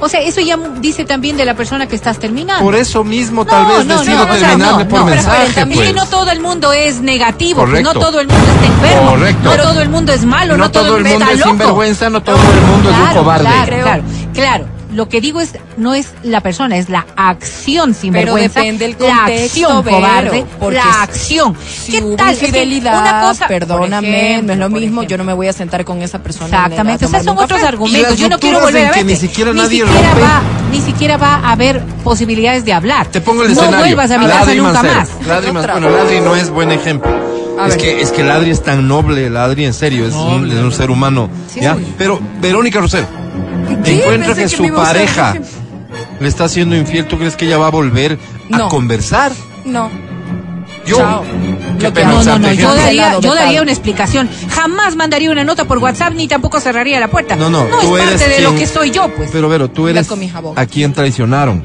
O 0.00 0.08
sea, 0.08 0.20
eso 0.20 0.40
ya 0.40 0.56
dice 0.78 1.04
también 1.04 1.36
de 1.36 1.44
la 1.44 1.54
persona 1.54 1.88
que 1.88 1.96
estás 1.96 2.20
terminando. 2.20 2.62
Por 2.62 2.76
eso 2.76 3.02
mismo 3.02 3.44
tal 3.44 3.64
No, 3.64 3.74
vez 3.78 3.84
no, 3.86 3.98
decido 3.98 4.18
no, 4.18 4.32
o 4.32 4.36
sea, 4.36 4.48
terminarle 4.50 4.84
no, 4.84 4.90
por 4.90 4.98
no, 5.00 5.04
pero 5.06 5.16
mensaje, 5.16 5.36
esperen, 5.46 5.54
también 5.54 5.82
pues. 5.82 5.94
no 5.96 6.06
todo 6.06 6.30
el 6.30 6.40
mundo 6.40 6.72
es 6.72 7.00
negativo, 7.00 7.60
Correcto. 7.62 7.94
no 7.94 8.00
todo 8.00 8.20
el 8.20 8.28
mundo 8.28 8.44
está 8.52 8.66
enfermo, 8.66 9.10
Correcto. 9.10 9.56
no 9.56 9.62
todo 9.62 9.80
el 9.82 9.88
mundo 9.88 10.12
es 10.12 10.24
malo, 10.24 10.56
no, 10.56 10.64
no 10.64 10.70
todo 10.70 10.96
el 10.98 11.02
mundo 11.04 11.18
está 11.24 11.32
es 11.32 11.38
loco. 11.40 11.50
Sinvergüenza, 11.68 12.10
no 12.10 12.22
todo 12.22 12.36
el 12.36 12.60
mundo 12.66 12.90
es 12.90 12.96
un 12.96 13.02
Claro, 13.02 13.20
cobarde. 13.20 13.44
Claro, 13.44 13.66
Creo- 13.66 13.82
claro, 13.84 14.02
claro. 14.34 14.78
Lo 14.90 15.06
que 15.06 15.20
digo 15.20 15.38
es, 15.42 15.50
no 15.76 15.92
es 15.94 16.14
la 16.22 16.40
persona, 16.40 16.78
es 16.78 16.88
la 16.88 17.04
acción 17.14 17.92
sinvergüenza. 17.92 18.60
depende 18.60 18.86
del 18.86 18.96
La 19.06 19.16
contexto, 19.18 19.44
acción 19.44 19.84
Vero, 19.84 19.96
cobarde, 19.98 20.44
porque 20.58 20.76
la 20.76 21.02
acción. 21.02 21.54
Si 21.60 21.92
¿Qué 21.92 22.02
hubo 22.02 22.16
tal? 22.16 22.30
Es 22.32 22.38
que 22.38 22.46
infidelidad, 22.46 22.98
una 23.02 23.20
cosa, 23.20 23.46
perdóname, 23.48 24.30
ejemplo, 24.32 24.46
no 24.46 24.52
es 24.54 24.58
lo 24.58 24.68
mismo, 24.70 25.00
ejemplo. 25.02 25.02
yo 25.02 25.18
no 25.18 25.24
me 25.24 25.34
voy 25.34 25.46
a 25.48 25.52
sentar 25.52 25.84
con 25.84 26.00
esa 26.00 26.20
persona. 26.22 26.46
Exactamente, 26.46 27.04
a 27.04 27.08
esos 27.08 27.22
son 27.22 27.36
otros 27.36 27.60
café. 27.60 27.66
argumentos. 27.68 28.16
Yo 28.16 28.30
no 28.30 28.38
quiero 28.38 28.60
volver 28.60 28.86
a 28.86 28.90
verte. 28.92 29.04
ni 29.04 29.16
siquiera 29.16 29.52
ni 29.52 29.58
nadie 29.58 29.80
siquiera 29.84 30.08
rompe. 30.10 30.20
va, 30.22 30.40
ni 30.72 30.80
siquiera 30.80 31.16
va 31.18 31.34
a 31.34 31.52
haber 31.52 31.82
posibilidades 32.02 32.64
de 32.64 32.72
hablar. 32.72 33.08
Te 33.08 33.20
pongo 33.20 33.42
el 33.42 33.48
no 33.54 33.60
escenario. 33.60 33.78
vuelvas 33.94 34.10
a 34.10 34.18
mi 34.18 34.26
casa 34.26 34.54
nunca 34.54 34.82
más. 34.82 35.10
Ladri 35.26 35.50
bueno, 35.50 35.90
Ladri 35.90 36.20
no 36.22 36.34
es 36.34 36.48
buen 36.48 36.72
ejemplo. 36.72 37.10
A 37.58 37.66
Es 37.66 37.76
ver. 37.76 37.78
que, 37.78 38.00
es 38.00 38.12
que 38.12 38.22
Ladri 38.22 38.50
es 38.50 38.62
tan 38.62 38.86
noble, 38.86 39.28
Ladri 39.30 39.64
en 39.64 39.74
serio, 39.74 40.06
es, 40.06 40.14
un, 40.14 40.50
es 40.50 40.74
ser 40.74 40.90
humano. 40.90 41.28
Sí, 41.52 41.60
¿ya? 41.60 41.74
sí. 41.76 41.94
Pero 41.98 42.20
Verónica 42.40 42.80
Rosero 42.80 43.06
¿Qué? 43.84 44.02
encuentra 44.02 44.34
que, 44.34 44.42
que 44.42 44.48
su 44.48 44.68
pareja 44.74 45.34
le 46.20 46.28
está 46.28 46.44
haciendo 46.44 46.76
infiel, 46.76 47.06
¿tú 47.06 47.18
crees 47.18 47.36
que 47.36 47.46
ella 47.46 47.58
va 47.58 47.66
a 47.68 47.70
volver 47.70 48.18
a 48.52 48.68
conversar? 48.68 49.32
No. 49.64 49.90
Yo, 50.86 50.96
Chao. 50.96 51.22
qué 51.78 51.90
pena 51.90 52.12
No, 52.12 52.22
no, 52.24 52.38
no, 52.38 52.52
yo 52.52 52.74
daría, 52.74 53.18
yo 53.20 53.34
daría 53.34 53.60
una 53.60 53.72
explicación. 53.72 54.28
Jamás 54.50 54.96
mandaría 54.96 55.30
una 55.30 55.44
nota 55.44 55.66
por 55.66 55.78
WhatsApp 55.78 56.14
ni 56.14 56.26
tampoco 56.28 56.60
cerraría 56.60 56.98
la 56.98 57.08
puerta. 57.08 57.36
No, 57.36 57.50
no, 57.50 57.68
no 57.68 57.78
tú 57.80 57.96
es 57.98 58.04
eres 58.04 58.22
parte 58.22 58.34
de 58.36 58.40
lo 58.40 58.54
que 58.54 58.66
soy 58.66 58.90
yo, 58.90 59.08
pues. 59.14 59.28
Pero 59.30 59.48
Vero, 59.50 59.68
tú 59.68 59.88
eres 59.88 60.08
a 60.56 60.66
quien 60.66 60.94
traicionaron. 60.94 61.62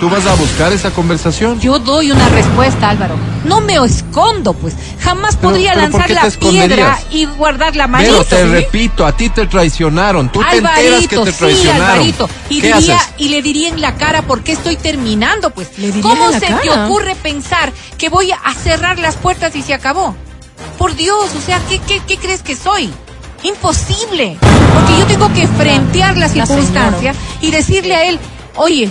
¿Tú 0.00 0.10
vas 0.10 0.26
a 0.26 0.34
buscar 0.34 0.72
esa 0.72 0.90
conversación? 0.90 1.58
Yo 1.60 1.78
doy 1.78 2.10
una 2.10 2.28
respuesta, 2.28 2.90
Álvaro. 2.90 3.14
No 3.44 3.60
me 3.60 3.76
escondo, 3.76 4.52
pues. 4.52 4.74
Jamás 5.00 5.36
Pero- 5.36 5.48
podría 5.50 5.72
pero 5.74 5.90
¿por 5.90 6.00
lanzar 6.00 6.24
la 6.24 6.50
piedra 6.50 6.98
y 7.10 7.24
guardar 7.24 7.76
la 7.76 7.86
manito. 7.86 8.12
Pero 8.12 8.24
te 8.24 8.44
¿sí? 8.44 8.50
repito, 8.62 9.06
a 9.06 9.16
ti 9.16 9.30
te 9.30 9.46
traicionaron. 9.46 10.30
Tú 10.30 10.40
te 10.40 10.56
enteras 10.58 11.06
que 11.06 11.16
Alvarito, 11.16 11.24
te 11.24 11.32
sí, 11.32 11.38
traicionaron. 11.38 11.90
Alvarito. 11.90 12.28
Y, 12.50 12.60
¿Qué 12.60 12.72
diría, 12.74 12.96
haces? 12.96 13.14
y 13.16 13.28
le 13.30 13.42
diría 13.42 13.68
en 13.68 13.80
la 13.80 13.94
cara 13.94 14.22
por 14.22 14.42
qué 14.42 14.52
estoy 14.52 14.76
terminando, 14.76 15.50
pues. 15.50 15.78
¿Le 15.78 15.86
dirías 15.92 16.02
¿Cómo 16.06 16.26
en 16.26 16.32
la 16.32 16.40
se 16.40 16.46
te 16.46 16.70
ocurre 16.70 17.14
pensar 17.14 17.72
que 17.96 18.08
voy 18.08 18.32
a 18.32 18.54
cerrar 18.62 18.98
las 18.98 19.16
puertas 19.16 19.56
y 19.56 19.62
se 19.62 19.72
acabó? 19.72 20.14
Por 20.78 20.94
Dios, 20.94 21.30
o 21.34 21.40
sea, 21.40 21.58
¿qué, 21.68 21.78
qué, 21.80 22.00
qué 22.06 22.18
crees 22.18 22.42
que 22.42 22.54
soy? 22.54 22.90
Imposible. 23.42 24.36
Porque 24.40 24.98
yo 24.98 25.06
tengo 25.06 25.32
que 25.32 25.46
frentear 25.46 26.16
la 26.16 26.26
La 26.28 26.46
circunstancia 26.46 27.14
y 27.40 27.50
decirle 27.50 27.94
a 27.94 28.04
él, 28.08 28.18
oye, 28.56 28.90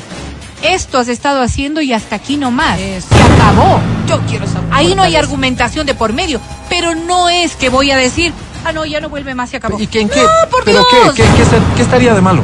esto 0.62 0.98
has 0.98 1.08
estado 1.08 1.42
haciendo 1.42 1.82
y 1.82 1.94
hasta 1.94 2.16
aquí 2.16 2.38
nomás. 2.38 2.80
Eso. 2.80 3.08
Se 3.10 3.34
acabó. 3.34 3.80
Yo 4.08 4.20
quiero 4.28 4.48
saber. 4.48 4.70
Ahí 4.72 4.96
no 4.96 5.04
hay 5.04 5.16
argumentación 5.16 5.86
de 5.86 5.94
por 5.96 6.14
medio, 6.14 6.40
pero 6.70 6.96
no 6.96 7.30
es 7.30 7.56
que 7.56 7.70
voy 7.70 7.92
a 7.92 7.98
decir, 7.98 8.34
ah, 8.66 8.72
no, 8.74 8.86
ya 8.86 9.00
no 9.00 9.10
vuelve 9.10 9.36
más, 9.36 9.50
se 9.50 9.58
acabó. 9.58 9.80
¿Y 9.80 9.88
qué, 9.88 10.02
en 10.02 10.10
qué? 10.10 10.22
No, 10.22 10.50
por 10.50 10.64
¿Pero 10.64 10.86
Dios. 10.92 11.14
qué? 11.16 11.24
¿Qué, 11.24 11.34
qué 11.76 11.82
estaría 11.82 12.14
de 12.14 12.22
malo? 12.22 12.44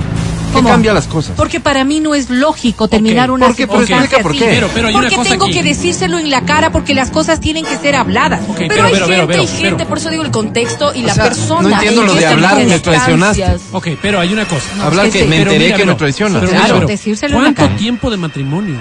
¿Qué 0.52 0.58
¿Cómo? 0.58 0.70
cambia 0.70 0.94
las 0.94 1.08
cosas? 1.08 1.34
Porque 1.38 1.60
para 1.60 1.84
mí 1.86 2.00
no 2.00 2.14
es 2.14 2.30
lógico 2.30 2.88
terminar 2.88 3.32
una 3.32 3.48
¿por 3.48 3.56
qué? 3.56 3.68
Pero 3.68 3.80
circunstancia 3.86 4.18
explica 4.18 4.24
por 4.24 4.32
así. 4.32 4.40
qué. 4.40 4.46
Pero- 4.46 4.70
pero 4.74 4.88
hay 4.88 4.94
una 4.96 5.04
porque 5.04 5.16
cosa 5.16 5.30
tengo 5.32 5.46
aquí. 5.46 5.54
que 5.54 5.64
decírselo 5.64 6.20
en 6.20 6.30
la 6.30 6.42
cara 6.46 6.72
porque 6.72 6.94
las 6.94 7.10
cosas 7.10 7.40
tienen 7.40 7.66
que 7.66 7.78
ser 7.78 7.96
habladas. 7.96 8.42
Pero, 8.58 8.68
pero, 8.68 8.84
hay 8.86 8.92
pero, 8.94 9.06
gente, 9.06 9.16
pero, 9.16 9.28
pero, 9.28 9.42
hay 9.42 9.48
gente, 9.48 9.72
pero. 9.78 9.88
por 9.88 9.98
eso 9.98 10.10
digo 10.10 10.24
el 10.24 10.32
contexto 10.32 10.92
y 10.94 11.04
O 11.04 11.08
la 11.08 11.14
sea, 11.14 11.24
persona. 11.24 11.62
no 11.70 11.76
entiendo 11.76 12.02
en 12.02 12.08
lo 12.08 12.14
de 12.16 12.26
hablar, 12.26 12.66
me 12.66 12.80
traicionaste. 12.80 13.46
Ok, 13.72 13.88
pero 14.02 14.20
hay 14.20 14.34
una 14.34 14.46
cosa. 14.46 14.68
Hablar 14.86 15.06
es 15.08 15.14
que 15.14 15.24
me 15.26 15.38
Pero 15.38 15.52
enteré 15.52 15.66
mira, 15.66 15.78
que 15.78 15.86
me 15.86 15.96
traicionas. 15.96 16.40
pero 16.42 16.52
Claro, 16.52 16.66
mira, 16.66 16.76
pero, 16.76 16.88
decírselo 16.88 17.38
en 17.38 17.44
la 17.44 17.54
¿Cuánto 17.56 17.76
tiempo 17.78 18.10
de 18.12 18.18
matrimonio? 18.18 18.80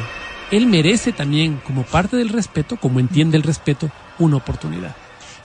Él 0.50 0.66
merece 0.66 1.12
también, 1.12 1.60
como 1.64 1.84
parte 1.84 2.16
del 2.16 2.28
respeto, 2.30 2.76
como 2.76 2.98
entiende 2.98 3.36
el 3.36 3.44
respeto, 3.44 3.88
una 4.18 4.36
oportunidad. 4.36 4.96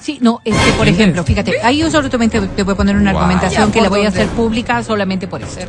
Sí, 0.06 0.20
no, 0.22 0.40
es 0.46 0.56
que, 0.56 0.72
por 0.74 0.88
ejemplo, 0.88 1.24
fíjate, 1.24 1.60
ahí 1.64 1.80
yo 1.80 1.90
solamente 1.90 2.40
te 2.40 2.62
voy 2.62 2.74
a 2.76 2.78
poner 2.78 2.96
una 2.96 3.12
Wow. 3.12 3.22
argumentación 3.22 3.72
que 3.72 3.82
la 3.82 3.90
¿por 3.90 3.98
voy 3.98 4.06
a 4.06 4.10
hacer 4.10 4.28
pública 4.28 4.84
solamente 4.84 5.28
por 5.28 5.42
eso. 5.42 5.60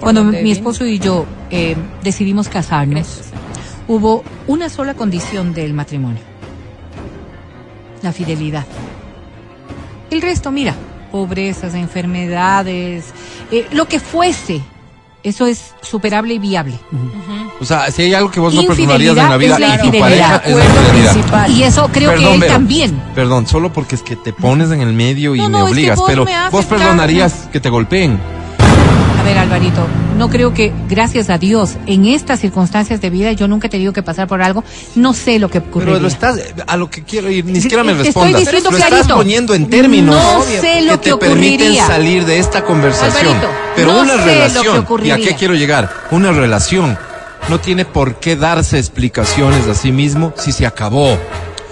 Cuando 0.00 0.24
mi 0.24 0.52
esposo 0.52 0.86
y 0.86 0.98
yo 0.98 1.26
eh, 1.50 1.76
decidimos 2.02 2.48
casarnos, 2.48 3.20
hubo 3.86 4.24
una 4.46 4.70
sola 4.70 4.94
condición 4.94 5.52
del 5.52 5.74
matrimonio. 5.74 6.22
La 8.00 8.10
fidelidad. 8.10 8.64
El 10.10 10.22
resto, 10.22 10.50
mira, 10.50 10.74
pobrezas, 11.12 11.74
enfermedades, 11.74 13.12
eh, 13.52 13.66
lo 13.72 13.84
que 13.86 14.00
fuese, 14.00 14.62
eso 15.24 15.46
es 15.46 15.74
superable 15.82 16.34
y 16.34 16.38
viable. 16.38 16.78
O 17.60 17.64
sea, 17.64 17.90
si 17.90 18.02
hay 18.02 18.14
algo 18.14 18.30
que 18.30 18.40
vos 18.40 18.54
no 18.54 18.62
perdonarías 18.62 19.16
en 19.16 19.28
la 19.30 19.36
vida 19.36 19.54
Infidelidad 19.54 19.54
es 19.54 19.60
la 19.60 19.74
y 19.74 19.78
tu 19.78 19.96
infidelidad. 19.96 20.42
pareja 20.42 20.48
es 20.48 20.56
la 20.56 20.64
infidelidad. 20.64 21.12
principal. 21.12 21.50
Y 21.52 21.62
eso 21.64 21.88
creo 21.92 22.14
que 22.14 22.34
él 22.34 22.40
Vero, 22.40 22.52
también. 22.52 23.02
Perdón, 23.14 23.46
solo 23.46 23.72
porque 23.72 23.94
es 23.94 24.02
que 24.02 24.16
te 24.16 24.32
pones 24.32 24.70
en 24.70 24.80
el 24.82 24.92
medio 24.92 25.34
y 25.34 25.38
No, 25.38 25.48
me 25.48 25.50
no, 25.50 25.58
es 25.58 25.64
que 25.64 25.70
obligas, 25.72 25.98
vos 25.98 26.06
pero 26.08 26.24
me 26.24 26.50
vos 26.50 26.64
perdonarías 26.66 27.48
que 27.52 27.58
te 27.60 27.68
golpeen. 27.70 28.20
A 29.24 29.26
ver, 29.26 29.38
Alvarito, 29.38 29.86
no 30.18 30.28
creo 30.28 30.52
que, 30.52 30.70
gracias 30.86 31.30
a 31.30 31.38
Dios, 31.38 31.76
en 31.86 32.04
estas 32.04 32.40
circunstancias 32.40 33.00
de 33.00 33.08
vida, 33.08 33.32
yo 33.32 33.48
nunca 33.48 33.68
he 33.68 33.70
tenido 33.70 33.94
que 33.94 34.02
pasar 34.02 34.28
por 34.28 34.42
algo, 34.42 34.62
no 34.96 35.14
sé 35.14 35.38
lo 35.38 35.48
que 35.48 35.60
ocurriría. 35.60 35.94
Pero 35.94 36.02
lo 36.02 36.08
estás, 36.08 36.38
a 36.66 36.76
lo 36.76 36.90
que 36.90 37.04
quiero 37.04 37.30
ir, 37.30 37.46
ni 37.46 37.58
siquiera 37.62 37.82
me 37.84 37.92
estoy 37.92 38.04
respondas. 38.08 38.40
diciendo 38.42 38.70
lo 38.70 38.76
clarito. 38.76 39.00
estás 39.00 39.16
poniendo 39.16 39.54
en 39.54 39.70
términos 39.70 40.14
No 40.14 40.42
sé 40.42 40.82
lo 40.82 41.00
que 41.00 41.12
que 41.12 41.12
te 41.12 41.16
permiten 41.16 41.74
salir 41.74 42.26
de 42.26 42.38
esta 42.38 42.64
conversación. 42.64 43.28
Alvarito, 43.28 43.48
pero 43.74 43.92
no 43.94 44.00
una 44.02 44.12
sé 44.12 44.18
lo 44.18 44.24
que 44.24 44.34
relación, 44.34 44.86
¿y 45.06 45.10
a 45.10 45.16
qué 45.16 45.34
quiero 45.36 45.54
llegar? 45.54 45.90
Una 46.10 46.30
relación 46.30 46.98
no 47.48 47.60
tiene 47.60 47.86
por 47.86 48.16
qué 48.16 48.36
darse 48.36 48.78
explicaciones 48.78 49.66
a 49.68 49.74
sí 49.74 49.90
mismo 49.90 50.34
si 50.36 50.52
se 50.52 50.66
acabó. 50.66 51.18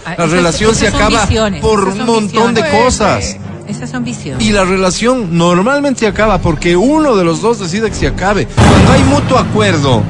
Ah, 0.07 0.15
La 0.17 0.25
relación 0.25 0.71
esas 0.71 0.81
se 0.81 0.89
acaba 0.89 1.27
visiones, 1.27 1.61
por 1.61 1.87
un 1.87 2.07
montón 2.07 2.55
de 2.55 2.67
cosas. 2.71 3.37
Esas 3.69 3.91
son 3.91 4.05
visiones. 4.05 4.45
Y 4.45 4.51
la 4.53 4.65
relación 4.65 5.37
normalmente 5.39 6.01
se 6.01 6.07
acaba 6.07 6.39
porque 6.39 6.77
uno 6.77 7.17
de 7.17 7.25
los 7.25 7.41
dos 7.41 7.59
decide 7.61 7.89
que 7.91 7.95
se 7.97 8.09
acabe. 8.09 8.47
Cuando 8.47 8.93
hay 8.93 9.03
mutuo 9.05 9.39
acuerdo. 9.39 10.03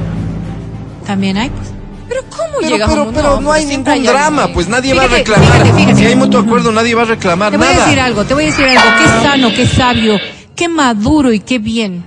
También 1.05 1.37
hay, 1.37 1.49
pues. 1.49 1.67
Pero 2.07 2.21
¿cómo 2.29 2.43
Pero, 2.59 2.69
llegas 2.71 2.89
a 2.89 2.91
pero, 2.91 3.03
un- 3.07 3.13
pero 3.13 3.41
no 3.41 3.51
hay 3.51 3.65
ningún 3.65 3.87
hay 3.87 4.03
drama, 4.05 4.43
alguien. 4.43 4.53
pues 4.53 4.67
nadie 4.67 4.93
va 4.93 5.03
a 5.03 5.07
reclamar. 5.07 5.47
fíjate, 5.51 5.73
fíjate. 5.73 5.95
Si 5.95 6.05
hay 6.05 6.15
mutuo 6.15 6.39
acuerdo, 6.41 6.71
nadie 6.71 6.95
va 6.95 7.03
a 7.03 7.05
reclamar 7.05 7.51
Te 7.51 7.57
voy 7.57 7.67
nada. 7.67 7.83
a 7.83 7.85
decir 7.85 7.99
algo, 7.99 8.23
te 8.25 8.33
voy 8.33 8.43
a 8.43 8.47
decir 8.47 8.65
algo. 8.65 8.81
Qué 8.99 9.27
sano, 9.27 9.49
qué 9.55 9.65
sabio, 9.67 10.17
qué 10.55 10.67
maduro 10.69 11.31
y 11.33 11.39
qué 11.39 11.59
bien 11.59 12.03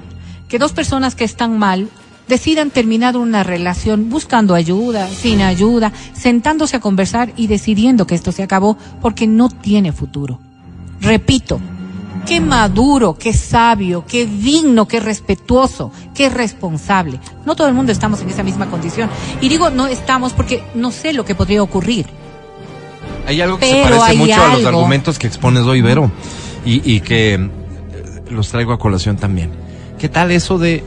que 0.48 0.59
dos 0.59 0.73
personas 0.73 1.14
que 1.14 1.24
están 1.24 1.59
mal 1.59 1.89
decidan 2.28 2.70
terminar 2.70 3.16
una 3.16 3.43
relación 3.43 4.09
buscando 4.10 4.55
ayuda, 4.55 5.09
sin 5.09 5.43
ayuda, 5.43 5.93
sentándose 6.12 6.77
a 6.77 6.81
conversar 6.81 7.32
y 7.36 7.47
decidiendo 7.47 8.06
que 8.06 8.14
esto 8.14 8.32
se 8.32 8.43
acabó 8.43 8.77
porque 9.01 9.27
no 9.27 9.48
tiene 9.48 9.93
futuro. 9.93 10.40
Repito, 11.01 11.60
qué 12.27 12.40
maduro, 12.40 13.16
qué 13.18 13.32
sabio, 13.32 14.05
qué 14.06 14.27
digno, 14.27 14.86
qué 14.89 15.01
respetuoso, 15.01 15.93
qué 16.14 16.28
responsable. 16.28 17.20
No 17.44 17.55
todo 17.55 17.68
el 17.68 17.74
mundo 17.74 17.93
estamos 17.93 18.20
en 18.20 18.28
esa 18.28 18.43
misma 18.43 18.66
condición. 18.66 19.09
Y 19.40 19.48
digo 19.48 19.70
no 19.70 19.86
estamos 19.86 20.32
porque 20.32 20.62
no 20.74 20.90
sé 20.90 21.12
lo 21.12 21.24
que 21.24 21.35
podría 21.35 21.62
ocurrir. 21.62 22.06
Hay 23.27 23.40
algo 23.40 23.59
que 23.59 23.66
Pero 23.66 23.94
se 23.94 24.01
parece 24.01 24.18
mucho 24.18 24.43
a 24.43 24.56
los 24.56 24.66
argumentos 24.66 25.18
que 25.18 25.27
expones 25.27 25.64
hoy, 25.64 25.81
Vero, 25.81 26.10
y, 26.64 26.94
y 26.94 27.01
que 27.01 27.35
eh, 27.35 27.51
los 28.31 28.48
traigo 28.51 28.73
a 28.73 28.78
colación 28.78 29.16
también. 29.16 29.51
¿Qué 29.98 30.09
tal 30.09 30.31
eso 30.31 30.59
de 30.59 30.85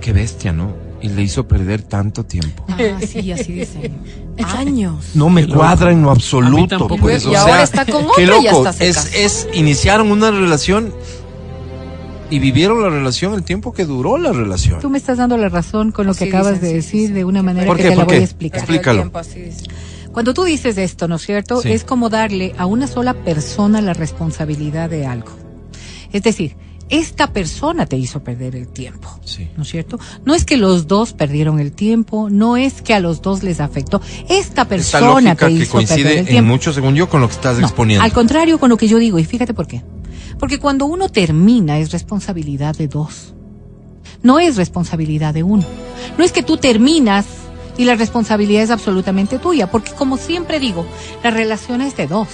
qué 0.00 0.12
bestia, 0.12 0.52
no? 0.52 0.81
Y 1.02 1.08
le 1.08 1.22
hizo 1.22 1.46
perder 1.48 1.82
tanto 1.82 2.24
tiempo. 2.24 2.64
Ah, 2.68 2.78
sí, 3.06 3.32
así 3.32 3.52
dicen. 3.52 3.92
Años. 4.56 5.10
No 5.14 5.28
me 5.28 5.42
loco. 5.42 5.58
cuadra 5.58 5.90
en 5.92 6.02
lo 6.02 6.10
A 6.10 6.14
mí 6.14 6.18
absoluto. 6.18 6.66
tampoco. 6.78 6.96
pues, 6.98 7.24
Y 7.24 7.28
o 7.28 7.36
ahora 7.38 7.54
sea, 7.54 7.62
está 7.82 7.84
con 7.92 8.02
qué 8.04 8.08
otra 8.10 8.22
y 8.22 8.26
loco. 8.44 8.58
hasta 8.68 8.72
se 8.72 8.88
es, 8.88 9.14
es 9.14 9.48
iniciaron 9.54 10.10
una 10.10 10.30
relación 10.30 10.92
y 12.30 12.38
vivieron 12.38 12.80
la 12.82 12.88
relación 12.88 13.34
el 13.34 13.42
tiempo 13.42 13.72
que 13.74 13.84
duró 13.84 14.16
la 14.16 14.32
relación. 14.32 14.80
Tú 14.80 14.88
me 14.88 14.96
estás 14.98 15.18
dando 15.18 15.36
la 15.36 15.48
razón 15.50 15.92
con 15.92 16.06
lo 16.06 16.14
que 16.14 16.24
acabas 16.24 16.54
dicen, 16.60 16.62
de 16.62 16.68
sí, 16.68 16.74
decir 16.76 17.08
sí. 17.08 17.12
de 17.12 17.24
una 17.26 17.42
manera 17.42 17.66
¿Por 17.66 17.76
que 17.76 17.82
te 17.84 17.90
la 17.90 17.96
¿Por 17.96 18.04
voy 18.06 18.14
a 18.14 18.18
qué? 18.18 18.24
explicar. 18.24 18.58
Explícalo. 18.60 19.12
Cuando 20.12 20.34
tú 20.34 20.44
dices 20.44 20.78
esto, 20.78 21.08
¿no 21.08 21.16
es 21.16 21.22
cierto? 21.22 21.60
Sí. 21.62 21.72
Es 21.72 21.84
como 21.84 22.08
darle 22.10 22.54
a 22.58 22.66
una 22.66 22.86
sola 22.86 23.14
persona 23.14 23.80
la 23.82 23.92
responsabilidad 23.94 24.88
de 24.90 25.06
algo. 25.06 25.32
Es 26.12 26.22
decir, 26.22 26.56
esta 26.88 27.32
persona 27.32 27.86
te 27.86 27.96
hizo 27.96 28.22
perder 28.22 28.54
el 28.56 28.68
tiempo. 28.68 29.08
Sí. 29.24 29.48
¿No 29.56 29.62
es 29.62 29.68
cierto? 29.70 29.98
No 30.24 30.34
es 30.34 30.44
que 30.44 30.56
los 30.56 30.86
dos 30.86 31.12
perdieron 31.12 31.58
el 31.58 31.72
tiempo, 31.72 32.28
no 32.30 32.56
es 32.56 32.82
que 32.82 32.94
a 32.94 33.00
los 33.00 33.22
dos 33.22 33.42
les 33.42 33.60
afectó. 33.60 34.00
Esta 34.28 34.66
persona 34.66 35.34
te 35.34 35.46
que 35.46 35.52
hizo 35.52 35.72
perder 35.72 35.86
coincide 35.88 36.12
el 36.12 36.18
en 36.18 36.26
tiempo. 36.26 36.48
mucho, 36.50 36.72
según 36.72 36.94
yo, 36.94 37.08
con 37.08 37.20
lo 37.20 37.28
que 37.28 37.34
estás 37.34 37.58
No, 37.58 37.66
exponiendo. 37.66 38.04
Al 38.04 38.12
contrario 38.12 38.58
con 38.58 38.70
lo 38.70 38.76
que 38.76 38.88
yo 38.88 38.98
digo, 38.98 39.18
y 39.18 39.24
fíjate 39.24 39.54
por 39.54 39.66
qué. 39.66 39.82
Porque 40.38 40.58
cuando 40.58 40.86
uno 40.86 41.08
termina 41.08 41.78
es 41.78 41.92
responsabilidad 41.92 42.76
de 42.76 42.88
dos. 42.88 43.34
No 44.22 44.38
es 44.38 44.56
responsabilidad 44.56 45.34
de 45.34 45.42
uno. 45.42 45.64
No 46.18 46.24
es 46.24 46.32
que 46.32 46.42
tú 46.42 46.56
terminas 46.56 47.26
y 47.78 47.84
la 47.84 47.94
responsabilidad 47.94 48.62
es 48.62 48.70
absolutamente 48.70 49.38
tuya, 49.38 49.70
porque 49.70 49.92
como 49.92 50.16
siempre 50.16 50.60
digo, 50.60 50.86
la 51.24 51.30
relación 51.30 51.80
es 51.80 51.96
de 51.96 52.06
dos. 52.06 52.28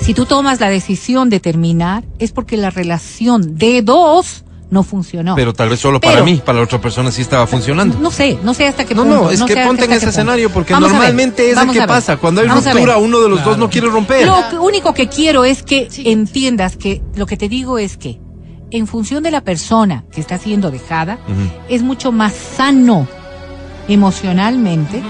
Si 0.00 0.12
tú 0.14 0.26
tomas 0.26 0.60
la 0.60 0.68
decisión 0.68 1.30
de 1.30 1.40
terminar, 1.40 2.04
es 2.18 2.32
porque 2.32 2.56
la 2.56 2.70
relación 2.70 3.56
de 3.56 3.80
dos 3.82 4.44
no 4.70 4.82
funcionó. 4.82 5.34
Pero 5.36 5.52
tal 5.52 5.68
vez 5.68 5.80
solo 5.80 6.00
para 6.00 6.22
mí, 6.22 6.42
para 6.44 6.58
la 6.58 6.64
otra 6.64 6.80
persona 6.80 7.10
sí 7.12 7.22
estaba 7.22 7.46
funcionando. 7.46 7.98
no 8.00 8.10
sé, 8.10 8.38
no 8.42 8.54
sé 8.54 8.66
hasta 8.66 8.84
qué 8.84 8.94
No, 8.94 9.02
punto. 9.04 9.22
no, 9.24 9.30
es 9.30 9.42
que 9.42 9.56
ponte 9.64 9.84
en 9.84 9.92
ese 9.92 10.08
escenario, 10.08 10.50
porque 10.50 10.72
Vamos 10.72 10.90
a 10.90 10.92
ver, 10.92 10.98
normalmente 11.00 11.50
es 11.50 11.56
vamos 11.56 11.76
que 11.76 11.86
pasa. 11.86 12.16
Cuando 12.16 12.40
hay 12.40 12.48
vamos 12.48 12.64
ruptura, 12.64 12.98
uno 12.98 13.20
de 13.20 13.28
los 13.28 13.44
dos 13.44 13.56
no 13.56 13.70
quiere 13.70 13.86
romper. 13.88 14.26
Lo 14.26 14.36
que- 14.50 14.58
único 14.58 14.92
que 14.92 15.08
quiero 15.08 15.44
es 15.44 15.62
que 15.62 15.88
entiendas 16.04 16.76
que 16.76 17.02
lo 17.14 17.26
que 17.26 17.36
te 17.36 17.48
digo 17.48 17.78
es 17.78 17.96
que 17.96 18.18
en 18.70 18.86
función 18.88 19.22
de 19.22 19.30
la 19.30 19.42
persona 19.42 20.04
que 20.10 20.20
está 20.20 20.38
siendo 20.38 20.70
dejada, 20.70 21.18
es 21.68 21.82
mucho 21.82 22.10
más 22.10 22.32
sano 22.34 23.06
emocionalmente 23.88 25.02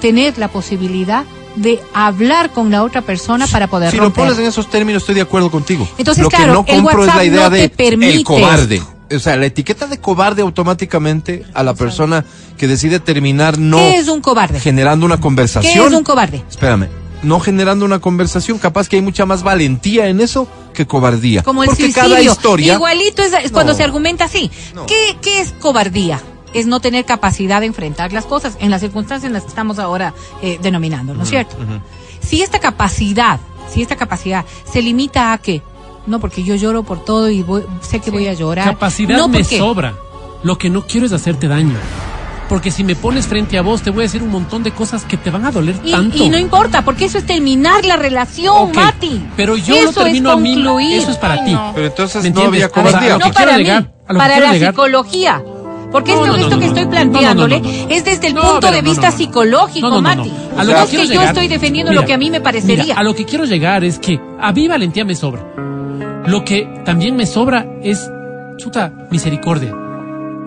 tener 0.00 0.36
la 0.38 0.48
posibilidad 0.48 1.24
de 1.60 1.80
hablar 1.94 2.50
con 2.50 2.70
la 2.70 2.82
otra 2.82 3.02
persona 3.02 3.46
para 3.46 3.66
poder 3.66 3.90
Si 3.90 3.96
lo 3.96 4.04
romper. 4.04 4.24
pones 4.24 4.38
en 4.38 4.46
esos 4.46 4.68
términos, 4.70 5.02
estoy 5.02 5.14
de 5.16 5.20
acuerdo 5.22 5.50
contigo. 5.50 5.88
Entonces, 5.98 6.22
lo 6.22 6.30
claro, 6.30 6.64
que 6.64 6.72
el 6.72 6.78
no 6.78 6.84
compro 6.84 7.02
es 7.02 7.08
WhatsApp 7.08 7.16
la 7.16 7.24
idea 7.24 7.44
no 7.44 7.50
de 7.50 7.68
permite 7.68 8.14
el 8.14 8.24
cobarde. 8.24 8.82
O 9.14 9.18
sea, 9.18 9.36
la 9.36 9.46
etiqueta 9.46 9.86
de 9.86 9.98
cobarde 9.98 10.42
automáticamente 10.42 11.44
a 11.54 11.62
la 11.62 11.74
persona 11.74 12.24
que 12.58 12.66
decide 12.68 13.00
terminar 13.00 13.58
no 13.58 13.78
¿Qué 13.78 13.96
es 13.96 14.08
un 14.08 14.20
cobarde? 14.20 14.60
generando 14.60 15.06
una 15.06 15.18
conversación. 15.18 15.72
¿Qué 15.72 15.86
es 15.86 15.92
un 15.94 16.04
cobarde? 16.04 16.42
Espérame, 16.50 16.88
no 17.22 17.40
generando 17.40 17.84
una 17.86 18.00
conversación, 18.00 18.58
capaz 18.58 18.86
que 18.88 18.96
hay 18.96 19.02
mucha 19.02 19.24
más 19.24 19.42
valentía 19.42 20.08
en 20.08 20.20
eso 20.20 20.46
que 20.74 20.86
cobardía. 20.86 21.42
Como 21.42 21.62
el 21.62 21.68
Porque 21.70 21.84
suicidio. 21.84 22.02
cada 22.08 22.20
historia 22.20 22.74
Igualito 22.74 23.22
es, 23.22 23.32
es 23.32 23.50
cuando 23.50 23.72
No. 23.72 23.76
se 23.78 23.82
argumenta 23.84 24.24
así. 24.26 24.50
No. 24.74 24.84
¿Qué, 24.86 25.16
¿Qué 25.22 25.40
es 25.40 25.52
cobardía? 25.58 26.20
Es 26.54 26.66
no 26.66 26.80
tener 26.80 27.04
capacidad 27.04 27.60
de 27.60 27.66
enfrentar 27.66 28.12
las 28.12 28.24
cosas 28.24 28.56
en 28.60 28.70
las 28.70 28.80
circunstancias 28.80 29.26
en 29.26 29.32
las 29.32 29.42
que 29.42 29.48
estamos 29.50 29.78
ahora 29.78 30.14
eh, 30.42 30.58
denominando, 30.62 31.14
¿no 31.14 31.22
es 31.22 31.28
cierto? 31.28 31.56
Si 32.20 32.42
esta 32.42 32.58
capacidad, 32.58 33.38
si 33.72 33.82
esta 33.82 33.96
capacidad 33.96 34.44
se 34.70 34.82
limita 34.82 35.32
a 35.32 35.38
que, 35.38 35.62
no, 36.06 36.20
porque 36.20 36.42
yo 36.42 36.54
lloro 36.54 36.82
por 36.84 37.04
todo 37.04 37.28
y 37.30 37.42
voy- 37.42 37.64
sé 37.82 38.00
que 38.00 38.10
voy 38.10 38.26
a 38.28 38.32
llorar. 38.32 38.64
Capacidad 38.64 39.16
no, 39.16 39.28
me 39.28 39.40
porque- 39.40 39.58
sobra. 39.58 39.94
Lo 40.42 40.56
que 40.56 40.70
no 40.70 40.86
quiero 40.86 41.04
es 41.06 41.12
hacerte 41.12 41.48
daño. 41.48 41.74
Porque 42.48 42.70
si 42.70 42.82
me 42.82 42.96
pones 42.96 43.26
frente 43.26 43.58
a 43.58 43.62
vos, 43.62 43.82
te 43.82 43.90
voy 43.90 44.00
a 44.00 44.02
decir 44.04 44.22
un 44.22 44.30
montón 44.30 44.62
de 44.62 44.70
cosas 44.70 45.04
que 45.04 45.18
te 45.18 45.30
van 45.30 45.44
a 45.44 45.50
doler 45.50 45.74
Y, 45.84 45.90
tanto. 45.90 46.16
y 46.16 46.30
no 46.30 46.38
importa, 46.38 46.82
porque 46.82 47.04
eso 47.04 47.18
es 47.18 47.26
terminar 47.26 47.84
la 47.84 47.96
relación, 47.96 48.72
Mati. 48.72 49.22
Pero 49.36 49.56
yo 49.58 49.74
eso 49.74 49.86
lo 49.86 49.92
termino 50.04 50.30
es 50.30 50.36
a 50.36 50.38
mí. 50.38 50.94
Eso 50.94 51.10
es 51.10 51.18
para 51.18 51.34
Ay, 51.34 51.44
ti. 51.44 51.52
no. 51.52 51.72
Pero 51.74 51.86
entonces 51.88 52.22
¿Me 52.22 52.30
no 52.30 52.40
entiendes? 52.44 52.48
había 52.48 52.66
no 52.68 52.72
para 52.72 53.00
mí, 53.58 53.86
para 54.16 54.40
la 54.40 54.52
llegar. 54.54 54.72
psicología. 54.72 55.42
Porque 55.90 56.12
No, 56.12 56.24
esto, 56.24 56.36
no, 56.36 56.42
esto 56.44 56.58
que 56.58 56.66
estoy 56.66 56.86
planteándole 56.86 57.62
es 57.88 58.04
desde 58.04 58.28
el 58.28 58.34
punto 58.34 58.70
de 58.70 58.82
vista 58.82 59.10
psicológico. 59.10 60.00
Mati. 60.00 60.32
A 60.56 60.64
lo 60.64 60.72
no 60.72 60.86
que 60.86 61.02
es 61.02 61.08
que 61.08 61.14
yo 61.14 61.22
estoy 61.22 61.48
defendiendo 61.48 61.90
Mira, 61.90 62.02
lo 62.02 62.06
que 62.06 62.14
a 62.14 62.18
mí 62.18 62.30
me 62.30 62.40
parecería. 62.40 62.84
mira, 62.84 62.96
a 62.96 63.02
lo 63.02 63.14
que 63.14 63.24
quiero 63.24 63.44
llegar 63.44 63.84
es 63.84 63.98
que 63.98 64.20
a 64.40 64.52
mí 64.52 64.68
valentía 64.68 65.04
me 65.04 65.14
sobra. 65.14 65.44
Lo 66.26 66.44
que 66.44 66.68
también 66.84 67.16
me 67.16 67.26
sobra 67.26 67.66
es, 67.82 68.10
chuta, 68.58 68.92
misericordia. 69.10 69.74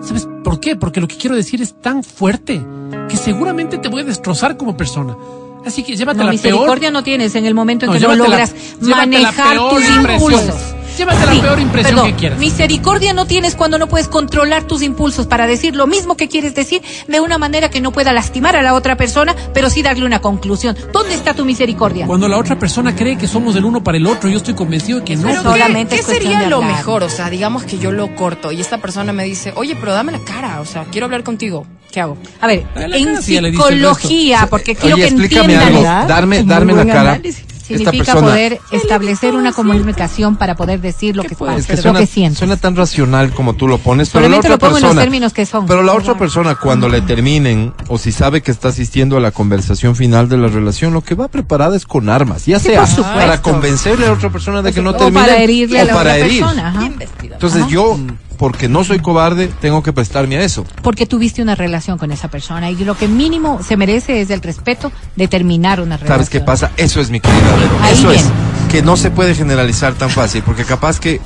¿Sabes 0.00 0.28
por 0.44 0.60
qué? 0.60 0.76
Porque 0.76 1.00
lo 1.00 1.08
que 1.08 1.16
quiero 1.16 1.34
decir 1.36 1.60
es 1.62 1.74
tan 1.80 2.02
fuerte 2.04 2.64
que 3.08 3.16
seguramente 3.16 3.78
te 3.78 3.88
voy 3.88 4.02
a 4.02 4.04
destrozar 4.04 4.56
como 4.56 4.76
persona. 4.76 5.16
Así 5.64 5.82
que 5.84 5.96
llévate 5.96 6.18
no, 6.18 6.24
la 6.24 6.32
misericordia 6.32 6.88
peor. 6.88 6.92
no 6.92 7.02
tienes 7.04 7.34
en 7.36 7.46
el 7.46 7.54
momento 7.54 7.86
en 7.86 7.92
No, 7.92 7.98
que 7.98 8.06
no 8.06 8.14
logras 8.16 8.52
la 8.80 8.96
manejar 8.96 9.56
tus 9.56 9.88
impulsos. 9.88 10.71
Llévate 10.96 11.26
la 11.26 11.42
peor 11.42 11.60
impresión 11.60 11.94
perdón, 11.96 12.10
que 12.12 12.16
quieras. 12.16 12.38
Misericordia 12.38 13.12
no 13.12 13.26
tienes 13.26 13.54
cuando 13.54 13.78
no 13.78 13.88
puedes 13.88 14.08
controlar 14.08 14.64
tus 14.64 14.82
impulsos 14.82 15.26
para 15.26 15.46
decir 15.46 15.74
lo 15.74 15.86
mismo 15.86 16.16
que 16.16 16.28
quieres 16.28 16.54
decir 16.54 16.82
de 17.08 17.20
una 17.20 17.38
manera 17.38 17.70
que 17.70 17.80
no 17.80 17.92
pueda 17.92 18.12
lastimar 18.12 18.56
a 18.56 18.62
la 18.62 18.74
otra 18.74 18.96
persona, 18.96 19.34
pero 19.54 19.70
sí 19.70 19.82
darle 19.82 20.04
una 20.04 20.20
conclusión. 20.20 20.76
¿Dónde 20.92 21.14
está 21.14 21.34
tu 21.34 21.44
misericordia? 21.44 22.06
Cuando 22.06 22.28
la 22.28 22.38
otra 22.38 22.58
persona 22.58 22.94
cree 22.94 23.16
que 23.16 23.26
somos 23.26 23.54
del 23.54 23.64
uno 23.64 23.82
para 23.82 23.96
el 23.96 24.06
otro, 24.06 24.28
yo 24.28 24.36
estoy 24.38 24.54
convencido 24.54 24.98
de 24.98 25.04
que 25.04 25.16
no. 25.16 25.22
Pero 25.22 25.42
¿Qué, 25.42 25.48
solamente 25.48 25.96
qué 25.96 26.02
cuestión 26.02 26.32
sería 26.32 26.48
lo 26.48 26.62
mejor? 26.62 27.02
O 27.02 27.08
sea, 27.10 27.30
digamos 27.30 27.64
que 27.64 27.78
yo 27.78 27.92
lo 27.92 28.14
corto 28.14 28.52
y 28.52 28.60
esta 28.60 28.78
persona 28.78 29.12
me 29.12 29.24
dice, 29.24 29.52
oye, 29.56 29.76
pero 29.76 29.92
dame 29.92 30.12
la 30.12 30.20
cara, 30.20 30.60
o 30.60 30.64
sea, 30.64 30.84
quiero 30.90 31.06
hablar 31.06 31.22
contigo. 31.22 31.66
¿Qué 31.90 32.00
hago? 32.00 32.16
A 32.40 32.46
ver, 32.46 32.64
en 32.74 33.08
el 33.08 33.22
psicología, 33.22 34.46
porque 34.48 34.74
quiero 34.74 34.96
Oye, 34.96 35.04
que 35.04 35.08
explícame 35.08 35.54
entiendan. 35.54 35.94
algo. 35.96 36.08
Darme, 36.08 36.42
darme 36.42 36.72
la 36.72 36.86
cara. 36.86 37.00
análisis. 37.12 37.44
Significa 37.78 38.04
persona- 38.12 38.28
poder 38.28 38.60
establecer 38.70 39.34
una 39.34 39.52
comunicación 39.52 40.36
para 40.36 40.54
poder 40.54 40.80
decir 40.80 41.16
lo 41.16 41.22
que, 41.24 41.34
puedes? 41.34 41.60
Es 41.60 41.66
que 41.66 41.76
lo 41.76 41.82
suena, 41.82 41.98
que 42.00 42.06
sientes. 42.06 42.38
suena 42.38 42.56
tan 42.56 42.76
racional 42.76 43.32
como 43.32 43.54
tú 43.54 43.68
lo 43.68 43.78
pones, 43.78 44.10
pero 44.10 44.28
la 44.28 44.36
otra 44.38 44.50
lo 44.50 44.58
pongo 44.58 44.76
en 44.76 44.82
persona, 44.82 44.94
los 44.94 45.02
términos 45.04 45.32
que 45.32 45.46
son. 45.46 45.66
pero 45.66 45.82
la 45.82 45.94
otra 45.94 46.16
persona 46.16 46.54
cuando 46.54 46.88
le 46.88 47.00
terminen 47.02 47.72
o 47.88 47.98
si 47.98 48.12
sabe 48.12 48.42
que 48.42 48.50
está 48.50 48.68
asistiendo 48.68 49.16
a 49.16 49.20
la 49.20 49.30
conversación 49.30 49.96
final 49.96 50.28
de 50.28 50.36
la 50.38 50.48
relación, 50.48 50.92
lo 50.92 51.00
que 51.02 51.14
va 51.14 51.28
preparada 51.28 51.76
es 51.76 51.86
con 51.86 52.08
armas, 52.08 52.46
ya 52.46 52.58
Sí, 52.58 52.68
sea 52.68 52.84
para 53.14 53.40
convencerle 53.42 54.04
a 54.06 54.08
la 54.08 54.14
otra 54.14 54.30
persona 54.30 54.62
de 54.62 54.72
que 54.72 54.82
no 54.82 54.90
o 54.90 54.94
termine 54.94 55.20
para 55.20 55.36
herirle 55.42 55.80
a 55.80 55.82
o 55.82 55.86
la 55.86 55.92
para 55.94 56.10
otra 56.12 56.24
herir. 56.26 56.40
persona. 56.40 56.68
ajá. 56.68 56.90
Entonces 57.22 57.62
Ajá. 57.62 57.70
yo, 57.70 57.98
porque 58.42 58.68
no 58.68 58.82
soy 58.82 58.98
cobarde, 58.98 59.46
tengo 59.60 59.84
que 59.84 59.92
prestarme 59.92 60.36
a 60.36 60.42
eso. 60.42 60.66
Porque 60.82 61.06
tuviste 61.06 61.42
una 61.42 61.54
relación 61.54 61.96
con 61.96 62.10
esa 62.10 62.26
persona 62.26 62.72
y 62.72 62.74
lo 62.84 62.96
que 62.96 63.06
mínimo 63.06 63.62
se 63.62 63.76
merece 63.76 64.20
es 64.20 64.30
el 64.30 64.42
respeto 64.42 64.90
de 65.14 65.28
terminar 65.28 65.80
una 65.80 65.96
relación. 65.96 66.16
¿Sabes 66.16 66.28
qué 66.28 66.40
pasa? 66.40 66.72
Eso 66.76 67.00
es 67.00 67.08
mi 67.08 67.20
querida 67.20 67.54
Vero. 67.54 67.78
Ahí 67.82 67.92
Eso 67.94 68.10
es 68.10 68.24
que 68.68 68.82
no 68.82 68.96
se 68.96 69.12
puede 69.12 69.36
generalizar 69.36 69.94
tan 69.94 70.10
fácil, 70.10 70.42
porque 70.42 70.64
capaz 70.64 70.98
que 70.98 71.20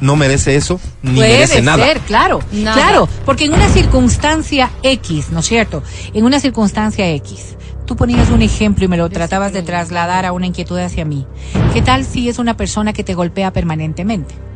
no 0.00 0.14
merece 0.14 0.54
eso 0.54 0.78
ni 1.02 1.16
Puede 1.16 1.30
merece 1.30 1.62
nada. 1.62 1.84
ser, 1.84 1.98
claro, 1.98 2.38
Nada. 2.52 2.76
claro, 2.76 3.08
porque 3.26 3.46
en 3.46 3.54
una 3.54 3.68
circunstancia 3.68 4.70
X, 4.84 5.30
¿no 5.32 5.40
es 5.40 5.46
cierto? 5.46 5.82
En 6.14 6.24
una 6.24 6.38
circunstancia 6.38 7.10
X, 7.10 7.56
tú 7.86 7.96
ponías 7.96 8.30
un 8.30 8.40
ejemplo 8.40 8.84
y 8.84 8.88
me 8.88 8.96
lo 8.96 9.10
tratabas 9.10 9.52
de 9.52 9.62
trasladar 9.62 10.26
a 10.26 10.30
una 10.30 10.46
inquietud 10.46 10.78
hacia 10.78 11.04
mí. 11.04 11.26
¿Qué 11.74 11.82
tal 11.82 12.04
si 12.04 12.28
es 12.28 12.38
una 12.38 12.56
persona 12.56 12.92
que 12.92 13.02
te 13.02 13.14
golpea 13.14 13.52
permanentemente? 13.52 14.51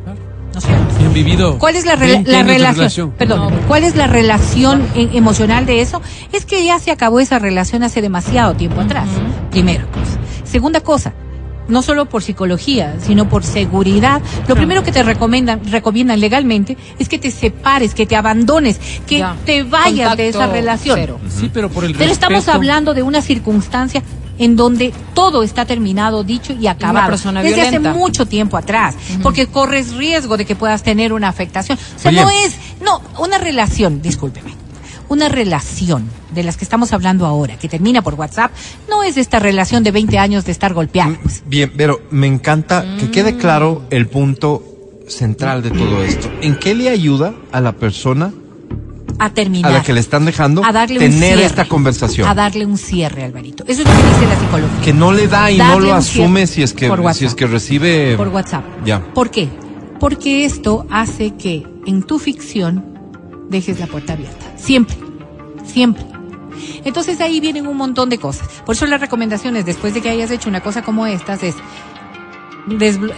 ¿No 0.57 0.59
es 0.59 0.65
cierto? 0.65 0.95
Si 0.97 1.05
han 1.05 1.13
vivido 1.13 1.59
¿Cuál 1.59 1.75
es 1.75 1.85
la, 1.85 1.95
re- 1.95 2.07
20 2.07 2.31
la 2.31 2.39
años 2.39 2.47
de 2.51 2.57
relación? 2.73 3.11
Perdón, 3.11 3.53
¿cuál 3.67 3.83
es 3.83 3.95
la 3.95 4.07
relación 4.07 4.81
en- 4.95 5.15
emocional 5.15 5.67
de 5.67 5.81
eso? 5.81 6.01
Es 6.33 6.45
que 6.45 6.65
ya 6.65 6.79
se 6.79 6.89
acabó 6.89 7.19
esa 7.19 7.37
relación 7.37 7.83
hace 7.83 8.01
demasiado 8.01 8.55
tiempo 8.55 8.81
atrás. 8.81 9.07
Primera 9.51 9.83
cosa. 9.85 10.17
Segunda 10.43 10.81
cosa, 10.81 11.13
no 11.67 11.83
solo 11.83 12.07
por 12.07 12.23
psicología, 12.23 12.95
sino 13.05 13.29
por 13.29 13.43
seguridad. 13.43 14.19
Lo 14.47 14.55
primero 14.55 14.81
que 14.81 14.91
te 14.91 15.03
recomiendan, 15.03 15.61
recomiendan 15.69 16.19
legalmente 16.19 16.75
es 16.97 17.07
que 17.07 17.19
te 17.19 17.29
separes, 17.29 17.93
que 17.93 18.07
te 18.07 18.15
abandones, 18.15 18.79
que 19.05 19.19
Ya. 19.19 19.35
te 19.45 19.61
vayas 19.61 20.17
de 20.17 20.29
esa 20.29 20.47
relación. 20.47 20.97
cero. 20.99 21.19
Sí, 21.29 21.51
pero 21.53 21.69
por 21.69 21.83
el 21.85 21.93
Pero 21.93 22.11
estamos 22.11 22.37
respeto. 22.37 22.55
hablando 22.57 22.93
de 22.95 23.03
una 23.03 23.21
circunstancia 23.21 24.01
en 24.37 24.55
donde 24.55 24.93
todo 25.13 25.43
está 25.43 25.65
terminado, 25.65 26.23
dicho 26.23 26.53
y 26.53 26.67
acabado. 26.67 27.11
Desde 27.11 27.31
violenta. 27.31 27.67
hace 27.67 27.79
mucho 27.79 28.25
tiempo 28.25 28.57
atrás, 28.57 28.95
porque 29.23 29.47
corres 29.47 29.93
riesgo 29.93 30.37
de 30.37 30.45
que 30.45 30.55
puedas 30.55 30.83
tener 30.83 31.13
una 31.13 31.29
afectación. 31.29 31.77
O 31.95 31.99
sea, 31.99 32.11
Oye. 32.11 32.21
no 32.21 32.29
es, 32.29 32.55
no, 32.81 33.01
una 33.19 33.37
relación, 33.37 34.01
discúlpeme, 34.01 34.53
una 35.09 35.29
relación 35.29 36.09
de 36.31 36.43
las 36.43 36.57
que 36.57 36.65
estamos 36.65 36.93
hablando 36.93 37.25
ahora, 37.25 37.57
que 37.57 37.69
termina 37.69 38.01
por 38.01 38.15
WhatsApp, 38.15 38.51
no 38.89 39.03
es 39.03 39.17
esta 39.17 39.39
relación 39.39 39.83
de 39.83 39.91
20 39.91 40.17
años 40.19 40.45
de 40.45 40.51
estar 40.51 40.73
golpeado. 40.73 41.15
pues. 41.21 41.43
Bien, 41.45 41.71
pero 41.75 42.01
me 42.11 42.27
encanta 42.27 42.85
que 42.99 43.09
quede 43.09 43.37
claro 43.37 43.83
el 43.89 44.07
punto 44.07 44.63
central 45.07 45.63
de 45.63 45.71
todo 45.71 46.03
esto. 46.03 46.29
¿En 46.41 46.59
qué 46.59 46.75
le 46.75 46.89
ayuda 46.89 47.33
a 47.51 47.61
la 47.61 47.73
persona 47.73 48.33
a 49.19 49.29
terminar. 49.29 49.71
a 49.71 49.75
la 49.75 49.83
que 49.83 49.93
le 49.93 49.99
están 49.99 50.25
dejando 50.25 50.63
a 50.63 50.71
darle 50.71 50.95
un 50.95 50.99
tener 50.99 51.33
cierre, 51.33 51.45
esta 51.45 51.65
conversación? 51.65 52.27
A 52.27 52.33
darle 52.33 52.65
un 52.65 52.77
cierre, 52.77 53.23
Alvarito. 53.23 53.63
Eso 53.67 53.81
es 53.81 53.87
lo 53.87 53.93
que 53.93 54.07
dice 54.07 54.25
la 54.27 54.39
psicología. 54.39 54.81
Que 54.81 54.93
no 54.93 55.11
le 55.11 55.27
da 55.27 55.51
y 55.51 55.57
no 55.57 55.79
lo 55.79 55.93
asume 55.93 56.47
si 56.47 56.63
es 56.63 56.73
que 56.73 56.91
si 57.13 57.25
es 57.25 57.35
que 57.35 57.47
recibe 57.47 58.15
Por 58.17 58.29
WhatsApp. 58.29 58.63
Ya. 58.85 59.01
¿Por 59.13 59.29
qué? 59.29 59.49
Porque 59.99 60.45
esto 60.45 60.85
hace 60.91 61.35
que 61.35 61.65
en 61.85 62.03
tu 62.03 62.19
ficción 62.19 62.85
dejes 63.49 63.79
la 63.79 63.87
puerta 63.87 64.13
abierta. 64.13 64.45
Siempre, 64.57 64.97
siempre. 65.65 66.05
Entonces 66.83 67.19
ahí 67.21 67.39
vienen 67.39 67.67
un 67.67 67.77
montón 67.77 68.09
de 68.09 68.17
cosas. 68.17 68.47
Por 68.65 68.75
eso 68.75 68.85
las 68.85 69.01
recomendaciones, 69.01 69.65
después 69.65 69.93
de 69.93 70.01
que 70.01 70.09
hayas 70.09 70.31
hecho 70.31 70.49
una 70.49 70.61
cosa 70.61 70.81
como 70.81 71.05
estas, 71.05 71.43
es, 71.43 71.55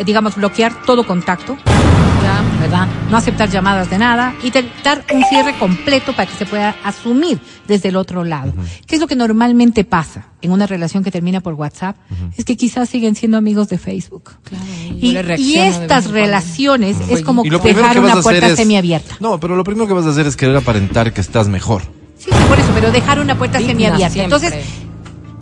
digamos, 0.05 0.35
bloquear 0.35 0.73
todo 0.85 1.05
contacto, 1.05 1.57
ya, 2.23 2.43
¿verdad? 2.61 2.87
No 3.09 3.17
aceptar 3.17 3.49
llamadas 3.49 3.89
de 3.89 3.97
nada 3.97 4.33
y 4.43 4.51
te- 4.51 4.69
dar 4.83 5.03
un 5.13 5.23
cierre 5.25 5.57
completo 5.57 6.13
para 6.13 6.29
que 6.29 6.37
se 6.37 6.45
pueda 6.45 6.75
asumir 6.83 7.39
desde 7.67 7.89
el 7.89 7.95
otro 7.95 8.23
lado. 8.23 8.53
¿Qué 8.85 8.95
es 8.95 9.01
lo 9.01 9.07
que 9.07 9.15
normalmente 9.15 9.83
pasa 9.83 10.27
en 10.41 10.51
una 10.51 10.67
relación 10.67 11.03
que 11.03 11.11
termina 11.11 11.41
por 11.41 11.53
WhatsApp? 11.55 11.95
Es 12.37 12.45
que 12.45 12.55
quizás 12.57 12.89
siguen 12.89 13.15
siendo 13.15 13.37
amigos 13.37 13.69
de 13.69 13.77
Facebook. 13.77 14.31
y, 14.99 15.11
le 15.13 15.39
y 15.39 15.57
estas 15.57 16.11
relaciones 16.11 16.97
es 17.09 17.21
como 17.23 17.43
dejar 17.43 17.93
que 17.93 17.99
una 17.99 18.21
puerta 18.21 18.47
es- 18.47 18.55
semiabierta. 18.57 19.15
No, 19.19 19.39
pero 19.39 19.55
lo 19.55 19.63
primero 19.63 19.87
que 19.87 19.93
vas 19.93 20.05
a 20.05 20.09
hacer 20.09 20.27
es 20.27 20.35
querer 20.35 20.57
aparentar 20.57 21.11
que 21.13 21.21
estás 21.21 21.47
mejor. 21.47 21.81
Sí, 22.17 22.29
sí, 22.31 22.37
por 22.49 22.59
eso, 22.59 22.67
pero 22.75 22.91
dejar 22.91 23.19
una 23.19 23.37
puerta 23.37 23.57
Digna 23.59 23.71
semiabierta. 23.73 24.13
siempre. 24.13 24.35
Entonces, 24.35 24.65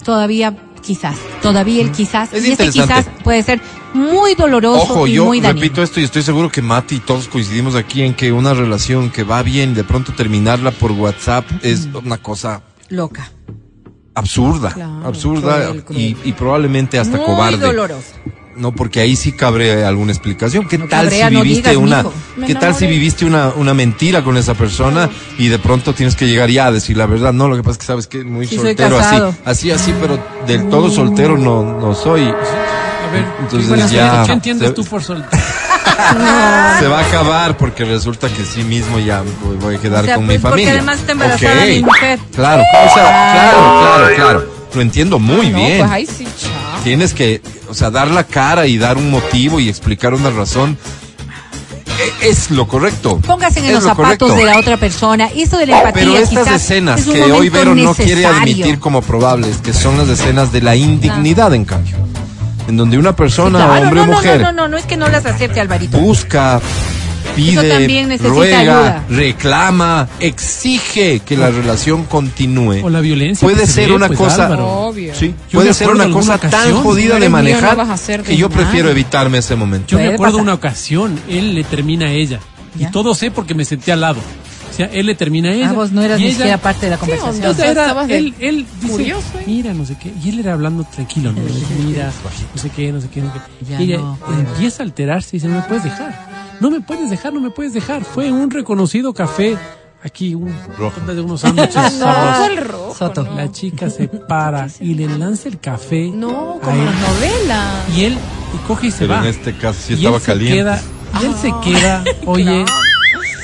todavía 0.03 0.55
quizás, 0.87 1.17
todavía 1.41 1.81
el 1.81 1.91
quizás, 1.91 2.31
Es 2.33 2.45
y 2.47 2.51
este 2.53 2.69
quizás 2.69 3.05
puede 3.23 3.43
ser 3.43 3.59
muy 3.93 4.35
doloroso 4.35 4.81
Ojo, 4.83 5.07
y 5.07 5.13
yo 5.13 5.25
muy 5.25 5.41
dañino. 5.41 5.61
repito 5.61 5.83
esto 5.83 5.99
y 5.99 6.03
estoy 6.05 6.21
seguro 6.23 6.49
que 6.49 6.61
Mati 6.61 6.95
y 6.95 6.99
todos 6.99 7.27
coincidimos 7.27 7.75
aquí 7.75 8.01
en 8.03 8.13
que 8.13 8.31
una 8.31 8.53
relación 8.53 9.09
que 9.09 9.23
va 9.23 9.43
bien, 9.43 9.73
de 9.73 9.83
pronto 9.83 10.13
terminarla 10.13 10.71
por 10.71 10.91
WhatsApp 10.93 11.45
es 11.61 11.87
una 11.93 12.17
cosa 12.17 12.61
Loca. 12.89 13.29
absurda, 14.15 14.71
Claro, 14.73 15.05
absurda 15.07 15.65
cruel, 15.67 15.83
cruel. 15.83 15.99
Y, 16.01 16.17
y 16.29 16.31
probablemente 16.33 16.99
hasta 16.99 17.17
muy 17.17 17.25
cobarde. 17.25 17.57
doloroso. 17.57 18.13
No, 18.57 18.71
porque 18.71 18.99
ahí 19.01 19.15
sí 19.15 19.33
cabre 19.33 19.85
alguna 19.85 20.11
explicación. 20.11 20.67
¿Qué 20.67 20.77
No 20.77 20.85
tal 20.87 21.03
cabrea, 21.05 21.27
si 21.29 21.33
no 21.35 21.41
viviste 21.43 21.69
digas, 21.69 21.83
una, 21.83 22.05
qué 22.45 22.55
tal 22.55 22.73
si 22.75 22.87
viviste 22.87 23.23
una, 23.25 23.49
una 23.55 23.73
mentira 23.73 24.23
con 24.23 24.35
esa 24.37 24.55
persona 24.55 25.09
y 25.37 25.47
de 25.47 25.59
pronto 25.59 25.93
tienes 25.93 26.15
que 26.15 26.27
llegar 26.27 26.49
ya 26.49 26.65
a 26.67 26.71
decir 26.71 26.97
la 26.97 27.05
verdad? 27.05 27.33
No, 27.33 27.47
lo 27.47 27.55
que 27.55 27.61
pasa 27.63 27.73
es 27.73 27.77
que 27.77 27.85
sabes 27.85 28.07
que 28.07 28.23
muy 28.23 28.47
Sí, 28.47 28.55
soy 28.55 28.67
soltero 28.75 28.97
así, 28.99 29.21
así, 29.45 29.71
así, 29.71 29.93
pero 30.01 30.19
del 30.47 30.69
todo 30.69 30.89
soltero 30.89 31.37
no, 31.37 31.61
no 31.79 31.93
soy. 31.93 32.23
A 32.23 33.11
ver, 33.11 33.25
Entonces 33.41 33.91
ya- 33.91 34.23
¿qué 34.25 34.31
entiendes 34.33 34.69
se- 34.69 34.73
tú 34.73 34.83
por 34.85 35.03
sol? 35.03 35.23
Se 36.79 36.87
va 36.87 36.99
a 36.99 37.07
acabar 37.07 37.57
porque 37.57 37.83
resulta 37.83 38.29
que 38.29 38.43
sí 38.43 38.63
mismo 38.63 38.99
ya 38.99 39.23
voy, 39.43 39.57
voy 39.59 39.75
a 39.75 39.79
quedar 39.79 40.03
O 40.03 40.05
sea, 40.05 40.15
con 40.15 40.25
pues, 40.25 40.37
mi 40.37 40.41
porque 40.41 40.51
familia. 40.51 40.71
además 40.73 40.99
está 40.99 41.11
embarazada 41.13 41.53
Ok. 41.63 41.67
mi 41.69 41.83
mujer. 41.83 42.19
Claro, 42.35 42.61
o 42.63 42.93
sea, 42.93 43.31
claro, 43.33 43.79
claro, 43.81 44.15
claro. 44.15 44.49
Lo 44.75 44.81
entiendo 44.81 45.17
muy 45.19 45.49
no, 45.49 45.57
bien. 45.57 45.79
pues 45.79 45.91
ahí 45.91 46.05
sí, 46.05 46.25
chao. 46.39 46.51
Tienes 46.83 47.13
que, 47.13 47.41
o 47.69 47.73
sea, 47.73 47.89
dar 47.91 48.07
la 48.09 48.23
cara 48.23 48.65
y 48.67 48.77
dar 48.77 48.97
un 48.97 49.09
motivo 49.09 49.59
y 49.59 49.67
explicar 49.69 50.13
una 50.13 50.29
razón. 50.29 50.77
E- 52.21 52.29
Es 52.29 52.51
lo 52.51 52.67
correcto. 52.67 53.19
Póngase 53.25 53.59
en 53.59 53.73
los 53.73 53.83
lo 53.83 53.89
zapatos 53.89 54.29
correcto. 54.29 54.35
de 54.35 54.45
la 54.45 54.57
otra 54.59 54.77
persona. 54.77 55.29
Eso 55.35 55.57
de 55.57 55.65
la 55.67 55.79
empatía 55.79 56.03
Pero 56.05 56.17
estas 56.17 56.47
escenas 56.51 57.01
es 57.01 57.07
que 57.07 57.23
hoy 57.23 57.49
Vero 57.49 57.73
no 57.75 57.93
quiere 57.93 58.25
admitir 58.25 58.79
como 58.79 59.01
probables, 59.01 59.57
que 59.57 59.73
son 59.73 59.97
las 59.97 60.07
escenas 60.07 60.51
de 60.51 60.61
la 60.61 60.75
indignidad, 60.75 61.53
en 61.53 61.65
cambio. 61.65 61.95
En 62.67 62.77
donde 62.77 62.97
una 62.97 63.11
Sí, 63.11 63.15
persona, 63.17 63.65
claro, 63.65 63.81
hombre 63.83 64.01
o 64.01 64.05
no, 64.05 64.11
no, 64.11 64.17
mujer, 64.17 64.41
No, 64.41 64.51
no, 64.51 64.61
no, 64.63 64.67
no 64.69 64.77
es 64.77 64.85
que 64.85 64.97
no 64.97 65.07
las 65.09 65.25
acepte, 65.25 65.59
Alvarito. 65.59 65.97
busca, 65.97 66.59
pide, 67.37 67.69
también 67.69 68.07
necesita 68.09 68.29
ruega, 68.35 68.59
ayuda. 68.59 69.05
reclama, 69.09 70.09
exige 70.19 71.19
que 71.19 71.37
la 71.37 71.49
relación 71.49 72.03
continúe. 72.05 72.83
O 72.83 72.89
la 72.89 73.01
violencia. 73.01 73.45
Puede 73.45 73.65
se 73.65 73.73
ser 73.73 73.89
ve, 73.89 73.95
una 73.95 74.07
pues, 74.07 74.19
cosa- 74.19 74.45
Álvaro. 74.45 74.67
Obvio. 74.67 75.13
Sí, 75.15 75.33
puede 75.51 75.73
ser 75.73 75.89
una 75.89 76.05
de 76.05 76.11
cosa 76.11 76.37
tan 76.37 76.49
ocasión, 76.49 76.83
jodida 76.83 77.13
de 77.19 77.25
no 77.25 77.29
manejar 77.31 77.77
no 77.77 78.23
que 78.23 78.37
yo 78.37 78.49
prefiero 78.49 78.89
evitarme 78.89 79.37
ese 79.39 79.55
momento. 79.55 79.87
Yo 79.89 79.97
me 79.99 80.07
acuerdo 80.07 80.33
pasar. 80.33 80.41
una 80.41 80.53
ocasión, 80.53 81.19
él 81.29 81.55
le 81.55 81.63
termina 81.63 82.07
a 82.07 82.11
ella. 82.11 82.39
¿Ya? 82.75 82.89
Y 82.89 82.91
todo 82.91 83.15
sé 83.15 83.31
porque 83.31 83.53
me 83.55 83.65
senté 83.65 83.91
al 83.91 84.01
lado. 84.01 84.19
O 84.19 84.73
sea, 84.77 84.91
él 84.93 85.07
le 85.07 85.15
termina 85.15 85.49
a 85.49 85.53
ella. 85.53 85.69
Ah, 85.71 85.73
vos 85.73 85.91
no 85.91 86.03
eras 86.03 86.19
ni 86.19 86.25
ella- 86.25 86.35
siquiera 86.35 86.57
parte 86.59 86.85
de 86.85 86.91
la 86.91 86.97
conversación. 86.97 87.35
onda? 87.37 87.49
O 87.49 87.53
sea, 87.55 87.71
era- 87.71 88.05
él, 88.15 88.35
él 88.39 88.65
dice, 88.79 88.91
curioso, 88.93 89.23
¿eh? 89.39 89.43
mira, 89.47 89.73
no 89.73 89.85
sé 89.85 89.95
qué. 89.99 90.11
Y 90.23 90.29
él 90.29 90.39
era 90.39 90.53
hablando 90.53 90.83
tranquilo, 90.83 91.31
¿no? 91.31 91.41
Mira, 91.83 92.11
no 92.53 92.61
sé 92.61 92.69
qué, 92.69 92.91
no 92.91 93.01
sé 93.01 93.09
qué, 93.09 93.21
no 93.21 93.33
sé 93.33 93.39
qué. 93.39 93.65
Ya 93.71 93.81
y 93.81 93.83
ella 93.85 93.97
no. 93.97 94.19
empieza 94.37 94.83
a 94.83 94.85
alterarse 94.85 95.29
y 95.35 95.39
dice, 95.39 95.47
no 95.47 95.55
me 95.55 95.61
puedes 95.63 95.83
dejar. 95.85 96.27
No 96.59 96.69
me 96.71 96.81
puedes 96.81 97.09
dejar, 97.09 97.33
no 97.33 97.39
me 97.39 97.49
puedes 97.51 97.73
dejar. 97.73 98.03
Fue 98.03 98.31
un 98.31 98.49
reconocido 98.51 99.13
café. 99.13 99.57
Aquí, 100.03 100.35
un 100.35 100.53
Rojo. 100.77 101.01
de 101.01 101.19
unos 101.21 101.41
sándwiches 101.41 101.93
No, 101.99 102.63
rojo. 102.63 102.95
Soto. 102.97 103.23
no. 103.23 103.33
La 103.35 103.51
chica 103.51 103.89
se 103.89 104.07
para 104.07 104.67
y 104.79 104.93
le 104.93 105.07
lanza 105.17 105.49
el 105.49 105.59
café 105.59 106.11
No, 106.13 106.59
como 106.63 106.71
él. 106.77 106.85
las 106.85 106.95
novelas. 106.95 107.73
Y 107.97 108.03
él 108.05 108.17
y 108.53 108.67
coge 108.67 108.87
y 108.87 108.91
se 108.91 108.99
Pero 108.99 109.13
va. 109.13 109.19
en 109.21 109.25
este 109.25 109.53
caso 109.57 109.79
sí 109.85 109.93
Y 109.93 109.97
estaba 109.97 110.17
él 110.17 110.21
se 110.21 110.27
caliente. 110.27 110.57
queda, 110.57 110.81
y 111.21 111.25
él 111.25 111.33
se 111.41 111.53
queda, 111.63 112.03
oye, 112.25 112.63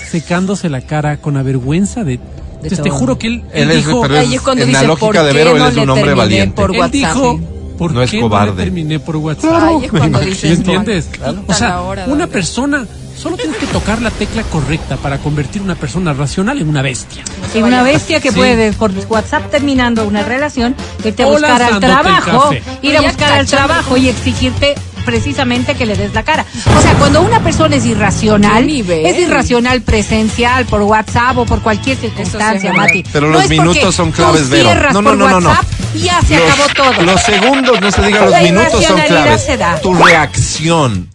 secándose 0.10 0.69
la 0.69 0.81
cara 0.81 1.18
con 1.18 1.34
la 1.34 1.44
vergüenza 1.44 2.03
de. 2.03 2.14
Entonces, 2.56 2.81
te 2.81 2.90
todo. 2.90 2.99
juro 2.99 3.18
que 3.18 3.27
él, 3.27 3.44
él 3.52 3.64
Él 3.64 3.72
es- 3.72 3.77
dijo, 3.88 4.06
es 4.06 4.41
cuando 4.41 4.64
en 4.64 4.72
la 4.72 4.80
dice, 4.80 4.88
lógica 4.88 5.06
¿por 5.07 5.15
de 5.15 5.27
qué 5.31 5.38
Vero, 5.38 5.52
él 5.52 5.57
no 5.60 5.68
es 5.68 5.76
le 5.76 5.81
un 5.81 5.90
hombre 5.90 6.14
valiente. 6.14 6.61
por 6.61 6.72
él 6.73 6.80
WhatsApp? 6.80 6.94
dijo, 6.94 7.40
¿por 7.77 7.91
No 7.94 8.02
es 8.03 8.11
cobarde. 8.14 8.52
no 8.52 8.57
le 8.57 8.64
terminé 8.64 8.99
por 8.99 9.15
WhatsApp? 9.18 9.84
Es 9.84 9.91
cuando 9.91 10.19
dices, 10.19 10.44
¿Me 10.49 10.56
entiendes? 10.56 11.06
Claro. 11.11 11.44
O 11.48 11.53
sea, 11.53 11.69
La 11.69 11.81
hora, 11.81 12.06
una 12.07 12.27
persona 12.27 12.85
solo 13.24 13.38
tienes 13.38 13.56
que 13.58 13.68
tocar 13.68 14.02
la 14.02 14.12
tecla 14.12 14.44
correcta 14.44 14.98
para 14.98 15.18
convertir 15.20 15.62
una 15.62 15.76
persona 15.76 16.12
racional 16.14 16.60
en 16.60 16.68
una 16.68 16.82
bestia. 16.82 17.24
Y 17.56 17.60
una 17.62 17.82
bestia 17.82 18.20
que 18.20 18.32
Sí. 18.32 18.36
puede, 18.36 18.74
por 18.74 18.91
WhatsApp 19.08 19.50
terminando 19.50 20.04
una 20.06 20.24
relación, 20.24 20.76
irte 21.06 21.24
a 21.24 21.28
buscar 21.28 21.62
al 21.64 21.80
trabajo, 21.80 22.52
ir 22.82 22.98
a 22.98 23.02
buscar 23.02 23.32
al 23.32 23.45
trabajo 23.48 23.95
y 23.95 24.10
exigirte 24.10 24.76
precisamente 25.06 25.76
que 25.76 25.86
le 25.86 25.95
des 25.95 26.14
la 26.14 26.24
cara. 26.24 26.45
O 26.78 26.82
sea, 26.82 26.94
cuando 26.95 27.22
una 27.22 27.41
persona 27.41 27.76
es 27.78 27.86
irracional, 27.86 28.70
es 28.70 29.20
irracional 29.20 29.82
presencial 29.82 30.66
por 30.66 30.82
WhatsApp 30.82 31.38
o 31.38 31.45
por 31.45 31.62
cualquier 31.62 31.98
circunstancia. 31.98 32.74
Mati. 32.74 33.04
Pero 33.12 33.28
No 33.28 33.34
los 33.40 33.50
minutos 33.50 33.95
son 33.95 34.12
claves, 34.12 34.50
Vero. 34.50 34.70
No, 34.91 35.02
no, 35.02 35.10
por 35.12 35.18
no, 35.18 35.30
no, 35.30 35.41
no. 35.41 35.58
Ya 35.95 36.22
se 36.22 36.38
los, 36.38 36.52
acabó 36.52 36.91
todo. 36.94 37.04
Los 37.06 37.22
segundos, 37.22 37.80
no 37.82 37.91
se 37.91 38.02
diga 38.02 38.22
los 38.22 38.32
La 38.32 38.41
minutos 38.41 38.84
son 38.84 39.00
claves. 39.02 39.44
se 39.44 39.58
da. 39.58 39.80
Tu 39.80 39.94
reacción, 39.94 41.10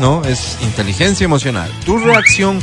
¿no? 0.00 0.24
Es 0.24 0.58
inteligencia 0.62 1.24
emocional. 1.24 1.70
Tu 1.84 1.98
reacción 1.98 2.60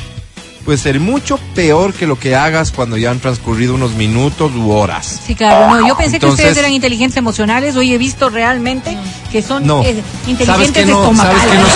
puede 0.66 0.78
ser 0.78 1.00
mucho 1.00 1.40
peor 1.56 1.92
que 1.94 2.06
lo 2.06 2.20
que 2.20 2.36
hagas 2.36 2.72
cuando 2.72 2.96
ya 2.96 3.10
han 3.10 3.20
transcurrido 3.20 3.74
unos 3.74 3.94
minutos 3.94 4.52
u 4.56 4.70
horas. 4.72 5.20
Sí, 5.26 5.34
claro, 5.34 5.76
no. 5.80 5.88
Yo 5.88 5.98
pensé 5.98 6.20
que 6.20 6.28
ustedes 6.28 6.56
eran 6.58 6.72
inteligentes 6.72 7.18
emocionales. 7.18 7.76
Hoy 7.76 7.94
he 7.94 7.98
visto 7.98 8.30
realmente 8.30 8.96
que 9.32 9.42
son 9.42 9.66
No. 9.66 9.82
eh, 9.82 9.96
¿Sabes 9.96 10.28
inteligentes 10.28 10.86
que 10.86 10.92
no? 10.92 11.02
estomacales. 11.02 11.42
¿Sabes 11.42 11.52
que 11.52 11.58
no 11.58 11.70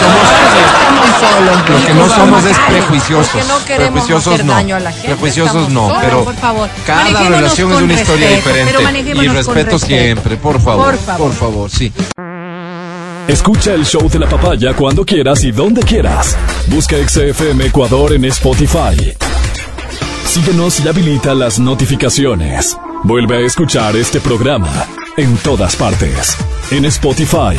somos? 1.20 1.70
Lo 1.82 1.88
que 1.88 1.94
no 1.96 2.10
somos 2.16 2.46
es 2.46 2.58
prejuiciosos. 2.60 3.48
No 3.48 3.58
prejuiciosos 3.58 4.34
hacer 4.34 4.46
no. 4.46 4.54
daño 4.54 4.76
a 4.76 4.80
la 4.80 4.92
gente, 4.92 5.08
Prejuiciosos 5.08 5.70
no, 5.70 5.88
solos. 5.88 6.04
pero 6.04 6.24
por 6.24 6.36
favor. 6.36 6.70
cada 6.86 7.30
relación 7.30 7.72
es 7.74 7.82
una 7.82 7.94
historia 7.94 8.30
respeto, 8.30 8.50
diferente. 8.80 9.10
Y 9.10 9.28
respeto 9.28 9.54
respeto. 9.54 9.80
siempre, 9.80 10.38
por 10.38 10.62
favor. 10.62 10.86
Por 10.92 10.98
favor. 11.00 11.28
Por 11.28 11.34
favor, 11.36 11.72
sí. 11.72 11.92
Escucha 13.28 13.74
el 13.74 13.86
show 13.86 14.08
de 14.10 14.20
la 14.20 14.28
papaya 14.30 14.74
cuando 14.74 15.04
quieras 15.06 15.44
y 15.44 15.52
donde 15.52 15.82
quieras. 15.82 16.38
Busca 16.68 16.96
XFM 17.08 17.66
Ecuador 17.66 18.14
en 18.14 18.26
Spotify. 18.26 19.14
Síguenos 20.26 20.80
y 20.82 20.88
habilita 20.88 21.34
las 21.34 21.60
notificaciones. 21.60 22.78
Vuelve 23.04 23.38
a 23.38 23.40
escuchar 23.46 23.96
este 23.96 24.20
programa 24.20 24.86
en 25.18 25.38
todas 25.38 25.76
partes. 25.76 26.38
En 26.72 26.86
Spotify, 26.86 27.56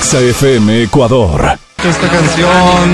XFM 0.00 0.82
Ecuador. 0.84 1.58
Esta 1.88 2.08
canción, 2.08 2.90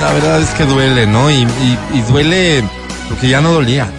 la 0.00 0.12
verdad 0.12 0.42
es 0.42 0.50
que 0.50 0.64
duele, 0.64 1.06
¿no? 1.06 1.30
Y, 1.30 1.46
y- 1.94 2.02
duele 2.10 2.62
porque 3.08 3.28
ya 3.28 3.40
no 3.40 3.52
dolía. 3.52 3.90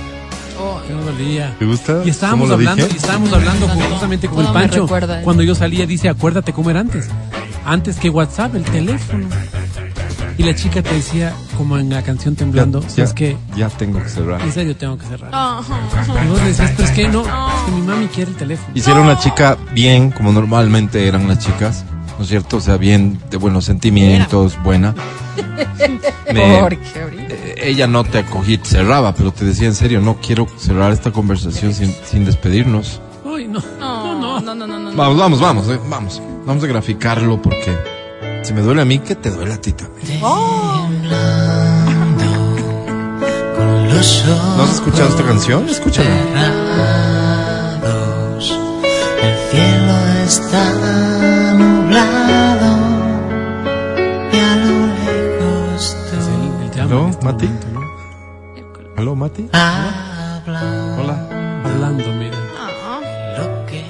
Que 0.90 0.95
no 0.95 1.02
dolía. 1.03 1.56
¿Te 1.60 1.66
gusta? 1.66 2.02
Y 2.03 2.10
estábamos 2.10 2.49
¿Cómo 2.49 2.61
lo 2.61 2.70
hablando, 2.70 2.88
y 2.91 2.95
estábamos 2.98 3.32
hablando 3.32 3.68
justamente 3.68 4.28
con 4.28 4.44
el 4.44 4.52
Pancho. 4.52 4.82
recuerda, 4.82 5.20
¿eh? 5.20 5.24
Cuando 5.24 5.44
yo 5.44 5.53
salía, 5.53 5.86
dice, 5.86 6.10
acuérdate 6.10 6.52
cómo 6.52 6.72
era 6.72 6.80
antes. 6.80 7.07
Antes 7.64 7.98
que 7.98 8.10
WhatsApp, 8.10 8.56
el 8.56 8.64
teléfono. 8.64 9.28
Y 10.40 10.44
la 10.44 10.56
chica 10.56 10.82
te 10.82 10.91
decía, 10.95 11.34
como 11.57 11.78
en 11.78 11.91
la 11.91 12.02
canción 12.02 12.36
Temblando, 12.36 12.82
Ya, 12.82 12.90
¿sabes 12.90 13.10
ya- 13.10 13.16
qué? 13.16 13.38
Ya 13.56 13.70
tengo 13.70 14.02
que 14.02 14.10
cerrar. 14.10 14.41
En 14.41 14.52
serio 14.52 14.76
tengo 14.76 14.98
que 14.98 15.06
cerrar. 15.06 15.30
Ajá. 15.32 15.78
Y 16.26 16.28
vos 16.28 16.44
decías, 16.44 16.72
pero 16.76 16.88
es 16.88 16.91
que 16.95 17.07
no, 17.10 17.22
es 17.24 17.64
que 17.66 17.72
mi 17.72 17.82
mami 17.82 18.07
quiere 18.07 18.32
el 18.32 18.38
teléfono. 18.38 18.70
Y 18.74 18.80
si 18.82 18.90
era 18.90 19.02
una 19.02 19.20
chica 19.20 19.57
bien, 19.74 20.10
como 20.10 20.32
normalmente 20.32 21.07
eran 21.07 21.28
las 21.28 21.38
chicas, 21.38 21.84
¿no 22.18 22.24
es 22.24 22.30
cierto? 22.30 22.57
O 22.57 22.61
sea, 22.61 22.78
bien, 22.78 23.20
de 23.30 23.38
buenos 23.38 23.66
sentimientos, 23.66 24.57
buena. 24.64 24.95
Me- 26.34 26.61
ella 27.61 27.88
no 27.88 28.03
te 28.03 28.19
acogía 28.19 28.56
y 28.56 28.57
te 28.57 28.69
cerraba, 28.69 29.14
pero 29.14 29.31
te 29.31 29.45
decía 29.45 29.68
en 29.68 29.76
serio, 29.76 30.02
no 30.02 30.18
quiero 30.18 30.48
cerrar 30.57 30.91
esta 30.91 31.11
conversación 31.11 31.73
sin, 31.73 31.94
sin 32.06 32.26
despedirnos. 32.26 33.02
Ay, 33.26 33.48
no. 33.48 33.61
No, 33.80 34.15
no, 34.15 34.41
no, 34.41 34.56
no, 34.56 34.68
no. 34.68 34.80
no. 34.80 34.95
Vamos, 34.95 35.18
vamos, 35.18 35.40
vamos, 35.41 35.69
eh, 35.69 35.80
vamos. 35.90 36.22
Vamos 36.45 36.64
a 36.64 36.68
graficarlo 36.68 37.41
porque 37.41 37.77
si 38.44 38.53
me 38.53 38.61
duele 38.61 38.81
a 38.81 38.86
mí, 38.86 38.99
que 38.99 39.15
te 39.15 39.30
duele 39.30 39.53
a 39.53 39.61
ti 39.61 39.73
también. 39.73 40.19
¿No 44.60 44.64
has 44.64 44.73
escuchado 44.76 45.10
esta 45.10 45.23
canción? 45.23 45.68
Escúchala. 45.69 46.10
El 49.22 49.36
cielo 49.52 49.94
está 50.26 51.18
este 57.10 57.26
Mati? 57.26 57.45
momento, 57.48 57.68
¿no? 57.74 57.82
¿Aló, 58.98 59.16
Mati? 59.16 59.49
Habla 59.53 60.61
Hola. 60.99 61.18
Hablando, 61.66 62.11
mira. 62.14 62.38
lo 63.38 63.66
que 63.66 63.86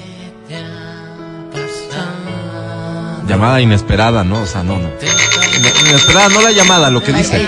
te 0.46 0.56
ha 0.56 1.50
pasado. 1.52 3.26
Llamada 3.26 3.60
inesperada, 3.60 4.22
¿no? 4.24 4.40
O 4.42 4.46
sea, 4.46 4.62
no, 4.62 4.74
no. 4.78 4.88
Ine- 4.88 5.88
Inesperada, 5.90 6.28
no 6.28 6.40
la 6.42 6.52
llamada, 6.52 6.90
lo 6.90 7.02
que 7.02 7.12
dice. 7.12 7.46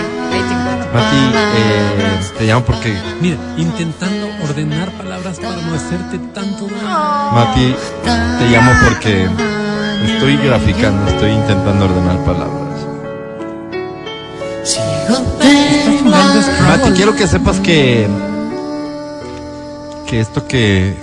Mati, 0.92 1.16
eh, 1.56 2.20
te 2.38 2.44
llamo 2.46 2.64
porque 2.66 2.94
Mira, 3.20 3.36
intentando 3.56 4.26
ordenar 4.44 4.90
palabras 4.92 5.38
para 5.38 5.56
no 5.56 5.74
hacerte 5.74 6.18
tanto 6.34 6.66
daño. 6.66 7.32
Mati, 7.32 7.74
te 8.38 8.50
llamo 8.50 8.72
porque 8.84 9.26
estoy 10.06 10.36
graficando, 10.36 11.06
estoy 11.10 11.30
intentando 11.30 11.84
ordenar 11.86 12.18
palabras. 12.24 12.51
Mati, 16.68 16.90
quiero 16.94 17.14
que 17.14 17.26
sepas 17.26 17.60
que 17.60 18.06
que 20.06 20.20
esto 20.20 20.46
que, 20.46 20.94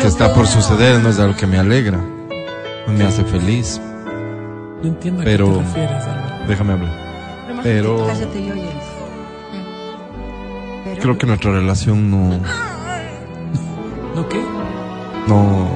que 0.00 0.06
está 0.06 0.34
por 0.34 0.46
suceder 0.48 1.00
no 1.00 1.08
es 1.10 1.18
algo 1.20 1.36
que 1.36 1.46
me 1.46 1.58
alegra, 1.58 1.98
no 2.86 2.92
me 2.92 3.04
hace 3.04 3.22
feliz. 3.24 3.80
No 4.82 4.88
entiendo 4.88 5.22
a 5.22 5.24
Pero- 5.24 5.46
qué 5.46 5.52
te 5.52 5.62
refieres, 5.62 6.02
Álvaro. 6.04 6.46
Déjame 6.48 6.72
hablar. 6.72 7.62
Pero- 7.62 8.06
creo 11.00 11.18
que 11.18 11.26
nuestra 11.26 11.52
relación 11.52 12.10
no 12.10 12.40
¿No 14.14 14.28
qué? 14.28 14.40
no, 15.28 15.68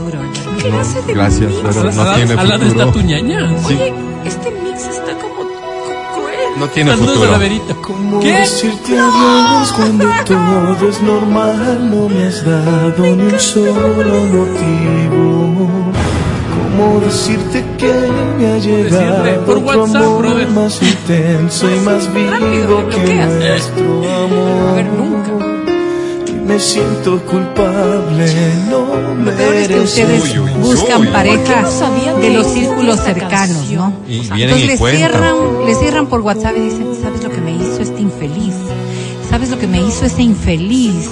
futuro. 0.00 0.18
Álvaro. 0.22 1.06
no 1.06 1.14
gracias, 1.14 1.52
pero 1.62 1.84
no 1.92 2.14
tiene 2.14 2.32
al 2.34 2.48
lado 2.48 2.64
está 2.66 2.84
tu 2.84 2.92
futuro. 2.92 3.04
ñaña. 3.06 3.48
Sí, 3.58 3.74
Oye, 3.74 3.94
este 4.24 4.50
mix 4.50 4.80
está 4.86 5.12
como 5.18 5.34
co- 5.36 6.14
cruel. 6.14 6.58
no 6.58 6.66
tiene 6.68 6.90
Saludos 6.90 7.08
a 7.08 7.12
futuro. 7.14 7.32
la 7.32 7.38
verita. 7.38 7.74
¿Cómo 7.82 8.20
¿Qué? 8.20 8.32
decirte 8.32 8.98
adiós 8.98 9.72
cuando 9.72 10.04
todo 10.24 10.88
es 10.88 11.02
normal? 11.02 11.90
No 11.90 12.08
me 12.08 12.26
has 12.26 12.44
dado 12.44 13.16
ni 13.16 13.22
un 13.32 13.40
solo 13.40 14.24
motivo. 14.32 15.68
¿Cómo 16.76 17.00
decirte 17.00 17.64
que 17.78 17.92
me 18.38 18.46
ha 18.46 18.54
Decirle 18.54 18.90
llegado 18.90 19.44
por 19.44 19.56
otro 19.58 19.82
WhatsApp, 19.82 20.02
amor 20.02 20.18
brother. 20.22 20.48
más 20.50 20.82
intenso 20.82 21.70
y 21.70 21.78
más 21.80 22.14
vivo 22.14 22.30
Rápido, 22.30 22.88
que 22.88 22.96
bloqueas. 22.96 23.28
nuestro 23.32 24.02
A 24.08 24.72
ver, 24.74 24.86
amor? 24.86 24.98
nunca. 24.98 25.59
Me 26.50 26.58
siento 26.58 27.20
culpable, 27.26 28.26
no 28.68 29.24
Lo 29.24 29.30
peor 29.36 29.54
es 29.54 29.68
que 29.68 29.78
ustedes 29.80 30.22
Uy, 30.34 30.38
uy, 30.40 30.50
buscan 30.60 31.02
uy. 31.02 31.06
parejas 31.06 31.44
¿Por 31.46 31.54
qué 31.54 31.62
no 31.62 31.70
sabía 31.70 32.14
de 32.14 32.30
los 32.30 32.46
círculos 32.48 33.00
cercanos? 33.00 33.70
¿no? 33.70 33.92
Y 34.08 34.18
O 34.20 34.24
sea, 34.24 34.34
vienen 34.34 34.58
y 34.58 34.62
Entonces 34.62 34.66
les 34.66 34.80
cuentan. 34.80 34.98
cierran, 35.10 35.66
les 35.66 35.78
cierran 35.78 36.06
por 36.08 36.20
WhatsApp 36.22 36.56
y 36.56 36.60
dicen, 36.60 36.88
¿sabes 37.00 37.22
lo 37.22 37.30
que 37.30 37.40
me 37.40 37.52
hizo 37.52 37.80
este 37.80 38.00
infeliz? 38.00 38.54
¿Sabes 39.30 39.50
lo 39.50 39.58
que 39.60 39.68
me 39.68 39.80
hizo 39.80 40.04
ese 40.06 40.22
infeliz? 40.22 41.08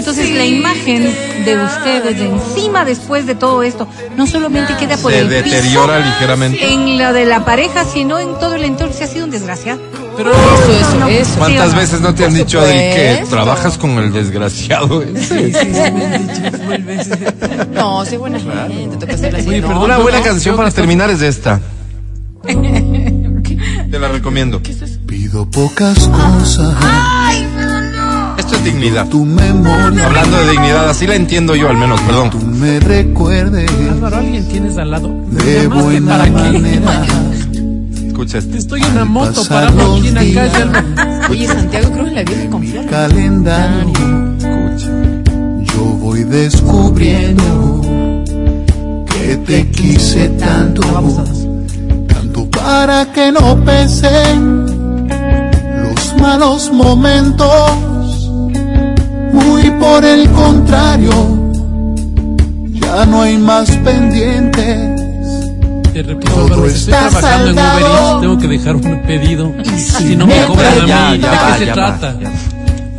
Entonces 0.00 0.30
la 0.34 0.44
imagen 0.46 1.04
de 1.44 1.62
ustedes 1.62 2.18
de 2.18 2.30
encima 2.30 2.84
después 2.86 3.26
de 3.26 3.34
todo 3.34 3.62
esto 3.62 3.86
no 4.16 4.26
solamente 4.26 4.74
queda 4.76 4.96
por 4.96 5.12
Se 5.12 5.20
el 5.20 5.28
deteriora 5.28 5.98
piso 5.98 6.08
ligeramente. 6.08 6.72
en 6.72 6.96
la 6.98 7.12
de 7.12 7.26
la 7.26 7.44
pareja, 7.44 7.84
sino 7.84 8.18
en 8.18 8.38
todo 8.38 8.54
el 8.54 8.64
entorno. 8.64 8.94
Se 8.94 9.04
ha 9.04 9.06
sido 9.06 9.26
un 9.26 9.30
desgraciado. 9.30 9.80
Pero 10.16 10.32
Eso, 10.32 10.72
eso, 10.72 10.98
No, 10.98 11.08
eso. 11.08 11.34
¿Cuántas 11.38 11.68
Sí, 11.68 11.74
no. 11.74 11.80
veces 11.80 12.00
no 12.00 12.14
te 12.14 12.24
han 12.24 12.34
dicho, 12.34 12.60
Adri, 12.60 12.72
que 12.74 13.24
trabajas 13.28 13.78
con 13.78 13.90
el 13.98 14.12
desgraciado? 14.12 15.02
ese? 15.02 15.52
No, 17.74 18.04
soy 18.04 18.18
buena 18.18 18.38
gente. 18.40 18.96
Toca 18.98 19.14
hacerla 19.14 19.38
así. 19.38 19.48
Oye, 19.48 19.60
no, 19.60 19.68
perdón, 19.68 19.84
Una 19.84 19.96
no, 19.96 20.02
buena 20.02 20.18
no, 20.18 20.24
canción 20.24 20.56
para 20.56 20.70
terminar 20.70 21.10
es 21.10 21.20
de 21.20 21.28
esta. 21.28 21.60
Te 22.44 23.98
la 23.98 24.08
recomiendo. 24.08 24.60
Pido 25.06 25.48
pocas 25.50 26.08
cosas, 26.08 26.74
Esto 28.52 28.56
es 28.56 28.64
dignidad. 28.74 29.06
tu 29.08 29.24
memoria, 29.24 30.06
Hablando 30.06 30.36
de 30.38 30.50
dignidad, 30.50 30.88
así 30.88 31.06
la 31.06 31.14
entiendo 31.14 31.54
yo 31.54 31.68
al 31.68 31.76
menos, 31.76 32.00
perdón. 32.00 32.30
tú 32.30 32.38
me 32.38 32.80
recuerdes 32.80 33.70
Álvaro, 33.90 34.16
alguien 34.16 34.48
tienes 34.48 34.76
al 34.76 34.90
lado. 34.90 35.08
¿Me 35.08 35.42
de 35.42 35.68
buena 35.68 36.18
para 36.18 36.24
qué? 36.24 36.30
manera. 36.58 37.04
Escucha 38.08 38.38
esto. 38.38 38.56
Estoy 38.56 38.82
en 38.82 38.90
una 38.92 39.04
moto 39.04 39.42
parado 39.48 39.96
aquí 39.96 40.08
en 40.08 40.14
la 40.14 40.20
calle. 40.20 40.64
Oye, 41.30 41.46
Santiago 41.46 41.90
Cruz 41.92 42.12
la 42.12 42.22
viene 42.24 42.50
con 42.50 42.62
flores. 42.64 42.90
calendario 42.90 44.34
Escucha. 44.38 45.72
yo 45.74 45.82
voy 46.00 46.24
descubriendo 46.24 47.80
que 49.06 49.36
te 49.36 49.70
quise 49.70 50.28
tanto 50.30 50.82
tanto 52.08 52.50
para 52.50 53.06
que 53.12 53.30
no 53.32 53.64
pesen 53.64 54.66
los 55.84 56.16
malos 56.20 56.70
momentos 56.72 57.50
por 59.80 60.04
el 60.04 60.28
contrario 60.30 61.10
ya 62.68 63.06
no 63.06 63.22
hay 63.22 63.38
más 63.38 63.70
pendientes 63.78 65.00
Te 65.92 66.02
repito, 66.02 66.32
Todo 66.32 66.66
estoy 66.66 66.92
trabajando 66.92 67.50
en 67.50 67.58
Uber. 67.58 67.82
Eats, 67.82 68.20
tengo 68.20 68.38
que 68.38 68.48
dejar 68.48 68.76
un 68.76 69.02
pedido. 69.02 69.52
Si 69.76 70.16
no 70.16 70.26
me 70.26 70.44
cobran 70.46 70.80
a 70.82 70.86
Ya, 70.86 71.10
mí, 71.10 71.18
¿de 71.18 71.28
qué 71.28 71.64
se 71.64 71.70
va, 71.70 71.74
trata? 71.74 72.16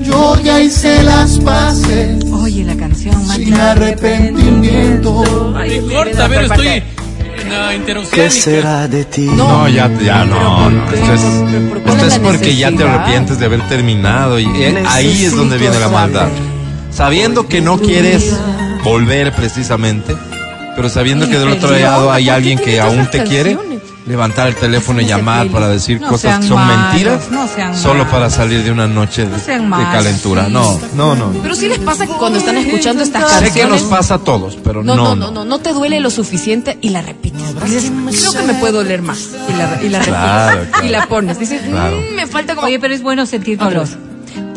yo 0.02 0.36
ya 0.44 0.60
hice 0.60 1.04
las 1.04 1.38
paces 1.40 2.26
Oye, 2.32 2.64
la 2.64 2.76
canción, 2.76 3.16
sin 3.30 3.54
arrepentimiento 3.54 5.54
Ay, 5.56 5.80
corta, 5.94 6.26
a 6.26 6.28
ver, 6.28 6.44
estoy 6.46 6.84
la 7.50 7.76
interoceánica. 7.76 8.88
de 8.88 9.06
ti 9.06 9.30
No, 9.36 9.68
ya, 9.70 9.90
ya, 10.04 10.26
no, 10.26 10.70
no. 10.70 10.84
Esto 10.92 11.14
es, 11.14 11.22
pero 11.52 11.84
¿cuál 11.84 11.96
esto 11.96 12.08
es 12.08 12.14
es 12.16 12.22
la 12.22 12.28
porque 12.28 12.56
ya 12.56 12.72
te 12.72 12.84
arrepientes 12.84 13.40
de 13.40 13.46
haber 13.46 13.62
terminado 13.68 14.40
y 14.40 14.46
eh, 14.46 14.84
ahí 14.88 15.26
es 15.26 15.36
donde 15.36 15.58
viene 15.58 15.80
la 15.80 15.90
maldad. 15.90 16.28
Sabiendo 16.92 17.48
que 17.48 17.62
no 17.62 17.80
quieres 17.80 18.36
volver 18.84 19.32
precisamente, 19.34 20.16
pero 20.76 20.90
sabiendo 20.90 21.28
que 21.30 21.38
del 21.40 21.50
otro 21.50 21.72
lado 21.78 22.12
hay 22.12 22.26
¿por 22.26 22.32
qué 22.34 22.36
alguien 22.36 22.60
que 22.60 22.80
aún 22.82 23.08
te 23.10 23.24
quiere, 23.24 23.58
levantar 24.06 24.48
el 24.48 24.56
teléfono 24.56 25.00
y 25.00 25.06
llamar 25.06 25.48
para 25.50 25.68
decir 25.70 26.02
No 26.02 26.08
cosas 26.10 26.40
que 26.40 26.48
son 26.48 26.58
malos, 26.58 26.90
mentiras, 26.92 27.32
no 27.32 27.48
solo 27.76 28.10
para 28.10 28.30
salir 28.30 28.64
de 28.64 28.72
una 28.72 28.88
noche 28.88 29.26
de, 29.26 29.38
calentura. 29.92 30.48
No, 30.50 30.80
no, 30.96 31.16
no. 31.16 31.32
Pero 31.42 31.56
sí 31.56 31.70
les 31.70 31.80
pasa 31.80 32.06
que 32.08 32.14
cuando 32.14 32.40
están 32.40 32.58
escuchando 32.58 33.04
estas 33.04 33.24
Sé 33.30 33.40
canciones. 33.46 33.54
que 33.54 33.66
nos 33.70 33.82
pasa 33.84 34.16
a 34.16 34.20
todos, 34.20 34.58
pero 34.64 34.84
No, 34.84 34.96
no, 34.96 35.16
no, 35.16 35.32
no, 35.32 35.46
no, 35.46 35.60
te 35.60 35.72
duele 35.74 36.00
lo 36.00 36.10
suficiente 36.10 36.78
y 36.82 36.90
la 36.90 37.02
repites. 37.02 37.42
Dices, 37.64 37.92
creo 38.20 38.34
que 38.34 38.44
me 38.48 38.54
puede 38.56 38.74
doler 38.74 39.02
más. 39.02 39.30
Y 39.48 39.54
la, 39.54 39.80
y 39.82 39.90
la 39.90 40.00
repites. 40.00 40.08
Claro, 40.08 40.66
claro. 40.72 40.86
Y 40.86 40.90
la 40.90 41.06
pones. 41.08 41.40
Dices, 41.40 41.62
Claro. 41.62 42.02
"Mm, 42.02 42.16
me 42.16 42.28
falta 42.28 42.56
como. 42.56 42.68
Oye, 42.68 42.80
pero 42.80 42.94
es 42.94 43.02
bueno 43.04 43.26
sentir 43.26 43.58
dolor. 43.60 43.88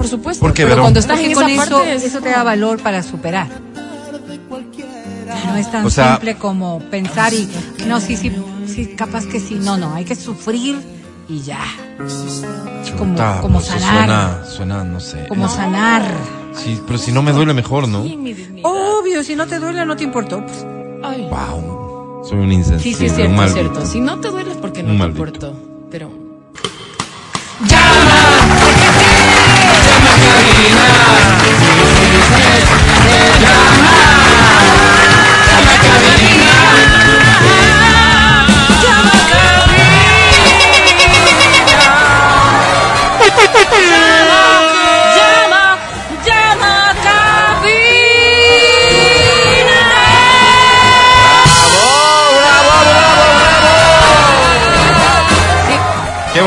Por 0.04 0.10
supuesto. 0.10 0.40
¿Por 0.40 0.52
qué, 0.52 0.62
pero 0.62 0.68
Verón? 0.70 0.84
cuando 0.84 1.00
estás 1.00 1.16
Porque 1.18 1.30
en 1.30 1.34
con 1.34 1.48
esa 1.50 1.62
eso, 1.64 1.76
parte. 1.78 1.94
es 1.94 2.04
eso 2.04 2.20
te 2.20 2.28
da 2.30 2.42
valor 2.42 2.80
para 2.82 3.02
superar. 3.02 3.48
No 5.46 5.56
es 5.56 5.70
tan 5.70 5.84
O 5.86 5.90
sea- 5.90 6.12
simple 6.12 6.36
como 6.36 6.80
pensar 6.90 7.32
y 7.32 7.48
no, 7.86 8.00
sí, 8.00 8.16
sí, 8.16 8.32
sí, 8.66 8.86
capaz 8.96 9.26
que 9.26 9.40
sí. 9.40 9.54
No, 9.60 9.76
no, 9.76 9.94
hay 9.94 10.04
que 10.04 10.14
sufrir 10.14 10.76
y 11.28 11.40
ya. 11.40 11.60
Como, 12.98 13.12
Chuta, 13.14 13.38
como 13.40 13.54
pues 13.58 13.66
sanar. 13.66 14.44
Suena, 14.44 14.44
suena, 14.44 14.84
no 14.84 15.00
sé. 15.00 15.26
Como 15.28 15.48
sanar. 15.48 16.04
Sí, 16.54 16.80
pero 16.86 16.98
si 16.98 17.12
no 17.12 17.22
me 17.22 17.32
duele 17.32 17.54
mejor, 17.54 17.88
¿no? 17.88 18.04
Sí, 18.04 18.16
mi. 18.16 18.34
Obvio, 18.62 19.22
si 19.24 19.34
no 19.34 19.46
te 19.46 19.58
duele, 19.58 19.84
no 19.86 19.96
te 19.96 20.04
importó. 20.04 20.44
Pues, 20.44 20.64
Ay. 21.02 21.28
Wow. 21.30 22.24
Soy 22.28 22.38
un 22.38 22.52
insensible, 22.52 22.82
Sí, 22.82 22.94
sí, 22.94 23.06
es 23.06 23.14
cierto, 23.14 23.42
es 23.42 23.52
cierto. 23.52 23.86
Si 23.86 24.00
no 24.00 24.20
te 24.20 24.28
duele 24.28 24.52
es 24.52 24.56
porque 24.58 24.82
no 24.82 24.90
Un 24.90 24.94
te 24.96 24.98
maldito. 24.98 25.24
importó. 25.26 25.56
Pero. 25.90 26.23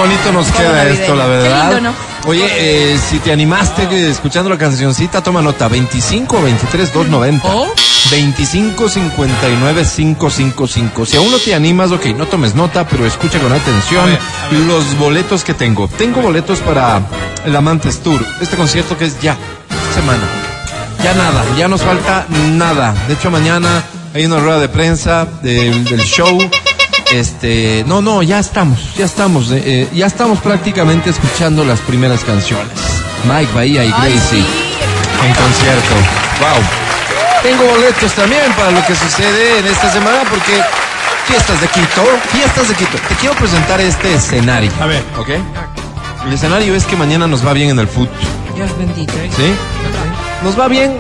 Bonito 0.08 0.32
nos 0.32 0.52
queda 0.52 0.74
navideño. 0.74 1.02
esto, 1.02 1.16
la 1.16 1.24
Qué 1.26 1.30
verdad. 1.30 1.72
lindo, 1.74 1.90
¿no? 1.92 2.30
Oye, 2.30 2.46
eh, 2.50 2.98
si 3.10 3.20
te 3.20 3.32
animaste 3.32 3.84
eh, 3.84 4.10
escuchando 4.10 4.50
la 4.50 4.58
cancioncita, 4.58 5.22
toma 5.22 5.42
nota, 5.42 5.68
25 5.68 6.42
23 6.42 6.94
290. 6.94 7.48
¿Oh? 7.48 7.74
25 8.12 8.90
59 8.90 9.86
555. 9.96 11.06
Si 11.06 11.18
aún 11.18 11.32
no 11.32 11.38
te 11.38 11.54
animas, 11.56 11.92
ok, 11.92 12.06
no 12.18 12.26
tomes 12.26 12.56
nota, 12.56 12.88
pero 12.88 13.06
escucha 13.06 13.40
con 13.40 13.52
atención 13.52 14.02
A 14.04 14.06
ver, 14.08 14.20
a 14.20 14.50
ver. 14.52 14.60
los 14.62 14.98
boletos 14.98 15.44
que 15.44 15.54
tengo. 15.54 15.88
Tengo 15.88 16.22
boletos 16.22 16.60
para 16.60 17.02
el 17.46 17.56
Amantes 17.56 18.00
Tour, 18.00 18.26
este 18.42 18.56
concierto 18.58 18.98
que 18.98 19.06
es 19.06 19.20
ya, 19.22 19.38
esta 19.70 20.02
semana. 20.02 20.24
Ya 21.04 21.14
nada, 21.14 21.44
ya 21.58 21.68
nos 21.68 21.82
falta 21.82 22.26
nada. 22.56 22.94
De 23.08 23.14
hecho, 23.14 23.30
mañana 23.32 23.84
hay 24.14 24.26
una 24.26 24.40
rueda 24.40 24.60
de 24.60 24.68
prensa 24.70 25.28
del 25.42 25.86
show. 26.00 26.38
Este, 27.12 27.84
no, 27.88 28.02
no, 28.02 28.22
ya 28.24 28.40
estamos, 28.40 28.96
ya 28.96 29.06
estamos, 29.06 29.52
eh, 29.52 29.64
eh, 29.66 29.90
ya 29.94 30.06
estamos 30.06 30.40
prácticamente 30.40 31.10
escuchando 31.10 31.64
las 31.64 31.80
primeras 31.82 32.24
canciones. 32.24 32.74
Mike 33.26 33.52
Bahía 33.54 33.84
y 33.84 33.90
Gracie 33.90 34.40
en 34.40 35.34
concierto. 35.34 35.96
Wow. 36.40 37.44
Tengo 37.44 37.66
boletos 37.72 38.14
también 38.14 38.52
para 38.56 38.72
lo 38.72 38.86
que 38.86 38.96
sucede 38.96 39.60
en 39.60 39.68
esta 39.68 39.92
semana 39.92 40.20
porque 40.30 40.62
fiestas 41.26 41.62
de 41.62 41.68
Quito, 41.68 42.04
fiestas 42.32 42.68
de 42.70 42.76
Quito. 42.76 42.98
Te 43.08 43.16
quiero 43.16 43.36
presentar 43.36 43.80
este 43.82 44.14
escenario. 44.14 44.72
A 44.82 44.86
ver. 44.86 45.04
¿Ok? 45.18 45.30
El 46.26 46.34
escenario 46.34 46.76
es 46.76 46.86
que 46.86 46.96
mañana 46.96 47.28
nos 47.28 47.46
va 47.46 47.54
bien 47.54 47.70
en 47.70 47.80
el 47.80 47.88
fútbol, 47.88 48.10
Dios 48.54 48.78
bendito. 48.78 49.14
¿sí? 49.38 49.56
Nos 50.44 50.60
va 50.60 50.68
bien, 50.68 50.98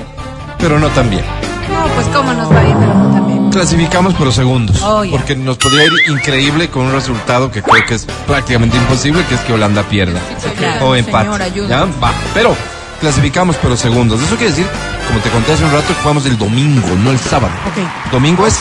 pero 0.57 0.79
no 0.79 0.87
tan 0.89 1.09
bien. 1.09 1.23
No, 1.69 1.85
pues 1.95 2.07
cómo 2.07 2.31
nos 2.33 2.49
va 2.49 2.61
bien, 2.61 2.77
pero 2.79 2.93
no 2.93 3.13
también. 3.13 3.36
Clasificamos 3.51 4.13
pero 4.17 4.31
segundos. 4.31 4.81
Oh. 4.83 5.03
Porque 5.09 5.35
nos 5.35 5.57
podría 5.57 5.85
ir 5.85 5.91
increíble 6.09 6.69
con 6.69 6.83
un 6.87 6.91
resultado 6.93 7.51
que 7.51 7.61
creo 7.63 7.85
que 7.85 7.95
es 7.95 8.05
prácticamente 8.25 8.77
imposible, 8.77 9.23
que 9.25 9.35
es 9.35 9.41
que 9.41 9.53
Holanda 9.53 9.83
pierda. 9.83 10.19
claro. 10.57 10.87
o 10.87 10.95
empate. 10.95 11.49
Señor. 11.49 11.69
¿Ya? 11.69 11.85
Va. 12.03 12.11
Pero 12.33 12.55
clasificamos 12.99 13.55
pero 13.61 13.75
segundos. 13.77 14.21
Eso 14.21 14.35
quiere 14.35 14.51
decir, 14.51 14.67
como 15.07 15.19
te 15.19 15.29
conté 15.29 15.53
hace 15.53 15.63
un 15.63 15.71
rato, 15.71 15.87
que 15.87 15.93
jugamos 16.01 16.25
el 16.25 16.37
domingo, 16.37 16.87
no 17.03 17.11
el 17.11 17.19
sábado. 17.19 17.53
Ok. 17.67 18.11
Domingo 18.11 18.45
es. 18.45 18.57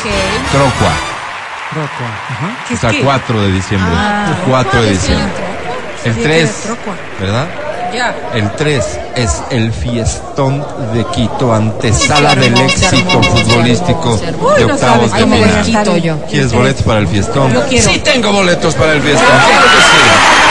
Trocua. 0.52 0.92
¿Qué 2.68 2.74
es 2.74 2.84
Hasta 2.84 2.96
qué? 2.96 3.02
4 3.02 3.42
de 3.42 3.52
diciembre. 3.52 3.92
Ah. 3.94 4.34
4 4.48 4.82
de 4.82 4.90
diciembre. 4.90 5.32
El 6.04 6.14
Sí, 6.14 6.20
3, 6.22 6.50
que 6.50 6.68
era 6.68 6.74
Trocua. 6.74 6.94
¿verdad? 7.20 7.46
El 8.34 8.50
3 8.56 8.84
es 9.14 9.42
el 9.50 9.72
fiestón 9.72 10.62
de 10.92 11.02
Quito, 11.14 11.54
antesala 11.54 12.34
del 12.34 12.54
éxito 12.58 13.22
futbolístico 13.22 14.18
de 14.18 14.64
octavos 14.66 15.10
sabes 15.10 15.12
de 15.12 15.64
final. 15.64 16.18
¿Quieres 16.28 16.52
boletos 16.52 16.82
para 16.82 17.00
el 17.00 17.08
fiestón? 17.08 17.54
Yo 17.54 17.62
quiero. 17.66 17.90
Sí 17.90 17.98
tengo 18.00 18.32
boletos 18.32 18.74
para 18.74 18.92
el 18.92 19.00
fiestón, 19.00 19.26
claro 19.26 19.64
que 19.64 19.78
sí. 19.78 20.46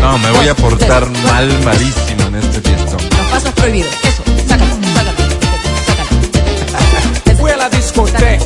No, 0.00 0.18
me 0.18 0.30
voy 0.30 0.48
a 0.48 0.54
portar 0.54 1.06
mal, 1.26 1.48
malísimo 1.64 2.28
en 2.28 2.36
este 2.36 2.60
fiestón. 2.60 3.00
Los 3.18 3.26
pasos 3.28 3.52
prohibidos. 3.54 3.92
Eso, 4.04 4.22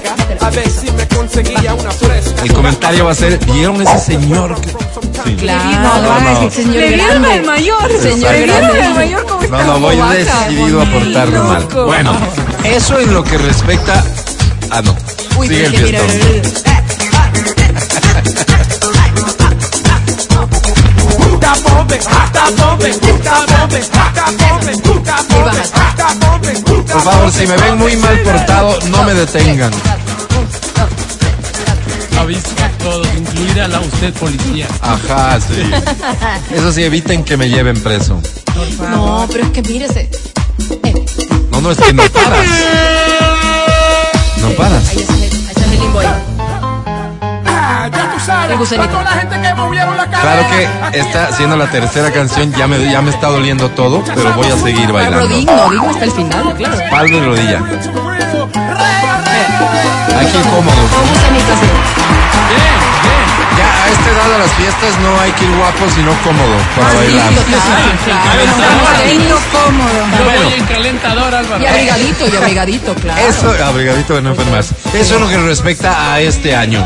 discoteca 0.03 0.47
a 0.47 0.51
ver 0.51 0.71
si 0.71 0.91
me 0.93 1.07
conseguía 1.09 1.75
una 1.75 1.91
fresca. 1.91 2.43
El 2.43 2.53
comentario 2.53 3.05
va 3.07 3.13
a 3.13 3.15
ser, 3.15 3.39
¿vieron 3.47 3.81
ese 3.83 3.99
señor? 3.99 4.61
que-" 4.61 4.71
Sí. 5.25 5.37
Claro, 5.37 6.03
No, 6.03 6.43
no. 6.43 6.51
señor 6.51 6.75
Le 6.75 6.89
dieron 6.89 7.09
grande. 7.23 7.33
al 7.33 7.45
mayor. 7.47 8.03
Señor 8.03 8.37
grande. 8.47 8.83
al 8.83 8.95
mayor 8.95 9.27
como 9.27 9.47
No, 9.47 9.65
no, 9.65 9.81
voy 9.81 9.97
decidido 9.97 10.83
a 10.83 10.85
portarme 10.87 11.39
mal. 11.39 11.65
Bueno, 11.87 12.13
eso 12.65 12.99
en 12.99 13.15
lo 13.15 13.25
que 13.25 13.39
respecta... 13.39 14.05
Ah, 14.71 14.83
no. 14.83 14.95
Uy, 15.39 15.49
Sigue 15.49 15.67
el 15.67 15.77
fiestón. 15.77 16.84
Bombe, 21.53 21.99
bombe, 22.57 22.91
bombe, 23.01 23.31
bombe, 23.61 24.73
bombe, 26.23 26.85
Por 26.93 27.03
favor, 27.03 27.33
si 27.33 27.47
me 27.47 27.57
ven 27.57 27.79
muy 27.79 27.97
mal 27.97 28.19
portado, 28.21 28.79
no 28.91 29.05
me 29.05 29.15
detengan. 29.15 29.73
Aviso 32.19 32.51
a 32.63 32.69
todos, 32.83 33.07
incluida 33.17 33.69
la 33.69 33.81
usted 33.81 34.15
policía. 34.15 34.69
Ajá, 34.81 35.39
sí. 35.41 35.71
Eso 36.55 36.73
sí, 36.73 36.85
eviten 36.85 37.25
que 37.25 37.37
me 37.37 37.49
lleven 37.49 37.81
preso. 37.83 38.23
No, 38.91 39.27
pero 39.31 39.45
es 39.45 39.51
que 39.51 39.63
mírese. 39.63 40.11
No, 41.51 41.61
no, 41.61 41.71
es 41.71 41.79
que 41.79 41.93
no 41.93 42.03
paras. 42.05 42.49
No 44.41 44.51
paras. 44.51 44.89
Ahí 44.89 44.99
está, 44.99 45.15
ahí 45.15 45.31
está 45.51 45.65
el 45.65 45.81
limbo 45.81 45.99
ahí. 45.99 46.34
La 48.27 49.11
gente 49.21 49.41
que 49.41 49.55
movieron 49.55 49.97
la 49.97 50.07
Claro 50.07 50.43
que 50.49 50.99
está 50.99 51.33
siendo 51.33 51.57
la 51.57 51.67
tercera 51.71 52.11
canción, 52.11 52.53
ya 52.55 52.67
me, 52.67 52.91
ya 52.91 53.03
me 53.03 53.11
está 53.11 53.29
doliendo 53.29 53.69
todo, 53.71 54.03
pero 54.15 54.33
voy 54.33 54.47
a 54.47 54.57
seguir 54.57 54.81
Pero 54.87 54.95
bailando. 54.95 55.29
digno, 55.29 55.71
digno 55.71 55.91
hasta 55.91 56.05
el 56.05 56.13
final, 56.13 56.55
claro. 56.57 56.81
Espalda 56.81 57.17
y 57.17 57.21
rodilla. 57.21 57.59
Aquí 60.19 60.39
cómodo. 60.51 60.83
Sí. 61.61 61.67
Ya 63.59 63.85
a 63.85 63.89
esta 63.89 64.11
edad 64.11 64.33
de 64.33 64.39
las 64.39 64.53
fiestas 64.53 64.99
no 65.01 65.21
hay 65.21 65.31
que 65.33 65.45
ir 65.45 65.57
guapo, 65.57 65.85
sino 65.95 66.13
cómodo 66.25 66.57
para 66.77 66.95
bailar. 66.95 67.33
Limpio, 67.33 67.59
claro, 67.61 69.41
cómodo. 69.53 70.25
Bueno. 70.25 70.45
voy 70.45 70.55
en 70.55 70.65
calentador, 70.67 71.35
Álvaro. 71.35 71.63
Y 71.63 71.67
abrigadito, 71.67 72.27
y 72.27 72.37
abrigadito, 72.37 72.95
claro. 72.95 73.21
Eso, 73.21 73.55
abrigadito 73.65 74.15
de 74.15 74.23
no 74.23 74.31
enfermarse. 74.31 74.75
Eso 74.95 75.15
es 75.17 75.21
lo 75.21 75.29
que 75.29 75.37
respecta 75.39 76.13
a 76.13 76.21
este 76.21 76.57
año. 76.57 76.85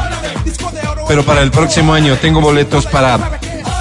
Pero 1.08 1.24
para 1.24 1.42
el 1.42 1.50
próximo 1.50 1.94
año 1.94 2.16
tengo 2.20 2.40
boletos 2.40 2.86
para 2.86 3.18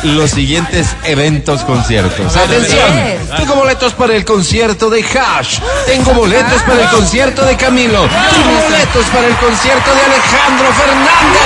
los 0.04 0.32
siguientes 0.32 0.96
eventos 1.04 1.62
conciertos. 1.62 2.36
Atención, 2.36 2.90
tengo 3.36 3.56
boletos 3.56 3.94
para 3.94 4.16
el 4.16 4.24
concierto 4.24 4.90
de 4.90 5.04
Hash, 5.04 5.60
tengo 5.86 6.14
boletos 6.14 6.62
para 6.64 6.84
el 6.84 6.90
concierto 6.90 7.46
de 7.46 7.58
Camilo, 7.58 8.08
tengo 8.08 8.62
boletos 8.62 9.06
para 9.08 9.28
el 9.28 9.36
concierto 9.36 9.90
de 9.94 10.02
Alejandro 10.02 10.68
Fernández. 10.74 11.42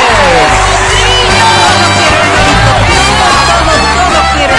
Todo 3.97 4.21
quiero 4.35 4.55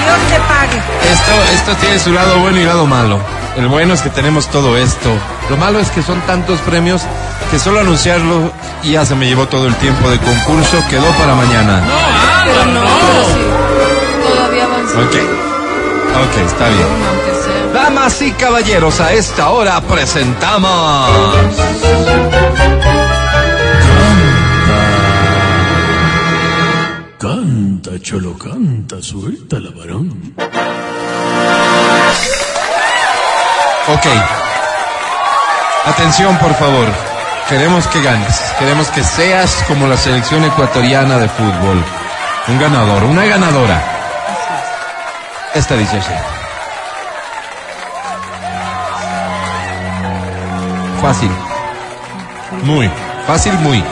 Dios 0.00 0.18
te 0.28 0.40
pague. 0.40 0.82
Esto, 1.12 1.32
esto 1.54 1.76
tiene 1.76 1.98
su 1.98 2.12
lado 2.12 2.38
bueno 2.38 2.58
y 2.58 2.64
lado 2.64 2.86
malo. 2.86 3.33
El 3.56 3.68
bueno 3.68 3.94
es 3.94 4.02
que 4.02 4.10
tenemos 4.10 4.48
todo 4.48 4.76
esto. 4.76 5.10
Lo 5.48 5.56
malo 5.56 5.78
es 5.78 5.90
que 5.90 6.02
son 6.02 6.20
tantos 6.22 6.58
premios 6.60 7.02
que 7.50 7.58
solo 7.58 7.80
anunciarlo 7.80 8.52
ya 8.82 9.04
se 9.04 9.14
me 9.14 9.26
llevó 9.26 9.46
todo 9.46 9.66
el 9.66 9.74
tiempo 9.76 10.10
de 10.10 10.18
concurso. 10.18 10.82
Quedó 10.90 11.06
para 11.18 11.34
mañana. 11.34 11.82
Pero 12.44 12.66
no, 12.66 12.80
pero 12.82 13.24
sí. 13.24 14.28
Todavía 14.28 14.64
avanza. 14.64 14.98
Ok. 14.98 15.44
Ok, 16.14 16.46
está 16.46 16.68
bien. 16.68 17.14
Damas 17.72 18.22
y 18.22 18.32
caballeros, 18.32 19.00
a 19.00 19.12
esta 19.12 19.50
hora 19.50 19.80
presentamos. 19.80 21.10
Canta, 27.18 27.90
cholo, 28.00 28.36
canta, 28.38 29.02
suelta 29.02 29.58
la 29.58 29.70
varón. 29.70 30.34
Ok. 33.86 34.06
Atención, 35.86 36.38
por 36.38 36.54
favor. 36.54 36.88
Queremos 37.48 37.86
que 37.88 38.00
ganes. 38.00 38.40
Queremos 38.58 38.88
que 38.88 39.04
seas 39.04 39.62
como 39.68 39.86
la 39.86 39.98
selección 39.98 40.42
ecuatoriana 40.44 41.18
de 41.18 41.28
fútbol. 41.28 41.84
Un 42.48 42.58
ganador, 42.58 43.04
una 43.04 43.26
ganadora. 43.26 43.82
Esta 45.54 45.76
dice 45.76 45.98
así. 45.98 46.12
Fácil. 51.02 51.30
Muy. 52.62 52.90
Fácil, 53.26 53.52
muy. 53.58 53.84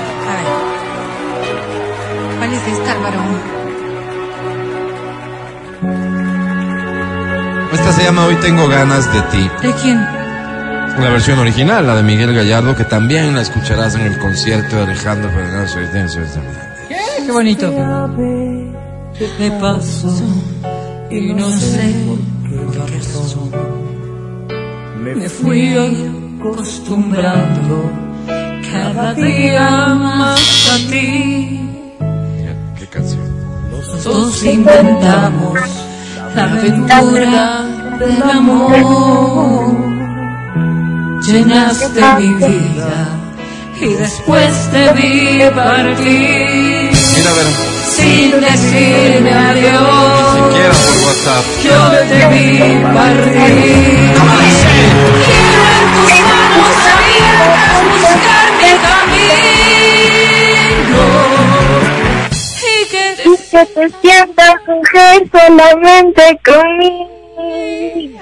Esta 7.92 8.04
se 8.04 8.08
llama 8.08 8.24
Hoy 8.24 8.36
tengo 8.36 8.66
ganas 8.68 9.12
de 9.12 9.20
ti. 9.22 9.50
¿De 9.60 9.70
quién? 9.74 9.98
La 9.98 11.10
versión 11.10 11.38
original, 11.38 11.86
la 11.86 11.96
de 11.96 12.02
Miguel 12.02 12.34
Gallardo, 12.34 12.74
que 12.74 12.84
también 12.84 13.34
la 13.34 13.42
escucharás 13.42 13.96
en 13.96 14.06
el 14.06 14.18
concierto 14.18 14.76
de 14.76 14.82
Alejandro 14.84 15.30
Fernández. 15.30 15.76
Qué 16.88 17.30
bonito. 17.30 17.70
Me 19.38 19.50
paso 19.60 20.08
y 21.10 21.34
no 21.34 21.50
sé 21.50 21.94
por 22.06 22.18
qué 22.86 22.96
razón. 22.96 23.50
Me 24.98 25.28
fui 25.28 25.76
acostumbrando 26.40 27.92
cada 28.72 29.12
día 29.12 29.94
más 29.94 30.70
a 30.72 30.76
ti. 30.88 31.60
¿Qué 32.78 32.86
canción? 32.86 33.20
Nosotros 33.70 34.44
inventamos 34.44 35.60
la 36.34 36.44
aventura 36.44 37.71
del 38.06 38.22
amor. 38.22 39.72
Llenaste 41.24 42.00
mi 42.18 42.28
vida 42.34 43.08
y 43.80 43.88
después 43.94 44.52
te 44.72 44.92
vi 44.94 45.40
partir. 45.54 46.90
Mira, 47.16 47.30
a 47.30 47.34
ver, 47.34 47.46
Sin 47.96 48.30
decirme 48.40 49.20
ni 49.22 49.30
adiós, 49.30 50.34
siquiera 50.34 50.74
por 50.82 50.96
WhatsApp. 51.04 51.44
yo 51.62 51.78
te 52.08 52.20
vi 52.32 52.48
partir. 52.92 54.14
Quiero 55.26 55.62
en 55.78 55.86
tus 55.94 56.12
manos 56.28 56.76
abiertas 56.92 57.74
buscar 57.92 58.46
mi 58.58 58.72
camino. 58.88 60.22
Y 62.62 62.76
que 62.90 63.04
que 63.50 63.62
te 63.66 63.84
sientas 64.00 64.56
mujer 64.66 65.16
solamente 65.32 66.22
conmigo. 66.44 67.11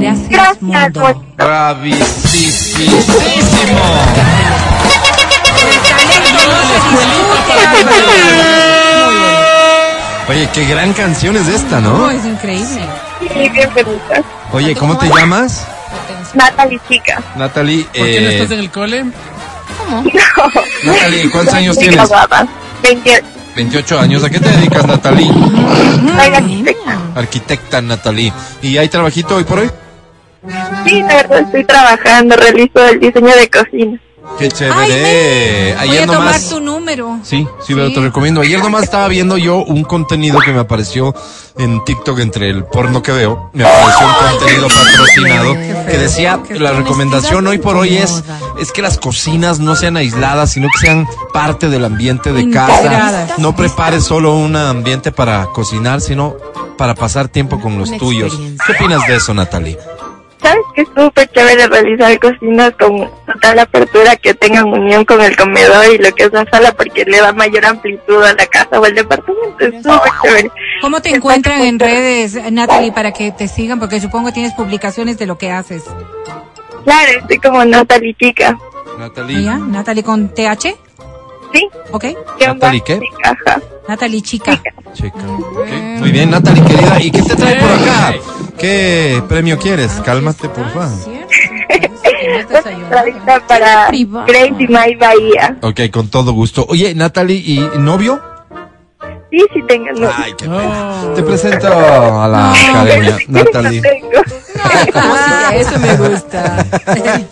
Gracias, 0.00 0.28
Gracias, 0.28 0.60
mundo. 0.62 1.24
Bravísimo. 1.36 2.94
Oye, 10.28 10.48
qué 10.54 10.64
gran 10.66 10.92
canción 10.94 11.36
es 11.36 11.46
esta, 11.48 11.80
No, 11.80 11.98
¿no? 11.98 12.10
es 12.10 12.24
increíble. 12.24 12.80
Sí, 13.20 13.48
bien 13.50 13.70
bonita. 13.74 14.22
Oye, 14.52 14.74
¿cómo 14.74 14.96
te 14.96 15.06
llamas? 15.08 15.66
Natalie 16.34 16.80
Chica. 16.88 17.22
Natalie. 17.36 17.84
¿Por 17.84 17.92
qué 17.92 18.20
no 18.20 18.28
eh, 18.28 18.34
estás 18.36 18.50
en 18.50 18.58
el 18.60 18.70
cole? 18.70 19.04
Natalie, 20.84 21.30
¿cuántos 21.30 21.54
años 21.54 21.76
tienes? 21.78 21.96
graduada. 21.96 22.48
28. 22.82 23.24
28 23.54 24.00
años. 24.00 24.24
¿A 24.24 24.30
qué 24.30 24.40
te 24.40 24.48
dedicas, 24.48 24.86
Natalie? 24.86 25.28
Soy 25.32 26.34
arquitecta. 26.34 26.98
Arquitecta, 27.14 27.82
Natalie. 27.82 28.32
¿Y 28.62 28.78
hay 28.78 28.88
trabajito 28.88 29.36
hoy 29.36 29.44
por 29.44 29.60
hoy? 29.60 29.70
Sí, 30.86 31.02
la 31.02 31.14
verdad 31.14 31.40
estoy 31.40 31.64
trabajando, 31.64 32.36
realizo 32.36 32.86
el 32.86 33.00
diseño 33.00 33.34
de 33.34 33.50
cocina. 33.50 34.00
Qué 34.38 34.44
Ay, 34.44 34.50
chévere. 34.50 35.74
Voy 35.74 35.88
Ayer 35.88 36.02
a 36.02 36.06
tomar 36.06 36.20
nomás. 36.24 36.48
tu 36.48 36.60
número. 36.60 37.18
Sí, 37.22 37.46
sí, 37.66 37.74
pero 37.74 37.92
te 37.92 38.00
recomiendo. 38.00 38.40
Ayer 38.40 38.58
nomás 38.58 38.84
estaba 38.84 39.06
viendo 39.08 39.36
yo 39.36 39.58
un 39.58 39.84
contenido 39.84 40.40
que 40.40 40.50
me 40.52 40.60
apareció 40.60 41.14
en 41.58 41.84
TikTok 41.84 42.18
entre 42.20 42.48
el 42.50 42.64
porno 42.64 43.02
que 43.02 43.12
veo. 43.12 43.50
Me 43.52 43.64
apareció 43.64 44.06
un 44.06 44.14
contenido 44.38 44.68
patrocinado 44.68 45.54
que 45.54 45.98
decía 45.98 46.40
la 46.50 46.72
recomendación 46.72 47.46
hoy 47.46 47.58
por 47.58 47.76
hoy 47.76 47.96
es 47.98 48.24
es 48.58 48.72
que 48.72 48.82
las 48.82 48.98
cocinas 48.98 49.60
no 49.60 49.76
sean 49.76 49.96
aisladas, 49.98 50.52
sino 50.52 50.68
que 50.68 50.86
sean 50.86 51.06
parte 51.32 51.68
del 51.68 51.84
ambiente 51.84 52.32
de 52.32 52.50
casa. 52.50 53.26
No 53.38 53.54
prepares 53.54 54.04
solo 54.04 54.34
un 54.34 54.56
ambiente 54.56 55.12
para 55.12 55.46
cocinar, 55.46 56.00
sino 56.00 56.34
para 56.78 56.94
pasar 56.94 57.28
tiempo 57.28 57.60
con 57.60 57.78
los 57.78 57.96
tuyos. 57.98 58.38
¿Qué 58.66 58.72
opinas 58.72 59.06
de 59.06 59.16
eso, 59.16 59.34
Natalie? 59.34 59.78
¿Sabes 60.44 60.62
que 60.74 60.82
es 60.82 60.88
súper 60.94 61.30
chévere 61.32 61.66
realizar 61.68 62.18
cocinas 62.20 62.72
con 62.78 63.10
total 63.26 63.58
apertura 63.60 64.14
que 64.16 64.34
tengan 64.34 64.66
unión 64.66 65.02
con 65.06 65.22
el 65.22 65.34
comedor 65.36 65.86
y 65.94 65.96
lo 65.96 66.14
que 66.14 66.24
es 66.24 66.32
la 66.34 66.44
sala 66.50 66.72
porque 66.72 67.06
le 67.06 67.18
da 67.18 67.32
mayor 67.32 67.64
amplitud 67.64 68.22
a 68.22 68.34
la 68.34 68.46
casa 68.46 68.78
o 68.78 68.84
al 68.84 68.94
departamento? 68.94 69.56
Es 69.60 69.82
súper 69.82 70.12
chévere. 70.22 70.50
¿Cómo 70.82 71.00
te 71.00 71.08
encuentran 71.14 71.62
en 71.62 71.78
redes, 71.78 72.38
Natalie, 72.52 72.92
para 72.92 73.12
que 73.12 73.32
te 73.32 73.48
sigan? 73.48 73.80
Porque 73.80 74.00
supongo 74.02 74.32
tienes 74.32 74.52
publicaciones 74.52 75.16
de 75.16 75.24
lo 75.24 75.38
que 75.38 75.50
haces. 75.50 75.84
Claro, 76.84 77.10
estoy 77.20 77.38
como 77.38 77.64
Natalie 77.64 78.14
Chica. 78.20 78.58
Natalie. 78.98 79.44
¿Ya? 79.44 79.56
Natalie 79.56 80.02
con 80.02 80.28
TH, 80.28 80.76
¿Sí? 81.54 81.68
¿ok? 81.90 82.02
¿Qué 82.38 82.46
¿Natalie 82.46 82.50
onda? 82.50 82.82
qué? 82.84 83.00
Natalie 83.88 84.20
Chica. 84.22 84.60
Chica. 84.92 85.16
Muy 85.98 86.12
bien, 86.12 86.30
Natalie, 86.30 86.62
querida. 86.64 87.00
¿Y 87.00 87.10
qué 87.10 87.22
te 87.22 87.34
trae 87.34 87.56
por 87.56 87.70
acá? 87.70 88.14
¿Qué 88.58 89.22
premio 89.28 89.58
quieres? 89.58 89.92
Cálmate, 90.04 90.48
por 90.48 90.68
favor. 90.70 90.88
Para. 93.48 93.90
Grace 93.90 94.54
y 94.58 94.66
My 94.68 94.94
Bahía. 94.98 95.56
Ok, 95.62 95.80
con 95.92 96.08
todo 96.08 96.32
gusto. 96.32 96.64
Oye, 96.68 96.94
Natalie, 96.94 97.36
¿y 97.36 97.58
novio? 97.78 98.20
Sí, 99.30 99.38
sí 99.52 99.60
tengo 99.66 99.86
novio. 99.92 100.10
Ay, 100.16 100.32
qué 100.38 100.44
pena. 100.46 101.02
Oh. 101.04 101.12
Te 101.14 101.22
presento 101.22 101.66
a 101.66 102.28
la 102.28 102.52
academia, 102.52 103.18
Natalie. 103.28 103.80
No 103.82 103.88
tengo. 103.88 104.08
Ah, 105.04 105.52
eso 105.54 105.78
me 105.80 105.96
gusta. 105.96 106.66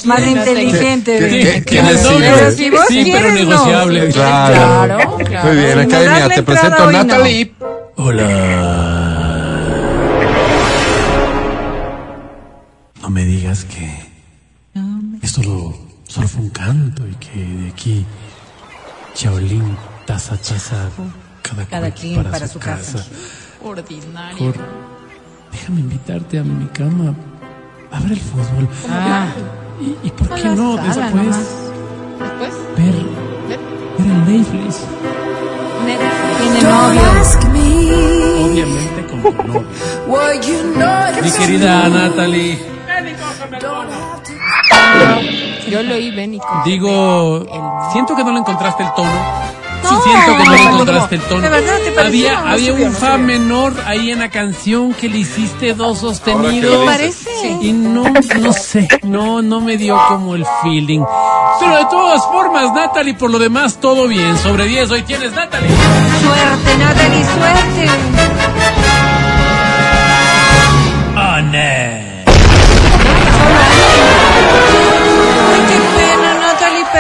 Más 0.05 0.27
inteligente. 0.27 1.19
¿Qué- 1.19 1.29
qué- 1.29 1.65
quién 1.65 1.87
es 1.87 2.03
novio? 2.03 2.31
Pero 2.37 2.51
si 2.51 2.71
vos 2.71 2.81
Sí, 2.89 3.09
pero 3.13 3.29
quieres, 3.29 3.33
no. 3.47 3.51
negociable. 3.51 4.09
Claro. 4.09 4.55
Claro, 4.55 5.17
claro. 5.25 5.47
Muy 5.49 5.57
bien, 5.65 5.79
academia, 5.79 6.29
te 6.29 6.43
presento 6.43 6.83
a 6.83 6.87
hoy, 6.87 6.93
no. 6.95 7.05
Natalie. 7.05 7.53
Hola. 7.97 8.99
Me 13.13 13.25
digas 13.27 13.67
que 13.67 14.11
esto 15.21 15.43
lo, 15.43 15.75
solo 16.09 16.29
fue 16.29 16.43
un 16.43 16.51
canto 16.51 17.07
y 17.07 17.15
que 17.17 17.45
de 17.45 17.69
aquí 17.69 18.07
Shaolin 19.15 19.77
taza 20.07 20.37
taza 20.39 20.89
cada, 21.43 21.67
Cada 21.67 21.91
cual 21.91 21.95
quien 21.95 22.25
para 22.25 22.49
su 22.49 22.59
casa. 22.59 23.05
Ordinario. 23.63 24.55
déjame 25.53 25.81
invitarte 25.81 26.39
a 26.39 26.43
mi 26.43 26.67
cama 26.69 27.15
a 27.91 28.01
ver 28.01 28.13
el 28.13 28.21
fútbol. 28.21 28.69
Ah. 28.89 29.29
¿Y, 29.81 30.07
y 30.07 30.11
por 30.11 30.35
qué 30.35 30.45
no 30.45 30.77
sala 30.77 30.87
después 30.89 31.15
nomás. 31.15 31.47
ver, 32.79 32.95
ver 33.99 34.07
el 34.07 34.39
Netflix? 34.39 34.81
Novio. 36.63 37.03
Obviamente 38.47 39.07
con 39.11 39.23
tu 39.23 39.43
novio. 39.43 39.65
Mi 41.23 41.31
querida 41.31 41.89
Natalie. 41.91 42.72
Yo 45.69 45.83
lo 45.83 45.95
oí, 45.95 46.11
con- 46.39 46.65
Digo, 46.65 47.47
siento 47.93 48.15
que 48.17 48.25
no 48.25 48.33
le 48.33 48.39
encontraste 48.41 48.83
el 48.83 48.93
tono. 48.95 49.11
No, 49.83 50.01
siento 50.03 50.37
que 50.39 50.45
no 50.45 50.53
le 50.53 50.63
encontraste 50.63 51.15
el 51.17 51.21
tono. 51.23 51.41
de 51.41 51.49
verdad, 51.49 51.75
¿te 51.95 52.01
había 52.01 52.41
No 52.41 52.49
había 52.51 52.73
subió, 52.73 52.87
un 52.87 52.93
no 52.93 52.99
fa 52.99 53.13
subió. 53.13 53.19
menor 53.27 53.75
ahí 53.87 54.11
en 54.11 54.19
la 54.21 54.31
canción 54.31 54.95
que 54.95 55.09
le 55.09 55.19
hiciste 55.19 55.75
dos 55.75 55.99
sostenidos. 55.99 56.85
Parece. 56.87 57.59
Y 57.61 57.73
no, 57.73 58.05
no 58.39 58.53
sé, 58.53 58.87
no, 59.03 59.43
no 59.43 59.61
me 59.61 59.77
dio 59.77 59.99
como 60.09 60.35
el 60.35 60.47
feeling. 60.63 61.03
Pero 61.61 61.77
de 61.77 61.85
todas 61.87 62.23
formas, 62.27 62.73
Natalie, 62.73 63.15
por 63.15 63.31
lo 63.31 63.39
demás, 63.39 63.79
todo 63.81 64.07
bien. 64.07 64.37
Sobre 64.39 64.67
10, 64.67 64.91
hoy 64.91 65.03
tienes 65.03 65.33
Natalie. 65.33 65.69
Suerte, 65.69 66.79
Natalie, 66.79 67.25
suerte. 67.25 67.87
Oh, 71.17 71.41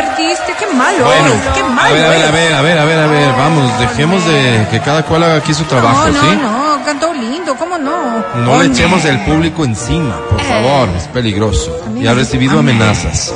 perdiste. 0.07 0.53
Qué 0.59 0.75
malo. 0.75 1.05
Bueno, 1.05 1.35
qué 1.55 1.61
a 1.61 1.65
malo. 1.69 1.95
ver, 1.95 2.05
a 2.05 2.09
ver, 2.11 2.23
a 2.25 2.29
eres. 2.29 2.33
ver, 2.33 2.53
a 2.55 2.63
ver, 2.63 2.79
a 2.79 2.85
ver, 2.85 2.99
a 2.99 3.07
ver, 3.07 3.33
vamos, 3.33 3.79
dejemos 3.81 4.25
de 4.27 4.67
que 4.71 4.81
cada 4.81 5.05
cual 5.05 5.23
haga 5.25 5.37
aquí 5.37 5.55
su 5.55 5.65
trabajo, 5.65 6.07
no, 6.09 6.13
no, 6.13 6.31
¿sí? 6.31 6.39
no, 6.41 6.85
cantó 6.85 7.13
lindo, 7.13 7.55
¿cómo 7.57 7.79
no? 7.79 8.25
No 8.37 8.63
le 8.63 8.67
echemos 8.69 9.05
el 9.05 9.21
público 9.25 9.65
encima, 9.65 10.19
por 10.31 10.41
favor, 10.43 10.89
es 10.97 11.05
peligroso. 11.09 11.77
Y 11.97 12.07
ha 12.07 12.15
recibido 12.15 12.59
amenazas. 12.59 13.35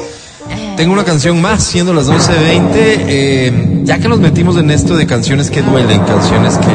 Tengo 0.76 0.93
una 0.93 1.05
canción 1.05 1.40
más, 1.40 1.62
siendo 1.64 1.93
las 1.94 2.09
11.20, 2.09 2.70
eh, 2.74 3.80
ya 3.82 3.98
que 3.98 4.09
nos 4.09 4.20
metimos 4.20 4.56
en 4.59 4.70
esto 4.70 4.94
de 4.97 5.06
canciones 5.06 5.51
que 5.51 5.62
duelen, 5.62 6.05
canciones 6.05 6.59
que 6.59 6.66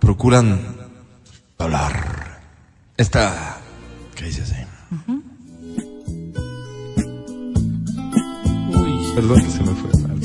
procuran 0.00 0.60
hablar. 1.58 2.40
Esta, 2.96 3.58
¿qué 4.16 4.24
dice 4.24 4.44
Perdón 9.14 9.40
que 9.42 9.50
se 9.50 9.60
me 9.62 9.72
fue. 9.74 9.90
mal, 10.02 10.18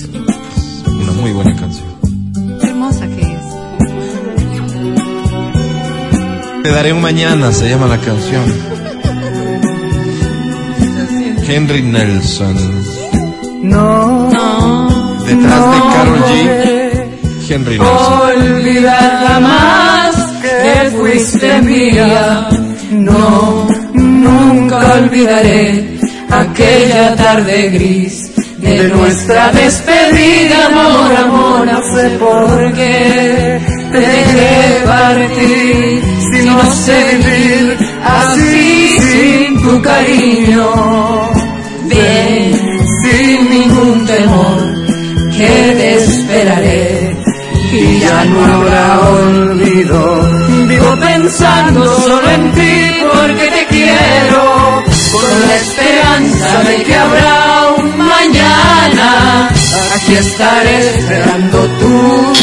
pero 0.84 0.95
Una 0.97 1.11
muy 1.14 1.31
buena 1.31 1.55
canción. 1.55 1.88
Qué 2.61 2.68
hermosa 2.68 3.07
que 3.07 3.22
es. 3.22 3.30
Te 6.64 6.69
daré 6.72 6.93
un 6.93 7.01
mañana, 7.01 7.51
se 7.51 7.69
llama 7.69 7.88
la 7.88 7.97
canción. 7.97 8.43
Henry 11.47 11.81
Nelson. 11.84 12.55
No, 13.64 14.30
Detrás 15.26 15.72
de 15.72 15.80
Carol 15.93 16.23
G. 16.23 17.49
Henry 17.49 17.77
Nelson. 17.80 18.22
olvidar 18.38 19.27
jamás 19.27 20.15
que 20.41 20.89
fuiste 20.97 21.61
mía. 21.61 22.47
No, 22.91 23.68
nunca 23.93 24.93
olvidaré 24.99 25.97
aquella 26.30 27.15
tarde 27.15 27.69
gris 27.72 28.22
de 28.64 28.88
nuestra 28.90 29.52
despedida, 29.52 30.68
amor, 30.68 31.15
amor, 31.18 31.65
no 31.68 31.84
sé 31.94 32.10
por 32.11 32.73
qué 32.73 33.60
te 33.91 33.99
dejé 33.99 34.81
partir, 34.85 36.03
si 36.31 36.45
no 36.45 36.72
sé 36.72 37.18
vivir 37.18 37.77
así 38.03 38.90
sin 38.99 39.61
tu 39.61 39.81
cariño. 39.81 40.69
Ven 41.85 42.53
sin 43.03 43.49
ningún 43.49 44.06
temor 44.06 44.73
que 45.38 45.76
te 45.77 45.95
esperaré 45.95 47.18
y 47.73 47.99
ya 47.99 48.23
no 48.26 48.45
habrá 48.45 48.99
olvido. 49.02 50.68
Vivo 50.68 50.98
pensando 50.99 51.99
solo 51.99 52.30
en 52.30 52.52
ti 52.53 52.76
porque 53.14 53.48
te 53.56 53.65
quiero, 53.68 54.84
con 55.11 55.48
la 55.48 55.56
esperanza 55.56 56.64
de 56.64 56.84
que 56.84 56.95
habrá. 56.95 57.72
Aquí 59.95 60.15
estaré 60.15 60.80
esperando 60.80 61.60
tu 61.80 62.34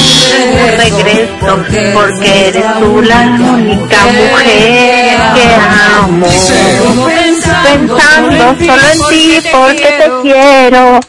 regreso, 0.77 1.65
porque 1.93 2.49
eres 2.49 2.65
tú 2.79 3.03
la 3.03 3.21
única 3.21 4.05
mujer 4.07 5.19
que 5.35 5.47
amo. 6.01 6.27
Pensando 7.65 8.45
solo 8.65 8.89
en 8.93 9.01
ti 9.11 9.39
porque 9.51 9.89
te 9.99 10.11
quiero, 10.23 11.01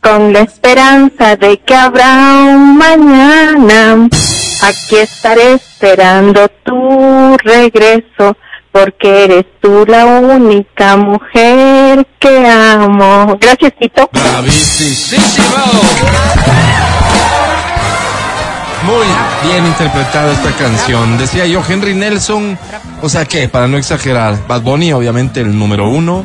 con 0.00 0.32
la 0.32 0.40
esperanza 0.40 1.36
de 1.36 1.58
que 1.58 1.74
habrá 1.74 2.14
un 2.48 2.76
mañana. 2.76 4.08
Aquí 4.62 4.96
estaré 4.96 5.54
esperando 5.54 6.48
tu 6.64 7.36
regreso, 7.38 8.36
porque 8.74 9.24
eres 9.24 9.44
tú 9.60 9.84
la 9.86 10.04
única 10.04 10.96
mujer 10.96 12.04
que 12.18 12.44
amo. 12.44 13.38
Gracias, 13.40 13.72
Tito. 13.78 14.10
Bravísimo. 14.12 15.22
Muy 18.84 19.48
bien 19.48 19.64
interpretada 19.64 20.32
esta 20.32 20.50
canción. 20.56 21.16
Decía 21.18 21.46
yo, 21.46 21.62
Henry 21.66 21.94
Nelson, 21.94 22.58
o 23.00 23.08
sea, 23.08 23.24
¿qué? 23.26 23.48
Para 23.48 23.68
no 23.68 23.76
exagerar, 23.76 24.44
Bad 24.48 24.62
Bunny, 24.62 24.92
obviamente 24.92 25.40
el 25.40 25.56
número 25.56 25.88
uno, 25.88 26.24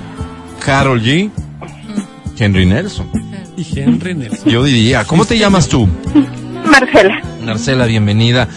Carol 0.60 1.04
G, 1.04 1.30
Henry 2.40 2.66
Nelson. 2.66 3.12
Y 3.58 3.80
Henry 3.80 4.16
Nelson. 4.16 4.50
Yo 4.50 4.64
diría, 4.64 5.06
¿cómo 5.06 5.24
te 5.26 5.38
llamas 5.38 5.70
tú? 5.70 5.88
Marcela. 6.66 7.22
Marcela, 7.44 7.86
bienvenida. 7.86 8.48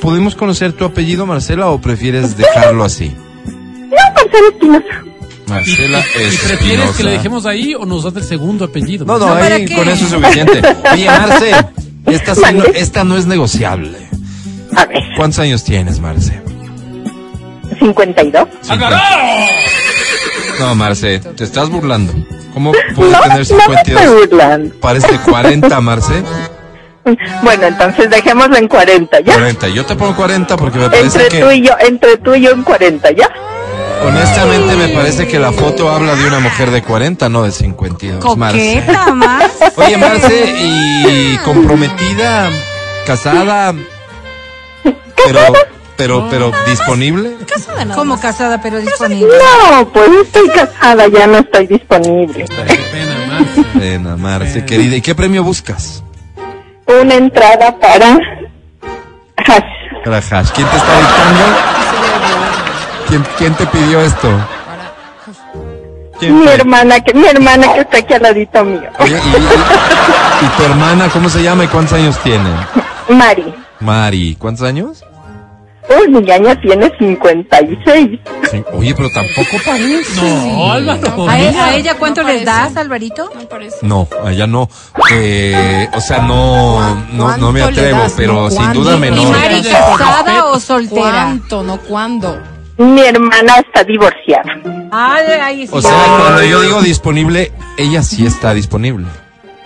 ¿Podemos 0.00 0.34
conocer 0.34 0.72
tu 0.72 0.84
apellido, 0.84 1.26
Marcela, 1.26 1.68
o 1.68 1.80
prefieres 1.80 2.36
dejarlo 2.36 2.82
así? 2.82 3.14
No, 4.36 4.44
Marcela 4.44 4.48
Espinosa. 4.48 5.04
Marcela 5.48 5.98
¿Y 6.00 6.02
prefieres 6.36 6.50
Espinosa. 6.50 6.96
que 6.96 7.04
le 7.04 7.10
dejemos 7.12 7.46
ahí 7.46 7.74
o 7.74 7.84
nos 7.86 8.04
das 8.04 8.16
el 8.16 8.24
segundo 8.24 8.64
apellido? 8.64 9.04
No, 9.04 9.18
no, 9.18 9.26
¿para 9.26 9.54
ahí 9.56 9.64
qué? 9.66 9.74
con 9.76 9.88
eso 9.88 10.04
es 10.04 10.10
suficiente. 10.10 10.62
Oye, 10.92 11.06
Marce, 11.06 11.50
esta, 12.06 12.34
sí 12.34 12.42
no, 12.54 12.64
esta 12.64 13.04
no 13.04 13.16
es 13.16 13.26
negociable. 13.26 13.98
A 14.74 14.84
ver, 14.86 15.02
¿Cuántos 15.16 15.38
años 15.40 15.62
tienes, 15.64 16.00
Marce? 16.00 16.40
52. 17.78 18.48
No, 20.60 20.74
Marce, 20.74 21.18
te 21.20 21.44
estás 21.44 21.68
burlando. 21.68 22.12
¿Cómo 22.54 22.72
puedes 22.94 23.12
No, 23.12 23.20
tener 23.22 23.50
no 23.50 23.56
me 23.68 23.76
52? 23.76 23.86
estoy 24.02 24.26
burlando. 24.28 24.74
Parece 24.80 25.18
40, 25.18 25.80
Marce. 25.80 26.22
Bueno, 27.42 27.66
entonces 27.66 28.10
dejémoslo 28.10 28.56
en 28.56 28.66
40, 28.66 29.20
¿ya? 29.20 29.34
40. 29.34 29.68
Yo 29.68 29.84
te 29.86 29.94
pongo 29.94 30.16
40 30.16 30.56
porque 30.56 30.78
me 30.78 30.88
parece 30.90 31.22
Entre 31.22 31.40
tú 31.40 31.46
que, 31.48 31.54
y 31.56 31.62
yo, 31.62 31.72
entre 31.78 32.16
tú 32.16 32.34
y 32.34 32.40
yo 32.40 32.50
en 32.50 32.62
40, 32.62 33.10
¿ya? 33.12 33.30
Honestamente, 34.04 34.76
me 34.76 34.88
parece 34.88 35.26
que 35.26 35.38
la 35.38 35.52
foto 35.52 35.90
habla 35.90 36.14
de 36.14 36.26
una 36.26 36.40
mujer 36.40 36.70
de 36.70 36.82
40, 36.82 37.28
no 37.28 37.42
de 37.42 37.52
52. 37.52 38.36
Marce. 38.36 38.82
Coqueta, 38.86 39.14
más. 39.14 39.50
Oye, 39.76 39.96
Marce, 39.96 40.54
y 40.60 41.38
comprometida, 41.44 42.50
casada, 43.06 43.74
pero, 44.82 45.40
pero, 45.96 46.28
pero 46.30 46.52
disponible. 46.66 47.36
Como 47.94 48.20
casada, 48.20 48.60
pero 48.60 48.80
disponible. 48.80 49.28
No, 49.70 49.88
pues 49.88 50.08
estoy 50.24 50.48
casada, 50.50 51.06
ya 51.08 51.26
no 51.26 51.38
estoy 51.38 51.66
disponible. 51.66 52.44
Qué 52.66 52.78
pena, 52.92 53.26
Marce. 53.28 53.64
Pena, 53.78 54.16
Marce, 54.16 54.64
querida. 54.64 54.96
¿Y 54.96 55.00
qué 55.00 55.14
premio 55.14 55.42
buscas? 55.42 56.02
Una 56.86 57.14
entrada 57.14 57.76
para 57.78 58.18
Hash. 59.36 60.04
Para 60.04 60.18
Hash. 60.18 60.50
¿Quién 60.54 60.68
te 60.68 60.76
está 60.76 60.98
dictando? 60.98 61.85
¿Quién, 63.08 63.24
quién 63.38 63.54
te 63.54 63.66
pidió 63.66 64.00
esto? 64.00 64.28
¿Quién 66.18 66.40
Mi 66.40 66.48
hermana, 66.48 67.00
que 67.00 67.12
mi 67.14 67.26
hermana 67.26 67.72
que 67.74 67.80
está 67.80 67.98
aquí 67.98 68.14
al 68.14 68.22
ladito 68.22 68.64
mío. 68.64 68.88
Oye, 68.98 69.16
¿y, 69.24 69.28
y- 69.28 70.44
y 70.46 70.48
tu 70.56 70.62
hermana 70.64 71.08
cómo 71.12 71.28
se 71.28 71.42
llama 71.42 71.64
y 71.64 71.68
cuántos 71.68 71.92
años 71.94 72.18
tiene? 72.22 72.48
Mari. 73.08 73.54
Mari, 73.80 74.36
¿cuántos 74.38 74.66
años? 74.66 75.04
Uy, 75.88 76.08
mi 76.08 76.20
ñaña 76.20 76.60
tiene 76.60 76.90
56. 76.98 78.18
Sí. 78.50 78.64
Oye, 78.72 78.92
pero 78.96 79.08
tampoco 79.10 79.56
parece. 79.64 80.20
No, 80.20 80.72
Álvaro. 80.72 81.28
¿A, 81.28 81.38
e- 81.40 81.56
a 81.56 81.74
ella 81.76 81.94
cuánto 81.94 82.22
No 82.22 82.28
les 82.28 82.44
das, 82.44 82.76
Alvarito? 82.76 83.30
Me 83.36 83.44
parece. 83.44 83.76
No, 83.82 84.08
a 84.24 84.32
ella 84.32 84.46
no. 84.48 84.68
Eh, 85.12 85.88
o 85.94 86.00
sea, 86.00 86.18
no, 86.22 86.94
no, 87.12 87.36
no 87.36 87.52
me 87.52 87.60
¿Cuánto 87.60 87.80
le 87.80 87.86
atrevo, 87.88 88.00
das? 88.02 88.14
pero 88.16 88.32
No, 88.32 88.50
sin 88.50 88.72
duda 88.72 88.96
¿Y 88.96 89.00
menor. 89.00 89.30
Mari 89.30 89.62
Por 89.62 89.98
casada 89.98 90.44
o 90.46 90.58
soltera? 90.58 91.00
¿Cuánto? 91.02 91.62
No, 91.62 91.76
¿cuándo? 91.78 92.42
Mi 92.78 93.00
hermana 93.00 93.58
está 93.58 93.84
divorciada. 93.84 94.60
Ay, 94.90 95.24
ay, 95.40 95.66
sí. 95.66 95.72
O 95.72 95.80
sea, 95.80 96.16
cuando 96.18 96.44
yo 96.44 96.60
digo 96.60 96.82
disponible, 96.82 97.52
ella 97.78 98.02
sí 98.02 98.26
está 98.26 98.52
disponible. 98.52 99.06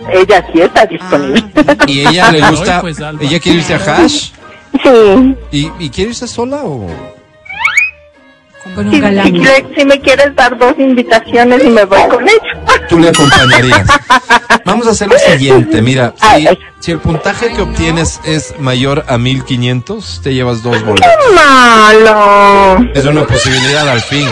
Ella 0.09 0.45
sí 0.51 0.61
está 0.61 0.85
disponible. 0.85 1.43
Y 1.87 2.07
ella 2.07 2.31
le 2.31 2.41
gusta, 2.49 2.77
Ay, 2.77 2.81
pues, 2.81 2.99
ella 2.99 3.39
quiere 3.39 3.59
irse 3.59 3.73
a 3.73 3.77
Hash. 3.77 4.31
Sí. 4.81 5.35
¿Y, 5.51 5.71
y 5.79 5.89
quiere 5.89 6.11
irse 6.11 6.27
sola 6.27 6.61
o...? 6.63 6.87
Si, 8.63 8.79
un 8.79 9.01
galán. 9.01 9.25
si 9.27 9.75
si 9.75 9.85
me 9.85 9.99
quieres 9.99 10.35
dar 10.35 10.57
dos 10.57 10.73
invitaciones 10.77 11.63
y 11.63 11.69
me 11.69 11.83
voy 11.83 12.07
con 12.07 12.23
ella. 12.23 12.60
Tú 12.91 12.99
le 12.99 13.07
acompañarías. 13.07 13.87
Vamos 14.65 14.85
a 14.85 14.91
hacer 14.91 15.07
lo 15.07 15.17
siguiente, 15.17 15.81
mira, 15.81 16.13
si, 16.81 16.91
el 16.91 16.99
puntaje 16.99 17.53
que 17.53 17.61
obtienes 17.61 18.19
es 18.25 18.53
mayor 18.59 19.05
a 19.07 19.17
1500, 19.17 20.19
te 20.21 20.33
llevas 20.33 20.61
dos 20.61 20.83
boletos. 20.83 21.09
Malo. 21.33 22.91
Es 22.93 23.05
una 23.05 23.25
posibilidad 23.25 23.87
al 23.87 24.01
fin. 24.01 24.27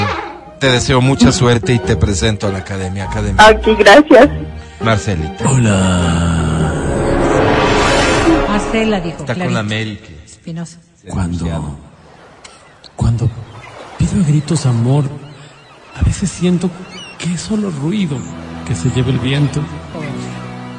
Te 0.60 0.70
deseo 0.72 1.00
mucha 1.00 1.32
suerte 1.32 1.72
y 1.72 1.80
te 1.80 1.96
presento 1.96 2.48
a 2.48 2.52
la 2.52 2.58
Academia 2.60 3.06
Academia. 3.06 3.48
Aquí, 3.48 3.74
gracias. 3.76 4.30
Marcelita. 4.82 5.46
Marcela 8.50 9.00
dijo. 9.00 9.20
Está 9.20 9.36
con 9.36 9.54
la 9.54 9.64
Mary. 9.64 10.02
que 10.06 10.26
Espinosa. 10.26 10.80
es 11.02 11.14
Cuando, 11.14 11.80
cuando 12.98 13.30
pido 13.98 14.22
a 14.22 14.28
gritos 14.28 14.66
amor, 14.66 15.06
a 15.96 16.04
veces 16.04 16.30
siento 16.30 16.70
que 17.18 17.34
es 17.34 17.42
solo 17.42 17.70
ruido 17.70 18.18
que 18.70 18.76
se 18.76 18.90
lleva 18.92 19.10
el 19.10 19.18
viento. 19.18 19.62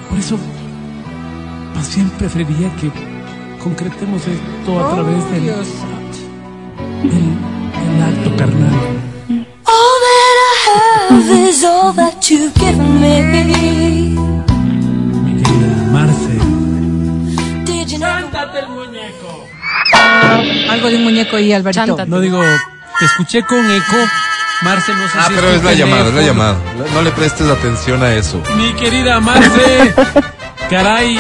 Por 0.09 0.19
eso, 0.19 0.39
más 1.75 1.95
bien 1.95 2.09
preferiría 2.11 2.71
que 2.77 2.89
concretemos 3.63 4.23
esto 4.27 4.81
a 4.81 4.95
través 4.95 5.31
del, 5.33 5.43
Dios. 5.43 5.67
del, 7.03 7.11
del 7.11 8.03
acto 8.03 8.37
carnal. 8.37 8.75
All 9.67 9.97
that 10.07 10.37
I 10.39 11.19
have 11.19 11.49
is 11.49 11.65
all 11.65 11.93
that 11.95 12.31
you've 12.31 12.55
given 12.55 13.01
me. 13.01 14.15
Mi 15.25 15.43
querida 15.43 15.91
Marce. 15.93 16.39
Did 17.65 17.89
you 17.89 17.99
know? 17.99 18.31
Algo 20.71 20.89
de 20.89 20.97
un 20.97 21.05
muñeco 21.05 21.37
ahí, 21.37 21.53
Alvarito. 21.53 21.87
Chántate. 21.87 22.09
No 22.09 22.21
digo, 22.21 22.41
te 23.01 23.05
escuché 23.05 23.43
con 23.43 23.69
eco. 23.69 23.97
Marce, 24.63 24.93
no 24.95 25.07
sé 25.09 25.15
Ah, 25.19 25.25
si 25.29 25.35
pero 25.35 25.49
es 25.51 25.65
la 25.65 25.73
llamada, 25.73 26.09
es 26.09 26.15
la 26.15 26.23
llamada. 26.23 26.57
No 26.95 27.03
le 27.03 27.11
prestes 27.13 27.49
atención 27.49 28.03
a 28.03 28.13
eso. 28.15 28.43
Mi 28.57 28.73
querida 28.75 29.19
Marce, 29.21 29.95
caray, 30.71 31.19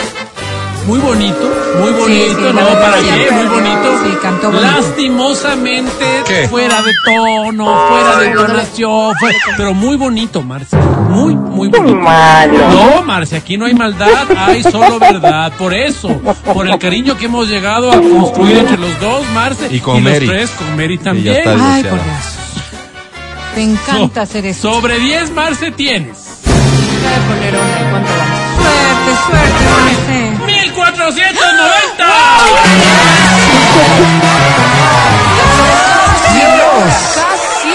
muy 0.86 0.98
bonito, 0.98 1.50
muy 1.80 1.90
bonito, 1.92 2.36
sí, 2.36 2.54
¿no? 2.54 2.60
¿Para 2.80 2.98
qué? 2.98 3.28
Muy 3.32 3.46
bonito. 3.46 3.98
sí, 4.04 4.16
cantó 4.22 4.50
bonito. 4.50 4.70
Lastimosamente, 4.70 6.04
¿Qué? 6.26 6.48
fuera 6.48 6.82
de 6.82 6.92
tono, 7.04 7.88
fuera 7.88 8.16
de 8.18 8.26
entonación, 8.26 9.14
fue- 9.18 9.34
pero 9.56 9.72
muy 9.74 9.96
bonito, 9.96 10.42
Marce, 10.42 10.76
muy, 11.08 11.34
muy 11.34 11.68
bonito. 11.68 11.96
No, 11.96 13.02
Marce, 13.06 13.36
aquí 13.36 13.56
no 13.56 13.64
hay 13.64 13.74
maldad, 13.74 14.26
hay 14.36 14.62
solo 14.62 14.98
verdad. 14.98 15.50
Por 15.58 15.72
eso, 15.72 16.08
por 16.52 16.68
el 16.68 16.78
cariño 16.78 17.16
que 17.16 17.24
hemos 17.24 17.48
llegado 17.48 17.90
a 17.90 17.94
construir 18.00 18.58
entre 18.58 18.76
los 18.76 19.00
dos, 19.00 19.22
Marce, 19.34 19.68
Y 19.74 19.80
con 19.80 19.94
los 20.04 20.12
Mary. 20.12 20.26
tres, 20.26 20.50
con 20.50 20.76
Mary 20.76 20.98
también. 20.98 21.36
está 21.36 21.56
Ay, 21.74 21.82
por 21.84 21.92
Dios. 22.04 22.36
Te 23.54 23.62
encanta 23.62 24.22
hacer 24.22 24.46
esto. 24.46 24.72
Sobre 24.74 24.98
10, 24.98 25.30
Marce, 25.32 25.70
tienes. 25.72 26.16
Suerte, 26.16 26.70
suerte, 29.26 29.64
Marce. 29.70 30.44
1490. 30.46 32.04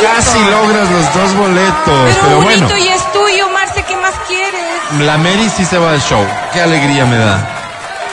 Casi 0.02 0.40
logras 0.50 0.90
los 0.92 1.14
dos 1.14 1.34
boletos, 1.36 1.76
Pero, 1.86 2.16
pero, 2.22 2.42
bueno. 2.42 2.68
bonito 2.68 2.78
y 2.78 2.88
es 2.90 3.12
tuyo, 3.12 3.50
Marce, 3.50 3.84
¿qué 3.88 3.96
más 3.98 4.14
quieres? 4.28 4.62
La 5.00 5.18
Mary 5.18 5.50
sí 5.56 5.66
se 5.66 5.78
va 5.78 5.92
al 5.92 6.02
show. 6.02 6.24
Qué 6.54 6.62
alegría 6.62 7.06
me 7.06 7.18
da. 7.18 7.48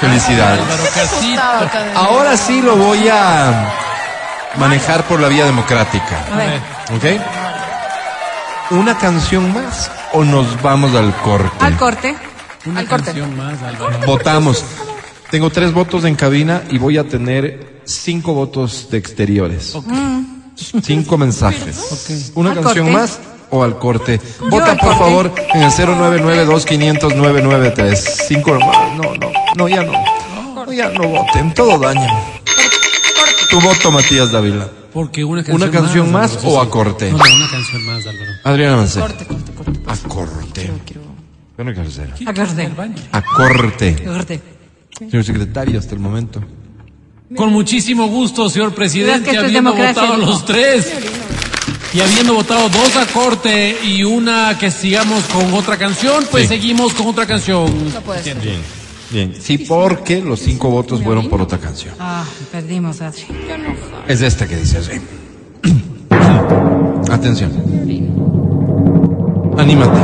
Felicidades. 0.00 0.60
Ahora 1.94 2.36
sí 2.36 2.60
lo 2.62 2.76
voy 2.76 3.08
a 3.08 3.72
manejar 4.56 5.02
por 5.04 5.20
la 5.20 5.28
vía 5.28 5.44
democrática. 5.44 6.24
A 6.32 6.36
ver. 6.36 6.60
¿Ok? 6.94 7.20
¿Una 8.70 8.96
canción 8.96 9.52
más 9.52 9.90
o 10.12 10.22
nos 10.24 10.60
vamos 10.62 10.94
al 10.94 11.12
corte? 11.16 11.50
Al 11.60 11.76
corte. 11.76 12.14
Una 12.64 12.80
Al 12.80 12.88
corte. 12.88 13.04
canción 13.06 13.36
más, 13.36 13.60
Álvaro. 13.62 13.98
Votamos. 14.06 14.64
Tengo 15.30 15.50
tres 15.50 15.72
votos 15.72 16.04
en 16.04 16.14
cabina 16.14 16.62
y 16.70 16.78
voy 16.78 16.96
a 16.98 17.04
tener 17.08 17.80
cinco 17.84 18.34
votos 18.34 18.88
de 18.90 18.98
exteriores. 18.98 19.76
Cinco 20.82 21.18
mensajes. 21.18 22.32
Una 22.34 22.50
Al 22.52 22.60
canción 22.60 22.86
corte. 22.86 23.00
más 23.00 23.18
o 23.50 23.62
al 23.62 23.78
corte. 23.78 24.20
Vota 24.50 24.72
al 24.72 24.78
por 24.78 24.88
corte. 24.96 25.04
favor 25.04 25.32
en 25.54 25.62
el 25.62 25.70
099-2500-993. 25.70 27.96
Cinco 28.28 28.52
nomás. 28.54 28.76
No, 28.96 29.14
no, 29.14 29.30
no, 29.56 29.68
ya 29.68 29.82
no. 29.82 29.92
No, 30.64 30.72
ya 30.72 30.88
no 30.90 31.08
voten. 31.08 31.52
Todo 31.54 31.78
daña. 31.78 32.08
Tu 33.50 33.60
voto, 33.60 33.90
Matías 33.90 34.30
Dávila. 34.32 34.68
Porque 34.92 35.24
una 35.24 35.42
canción, 35.42 35.62
¿Una 35.62 35.70
canción 35.80 36.12
más 36.12 36.32
Álvaro, 36.32 36.48
o 36.48 36.60
sí. 36.62 36.66
a 36.66 36.70
corte? 36.70 37.10
No, 37.12 37.18
no, 37.18 37.24
una 37.36 37.50
canción 37.50 37.86
más, 37.86 38.06
Álvaro. 38.06 38.30
Adriana 38.44 38.76
Mancé. 38.76 39.00
Corte, 39.00 39.24
corte, 39.26 39.52
corte. 39.52 39.80
A 39.86 39.96
corte. 40.08 40.70
Yo 41.58 41.64
no 41.64 41.72
quiero 41.72 41.90
ser. 41.90 42.10
A 42.26 42.34
corte. 42.34 42.70
A 43.12 43.22
corte. 43.22 43.96
A 44.02 44.04
corte. 44.12 44.40
Señor 44.98 45.24
secretario, 45.24 45.78
hasta 45.78 45.94
el 45.94 46.00
momento. 46.00 46.42
Con 47.36 47.50
muchísimo 47.52 48.08
gusto, 48.08 48.50
señor 48.50 48.74
presidente, 48.74 49.30
que 49.30 49.38
habiendo 49.38 49.70
democracia, 49.72 50.02
votado 50.02 50.18
¿no? 50.18 50.26
los 50.26 50.44
tres. 50.44 50.92
Y 51.94 52.00
habiendo 52.00 52.34
votado 52.34 52.68
dos 52.68 52.96
a 52.96 53.06
corte 53.06 53.76
y 53.84 54.02
una 54.04 54.56
que 54.58 54.70
sigamos 54.70 55.24
con 55.24 55.52
otra 55.54 55.76
canción, 55.78 56.24
pues 56.30 56.44
Sí. 56.44 56.48
seguimos 56.56 56.92
con 56.94 57.06
otra 57.06 57.26
canción. 57.26 57.66
No 57.92 58.00
puede 58.02 58.22
ser. 58.22 58.38
Bien. 58.40 58.60
Bien. 59.12 59.34
Sí, 59.38 59.58
porque 59.58 60.22
los 60.22 60.40
cinco 60.40 60.70
votos 60.70 61.02
fueron 61.02 61.28
por 61.28 61.42
otra 61.42 61.58
canción. 61.58 61.94
Ah, 61.98 62.24
perdimos, 62.50 63.02
Adri. 63.02 63.26
Es 64.08 64.22
esta 64.22 64.48
que 64.48 64.56
dice 64.56 64.78
así. 64.78 64.92
Atención. 67.10 67.52
Anímate. 69.58 70.00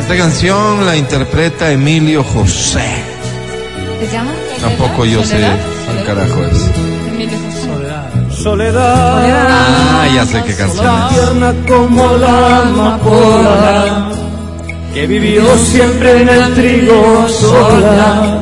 Esta 0.00 0.16
canción 0.16 0.84
la 0.84 0.96
interpreta 0.96 1.70
Emilio 1.70 2.24
José. 2.24 2.84
¿Se 4.00 4.08
llama? 4.08 4.32
Tampoco 4.60 5.04
yo 5.04 5.22
sé 5.22 5.36
qué 5.36 6.04
carajo 6.04 6.44
es. 6.44 7.09
Soledad, 8.42 9.18
Ah, 9.22 10.06
ya 10.14 10.24
sé 10.24 10.42
qué 10.46 10.54
canción 10.54 10.86
es. 10.86 11.08
tierna 11.14 11.52
como 11.68 12.16
la 12.16 12.58
amapola, 12.62 14.08
que 14.94 15.06
vivió 15.06 15.42
siempre 15.58 16.22
en 16.22 16.28
el 16.28 16.54
trigo 16.54 17.26
sola, 17.28 18.38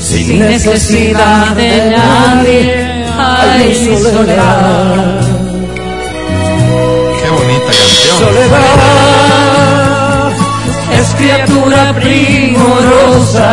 sin 0.00 0.38
necesidad 0.40 1.48
de 1.56 1.94
nadie. 1.96 3.04
Ay, 3.18 3.74
soledad, 4.02 5.20
Qué 7.20 7.28
bonita 7.30 7.66
canción. 7.66 8.18
soledad, 8.18 8.62
es 10.98 11.08
criatura 11.16 11.92
primorosa, 12.00 13.48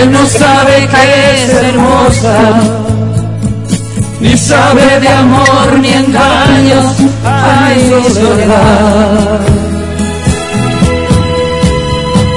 que 0.00 0.06
no 0.06 0.24
sabe 0.24 0.88
que 0.88 1.44
es 1.44 1.52
hermosa 1.52 2.60
ni 4.20 4.36
sabe 4.36 5.00
de 5.00 5.08
amor 5.08 5.78
ni 5.78 5.92
engaños, 5.92 6.86
ay 7.24 7.78
mi 7.84 8.10
soledad. 8.10 9.40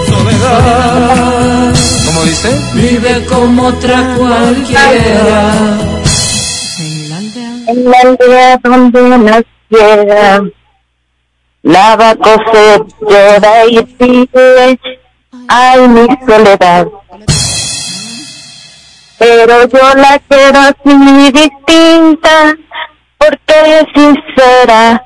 Soledad, 0.08 1.74
¿Cómo 2.06 2.24
dice? 2.24 2.50
vive 2.74 3.26
como 3.26 3.68
otra 3.68 4.16
cualquiera. 4.18 5.54
En 7.68 7.92
la 7.92 7.98
aldea 8.00 8.60
donde 8.64 9.02
naciera, 9.18 10.42
lava, 11.64 12.16
cose, 12.16 12.84
llora 13.02 13.66
y 13.70 13.82
pide, 13.84 14.80
ay 15.50 15.88
mi 15.90 16.08
soledad. 16.26 16.88
Pero 19.24 19.68
yo 19.70 19.94
la 19.96 20.20
quiero 20.28 20.60
así 20.60 21.32
distinta, 21.32 22.56
porque 23.18 23.80
es 23.80 23.86
sincera, 23.96 25.02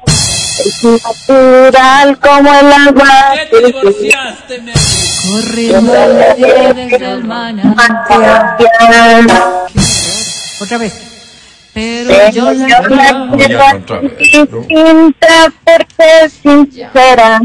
es 0.66 0.84
natural 0.84 2.20
como 2.20 2.52
el 2.52 2.74
agua. 2.74 3.34
¿Qué 3.36 3.46
te 3.46 3.66
divorciaste? 3.68 4.64
Corriendo 5.28 5.94
al 5.94 6.36
día 6.36 6.74
desde 6.74 7.12
el 7.12 7.24
manantial. 7.26 8.58
Otra 10.62 10.78
vez. 10.80 10.94
Pero 11.76 12.10
Pero 12.10 12.30
yo 12.32 12.54
yo 12.54 12.68
la 12.90 13.12
la 13.12 13.38
quiero. 13.38 14.02
distinta, 14.18 15.54
porque 15.64 16.06
es 16.24 16.34
sincera. 16.34 17.40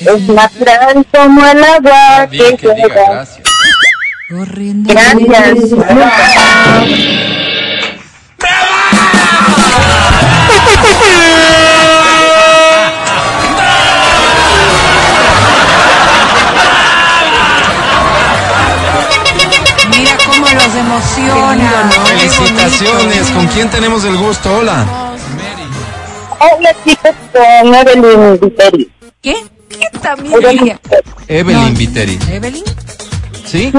Es 0.00 0.22
natural 0.22 1.06
como 1.12 1.44
el 1.46 1.62
agua 1.64 2.26
que 2.30 2.56
llega. 2.56 3.26
Corriendo. 4.30 4.94
Gracias. 4.94 5.72
Mira 19.90 20.16
cómo 20.24 20.46
los 20.46 20.74
emociona. 20.76 21.90
Felicitaciones. 22.04 23.30
¿Con 23.30 23.46
quién 23.48 23.68
tenemos 23.68 24.04
el 24.04 24.16
gusto? 24.16 24.58
Hola. 24.58 24.86
Hola 26.38 26.72
chicos, 26.84 27.10
con 27.32 27.74
Evelyn 27.74 28.38
Viteri. 28.40 28.92
¿Qué? 29.20 29.34
¿Qué 29.68 29.98
también? 29.98 30.34
Evelyn 30.36 30.78
Evelyn 31.26 31.74
Viteri. 31.74 32.18
¿Evelyn? 32.30 32.64
¿Sí? 33.44 33.72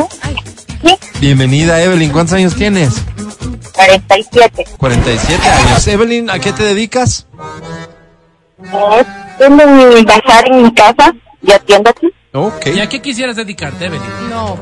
Sí, 0.83 0.97
Bienvenida, 1.19 1.81
Evelyn. 1.81 2.11
¿Cuántos 2.11 2.33
años 2.35 2.55
tienes? 2.55 2.93
47. 3.73 4.65
47 4.77 5.47
años. 5.47 5.87
Evelyn, 5.87 6.29
¿a 6.29 6.39
qué 6.39 6.51
te 6.53 6.63
dedicas? 6.63 7.27
Eh, 8.63 9.03
Tengo 9.37 9.65
mi 9.65 10.03
bazar 10.03 10.45
en 10.51 10.63
mi 10.63 10.73
casa 10.73 11.13
y 11.41 11.51
atiendo 11.51 11.89
aquí. 11.89 12.07
Ok. 12.33 12.67
¿Y 12.75 12.79
a 12.79 12.87
qué 12.89 13.01
quisieras 13.01 13.35
dedicarte, 13.35 13.85
Evelyn? 13.85 14.03
No. 14.29 14.57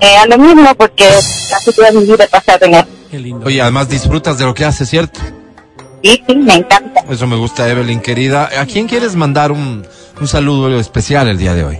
Eh, 0.00 0.16
a 0.16 0.26
lo 0.26 0.38
mismo 0.38 0.74
porque 0.74 1.08
casi 1.50 1.72
toda 1.72 1.90
mi 1.92 2.00
vida 2.04 2.24
he 2.24 2.28
pasado 2.28 2.66
en 2.66 2.74
eso. 2.74 2.86
Qué 3.10 3.18
lindo. 3.18 3.46
Oye, 3.46 3.60
además 3.62 3.88
disfrutas 3.88 4.38
de 4.38 4.44
lo 4.44 4.54
que 4.54 4.64
haces, 4.64 4.88
¿cierto? 4.88 5.20
Sí, 6.02 6.22
sí, 6.26 6.36
me 6.36 6.54
encanta. 6.54 7.02
Eso 7.08 7.26
me 7.26 7.36
gusta, 7.36 7.68
Evelyn, 7.68 8.00
querida. 8.00 8.50
¿A 8.60 8.66
quién 8.66 8.88
quieres 8.88 9.14
mandar 9.14 9.52
un, 9.52 9.86
un 10.20 10.28
saludo 10.28 10.78
especial 10.78 11.28
el 11.28 11.38
día 11.38 11.54
de 11.54 11.64
hoy? 11.64 11.78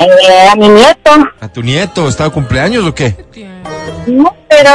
Eh, 0.00 0.48
a 0.50 0.56
mi 0.56 0.68
nieto, 0.68 1.10
¿A 1.40 1.48
tu 1.48 1.62
nieto? 1.62 2.08
¿Está 2.08 2.24
de 2.24 2.30
cumpleaños 2.30 2.84
o 2.86 2.94
qué? 2.94 3.16
no, 4.06 4.34
pero 4.48 4.70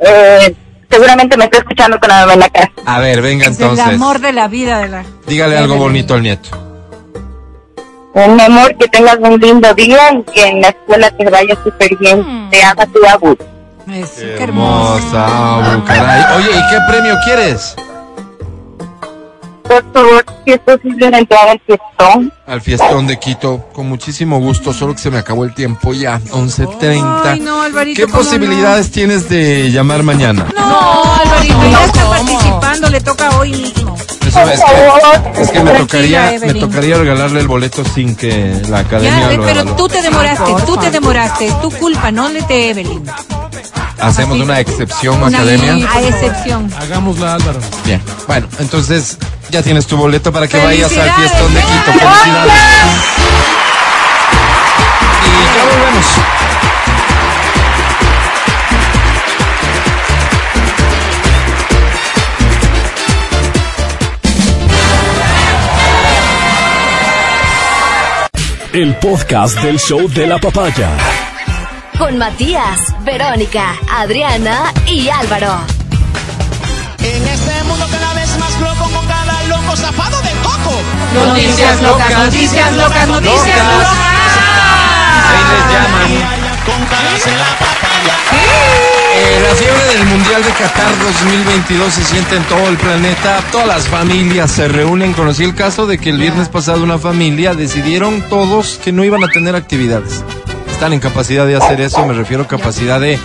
eh, 0.00 0.54
seguramente 0.90 1.36
me 1.38 1.44
está 1.44 1.58
escuchando 1.58 1.98
con 1.98 2.08
la 2.10 2.30
en 2.32 2.38
la 2.40 2.48
casa. 2.50 2.70
A 2.84 3.00
ver, 3.00 3.22
venga 3.22 3.46
Es 3.46 3.56
el 3.58 3.62
entonces. 3.62 3.86
amor 3.94 4.20
de 4.20 4.32
la 4.32 4.48
vida 4.48 4.80
de 4.80 4.88
la. 4.88 5.04
Dígale 5.26 5.56
algo 5.56 5.76
bonito 5.76 6.12
al 6.14 6.22
nieto. 6.22 6.50
Un 8.14 8.38
amor, 8.38 8.76
que 8.76 8.88
tengas 8.88 9.16
un 9.20 9.40
lindo 9.40 9.72
día 9.72 10.12
y 10.12 10.22
que 10.24 10.46
en 10.46 10.60
la 10.60 10.68
escuela 10.68 11.10
te 11.16 11.24
vaya 11.30 11.54
súper 11.64 11.96
bien. 11.96 12.48
Te 12.50 12.62
haga 12.62 12.84
tu 12.86 12.98
abu. 13.08 13.34
Eso, 13.90 14.12
qué 14.20 14.42
hermoso. 14.44 14.98
Hermosa, 15.16 15.56
Abu, 15.72 15.84
caray. 15.86 16.24
Oye, 16.36 16.50
¿y 16.50 16.70
qué 16.70 16.78
premio 16.88 17.16
quieres? 17.24 17.74
Por 19.72 19.92
favor, 19.94 20.24
si 20.44 20.52
es 20.52 20.60
posible 20.60 21.06
entrar 21.06 21.48
al 21.48 21.60
fiestón. 21.60 22.32
Al 22.46 22.60
fiestón 22.60 23.06
de 23.06 23.18
Quito, 23.18 23.68
con 23.72 23.88
muchísimo 23.88 24.38
gusto, 24.38 24.74
solo 24.74 24.92
que 24.92 25.00
se 25.00 25.10
me 25.10 25.16
acabó 25.16 25.44
el 25.44 25.54
tiempo 25.54 25.94
ya, 25.94 26.20
11.30. 26.20 27.22
Ay, 27.24 27.40
no, 27.40 27.62
Alvarito. 27.62 27.98
¿Qué 27.98 28.06
¿cómo 28.06 28.18
posibilidades 28.18 28.90
tienes 28.90 29.30
de 29.30 29.70
llamar 29.70 30.02
mañana? 30.02 30.46
No, 30.54 30.68
no 30.68 31.14
Alvarito, 31.14 31.70
ya 31.70 31.84
está 31.86 32.06
participando, 32.06 32.90
le 32.90 33.00
toca 33.00 33.38
hoy 33.38 33.52
mismo. 33.52 33.96
Eso 34.26 34.40
es 34.50 34.60
que, 34.60 35.42
es 35.42 35.50
que 35.50 35.60
me 35.60 35.72
tocaría, 35.72 36.38
me 36.40 36.54
tocaría 36.54 36.98
regalarle 36.98 37.40
el 37.40 37.48
boleto 37.48 37.82
sin 37.84 38.14
que 38.14 38.54
la 38.68 38.80
academia 38.80 39.30
Ya, 39.30 39.36
lo 39.36 39.42
pero 39.42 39.64
tú 39.74 39.88
te 39.88 40.02
demoraste, 40.02 40.52
tú 40.66 40.76
te 40.76 40.90
demoraste, 40.90 41.46
es 41.46 41.60
tu 41.62 41.70
culpa, 41.70 42.10
no 42.10 42.28
le 42.28 42.42
de 42.42 42.70
Evelyn. 42.70 43.04
Hacemos 43.98 44.38
una 44.38 44.58
excepción, 44.58 45.22
Una 45.22 45.38
academia. 45.38 45.88
a 45.90 46.02
excepción. 46.02 46.70
Hagámosla, 46.76 47.34
Álvaro. 47.34 47.60
Bien, 47.84 48.02
bueno, 48.26 48.48
entonces 48.58 49.16
ya 49.52 49.62
tienes 49.62 49.86
tu 49.86 49.98
boleto 49.98 50.32
para 50.32 50.48
que 50.48 50.56
vayas 50.56 50.90
al 50.96 51.12
fiestón 51.12 51.52
de 51.52 51.60
Quito. 51.60 51.92
Felicidades. 51.92 52.52
Y 55.26 55.54
ya 55.54 55.64
volvemos. 55.64 56.06
El 68.72 68.94
podcast 68.96 69.60
del 69.60 69.78
show 69.78 70.08
de 70.08 70.26
la 70.26 70.38
papaya. 70.38 70.88
con 71.98 72.16
Matías, 72.16 73.04
Verónica, 73.04 73.74
Adriana 73.90 74.72
y 74.86 75.10
Álvaro. 75.10 75.81
Noticias 81.14 81.82
locas, 81.82 82.10
noticias 82.10 82.76
locas, 82.76 83.08
noticias 83.08 83.58
locas. 83.58 83.88
Ahí 85.28 85.44
les 85.52 85.64
llaman. 85.72 86.42
Eh, 89.14 89.40
la 89.42 89.54
fiebre 89.54 89.84
del 89.84 90.04
Mundial 90.06 90.42
de 90.42 90.50
Qatar 90.52 90.98
2022 90.98 91.92
se 91.92 92.04
siente 92.04 92.36
en 92.36 92.44
todo 92.44 92.68
el 92.68 92.76
planeta. 92.76 93.40
Todas 93.50 93.66
las 93.66 93.88
familias 93.88 94.50
se 94.50 94.68
reúnen. 94.68 95.12
Conocí 95.12 95.44
el 95.44 95.54
caso 95.54 95.86
de 95.86 95.98
que 95.98 96.10
el 96.10 96.18
viernes 96.18 96.48
pasado 96.48 96.82
una 96.82 96.98
familia 96.98 97.54
decidieron 97.54 98.22
todos 98.28 98.80
que 98.82 98.92
no 98.92 99.04
iban 99.04 99.22
a 99.22 99.28
tener 99.28 99.54
actividades. 99.54 100.24
Están 100.82 100.94
en 100.94 100.98
capacidad 100.98 101.46
de 101.46 101.54
hacer 101.54 101.80
eso, 101.80 102.04
me 102.06 102.12
refiero 102.12 102.42
a 102.42 102.48
capacidad 102.48 103.00
de... 103.00 103.16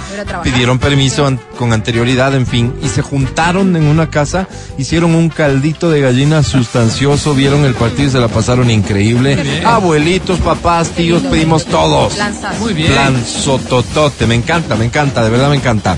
Pidieron 0.44 0.78
permiso 0.78 1.26
an- 1.26 1.40
con 1.58 1.74
anterioridad, 1.74 2.36
en 2.36 2.46
fin, 2.46 2.72
y 2.84 2.88
se 2.88 3.02
juntaron 3.02 3.76
en 3.76 3.86
una 3.86 4.12
casa, 4.12 4.48
hicieron 4.78 5.16
un 5.16 5.30
caldito 5.30 5.90
de 5.90 6.02
gallina 6.02 6.44
sustancioso, 6.44 7.34
vieron 7.34 7.66
el 7.66 7.74
partido 7.74 8.10
y 8.10 8.12
se 8.12 8.20
la 8.20 8.28
pasaron 8.28 8.70
increíble. 8.70 9.64
Abuelitos, 9.66 10.38
papás, 10.38 10.92
tíos, 10.92 11.24
pedimos 11.24 11.66
todos. 11.66 12.14
Muy 12.60 12.76
bien. 12.76 12.92
Plan 12.92 13.26
sototote, 13.26 14.28
me 14.28 14.36
encanta, 14.36 14.76
me 14.76 14.86
encanta, 14.86 15.24
de 15.24 15.32
verdad 15.32 15.50
me 15.50 15.56
encanta. 15.56 15.98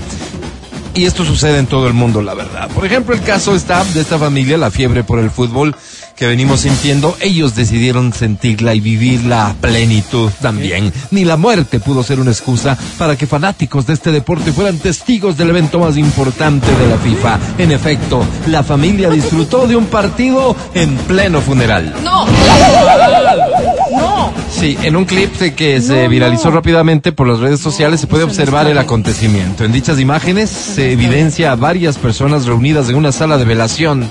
Y 0.94 1.04
esto 1.04 1.26
sucede 1.26 1.58
en 1.58 1.66
todo 1.66 1.86
el 1.88 1.92
mundo, 1.92 2.22
la 2.22 2.32
verdad. 2.32 2.70
Por 2.70 2.86
ejemplo, 2.86 3.14
el 3.14 3.20
caso 3.20 3.54
está 3.54 3.84
de 3.84 4.00
esta 4.00 4.18
familia, 4.18 4.56
la 4.56 4.70
fiebre 4.70 5.04
por 5.04 5.18
el 5.18 5.30
fútbol 5.30 5.76
que 6.20 6.26
venimos 6.26 6.60
sintiendo. 6.60 7.16
Ellos 7.22 7.54
decidieron 7.54 8.12
sentirla 8.12 8.74
y 8.74 8.80
vivirla 8.80 9.46
a 9.46 9.54
plenitud 9.54 10.30
también. 10.42 10.92
Ni 11.10 11.24
la 11.24 11.38
muerte 11.38 11.80
pudo 11.80 12.02
ser 12.02 12.20
una 12.20 12.30
excusa 12.30 12.76
para 12.98 13.16
que 13.16 13.26
fanáticos 13.26 13.86
de 13.86 13.94
este 13.94 14.12
deporte 14.12 14.52
fueran 14.52 14.76
testigos 14.76 15.38
del 15.38 15.48
evento 15.48 15.80
más 15.80 15.96
importante 15.96 16.66
de 16.66 16.88
la 16.88 16.98
FIFA. 16.98 17.38
En 17.56 17.72
efecto, 17.72 18.22
la 18.48 18.62
familia 18.62 19.08
disfrutó 19.08 19.66
de 19.66 19.76
un 19.76 19.86
partido 19.86 20.54
en 20.74 20.94
pleno 20.98 21.40
funeral. 21.40 21.94
No. 22.04 22.26
No. 23.90 24.30
Sí, 24.50 24.76
en 24.82 24.96
un 24.96 25.06
clip 25.06 25.32
que 25.56 25.80
se 25.80 26.06
viralizó 26.08 26.50
rápidamente 26.50 27.12
por 27.12 27.28
las 27.28 27.38
redes 27.38 27.60
sociales 27.60 27.98
se 27.98 28.06
puede 28.06 28.24
observar 28.24 28.66
el 28.66 28.76
acontecimiento. 28.76 29.64
En 29.64 29.72
dichas 29.72 29.98
imágenes 29.98 30.50
se 30.50 30.92
evidencia 30.92 31.52
a 31.52 31.56
varias 31.56 31.96
personas 31.96 32.44
reunidas 32.44 32.90
en 32.90 32.96
una 32.96 33.10
sala 33.10 33.38
de 33.38 33.46
velación 33.46 34.10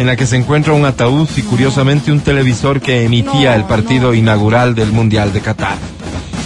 en 0.00 0.06
la 0.06 0.16
que 0.16 0.26
se 0.26 0.36
encuentra 0.36 0.72
un 0.72 0.86
ataúd 0.86 1.28
y 1.36 1.42
curiosamente 1.42 2.10
un 2.10 2.20
televisor 2.20 2.80
que 2.80 3.04
emitía 3.04 3.54
el 3.54 3.64
partido 3.64 4.14
inaugural 4.14 4.74
del 4.74 4.92
Mundial 4.92 5.34
de 5.34 5.42
Qatar, 5.42 5.76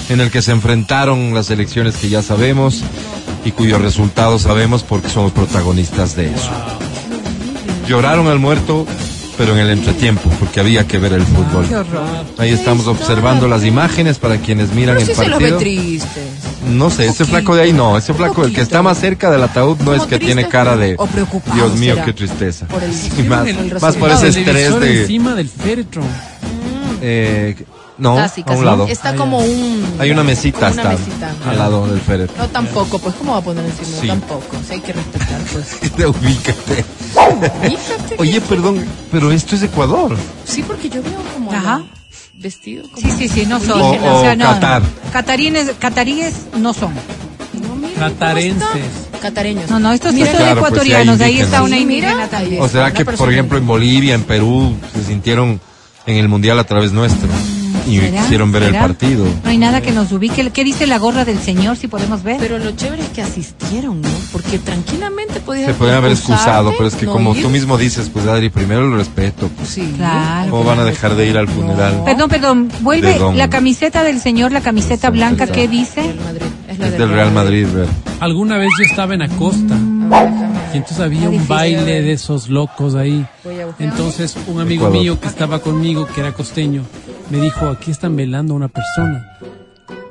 en 0.09 0.20
el 0.20 0.32
que 0.32 0.43
se 0.43 0.51
enfrentaron 0.51 1.32
las 1.32 1.51
elecciones 1.51 1.97
que 1.97 2.09
ya 2.09 2.20
sabemos 2.20 2.82
y 3.44 3.52
cuyos 3.52 3.81
resultados 3.81 4.43
sabemos 4.43 4.82
porque 4.82 5.09
somos 5.09 5.31
protagonistas 5.31 6.16
de 6.16 6.35
eso. 6.35 6.51
Lloraron 7.86 8.26
al 8.26 8.40
muerto, 8.40 8.86
pero 9.39 9.52
en 9.52 9.60
el 9.60 9.70
entretiempo, 9.70 10.28
porque 10.40 10.59
había 10.59 10.89
que 10.89 10.98
ver 10.98 11.12
el 11.12 11.22
fútbol. 11.22 11.68
Qué 11.68 11.76
horror. 11.76 12.24
Ahí 12.39 12.51
estamos 12.51 12.89
observando 12.89 13.47
las 13.47 13.64
imágenes 13.64 14.18
para 14.18 14.39
quienes 14.39 14.74
miran 14.74 14.98
el 14.98 15.06
partido. 15.06 15.60
No 16.69 16.91
sé, 16.91 17.07
ese 17.07 17.24
flaco 17.24 17.55
de 17.55 17.62
ahí 17.62 17.73
no, 17.73 17.97
ese 17.99 18.15
flaco, 18.15 18.45
el 18.45 18.53
que 18.55 18.61
está 18.61 18.82
más 18.82 18.99
cerca 18.99 19.31
del 19.31 19.43
ataúd 19.43 19.78
no 19.81 19.95
es 19.95 20.03
que 20.05 20.19
tiene 20.19 20.49
cara 20.49 20.77
de 20.77 20.95
O 20.99 21.07
preocupado 21.07 21.55
Dios 21.55 21.74
mío, 21.77 21.95
será. 21.95 22.07
qué 22.07 22.12
tristeza. 22.12 22.66
Por 22.66 22.82
el- 22.82 22.91
Y 23.19 23.23
más, 23.24 23.47
el 23.47 23.81
más 23.81 23.97
por 23.97 24.11
ese 24.11 24.28
estrés 24.28 24.81
de 24.81 25.01
encima 25.03 25.35
del 25.35 25.49
féretro. 25.49 26.03
eh, 27.03 27.57
no, 27.97 28.16
Casi, 28.16 28.43
a 28.45 28.53
un 28.53 28.65
lado. 28.65 28.86
Está 28.89 29.15
como 29.15 29.39
un. 29.39 29.85
Hay 30.01 30.11
una 30.11 30.24
mesita 30.24 30.70
una 30.73 30.82
hasta 30.91 31.32
al 31.49 31.57
lado 31.59 31.86
del 31.86 32.01
féretro. 32.01 32.35
No, 32.36 32.49
tampoco, 32.49 32.99
pues, 32.99 33.15
¿cómo 33.15 33.32
va 33.32 33.39
a 33.39 33.41
poner 33.43 33.65
encima? 33.65 34.01
Sí. 34.01 34.07
Tampoco, 34.09 34.57
sí 34.66 34.73
hay 34.74 34.81
que 34.81 34.93
respetar, 34.95 35.41
pues. 35.53 35.78
Ubícate. 36.09 36.85
Fíjate. 37.62 38.16
Oye, 38.19 38.41
perdón, 38.41 38.85
pero 39.12 39.31
esto 39.31 39.55
es 39.55 39.62
Ecuador. 39.62 40.16
Sí, 40.45 40.65
porque 40.66 40.89
yo 40.89 41.03
veo 41.05 41.20
como 41.35 41.53
Ajá. 41.53 41.78
la- 41.78 41.85
vestido 42.39 42.89
como... 42.90 42.97
Sí, 43.06 43.12
sí, 43.19 43.28
sí, 43.28 43.47
no 43.47 43.61
son. 43.61 43.81
O- 43.81 43.90
o 44.19 44.20
sea, 44.23 44.36
no. 44.36 44.44
Qatar. 44.47 44.82
Catarines, 45.12 45.70
cataríes 45.78 46.35
no 46.59 46.73
son. 46.74 46.93
No, 47.55 47.74
mira, 47.77 47.94
Catarenses. 47.98 48.69
Catareños. 49.23 49.70
No, 49.70 49.78
no, 49.81 49.93
estos 49.93 50.12
Mira, 50.12 50.27
son 50.27 50.36
Claro, 50.36 50.61
pues, 50.61 50.73
ecuatorianos. 50.73 51.20
ahí 51.20 51.31
indígenas. 51.31 51.47
está 51.52 51.62
una 51.62 51.78
indígena 51.78 52.27
también. 52.28 52.61
¿O 52.62 52.69
será 52.69 52.93
que, 52.93 53.05
por 53.05 53.32
ejemplo, 53.32 53.56
en 53.56 53.66
Bolivia, 53.66 54.15
en 54.15 54.23
Perú, 54.24 54.77
se 54.93 55.05
sintieron 55.05 55.61
en 56.06 56.16
el 56.16 56.28
mundial 56.28 56.59
a 56.59 56.65
través 56.65 56.93
nuestro 56.93 57.28
y 57.86 57.98
¿Será? 57.98 58.23
quisieron 58.23 58.52
ver 58.52 58.62
el 58.65 58.74
partido? 58.74 59.24
No 59.44 59.51
hay 59.51 59.59
nada 59.59 59.81
que 59.81 59.93
nos 59.93 60.11
ubique. 60.12 60.51
¿Qué 60.51 60.65
dice 60.65 60.86
la 60.86 60.98
gorra 60.98 61.24
del 61.24 61.39
señor? 61.39 61.77
Si 61.77 61.89
podemos 61.89 62.23
ver. 62.23 62.36
Pero 62.39 62.59
lo 62.59 62.73
chévere 62.73 63.02
es 63.02 63.09
que 63.11 63.23
asistieron, 63.23 64.01
¿no? 64.01 64.09
Porque 64.32 64.59
tranquilamente 64.59 65.40
podían 65.40 65.66
Se 65.66 65.74
pueden 65.74 65.94
haber 65.97 66.12
excusado, 66.12 66.73
pero 66.77 66.86
es 66.89 66.94
que 66.94 67.06
no 67.06 67.12
como 67.12 67.35
ir. 67.35 67.43
tú 67.43 67.51
mismo 67.51 67.77
dices, 67.78 68.11
pues 68.12 68.27
Adri, 68.27 68.48
primero 68.51 68.86
el 68.86 68.97
respeto. 68.97 69.48
Pues, 69.56 69.69
Sí. 69.69 69.93
Claro. 69.97 70.51
¿Cómo 70.51 70.65
van 70.65 70.78
a 70.81 70.85
dejar 70.85 71.15
de 71.15 71.27
ir 71.28 71.36
al 71.39 71.48
funeral? 71.48 72.02
Perdón, 72.05 72.28
perdón. 72.28 72.69
Vuelve 72.81 73.19
la 73.35 73.48
camiseta 73.51 74.05
del 74.05 74.20
señor, 74.20 74.52
la 74.52 74.61
camiseta 74.61 75.11
blanca. 75.11 75.47
¿Qué 75.47 75.69
dice? 75.69 76.02
Real 76.02 76.16
Madrid. 76.24 76.47
Es 76.69 76.78
la 76.78 76.86
Es 76.86 76.98
del 76.98 77.09
Real 77.11 77.32
Madrid, 77.32 77.66
ver. 77.73 77.89
Alguna 78.20 78.56
vez 78.59 78.69
yo 78.78 78.85
estaba 78.85 79.15
en 79.15 79.23
Acosta 79.23 79.74
y 80.73 80.77
entonces 80.77 81.01
había 81.01 81.28
un 81.28 81.47
baile 81.47 82.02
de 82.02 82.12
esos 82.12 82.48
locos 82.48 82.94
ahí. 82.94 83.24
Voy 83.44 83.61
a 83.61 83.66
buscar. 83.66 83.86
Entonces 83.86 84.36
un 84.47 84.61
amigo 84.61 84.90
mío 84.90 85.20
que 85.20 85.28
estaba 85.28 85.61
conmigo, 85.61 86.06
que 86.06 86.20
era 86.20 86.32
costeño, 86.32 86.82
me 87.30 87.40
dijo, 87.40 87.68
aquí 87.68 87.90
están 87.90 88.16
velando 88.16 88.55
a 88.55 88.56
una 88.56 88.68
persona. 88.68 89.26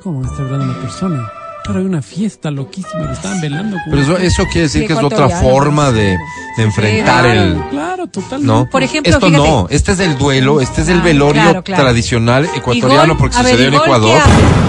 ¿Cómo 0.02 0.24
está 0.26 0.44
velando 0.44 0.66
a 0.66 0.70
una 0.70 0.80
persona? 0.82 1.32
Claro, 1.64 1.80
hay 1.80 1.86
una 1.86 2.02
fiesta 2.02 2.52
loquísima, 2.52 3.04
lo 3.06 3.14
estaban 3.14 3.40
velando. 3.40 3.78
Pero 3.90 4.02
eso, 4.02 4.18
eso 4.18 4.44
quiere 4.46 4.62
decir 4.64 4.86
que 4.86 4.94
es 4.94 5.00
otra 5.02 5.30
forma 5.30 5.92
de, 5.92 6.18
de 6.58 6.64
enfrentar 6.64 7.24
claro. 7.24 7.42
el... 7.42 7.64
Claro, 7.70 8.08
totalmente. 8.08 8.46
¿No? 8.54 8.70
Por 8.70 8.84
ejemplo, 8.84 9.14
Esto 9.14 9.28
fíjate. 9.28 9.48
no, 9.50 9.68
este 9.70 9.94
es 9.94 10.00
el 10.02 10.18
duelo, 10.18 10.60
este 10.60 10.82
es 10.82 10.90
el 10.90 11.00
Ah, 11.00 11.04
velorio 11.04 11.42
claro, 11.42 11.64
claro. 11.64 11.84
tradicional 11.84 12.50
¿Y 12.54 12.58
ecuatoriano 12.58 13.18
porque 13.18 13.38
A 13.38 13.44
ver, 13.44 13.52
sucedió 13.54 13.72
¿y 13.72 13.76
en 13.76 13.82
Ecuador. 13.82 14.20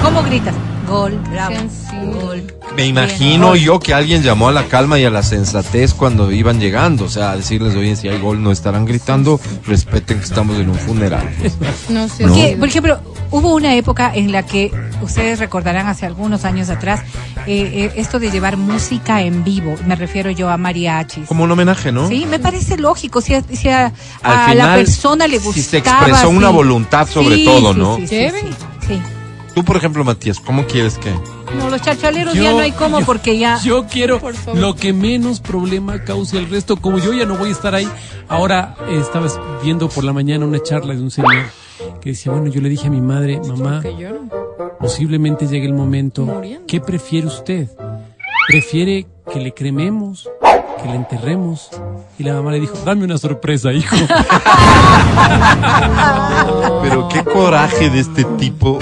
¿Cómo 0.05 0.23
gritas? 0.23 0.55
Gol, 0.87 1.19
bravo. 1.31 1.55
Gol. 2.21 2.45
Me 2.77 2.87
imagino 2.87 3.55
yo 3.57 3.79
que 3.81 3.95
alguien 3.95 4.23
llamó 4.23 4.49
a 4.49 4.53
la 4.53 4.65
calma 4.65 4.99
y 4.99 5.05
a 5.05 5.11
la 5.11 5.23
sensatez 5.23 5.95
cuando 5.95 6.31
iban 6.33 6.61
llegando, 6.61 7.05
o 7.05 7.09
sea, 7.09 7.31
a 7.31 7.37
decirles, 7.37 7.75
oye, 7.77 7.95
si 7.97 8.09
hay 8.09 8.19
gol 8.21 8.43
no 8.43 8.51
estarán 8.53 8.85
gritando, 8.85 9.41
respeten 9.67 10.19
que 10.19 10.25
estamos 10.25 10.59
en 10.59 10.69
un 10.71 10.77
funeral. 10.77 11.29
No 11.89 12.09
sé. 12.09 12.27
No. 12.27 12.35
Que, 12.35 12.57
por 12.59 12.69
ejemplo, 12.69 12.99
hubo 13.31 13.55
una 13.55 13.75
época 13.75 14.13
en 14.15 14.33
la 14.33 14.45
que 14.45 14.73
ustedes 15.03 15.39
recordarán 15.39 15.87
hace 15.87 16.05
algunos 16.07 16.45
años 16.45 16.69
atrás 16.69 17.01
eh, 17.47 17.71
eh, 17.87 17.93
esto 17.97 18.19
de 18.19 18.31
llevar 18.31 18.57
música 18.57 19.23
en 19.23 19.45
vivo. 19.45 19.75
Me 19.87 19.95
refiero 19.97 20.31
yo 20.31 20.49
a 20.51 20.57
mariachis. 20.57 21.27
Como 21.29 21.45
un 21.45 21.51
homenaje, 21.51 21.93
¿no? 21.93 22.09
Sí, 22.09 22.27
me 22.29 22.39
parece 22.41 22.77
lógico. 22.77 23.21
Si 23.21 23.35
a, 23.35 23.43
si 23.43 23.69
a- 23.69 23.93
Al 24.23 24.51
a 24.51 24.55
la 24.55 24.75
persona 24.75 25.27
le 25.29 25.39
si 25.39 25.45
gustaba. 25.47 25.65
se 25.71 25.79
expresó 25.79 26.29
una 26.29 26.51
voluntad 26.51 27.09
sobre 27.09 27.37
Sí, 27.37 27.45
todo, 27.45 27.73
sí, 27.73 27.79
¿no? 27.79 27.97
Sí, 27.99 28.07
sí, 28.09 28.29
sí. 28.89 29.01
Tú, 29.55 29.65
por 29.65 29.77
ejemplo, 29.77 30.05
Matías, 30.05 30.41
¿cómo 30.41 30.67
quieres 30.67 30.99
que...? 30.99 31.13
No, 31.59 31.71
los 31.71 31.81
chachaleros 31.81 32.35
Yo- 32.35 32.43
ya 32.43 32.51
no 32.53 32.59
hay 32.59 32.73
como 32.73 33.01
yo- 33.01 33.07
porque 33.07 33.39
ya. 33.39 33.61
Yo 33.63 33.87
quiero 33.87 34.21
lo 34.55 34.75
que 34.75 34.93
menos 34.93 35.41
problema 35.41 36.03
cause 36.03 36.37
el 36.37 36.51
resto. 36.51 36.77
Como 36.77 36.99
yo 36.99 37.13
ya 37.13 37.25
no 37.27 37.37
voy 37.37 37.51
a 37.51 37.53
estar 37.53 37.75
ahí, 37.75 37.89
ahora 38.29 38.75
eh, 38.89 38.99
estaba 39.01 39.29
viendo 39.63 39.89
por 39.89 40.03
la 40.03 40.13
mañana 40.13 40.45
una 40.45 40.61
charla 40.61 40.95
de 40.95 41.01
un 41.01 41.11
señor 41.13 41.33
que 42.01 42.11
decía, 42.11 42.33
bueno, 42.33 42.49
yo 42.49 42.61
le 42.61 42.69
dije 42.69 42.89
a 42.89 42.91
mi 42.91 43.01
madre, 43.01 43.41
mamá, 43.47 43.81
posiblemente 44.81 45.47
llegue 45.47 45.67
el 45.67 45.75
momento. 45.75 46.23
Muriendo. 46.23 46.67
¿Qué 46.67 46.81
prefiere 46.81 47.29
usted? 47.29 47.69
¿Prefiere 48.49 49.07
que 49.33 49.39
le 49.41 49.55
crememos, 49.55 50.29
que 50.83 50.89
le 50.89 50.97
enterremos? 50.97 51.71
Y 52.19 52.25
la 52.25 52.35
mamá 52.35 52.51
le 52.53 52.61
dijo, 52.61 52.75
dame 52.85 53.05
una 53.05 53.19
sorpresa, 53.19 53.73
hijo. 53.73 53.95
Pero 56.83 57.09
qué 57.09 57.25
coraje 57.25 57.91
de 57.91 58.01
este 58.01 58.25
tipo 58.39 58.79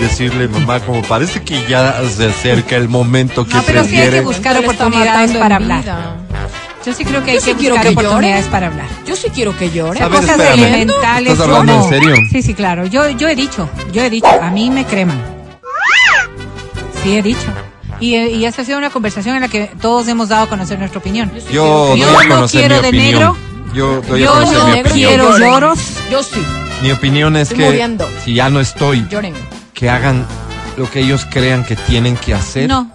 decirle, 0.00 0.48
mamá, 0.48 0.80
como 0.80 1.02
parece 1.02 1.42
que 1.42 1.64
ya 1.68 2.00
se 2.08 2.26
acerca 2.28 2.76
el 2.76 2.88
momento 2.88 3.46
que 3.46 3.54
No, 3.54 3.62
pero 3.62 3.84
sí 3.84 3.90
hay 3.90 3.94
que 3.94 4.00
prefiere. 4.00 4.20
buscar 4.22 4.56
oportunidades 4.58 5.36
para 5.36 5.56
hablar. 5.56 5.82
vida. 5.82 6.16
Yo 6.84 6.94
sí 6.94 7.04
creo 7.04 7.20
que 7.22 7.32
Yo 7.32 7.38
hay 7.38 7.40
sí 7.40 7.50
que 7.52 7.56
quiero 7.58 7.74
buscar 7.74 7.88
que 7.90 7.94
llore. 7.94 8.06
oportunidades 8.08 8.46
para 8.46 8.66
hablar. 8.68 8.86
Yo 9.06 9.14
sí 9.14 9.28
quiero 9.34 9.56
que 9.56 9.70
llore. 9.70 10.00
A 10.02 10.08
ver, 10.08 10.20
Cosas 10.20 10.38
espérame. 10.38 10.62
elementales. 10.64 11.32
¿Estás 11.34 11.46
hablando 11.46 11.72
como- 11.74 11.84
en 11.84 11.90
serio? 12.00 12.14
Sí, 12.32 12.42
sí, 12.42 12.54
claro. 12.54 12.86
Yo, 12.86 13.08
yo 13.10 13.28
he 13.28 13.34
dicho, 13.36 13.68
yo 13.92 14.02
he 14.02 14.08
dicho, 14.10 14.26
a 14.40 14.50
mí 14.50 14.70
me 14.70 14.84
creman. 14.86 15.20
Sí, 17.02 17.16
he 17.16 17.22
dicho. 17.22 17.46
Y, 18.00 18.16
y 18.16 18.44
esa 18.46 18.62
ha 18.62 18.64
sido 18.64 18.78
una 18.78 18.88
conversación 18.90 19.34
en 19.36 19.42
la 19.42 19.48
que 19.48 19.70
todos 19.80 20.08
hemos 20.08 20.30
dado 20.30 20.44
a 20.44 20.48
conocer 20.48 20.78
nuestra 20.78 21.00
opinión. 21.00 21.30
Yo, 21.52 21.94
Yo 21.96 22.18
a 22.18 22.24
no 22.24 22.48
quiero 22.48 22.80
de 22.80 22.88
opinión. 22.88 23.12
negro. 23.12 23.36
Yo 23.74 24.00
doy 24.02 24.22
a 24.22 24.24
Yo 24.24 24.32
conocer 24.32 24.58
no 24.58 24.94
mi 24.94 25.00
quiero 25.00 25.38
lloros. 25.38 25.78
Yo 26.10 26.22
sí. 26.22 26.42
Mi 26.82 26.92
opinión 26.92 27.36
es 27.36 27.42
Estoy 27.50 27.58
que 27.58 27.64
muriendo. 27.66 28.08
si 28.24 28.32
ya 28.34 28.48
no 28.48 28.58
estoy, 28.58 29.06
Lloren. 29.10 29.34
Que 29.80 29.88
hagan 29.88 30.26
lo 30.76 30.90
que 30.90 31.00
ellos 31.00 31.26
crean 31.30 31.64
que 31.64 31.74
tienen 31.74 32.14
que 32.18 32.34
hacer 32.34 32.68
No, 32.68 32.90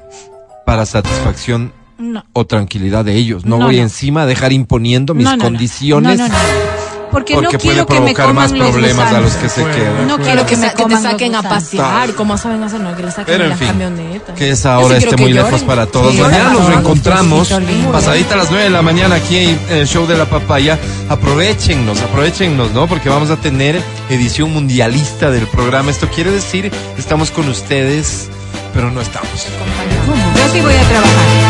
para 0.68 0.86
satisfacción 0.86 1.74
no. 1.98 2.24
o 2.34 2.46
tranquilidad 2.46 3.04
de 3.04 3.16
ellos. 3.16 3.44
No, 3.44 3.58
No, 3.58 3.66
voy 3.66 3.80
encima 3.80 4.22
a 4.22 4.26
dejar 4.28 4.54
imponiendo 4.54 5.16
mis 5.16 5.28
condiciones 5.38 6.20
No, 6.20 6.28
no, 6.28 6.34
no. 6.34 6.85
Porque, 7.12 7.34
Porque 7.36 7.46
no 7.54 7.60
puede 7.60 7.60
quiero 7.60 7.86
que 7.86 7.94
me 7.94 8.00
provocar 8.14 8.26
coman 8.28 8.36
más 8.36 8.52
los 8.52 8.70
problemas 8.72 9.00
a 9.00 9.20
gusanos. 9.20 9.24
los 9.34 9.36
que 9.42 9.50
se 9.50 9.64
quedan. 9.64 10.08
No 10.08 10.16
Quiero 10.18 10.24
quiero 10.24 10.42
que, 10.46 10.50
que 10.56 10.58
me 10.58 10.74
que 10.74 10.84
te 10.84 10.90
los 10.90 11.02
saquen 11.02 11.36
a 11.36 11.42
pasear. 11.44 12.14
¿Cómo 12.14 12.38
saben 12.38 12.64
hacer? 12.64 12.80
No, 12.82 12.96
que 12.96 13.04
le 13.04 13.10
saquen 13.12 13.26
Pero 13.26 13.38
en 13.38 13.44
en 13.44 13.50
las 13.52 13.60
fin, 13.60 13.68
camionetas. 13.70 14.36
que 14.36 14.50
esa 14.50 14.80
hora 14.80 14.98
esté 14.98 15.16
muy 15.18 15.32
lloren. 15.32 15.46
lejos 15.46 15.62
para 15.64 15.86
todos. 15.86 16.14
Sí, 16.14 16.22
Mañana 16.22 16.50
nos 16.52 16.66
reencontramos 16.68 17.54
pasadita 17.92 18.34
a 18.34 18.38
las 18.38 18.50
9 18.50 18.64
de 18.66 18.70
la 18.70 18.82
mañana 18.82 19.16
aquí 19.16 19.38
en 19.38 19.60
el 19.70 19.88
show 19.88 20.06
de 20.08 20.18
la 20.18 20.26
papaya. 20.26 20.78
Aprovechennos, 21.10 22.02
aprovechennos, 22.02 22.72
¿no? 22.72 22.88
Porque 22.88 23.10
vamos 23.10 23.30
a 23.30 23.38
tener 23.38 23.82
edición 24.10 24.52
mundialista 24.52 25.32
del 25.32 25.48
programa. 25.48 25.92
Esto 25.92 26.08
quiere 26.10 26.32
decir, 26.32 26.72
estamos 26.98 27.32
con 27.32 27.48
ustedes, 27.50 28.28
pero 28.74 28.92
no 28.92 29.00
estamos. 29.02 29.30
Yo 29.30 30.54
sí 30.54 30.60
voy 30.62 30.74
a 30.74 30.82
trabajar. 30.82 31.45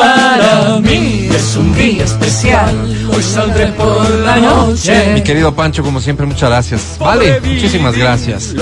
Para 0.00 0.78
mí 0.80 1.28
es 1.34 1.56
un 1.56 1.74
día 1.74 2.04
especial. 2.04 2.74
Hoy 3.14 3.22
saldré 3.22 3.68
por 3.68 4.10
la 4.10 4.36
Mi 4.36 4.42
noche. 4.42 5.22
querido 5.24 5.54
Pancho, 5.54 5.82
como 5.82 6.00
siempre, 6.00 6.26
muchas 6.26 6.50
gracias. 6.50 6.96
Vale, 6.98 7.40
muchísimas 7.40 7.96
gracias. 7.96 8.54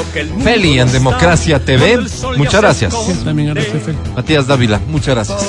Feli 0.42 0.78
en 0.78 0.92
Democracia 0.92 1.64
TV, 1.64 1.98
muchas 2.36 2.60
gracias. 2.60 2.94
También 3.24 3.54
Fel. 3.54 3.96
Matías 4.14 4.46
Dávila, 4.46 4.80
muchas 4.88 5.14
gracias. 5.14 5.46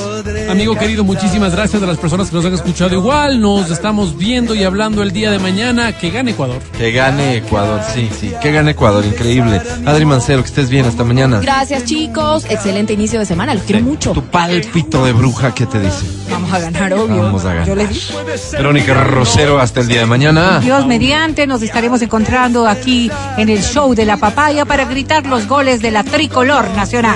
Amigo 0.49 0.75
querido, 0.75 1.03
muchísimas 1.03 1.53
gracias 1.53 1.83
a 1.83 1.85
las 1.85 1.97
personas 1.97 2.29
que 2.29 2.35
nos 2.35 2.45
han 2.45 2.53
escuchado 2.53 2.93
igual. 2.95 3.39
Nos 3.39 3.69
estamos 3.69 4.17
viendo 4.17 4.55
y 4.55 4.63
hablando 4.63 5.03
el 5.03 5.11
día 5.11 5.29
de 5.31 5.39
mañana. 5.39 5.91
Que 5.97 6.09
gane 6.09 6.31
Ecuador. 6.31 6.61
Que 6.77 6.91
gane 6.91 7.37
Ecuador, 7.37 7.81
sí, 7.93 8.09
sí, 8.19 8.31
que 8.41 8.51
gane 8.51 8.71
Ecuador, 8.71 9.05
increíble. 9.05 9.61
Adri 9.85 10.05
Mancero, 10.05 10.41
que 10.41 10.47
estés 10.47 10.69
bien, 10.69 10.85
hasta 10.85 11.03
mañana. 11.03 11.39
Gracias, 11.41 11.85
chicos. 11.85 12.45
Excelente 12.49 12.93
inicio 12.93 13.19
de 13.19 13.25
semana. 13.25 13.53
Los 13.53 13.63
quiero 13.63 13.83
mucho. 13.83 14.11
Tu 14.13 14.23
pálpito 14.23 15.05
de 15.05 15.13
bruja, 15.13 15.53
¿qué 15.53 15.65
te 15.76 15.85
dice? 15.85 16.06
Vamos 16.30 16.53
a 16.53 16.60
ganar, 16.60 16.93
obvio. 16.93 17.23
Vamos 17.23 17.45
a 17.45 17.49
ganar. 17.49 17.68
Yo 17.68 17.76
les 17.76 17.89
dije. 17.89 18.14
Verónica 18.53 18.93
Rosero, 18.93 19.60
hasta 19.60 19.81
el 19.81 19.88
día 19.88 20.02
de 20.02 20.06
mañana. 20.06 20.60
Dios 20.60 20.85
mediante, 20.85 21.47
nos 21.47 21.61
estaremos 21.61 22.02
encontrando 22.02 22.68
aquí 22.68 23.11
en 23.38 23.49
el 23.49 23.61
show 23.61 23.93
de 23.93 24.06
la 24.06 24.18
papaya 24.18 24.65
para 24.65 24.85
gritar 24.85 25.26
los 25.26 25.47
goles 25.47 25.81
de 25.81 25.91
la 25.91 26.03
tricolor 26.03 26.69
nacional. 26.76 27.15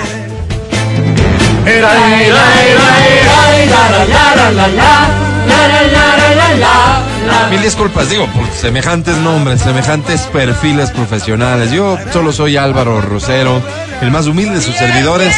Mil 7.50 7.62
disculpas, 7.62 8.08
digo, 8.10 8.26
por 8.26 8.46
semejantes 8.50 9.16
nombres, 9.18 9.60
semejantes 9.60 10.22
perfiles 10.32 10.90
profesionales. 10.90 11.70
Yo 11.70 11.98
solo 12.12 12.32
soy 12.32 12.56
Álvaro 12.56 13.00
Rosero, 13.00 13.62
el 14.00 14.10
más 14.10 14.26
humilde 14.26 14.56
de 14.56 14.62
sus 14.62 14.74
servidores. 14.76 15.34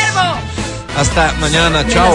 Hasta 0.97 1.33
mañana, 1.41 1.87
chao. 1.89 2.15